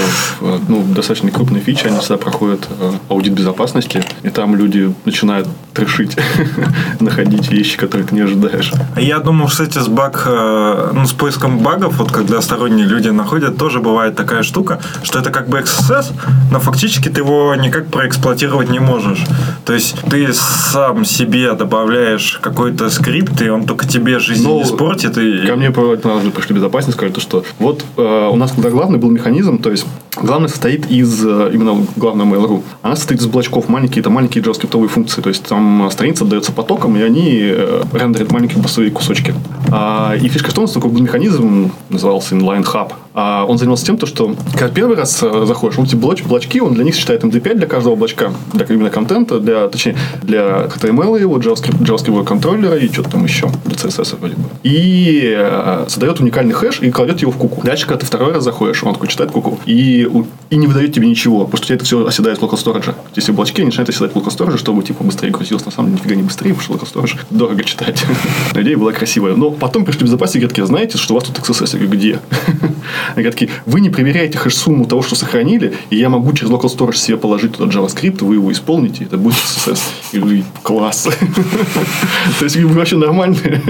э, 0.41 0.59
ну, 0.69 0.83
достаточно 0.83 1.31
крупные 1.31 1.63
фичи, 1.63 1.87
они 1.87 1.99
всегда 1.99 2.17
проходят 2.17 2.69
э, 2.81 2.93
аудит 3.09 3.33
безопасности, 3.33 4.05
и 4.23 4.31
там 4.31 4.57
люди 4.57 4.95
начинают 5.05 5.49
трешить, 5.75 6.17
находить 7.01 7.51
вещи, 7.51 7.77
которые 7.77 8.07
ты 8.07 8.15
не 8.15 8.23
ожидаешь. 8.23 8.73
Я 8.97 9.19
думаю, 9.19 9.49
кстати, 9.49 9.79
с 9.79 9.89
баг, 9.89 10.27
ну, 10.27 11.07
с 11.07 11.13
поиском 11.13 11.59
багов, 11.59 11.99
вот 11.99 12.13
когда 12.13 12.41
сторонние 12.41 12.87
люди 12.87 13.09
находят, 13.09 13.59
тоже 13.59 13.81
бывает 13.81 14.17
такая 14.17 14.43
штука, 14.43 14.81
что 15.03 15.19
это 15.19 15.31
как 15.31 15.49
бы 15.49 15.59
XSS, 15.59 16.13
но 16.51 16.61
фактически 16.61 17.09
ты 17.09 17.21
его 17.21 17.55
никак 17.55 17.87
проэксплуатировать 17.87 18.71
не 18.71 18.79
можешь. 18.79 19.25
То 19.65 19.75
есть 19.75 19.97
ты 20.11 20.33
сам 20.33 21.05
себе 21.05 21.53
добавляешь 21.53 22.39
какой-то 22.41 22.91
скрипт, 22.91 23.43
и 23.43 23.51
он 23.57 23.67
только 23.67 23.87
тебе 23.87 24.19
жизнь 24.19 24.45
Ну, 24.45 24.63
испортит. 24.63 25.19
И... 25.19 25.47
Ко 25.47 25.57
мне 25.57 25.69
однажды 25.69 26.31
пришли 26.31 26.55
безопасность, 26.55 26.97
сказали, 26.97 27.13
то, 27.13 27.21
что 27.21 27.45
вот 27.59 27.85
э, 27.97 28.29
у 28.33 28.37
нас 28.37 28.53
когда 28.53 28.71
главный 28.71 28.99
был 28.99 29.11
механизм, 29.11 29.59
то 29.59 29.71
есть 29.71 29.87
главный 30.17 30.49
состоит 30.49 30.91
из, 30.91 31.25
э, 31.25 31.51
именно 31.53 31.87
главного 31.97 32.35
Mail.ru, 32.35 32.63
она 32.83 32.97
состоит 32.97 33.21
из 33.21 33.27
блочков, 33.27 33.69
маленькие, 33.69 34.01
это 34.01 34.11
маленькие 34.11 34.43
JavaScript 34.43 34.89
функции, 34.89 35.23
то 35.23 35.29
есть 35.29 35.45
там 35.45 35.89
страница 35.91 36.25
отдается 36.25 36.53
потоком, 36.53 36.97
и 36.97 37.03
они 37.03 37.41
э, 37.43 37.83
рендерят 37.93 38.31
маленькие 38.33 38.63
басовые 38.63 38.91
кусочки. 38.91 39.35
А, 39.71 40.15
и 40.15 40.29
фишка 40.29 40.51
в 40.51 40.55
том, 40.55 40.67
что 40.67 40.77
такой 40.77 40.91
был 40.91 41.01
механизм, 41.01 41.73
назывался 41.91 42.35
Inline 42.35 42.65
Hub, 42.65 42.93
он 43.17 43.57
занимался 43.57 43.87
тем, 43.87 43.97
то, 43.97 44.05
что 44.05 44.37
когда 44.53 44.69
первый 44.69 44.95
раз 44.95 45.23
э, 45.23 45.45
заходишь, 45.47 45.79
вот 45.79 45.89
эти 45.89 45.97
блоч, 45.97 46.23
блочки, 46.23 46.59
он 46.59 46.75
для 46.75 46.85
них 46.85 46.95
считает 46.95 47.25
MD5 47.25 47.55
для 47.55 47.67
каждого 47.67 47.95
облачка, 47.95 48.31
для 48.53 48.67
именно 48.67 48.91
контента, 48.91 49.41
для, 49.41 49.69
точнее, 49.69 49.97
для 50.23 50.67
HTML 50.67 51.19
его, 51.19 51.39
JavaScript, 51.39 51.79
JavaScript 51.81 52.25
контроллера 52.25 52.77
и 52.77 52.93
что-то 52.93 53.13
там 53.13 53.25
еще, 53.25 53.51
для 53.65 53.75
CSS 53.75 54.19
вроде 54.21 54.35
бы. 54.35 54.43
И 54.65 55.35
э, 55.35 55.87
создает 55.89 56.21
уникальный 56.21 56.53
хэш 56.53 56.81
и 56.83 56.91
кладет 56.91 57.23
его 57.23 57.33
в 57.33 57.39
куку. 57.39 57.63
Дальше, 57.65 57.87
когда 57.87 58.01
ты 58.01 58.07
второй 58.07 58.35
раз 58.35 58.45
заходишь, 58.45 58.85
он 58.85 58.93
такой 58.93 59.09
читает 59.09 59.31
куку 59.31 59.59
и, 59.65 60.07
и 60.51 60.57
не 60.57 60.67
выдает 60.67 60.93
тебе 60.93 61.09
ничего, 61.09 61.47
потому 61.47 61.57
что 61.57 61.65
у 61.65 61.69
тебя 61.69 61.77
это 61.77 61.85
все 61.87 62.07
оседает 62.07 62.39
в 62.39 62.43
local 62.43 62.63
storage. 62.63 62.95
Эти 63.15 63.31
облачки 63.31 63.63
начинают 63.63 63.89
оседать 63.89 64.13
в 64.13 64.17
local 64.19 64.29
storage, 64.29 64.59
чтобы 64.59 64.83
типа 64.83 65.03
быстрее 65.05 65.31
грузилось. 65.31 65.65
На 65.65 65.73
самом 65.73 65.93
деле, 65.93 66.03
нифига 66.03 66.17
не 66.17 66.23
быстрее, 66.23 66.55
потому 66.55 66.81
что 66.81 67.01
local 67.01 67.05
storage 67.05 67.19
дорого 67.31 67.65
читать. 67.65 68.05
Идея 68.55 68.77
была 68.77 68.93
красивая. 68.93 69.37
Но 69.37 69.51
потом 69.51 69.87
пришли 69.87 70.05
безопасники, 70.05 70.43
говорят, 70.43 70.51
такие, 70.51 70.67
знаете, 70.67 70.99
что 70.99 71.15
у 71.15 71.19
вас 71.19 71.27
тут 71.27 71.39
XSS? 71.39 71.87
Где? 71.87 72.21
Они 73.15 73.23
говорят, 73.23 73.35
такие, 73.35 73.51
вы 73.67 73.81
не 73.81 73.91
проверяете 73.91 74.39
хэш-сумму 74.39 74.87
того, 74.87 75.03
что 75.03 75.15
сохранили, 75.15 75.75
и 75.91 75.97
я 75.97 76.09
могу 76.09 76.33
через 76.33 76.51
local 76.51 76.75
storage 76.75 76.97
себе 76.97 77.17
положить 77.17 77.57
туда 77.57 77.71
JavaScript, 77.71 78.25
вы 78.25 78.35
его 78.35 78.51
исполните, 78.53 79.05
это 79.05 79.17
будет 79.19 79.37
XSS. 79.37 79.81
Я 80.13 80.21
говорю, 80.21 80.45
класс. 80.63 81.03
То 82.39 82.45
есть, 82.45 82.57
вы 82.57 82.69
вообще 82.69 82.97
нормальные. 82.97 83.63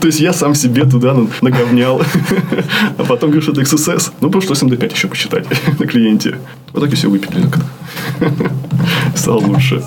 То 0.00 0.06
есть, 0.06 0.20
я 0.20 0.32
сам 0.32 0.54
себе 0.54 0.84
туда 0.84 1.16
наговнял. 1.40 2.02
А 2.98 3.04
потом 3.04 3.30
говорю, 3.30 3.42
что 3.42 3.52
это 3.52 3.62
XSS. 3.62 4.12
Ну, 4.20 4.30
пришлось 4.30 4.62
MD5 4.62 4.92
еще 4.92 5.08
посчитать 5.08 5.46
на 5.78 5.86
клиенте. 5.86 6.38
В 6.72 6.78
итоге 6.78 6.96
все 6.96 7.08
выпили. 7.08 7.46
Стало 9.14 9.38
лучше. 9.38 9.82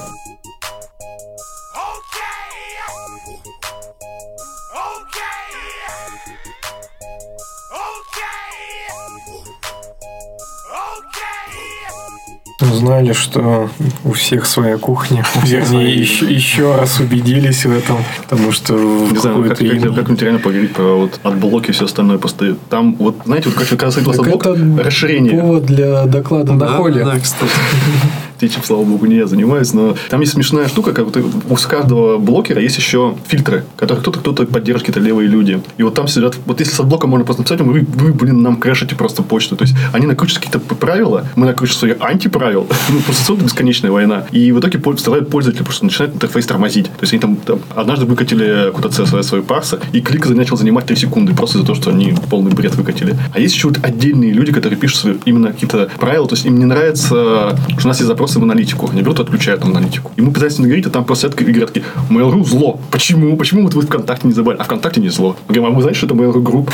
Узнали, 12.62 13.14
что 13.14 13.70
у 14.04 14.12
всех 14.14 14.46
своя 14.46 14.78
кухня. 14.78 15.26
Вернее, 15.44 15.94
еще, 15.94 16.32
еще 16.32 16.76
раз 16.76 17.00
убедились 17.00 17.66
в 17.66 17.72
этом, 17.72 17.98
потому 18.22 18.52
что 18.52 18.74
не 18.74 19.18
знаю, 19.18 19.44
как, 19.44 19.58
как, 19.58 20.06
как 20.08 20.22
реально 20.22 20.40
поговорить 20.40 20.74
про 20.74 20.96
вот 20.96 21.20
от 21.24 21.36
блоки 21.38 21.70
и 21.70 21.74
все 21.74 21.86
остальное 21.86 22.18
просто. 22.18 22.56
Там 22.70 22.96
вот, 22.96 23.18
знаете, 23.26 23.50
вот 23.50 23.68
как 23.68 23.84
раз 23.84 23.98
это 23.98 24.12
блок, 24.12 24.46
расширение. 24.46 25.40
повод 25.40 25.66
для 25.66 26.06
доклада 26.06 26.54
да, 26.54 26.66
на 26.66 26.78
холле. 26.78 27.04
Да, 27.04 27.20
кстати 27.20 27.52
этим, 28.48 28.64
слава 28.64 28.84
богу, 28.84 29.06
не 29.06 29.16
я 29.16 29.28
занимаюсь, 29.28 29.74
но 29.74 29.96
там 30.10 30.22
есть 30.22 30.34
смешная 30.34 30.68
штука, 30.68 30.94
как 30.94 31.06
вот 31.06 31.18
у 31.18 31.56
каждого 31.68 32.18
блокера 32.18 32.62
есть 32.62 32.78
еще 32.78 33.16
фильтры, 33.28 33.64
которые 33.76 34.02
кто-то 34.02 34.20
кто-то 34.20 34.46
поддерживает 34.46 34.88
какие-то 34.88 35.00
левые 35.00 35.28
люди. 35.28 35.62
И 35.78 35.84
вот 35.84 35.94
там 35.94 36.08
сидят, 36.08 36.36
вот 36.46 36.60
если 36.60 36.74
с 36.74 36.82
блока 36.82 37.08
можно 37.08 37.26
просто 37.26 37.42
написать, 37.42 37.62
вы, 37.62 37.86
вы, 37.88 38.14
блин, 38.14 38.42
нам 38.42 38.58
крэшите 38.58 38.96
просто 38.96 39.24
почту. 39.24 39.56
То 39.56 39.64
есть 39.64 39.76
они 39.92 40.08
накручивают 40.08 40.46
какие-то 40.46 40.76
правила, 40.76 41.26
мы 41.36 41.46
накручиваем 41.46 41.98
свои 41.98 42.10
антиправил. 42.12 42.68
ну, 42.90 43.00
просто 43.00 43.24
совершенно 43.24 43.46
бесконечная 43.46 43.92
война. 43.92 44.26
И 44.32 44.52
в 44.52 44.60
итоге 44.60 44.80
вставляют 44.96 45.30
пользователи, 45.30 45.64
просто 45.64 45.86
начинают 45.86 46.16
интерфейс 46.16 46.46
тормозить. 46.46 46.86
То 46.86 47.02
есть 47.02 47.14
они 47.14 47.22
там, 47.22 47.36
там 47.38 47.60
однажды 47.76 48.06
выкатили 48.06 48.72
куда-то 48.74 49.02
CSS 49.02 49.24
свои 49.24 49.42
парсы, 49.42 49.80
и 49.92 50.02
клик 50.02 50.28
начал 50.30 50.58
занимать 50.58 50.86
3 50.86 50.96
секунды 50.96 51.34
просто 51.34 51.58
из-за 51.58 51.68
того, 51.68 51.80
что 51.80 51.90
они 51.90 52.16
полный 52.30 52.52
бред 52.52 52.76
выкатили. 52.76 53.16
А 53.34 53.40
есть 53.40 53.56
еще 53.56 53.68
вот 53.68 53.80
отдельные 53.84 54.32
люди, 54.32 54.52
которые 54.52 54.80
пишут 54.80 55.22
именно 55.26 55.52
какие-то 55.52 55.90
правила, 56.00 56.28
то 56.28 56.36
есть 56.36 56.46
им 56.46 56.60
не 56.60 56.66
нравится, 56.66 57.58
что 57.78 57.86
у 57.86 57.88
нас 57.88 57.98
есть 57.98 58.08
запросы 58.34 58.40
в 58.40 58.44
аналитику. 58.44 58.90
Они 58.92 59.02
берут 59.02 59.20
и 59.20 59.22
отключают 59.22 59.64
аналитику. 59.64 60.12
И 60.18 60.22
мы 60.22 60.32
пытаемся 60.32 60.62
говорить, 60.62 60.86
а 60.88 60.90
там 60.90 61.06
просто 61.06 61.28
это 61.28 61.44
говорят 61.44 61.74
такие, 61.74 61.86
Mail.ru 62.10 62.44
зло. 62.46 62.80
Почему? 62.92 63.38
Почему 63.38 63.64
вот 63.64 63.74
вы 63.74 63.82
ВКонтакте 63.82 64.28
не 64.28 64.34
забыли? 64.34 64.58
А 64.60 64.64
ВКонтакте 64.64 65.02
не 65.02 65.10
зло. 65.10 65.36
Мы 65.48 65.56
говорим, 65.56 65.74
а 65.74 65.76
вы 65.76 65.82
знаете, 65.82 65.98
что 65.98 66.08
это 66.08 66.16
Mail.ru 66.16 66.44
Group? 66.44 66.72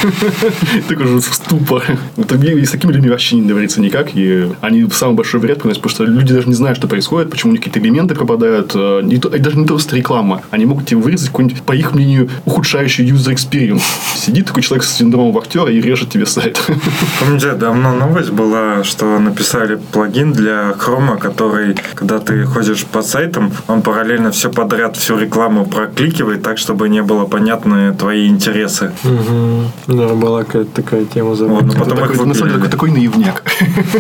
Такой 0.88 1.08
же 1.08 1.22
ступор. 1.22 1.84
И 2.18 2.66
с 2.66 2.72
такими 2.72 2.92
людьми 2.92 3.10
вообще 3.10 3.36
не 3.36 3.42
договориться 3.44 3.82
никак. 3.82 4.16
И 4.16 4.48
они 4.62 4.88
самый 4.92 5.16
большой 5.16 5.40
вред 5.40 5.60
приносят, 5.60 5.82
потому 5.82 5.96
что 5.96 6.04
люди 6.06 6.34
даже 6.34 6.48
не 6.48 6.56
знают, 6.56 6.78
что 6.78 6.88
происходит, 6.88 7.30
почему 7.30 7.52
у 7.52 7.54
них 7.54 7.64
какие-то 7.64 7.80
элементы 7.80 8.16
пропадают. 8.16 8.72
Э, 8.76 9.02
даже 9.40 9.58
не 9.58 9.66
просто 9.66 9.96
реклама. 9.96 10.42
Они 10.52 10.66
могут 10.66 10.88
тебе 10.88 11.00
вырезать 11.02 11.30
какой-нибудь, 11.30 11.62
по 11.64 11.74
их 11.74 11.94
мнению, 11.94 12.30
ухудшающий 12.46 13.10
user 13.10 13.34
experience. 13.34 13.84
Сидит 14.16 14.48
такой 14.48 14.64
человек 14.64 14.84
с 14.84 14.94
синдромом 14.94 15.38
актера 15.38 15.72
и 15.72 15.82
режет 15.82 16.10
тебе 16.10 16.26
сайт. 16.26 16.60
Помните, 17.20 17.54
давно 17.54 17.94
новость 17.94 18.32
была, 18.32 18.84
что 18.84 19.20
написали 19.20 19.80
плагин 19.92 20.34
для 20.34 20.70
Chrome, 20.72 21.18
который, 21.18 21.39
когда 21.96 22.20
ты 22.20 22.44
ходишь 22.46 22.86
по 22.86 23.02
сайтам, 23.02 23.52
он 23.68 23.82
параллельно 23.82 24.32
все 24.32 24.50
подряд, 24.50 24.98
всю 24.98 25.18
рекламу 25.18 25.66
прокликивает 25.66 26.44
так, 26.44 26.58
чтобы 26.58 26.90
не 26.90 27.02
было 27.02 27.26
понятны 27.26 27.94
твои 27.94 28.28
интересы. 28.28 28.92
Угу. 29.04 29.96
Да, 29.98 30.08
была 30.16 30.44
какая-то 30.44 30.82
такая 30.82 31.06
тема 31.06 31.36
забыта. 31.36 31.66
Вот, 31.66 31.74
но 31.74 31.74
потом 31.74 31.98
такой, 31.98 32.26
на 32.26 32.34
самом 32.34 32.54
деле, 32.54 32.70
такой 32.70 32.92
наивняк. 32.92 33.44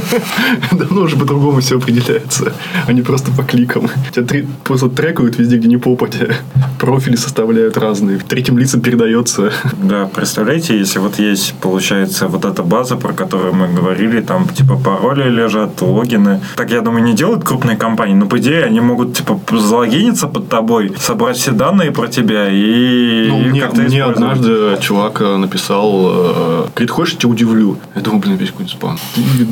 Давно 0.71 1.01
уже 1.01 1.15
по-другому 1.15 1.59
все 1.59 1.77
определяется 1.77 2.53
а 2.87 2.93
не 2.93 3.01
просто 3.01 3.31
по 3.31 3.43
кликам. 3.43 3.87
Тебя 4.11 4.25
три, 4.25 4.47
просто 4.63 4.89
трекают 4.89 5.37
везде, 5.37 5.57
где 5.57 5.67
не 5.67 5.77
попадя. 5.77 6.33
Профили 6.79 7.15
составляют 7.15 7.77
разные. 7.77 8.17
Третьим 8.17 8.57
лицам 8.57 8.81
передается. 8.81 9.51
Да, 9.83 10.05
представляете, 10.05 10.77
если 10.77 10.99
вот 10.99 11.19
есть, 11.19 11.53
получается, 11.61 12.27
вот 12.27 12.45
эта 12.45 12.63
база, 12.63 12.95
про 12.95 13.13
которую 13.13 13.53
мы 13.53 13.67
говорили, 13.67 14.21
там 14.21 14.47
типа 14.47 14.75
пароли 14.75 15.29
лежат, 15.29 15.81
логины. 15.81 16.41
Так, 16.55 16.71
я 16.71 16.81
думаю, 16.81 17.03
не 17.03 17.13
делают 17.29 17.45
крупные 17.45 17.77
компании, 17.77 18.15
но 18.15 18.25
по 18.25 18.39
идее 18.39 18.63
они 18.63 18.79
могут 18.79 19.15
типа 19.15 19.39
залогиниться 19.51 20.27
под 20.27 20.49
тобой, 20.49 20.93
собрать 20.99 21.37
все 21.37 21.51
данные 21.51 21.91
про 21.91 22.07
тебя 22.07 22.49
и 22.49 23.27
ну, 23.27 23.37
мне, 23.39 23.65
мне 23.67 24.03
однажды 24.03 24.77
чувак 24.81 25.21
э, 25.21 25.37
написал, 25.37 26.09
э, 26.11 26.65
говорит, 26.73 26.89
хочешь, 26.89 27.13
я 27.13 27.19
тебя 27.19 27.29
удивлю? 27.29 27.77
Я 27.95 28.01
думаю, 28.01 28.21
блин, 28.21 28.37
весь 28.37 28.49
какой-нибудь 28.49 28.75
спам. 28.75 28.97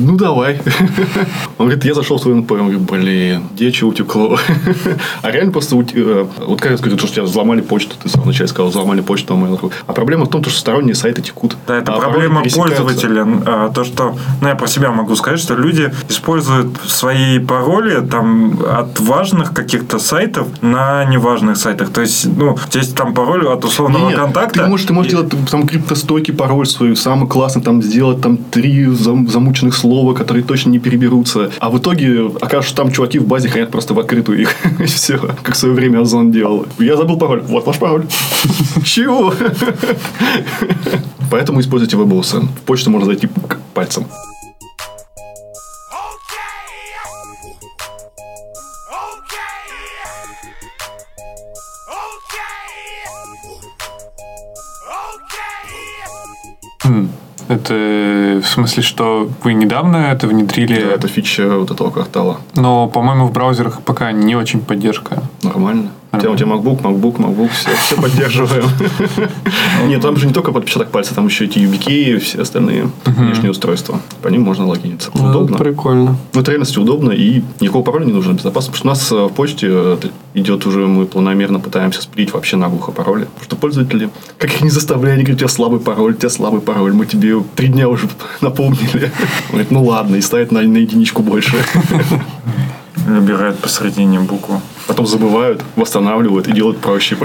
Ну, 0.00 0.16
давай. 0.16 0.60
Он 1.58 1.66
говорит, 1.66 1.84
я 1.84 1.94
зашел 1.94 2.18
в 2.18 2.22
свой 2.22 2.34
НП. 2.34 2.52
Он 2.52 2.58
говорит, 2.58 2.80
блин, 2.80 3.44
где 3.54 3.70
что 3.70 3.86
утекло? 3.86 4.38
а 5.22 5.30
реально 5.30 5.52
просто, 5.52 5.76
э, 5.76 6.26
вот 6.46 6.60
как 6.60 6.72
я 6.72 6.76
говорю, 6.78 6.98
что 6.98 7.06
тебя 7.08 7.22
взломали 7.22 7.60
почту, 7.60 7.94
ты 8.02 8.08
сам 8.08 8.22
вначале 8.22 8.48
сказал, 8.48 8.70
взломали 8.70 9.02
почту 9.02 9.34
Mail.ru. 9.34 9.72
А 9.86 9.92
проблема 9.92 10.24
в 10.24 10.30
том, 10.30 10.42
что 10.42 10.52
сторонние 10.52 10.96
сайты 10.96 11.22
текут. 11.22 11.56
Да, 11.66 11.78
это 11.78 11.94
а 11.94 12.00
проблема 12.00 12.42
пользователя. 12.42 13.26
А, 13.46 13.68
то, 13.68 13.84
что, 13.84 14.16
ну, 14.40 14.48
я 14.48 14.56
про 14.56 14.66
себя 14.66 14.90
могу 14.90 15.14
сказать, 15.14 15.38
что 15.38 15.54
люди 15.54 15.92
используют 16.08 16.76
свои 16.84 17.38
пароли 17.38 17.67
там 18.10 18.58
от 18.66 19.00
важных 19.00 19.52
каких-то 19.52 19.98
сайтов 19.98 20.48
на 20.62 21.04
неважных 21.04 21.56
сайтах. 21.56 21.90
То 21.90 22.00
есть, 22.00 22.26
ну, 22.26 22.56
здесь 22.70 22.88
там 22.88 23.14
пароль 23.14 23.46
от 23.46 23.64
условного 23.64 24.08
Нет, 24.08 24.18
контакта. 24.18 24.64
Ты 24.64 24.68
можешь, 24.68 24.86
ты 24.86 24.92
можешь 24.92 25.12
и... 25.12 25.16
делать 25.16 25.32
там 25.50 25.66
криптостойкий 25.66 26.34
пароль 26.34 26.66
свой, 26.66 26.96
самый 26.96 27.28
классный, 27.28 27.62
там 27.62 27.82
сделать 27.82 28.20
там 28.20 28.36
три 28.36 28.86
зам, 28.86 29.28
замученных 29.28 29.74
слова, 29.74 30.14
которые 30.14 30.44
точно 30.44 30.70
не 30.70 30.78
переберутся. 30.78 31.50
А 31.58 31.70
в 31.70 31.78
итоге 31.78 32.30
окажется, 32.40 32.74
там 32.74 32.90
чуваки 32.90 33.18
в 33.18 33.26
базе 33.26 33.48
хранят 33.48 33.70
просто 33.70 33.94
в 33.94 33.98
открытую 33.98 34.40
их. 34.40 34.54
И 34.78 34.84
все. 34.84 35.18
Как 35.18 35.54
в 35.54 35.58
свое 35.58 35.74
время 35.74 36.00
Озон 36.00 36.32
делал. 36.32 36.66
Я 36.78 36.96
забыл 36.96 37.18
пароль. 37.18 37.42
Вот 37.42 37.66
ваш 37.66 37.78
пароль. 37.78 38.06
Чего? 38.84 39.34
Поэтому 41.30 41.60
используйте 41.60 41.96
WebOSN. 41.96 42.48
В 42.48 42.60
почту 42.62 42.90
можно 42.90 43.06
зайти 43.06 43.28
пальцем. 43.74 44.06
Это 57.48 58.40
в 58.42 58.46
смысле, 58.46 58.82
что 58.82 59.30
вы 59.42 59.54
недавно 59.54 59.96
это 59.96 60.26
внедрили? 60.26 60.82
Да, 60.82 60.92
это 60.92 61.08
фича 61.08 61.58
вот 61.58 61.70
этого 61.70 61.90
квартала. 61.90 62.38
Но, 62.54 62.88
по-моему, 62.88 63.26
в 63.26 63.32
браузерах 63.32 63.80
пока 63.82 64.12
не 64.12 64.36
очень 64.36 64.60
поддержка. 64.60 65.22
Нормально. 65.42 65.90
У 66.10 66.18
тебя, 66.18 66.30
у 66.30 66.36
тебя 66.36 66.48
MacBook, 66.48 66.80
MacBook, 66.80 67.16
MacBook, 67.16 67.50
все, 67.50 67.70
все 67.76 67.96
поддерживаем. 68.00 68.64
Нет, 69.86 70.00
там 70.00 70.16
же 70.16 70.26
не 70.26 70.32
только 70.32 70.52
подпечаток 70.52 70.90
пальца, 70.90 71.14
там 71.14 71.26
еще 71.26 71.44
эти 71.44 71.58
YubiKey 71.58 72.16
и 72.16 72.18
все 72.18 72.40
остальные 72.40 72.90
внешние 73.04 73.50
устройства. 73.50 74.00
По 74.22 74.28
ним 74.28 74.42
можно 74.42 74.66
логиниться. 74.66 75.10
Удобно. 75.10 75.58
Прикольно. 75.58 76.16
Ну, 76.32 76.40
это 76.40 76.50
реальности 76.50 76.78
удобно, 76.78 77.10
и 77.10 77.42
никакого 77.60 77.82
пароля 77.82 78.06
не 78.06 78.12
нужно 78.12 78.32
безопасно. 78.32 78.72
Потому 78.72 78.94
что 78.94 79.14
у 79.14 79.20
нас 79.20 79.30
в 79.30 79.34
почте 79.34 79.66
э, 79.70 79.96
идет 80.32 80.66
уже, 80.66 80.86
мы 80.86 81.04
планомерно 81.04 81.60
пытаемся 81.60 82.00
сплить 82.00 82.32
вообще 82.32 82.56
наглухо 82.56 82.90
пароли. 82.90 83.24
Потому 83.24 83.44
что 83.44 83.56
пользователи, 83.56 84.08
как 84.38 84.54
их 84.54 84.62
не 84.62 84.70
заставляют, 84.70 85.18
они 85.18 85.24
говорят, 85.24 85.36
у 85.36 85.40
тебя 85.40 85.48
слабый 85.48 85.78
пароль, 85.78 86.12
у 86.12 86.16
тебя 86.16 86.30
слабый 86.30 86.62
пароль, 86.62 86.94
мы 86.94 87.04
тебе 87.04 87.42
три 87.54 87.68
дня 87.68 87.86
уже 87.86 88.08
напомнили. 88.40 89.12
Говорит, 89.50 89.70
ну 89.70 89.84
ладно, 89.84 90.16
и 90.16 90.22
ставят 90.22 90.52
на, 90.52 90.62
на 90.62 90.78
единичку 90.78 91.22
больше. 91.22 91.54
Набирают 93.06 93.58
посредине 93.58 94.20
букву 94.20 94.62
потом 94.88 95.06
забывают, 95.06 95.62
восстанавливают 95.76 96.48
и 96.48 96.52
делают 96.52 96.78
проще. 96.78 97.16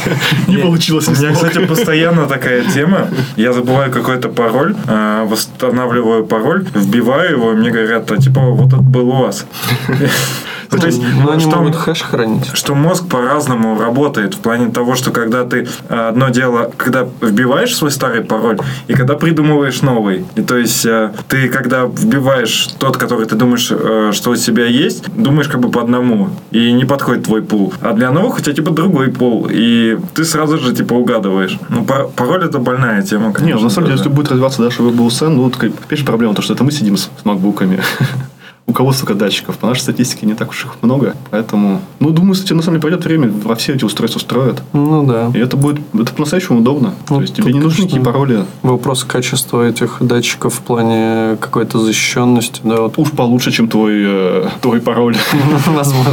Не 0.46 0.58
получилось. 0.58 1.08
У 1.08 1.10
меня, 1.10 1.32
кстати, 1.32 1.66
постоянно 1.66 2.26
такая 2.26 2.64
тема. 2.64 3.08
Я 3.36 3.52
забываю 3.52 3.92
какой-то 3.92 4.28
пароль, 4.28 4.74
а, 4.86 5.24
восстанавливаю 5.24 6.24
пароль, 6.24 6.64
вбиваю 6.74 7.32
его, 7.32 7.52
мне 7.52 7.70
говорят, 7.70 8.10
а 8.10 8.16
типа, 8.16 8.40
вот 8.40 8.68
это 8.68 8.76
был 8.76 9.08
у 9.08 9.16
вас. 9.22 9.44
То 10.70 10.86
есть, 10.86 11.00
Но 11.24 11.32
они 11.32 11.40
что- 11.40 11.56
могут 11.56 11.76
хэш 11.76 12.02
хранить. 12.02 12.50
что 12.52 12.74
мозг 12.74 13.08
по-разному 13.08 13.78
работает 13.80 14.34
в 14.34 14.38
плане 14.38 14.70
того, 14.70 14.94
что 14.96 15.10
когда 15.10 15.44
ты 15.44 15.66
э, 15.88 16.08
одно 16.08 16.28
дело, 16.28 16.70
когда 16.76 17.06
вбиваешь 17.22 17.74
свой 17.74 17.90
старый 17.90 18.22
пароль 18.22 18.58
и 18.86 18.92
когда 18.92 19.14
придумываешь 19.14 19.80
новый. 19.82 20.26
И 20.36 20.42
то 20.42 20.56
есть 20.58 20.84
э, 20.84 21.12
ты 21.28 21.48
когда 21.48 21.84
вбиваешь 21.84 22.68
тот, 22.78 22.96
который 22.98 23.26
ты 23.26 23.34
думаешь, 23.34 23.68
э, 23.70 24.10
что 24.12 24.30
у 24.30 24.36
тебя 24.36 24.66
есть, 24.66 25.04
думаешь 25.14 25.48
как 25.48 25.60
бы 25.60 25.70
по 25.70 25.80
одному 25.80 26.30
и 26.50 26.70
не 26.72 26.84
подходит 26.84 27.24
твой 27.24 27.42
пул. 27.42 27.72
А 27.80 27.92
для 27.94 28.10
новых 28.10 28.36
у 28.38 28.40
тебя 28.40 28.54
типа 28.54 28.70
другой 28.70 29.08
пул 29.10 29.48
и 29.50 29.98
ты 30.14 30.24
сразу 30.24 30.58
же 30.58 30.74
типа 30.74 30.92
угадываешь. 30.94 31.58
Ну 31.70 31.84
па- 31.84 32.04
пароль 32.14 32.44
это 32.44 32.58
больная 32.58 33.02
тема, 33.02 33.32
конечно. 33.32 33.58
Не, 33.58 33.64
на 33.64 33.70
самом 33.70 33.86
деле, 33.88 33.98
если 33.98 34.10
будет 34.10 34.28
развиваться 34.30 34.62
даже 34.62 34.82
WebOSN, 34.82 35.28
ну, 35.30 35.44
вот, 35.44 35.56
опять 35.56 35.98
же, 35.98 36.04
проблема, 36.04 36.34
то, 36.34 36.42
что 36.42 36.52
это 36.54 36.62
мы 36.64 36.72
сидим 36.72 36.96
с 36.96 37.08
макбуками. 37.24 37.80
У 38.68 38.74
кого 38.74 38.92
столько 38.92 39.14
датчиков? 39.14 39.56
По 39.56 39.66
нашей 39.66 39.80
статистике 39.80 40.26
не 40.26 40.34
так 40.34 40.50
уж 40.50 40.66
их 40.66 40.76
много. 40.82 41.14
Поэтому, 41.30 41.80
ну, 42.00 42.10
думаю, 42.10 42.34
кстати, 42.34 42.52
на 42.52 42.60
самом 42.60 42.78
деле 42.78 42.90
придет 42.90 43.04
время, 43.06 43.32
во 43.44 43.54
все 43.54 43.72
эти 43.72 43.82
устройства 43.82 44.18
строят. 44.18 44.62
Ну 44.74 45.04
да. 45.04 45.30
И 45.34 45.38
это 45.38 45.56
будет, 45.56 45.80
это 45.94 46.12
по-настоящему 46.12 46.58
удобно. 46.58 46.92
Ну, 47.08 47.16
То 47.16 47.22
есть 47.22 47.34
тебе 47.34 47.44
тут, 47.44 47.54
не 47.54 47.60
нужны 47.60 47.82
никакие 47.84 48.02
пароли. 48.02 48.44
Вопрос 48.62 49.04
качества 49.04 49.66
этих 49.66 49.96
датчиков 50.00 50.54
в 50.54 50.60
плане 50.60 51.38
какой-то 51.40 51.78
защищенности, 51.78 52.60
да, 52.62 52.82
вот 52.82 52.98
Уж 52.98 53.12
получше, 53.12 53.52
чем 53.52 53.68
твой, 53.68 53.94
э, 54.04 54.48
твой 54.60 54.82
пароль. 54.82 55.16
возможно. 55.66 56.12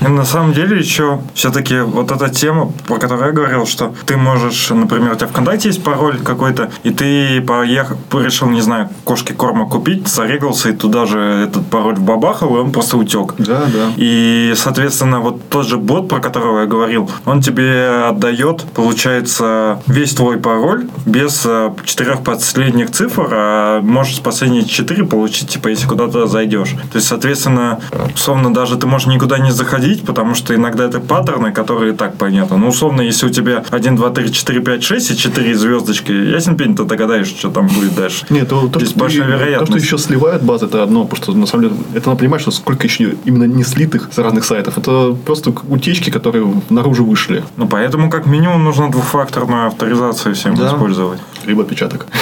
И 0.00 0.08
на 0.08 0.24
самом 0.24 0.52
деле 0.52 0.78
еще 0.78 1.20
все-таки 1.34 1.80
вот 1.80 2.10
эта 2.10 2.28
тема, 2.28 2.72
про 2.86 2.98
которую 2.98 3.26
я 3.26 3.32
говорил, 3.32 3.66
что 3.66 3.94
ты 4.06 4.16
можешь, 4.16 4.70
например, 4.70 5.12
у 5.12 5.14
тебя 5.14 5.28
ВКонтакте 5.28 5.68
есть 5.68 5.82
пароль 5.82 6.18
какой-то, 6.18 6.70
и 6.84 6.90
ты 6.90 7.40
поехал, 7.40 7.96
решил, 8.12 8.48
не 8.48 8.60
знаю, 8.60 8.88
кошке 9.04 9.34
корма 9.34 9.68
купить, 9.68 10.08
зарегался, 10.08 10.70
и 10.70 10.72
туда 10.72 11.06
же 11.06 11.33
этот 11.34 11.66
пароль 11.66 11.94
вбабахал, 11.96 12.56
и 12.56 12.60
он 12.60 12.72
просто 12.72 12.96
утек. 12.96 13.34
Да, 13.38 13.62
да. 13.72 13.92
И, 13.96 14.52
соответственно, 14.56 15.20
вот 15.20 15.48
тот 15.48 15.66
же 15.66 15.76
бот, 15.78 16.08
про 16.08 16.20
которого 16.20 16.60
я 16.60 16.66
говорил, 16.66 17.10
он 17.24 17.40
тебе 17.40 17.88
отдает, 18.08 18.64
получается, 18.74 19.80
весь 19.86 20.14
твой 20.14 20.38
пароль 20.38 20.86
без 21.06 21.42
э, 21.44 21.70
четырех 21.84 22.22
последних 22.22 22.90
цифр, 22.90 23.28
а 23.32 23.80
можешь 23.82 24.20
последние 24.20 24.64
четыре 24.64 25.04
получить, 25.04 25.48
типа, 25.48 25.68
если 25.68 25.86
куда-то 25.86 26.26
зайдешь. 26.26 26.70
То 26.92 26.96
есть, 26.96 27.08
соответственно, 27.08 27.80
условно, 28.14 28.52
даже 28.54 28.76
ты 28.76 28.86
можешь 28.86 29.06
никуда 29.08 29.38
не 29.38 29.50
заходить, 29.50 30.04
потому 30.04 30.34
что 30.34 30.54
иногда 30.54 30.84
это 30.84 31.00
паттерны, 31.00 31.52
которые 31.52 31.92
и 31.92 31.96
так 31.96 32.16
понятны. 32.16 32.56
Ну, 32.56 32.68
условно, 32.68 33.00
если 33.02 33.26
у 33.26 33.30
тебя 33.30 33.62
1, 33.70 33.96
2, 33.96 34.10
3, 34.10 34.32
4, 34.32 34.60
5, 34.60 34.82
6 34.84 35.10
и 35.10 35.16
4 35.16 35.54
звездочки, 35.54 36.12
ясен 36.12 36.56
пень, 36.56 36.76
ты 36.76 36.84
догадаешься, 36.84 37.36
что 37.36 37.50
там 37.50 37.66
будет 37.66 37.94
дальше. 37.94 38.24
Нет, 38.30 38.48
то, 38.48 38.68
то, 38.68 38.78
Есть 38.80 38.92
что, 38.92 39.00
большая 39.00 39.22
ты- 39.24 39.30
то, 39.32 39.36
вероятность. 39.38 39.84
что 39.84 39.96
еще 39.96 39.98
сливает 39.98 40.42
базы, 40.42 40.66
это 40.66 40.82
одно, 40.82 41.04
потому 41.04 41.16
что 41.22 41.23
на 41.32 41.46
самом 41.46 41.68
деле 41.68 41.76
это 41.94 42.08
надо 42.08 42.18
понимать, 42.20 42.40
что 42.40 42.50
сколько 42.50 42.86
еще 42.86 43.14
именно 43.24 43.44
не 43.44 43.64
слитых 43.64 44.08
с 44.12 44.18
разных 44.18 44.44
сайтов. 44.44 44.76
Это 44.78 45.16
просто 45.24 45.52
утечки, 45.68 46.10
которые 46.10 46.52
наружу 46.70 47.04
вышли. 47.04 47.44
Ну, 47.56 47.66
поэтому, 47.68 48.10
как 48.10 48.26
минимум, 48.26 48.64
нужно 48.64 48.90
двухфакторную 48.90 49.66
авторизацию 49.68 50.34
всем 50.34 50.54
Да. 50.54 50.68
использовать. 50.68 51.20
Либо 51.46 51.62
отпечаток. 51.62 52.06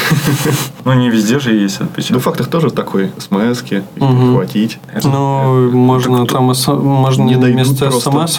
Ну, 0.84 0.92
не 0.94 1.10
везде 1.10 1.38
же 1.38 1.52
есть 1.54 1.80
отпечаток. 1.80 2.14
Двухфактор 2.22 2.46
тоже 2.46 2.70
такой. 2.70 3.12
смс-ки, 3.18 3.74
их 3.96 4.02
Мгм. 4.02 4.18
прихватить. 4.18 4.78
Это- 4.92 5.08
Ну, 5.08 5.70
можно 5.70 6.26
там, 6.26 6.52
можно 6.66 7.22
Не 7.22 7.36
вместо 7.36 7.90
смс 7.92 8.38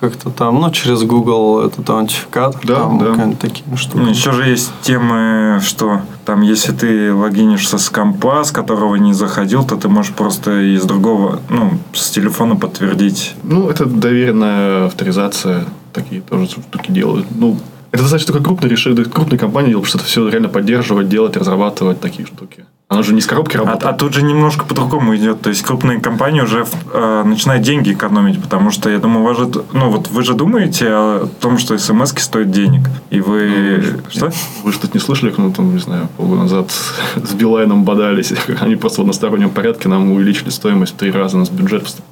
как-то 0.00 0.30
там, 0.30 0.60
ну, 0.60 0.70
через 0.70 1.02
Google 1.02 1.60
этот 1.66 1.88
аутентификатор, 1.90 2.60
Да, 2.64 2.74
там, 2.76 2.98
да. 2.98 3.06
какие-нибудь 3.06 3.38
такие 3.40 3.64
Ну, 3.70 3.76
штуки. 3.76 4.08
еще 4.08 4.32
же 4.32 4.48
есть 4.48 4.70
темы, 4.82 5.60
что 5.64 6.00
там, 6.24 6.42
если 6.42 6.72
ты 6.72 7.12
логинишься 7.12 7.78
с 7.78 7.88
компа, 7.88 8.44
с 8.44 8.52
которого 8.52 8.94
не 8.96 9.12
заходил, 9.12 9.64
то 9.64 9.76
ты 9.76 9.88
можешь 9.88 10.12
просто 10.12 10.60
из 10.76 10.84
другого, 10.84 11.40
ну, 11.48 11.78
с 11.92 12.10
телефона 12.10 12.54
подтвердить. 12.56 13.34
Ну, 13.42 13.68
это 13.68 13.84
доверенная 13.86 14.86
авторизация. 14.86 15.64
Такие 15.92 16.20
тоже 16.20 16.46
штуки 16.46 16.90
делают. 16.92 17.26
Ну, 17.34 17.56
это 17.92 18.02
достаточно 18.02 18.32
такой 18.32 18.44
крупный 18.44 18.68
решение, 18.68 19.04
крупная 19.04 19.38
компания 19.38 19.70
делает, 19.70 19.84
потому 19.86 19.98
что 19.98 19.98
это 19.98 20.06
все 20.06 20.28
реально 20.28 20.48
поддерживать, 20.48 21.08
делать, 21.08 21.36
разрабатывать 21.36 22.00
такие 22.00 22.26
штуки. 22.26 22.64
Она 22.88 23.02
же 23.02 23.14
не 23.14 23.20
с 23.20 23.26
коробки 23.26 23.56
А, 23.56 23.60
работает. 23.60 23.84
а 23.84 23.92
тут 23.94 24.14
же 24.14 24.22
немножко 24.22 24.64
по-другому 24.64 25.16
идет. 25.16 25.40
То 25.40 25.50
есть 25.50 25.62
крупные 25.62 25.98
компании 25.98 26.40
уже 26.40 26.64
э, 26.92 27.22
начинают 27.24 27.64
деньги 27.64 27.92
экономить, 27.92 28.40
потому 28.40 28.70
что, 28.70 28.88
я 28.88 28.98
думаю, 28.98 29.24
вы 29.24 29.34
же, 29.34 29.50
ну, 29.72 29.90
вот 29.90 30.08
вы 30.08 30.22
же 30.22 30.34
думаете 30.34 30.86
о 30.88 31.28
том, 31.40 31.58
что 31.58 31.76
смс 31.78 32.14
стоят 32.16 32.52
денег. 32.52 32.88
И 33.10 33.20
вы... 33.20 34.00
что? 34.08 34.30
Вы 34.62 34.72
тут 34.72 34.94
не 34.94 35.00
слышали, 35.00 35.34
мы 35.36 35.52
там, 35.52 35.74
не 35.74 35.80
знаю, 35.80 36.08
полгода 36.16 36.42
назад 36.42 36.70
с 37.16 37.32
Билайном 37.32 37.82
бодались. 37.82 38.32
Они 38.60 38.76
просто 38.76 38.98
в 38.98 39.00
одностороннем 39.00 39.50
порядке 39.50 39.88
нам 39.88 40.12
увеличили 40.12 40.50
стоимость 40.50 40.94
в 40.94 40.96
три 40.96 41.10
раза. 41.10 41.36
У 41.36 41.40
нас 41.40 41.48
бюджет 41.48 41.82
просто... 41.82 42.02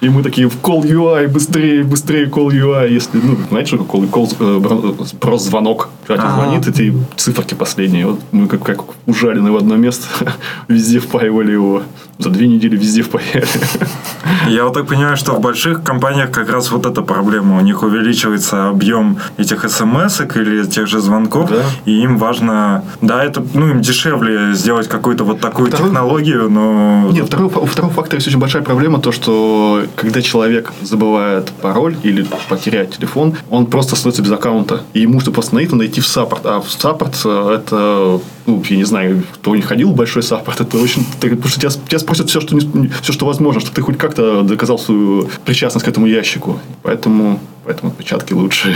И 0.00 0.08
мы 0.08 0.22
такие 0.22 0.48
в 0.48 0.60
Call 0.62 0.82
UI, 0.82 1.28
быстрее, 1.28 1.82
быстрее 1.82 2.26
Call 2.26 2.50
UI. 2.50 2.88
Если, 2.88 3.18
ну, 3.18 3.36
знаете, 3.48 3.76
что 3.76 3.84
Call, 3.84 4.08
Call, 4.08 5.04
э, 5.12 5.16
просто 5.18 5.48
звонок. 5.50 5.90
Тебе 6.14 6.20
Ага. 6.20 6.34
звонит, 6.42 6.66
эти 6.66 6.94
циферки 7.16 7.54
последние. 7.54 8.06
Вот 8.06 8.20
мы 8.32 8.48
как, 8.48 8.62
как 8.62 8.78
ужалены 9.06 9.52
в 9.52 9.56
одно 9.56 9.76
место, 9.76 10.06
везде 10.68 10.98
впаивали 11.00 11.52
его. 11.52 11.82
За 12.18 12.30
две 12.30 12.48
недели 12.48 12.76
везде 12.76 13.02
впаяли. 13.02 13.46
Я 14.48 14.64
вот 14.64 14.74
так 14.74 14.86
понимаю, 14.86 15.16
что 15.16 15.32
в 15.34 15.40
больших 15.40 15.82
компаниях 15.84 16.30
как 16.32 16.50
раз 16.50 16.70
вот 16.70 16.84
эта 16.86 17.02
проблема. 17.02 17.58
У 17.58 17.60
них 17.60 17.82
увеличивается 17.82 18.68
объем 18.68 19.18
этих 19.36 19.68
смс 19.70 20.20
или 20.34 20.64
тех 20.66 20.86
же 20.88 21.00
звонков, 21.00 21.50
Да. 21.50 21.62
и 21.84 22.02
им 22.02 22.18
важно... 22.18 22.82
Да, 23.02 23.22
это, 23.22 23.44
ну, 23.54 23.68
им 23.68 23.80
дешевле 23.82 24.54
сделать 24.54 24.88
какую-то 24.88 25.24
вот 25.24 25.40
такую 25.40 25.68
Второй- 25.68 25.88
технологию, 25.90 26.50
но... 26.50 27.08
Нет, 27.12 27.26
второй, 27.26 27.46
у 27.46 27.66
второго 27.66 27.92
фактора 27.92 28.16
есть 28.16 28.26
очень 28.28 28.38
большая 28.38 28.62
проблема, 28.62 28.98
то, 29.00 29.12
что 29.12 29.82
когда 29.94 30.20
человек 30.22 30.72
забывает 30.82 31.50
пароль 31.62 31.96
или 32.02 32.26
потеряет 32.48 32.96
телефон, 32.96 33.34
он 33.50 33.66
просто 33.66 33.94
становится 33.94 34.22
без 34.22 34.32
аккаунта. 34.32 34.82
И 34.92 35.00
ему 35.02 35.20
что 35.20 35.30
просто 35.30 35.54
найти, 35.54 35.97
в 36.00 36.06
support. 36.06 36.46
А 36.46 36.60
в 36.60 36.70
support 36.70 37.20
э, 37.24 37.60
это, 37.60 38.20
ну, 38.48 38.62
я 38.68 38.76
не 38.76 38.84
знаю, 38.84 39.22
кто 39.34 39.54
не 39.54 39.62
ходил 39.62 39.90
в 39.90 39.94
большой 39.94 40.22
саппорт, 40.22 40.60
это 40.60 40.78
очень... 40.78 41.04
ты- 41.20 41.28
Потому 41.30 41.48
что 41.48 41.60
тебя, 41.60 41.70
тебя 41.70 41.98
спросят 41.98 42.28
все 42.30 42.40
что, 42.40 42.56
не- 42.56 42.88
все, 43.02 43.12
что 43.12 43.26
возможно, 43.26 43.60
чтобы 43.60 43.74
ты 43.76 43.82
хоть 43.82 43.98
как-то 43.98 44.42
доказал 44.42 44.78
свою 44.78 45.28
причастность 45.44 45.84
к 45.84 45.88
этому 45.88 46.06
ящику. 46.06 46.58
Поэтому, 46.82 47.38
поэтому 47.64 47.92
отпечатки 47.92 48.32
лучше. 48.32 48.74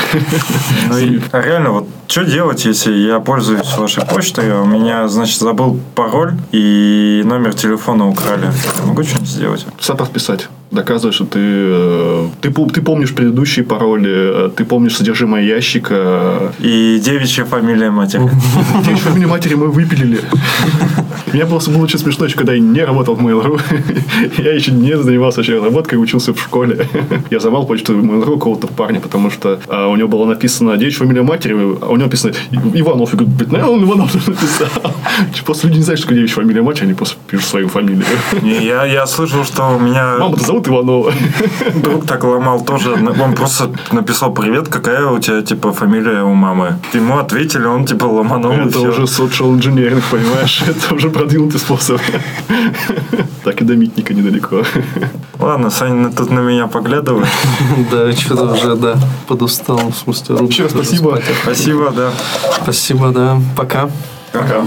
Ну, 0.90 0.98
и 0.98 1.20
реально, 1.32 1.70
вот 1.70 1.88
что 2.06 2.24
делать, 2.24 2.64
если 2.66 2.92
я 2.92 3.18
пользуюсь 3.20 3.66
вашей 3.78 4.04
почтой, 4.04 4.52
а 4.52 4.60
у 4.62 4.66
меня, 4.66 5.08
значит, 5.08 5.38
забыл 5.40 5.80
пароль 5.94 6.34
и 6.52 7.22
номер 7.24 7.54
телефона 7.54 8.06
украли. 8.08 8.50
Я 8.80 8.86
могу 8.86 9.02
что-нибудь 9.02 9.28
сделать? 9.28 9.66
Саппорт 9.80 10.10
писать. 10.12 10.48
Доказывать, 10.70 11.14
что 11.14 11.26
ты, 11.26 11.38
э, 11.42 12.28
ты, 12.40 12.50
ты 12.50 12.80
помнишь 12.80 13.14
предыдущие 13.14 13.62
пароли, 13.62 14.46
э, 14.46 14.50
ты 14.56 14.64
помнишь 14.64 14.96
содержимое 14.96 15.42
ящика, 15.44 16.50
И 16.60 16.98
девичья 17.04 17.44
фамилия 17.44 17.90
матери. 17.90 18.22
Девичью 18.82 19.04
фамилию 19.04 19.28
матери 19.28 19.54
мы 19.62 19.70
выпилили. 19.70 20.20
Мне 21.32 21.46
просто 21.46 21.70
было 21.70 21.84
очень 21.84 21.98
смешно, 21.98 22.26
еще 22.26 22.36
когда 22.36 22.52
я 22.52 22.60
не 22.60 22.80
работал 22.84 23.14
в 23.14 23.20
Mail.ru. 23.20 23.60
Я 24.42 24.52
еще 24.52 24.72
не 24.72 24.96
занимался 24.98 25.38
вообще 25.38 25.54
разработкой, 25.56 26.02
учился 26.02 26.34
в 26.34 26.40
школе. 26.40 26.86
Я 27.30 27.40
забрал 27.40 27.66
почту 27.66 27.94
Mail.ru 27.94 28.34
какого-то 28.34 28.66
парня, 28.66 29.00
потому 29.00 29.30
что 29.30 29.58
а, 29.68 29.88
у 29.88 29.96
него 29.96 30.08
было 30.08 30.26
написано 30.26 30.76
девичья 30.76 30.98
фамилия 30.98 31.22
матери, 31.22 31.52
а 31.54 31.86
у 31.86 31.96
него 31.96 32.04
написано 32.04 32.34
Иванов. 32.74 33.12
Я 33.12 33.18
говорю, 33.18 33.34
блин, 33.36 33.64
он 33.64 33.84
Иванов 33.84 34.14
написал. 34.14 34.68
Просто 35.44 35.68
люди 35.68 35.78
не 35.78 35.84
знают, 35.84 36.00
что 36.00 36.08
такое 36.08 36.18
девичья 36.18 36.36
фамилия 36.36 36.62
матери, 36.62 36.84
они 36.84 36.94
просто 36.94 37.16
пишут 37.26 37.46
свою 37.46 37.68
фамилию. 37.68 38.04
Не, 38.42 38.64
я, 38.66 38.84
я 38.84 39.06
слышал, 39.06 39.44
что 39.44 39.76
у 39.76 39.78
меня 39.78 40.16
Мама-то 40.18 40.44
зовут 40.44 40.68
Иванова. 40.68 41.12
друг 41.74 42.06
так 42.06 42.24
ломал 42.24 42.64
тоже. 42.64 42.92
Он 42.92 43.34
просто 43.34 43.70
написал 43.92 44.34
«Привет, 44.34 44.68
какая 44.68 45.06
у 45.06 45.18
тебя, 45.18 45.42
типа, 45.42 45.72
фамилия 45.72 46.22
у 46.22 46.34
мамы?» 46.34 46.78
Ему 46.92 47.18
ответили, 47.18 47.64
он, 47.64 47.86
типа, 47.86 48.04
ломанул 48.04 48.52
Это 48.52 48.80
уже 48.80 49.02
social 49.02 49.51
engineering, 49.58 50.02
понимаешь? 50.10 50.62
Это 50.66 50.94
уже 50.94 51.10
продвинутый 51.10 51.60
способ. 51.60 52.00
Так 53.44 53.60
и 53.60 53.64
до 53.64 53.74
митника 53.74 54.14
недалеко. 54.14 54.62
Ладно, 55.40 55.70
Саня 55.70 56.12
тут 56.12 56.30
на 56.30 56.40
меня 56.40 56.68
поглядывает. 56.68 57.26
Да, 57.90 58.12
что-то 58.12 58.52
уже, 58.52 58.76
да, 58.76 58.96
подустал, 59.26 59.90
в 59.90 59.96
смысле, 59.96 60.36
тоже 60.36 60.68
спасибо. 60.68 61.20
Спасибо, 61.42 61.90
да. 61.90 62.12
Спасибо, 62.62 63.08
да. 63.10 63.40
Пока. 63.56 63.90
Пока. 64.32 64.64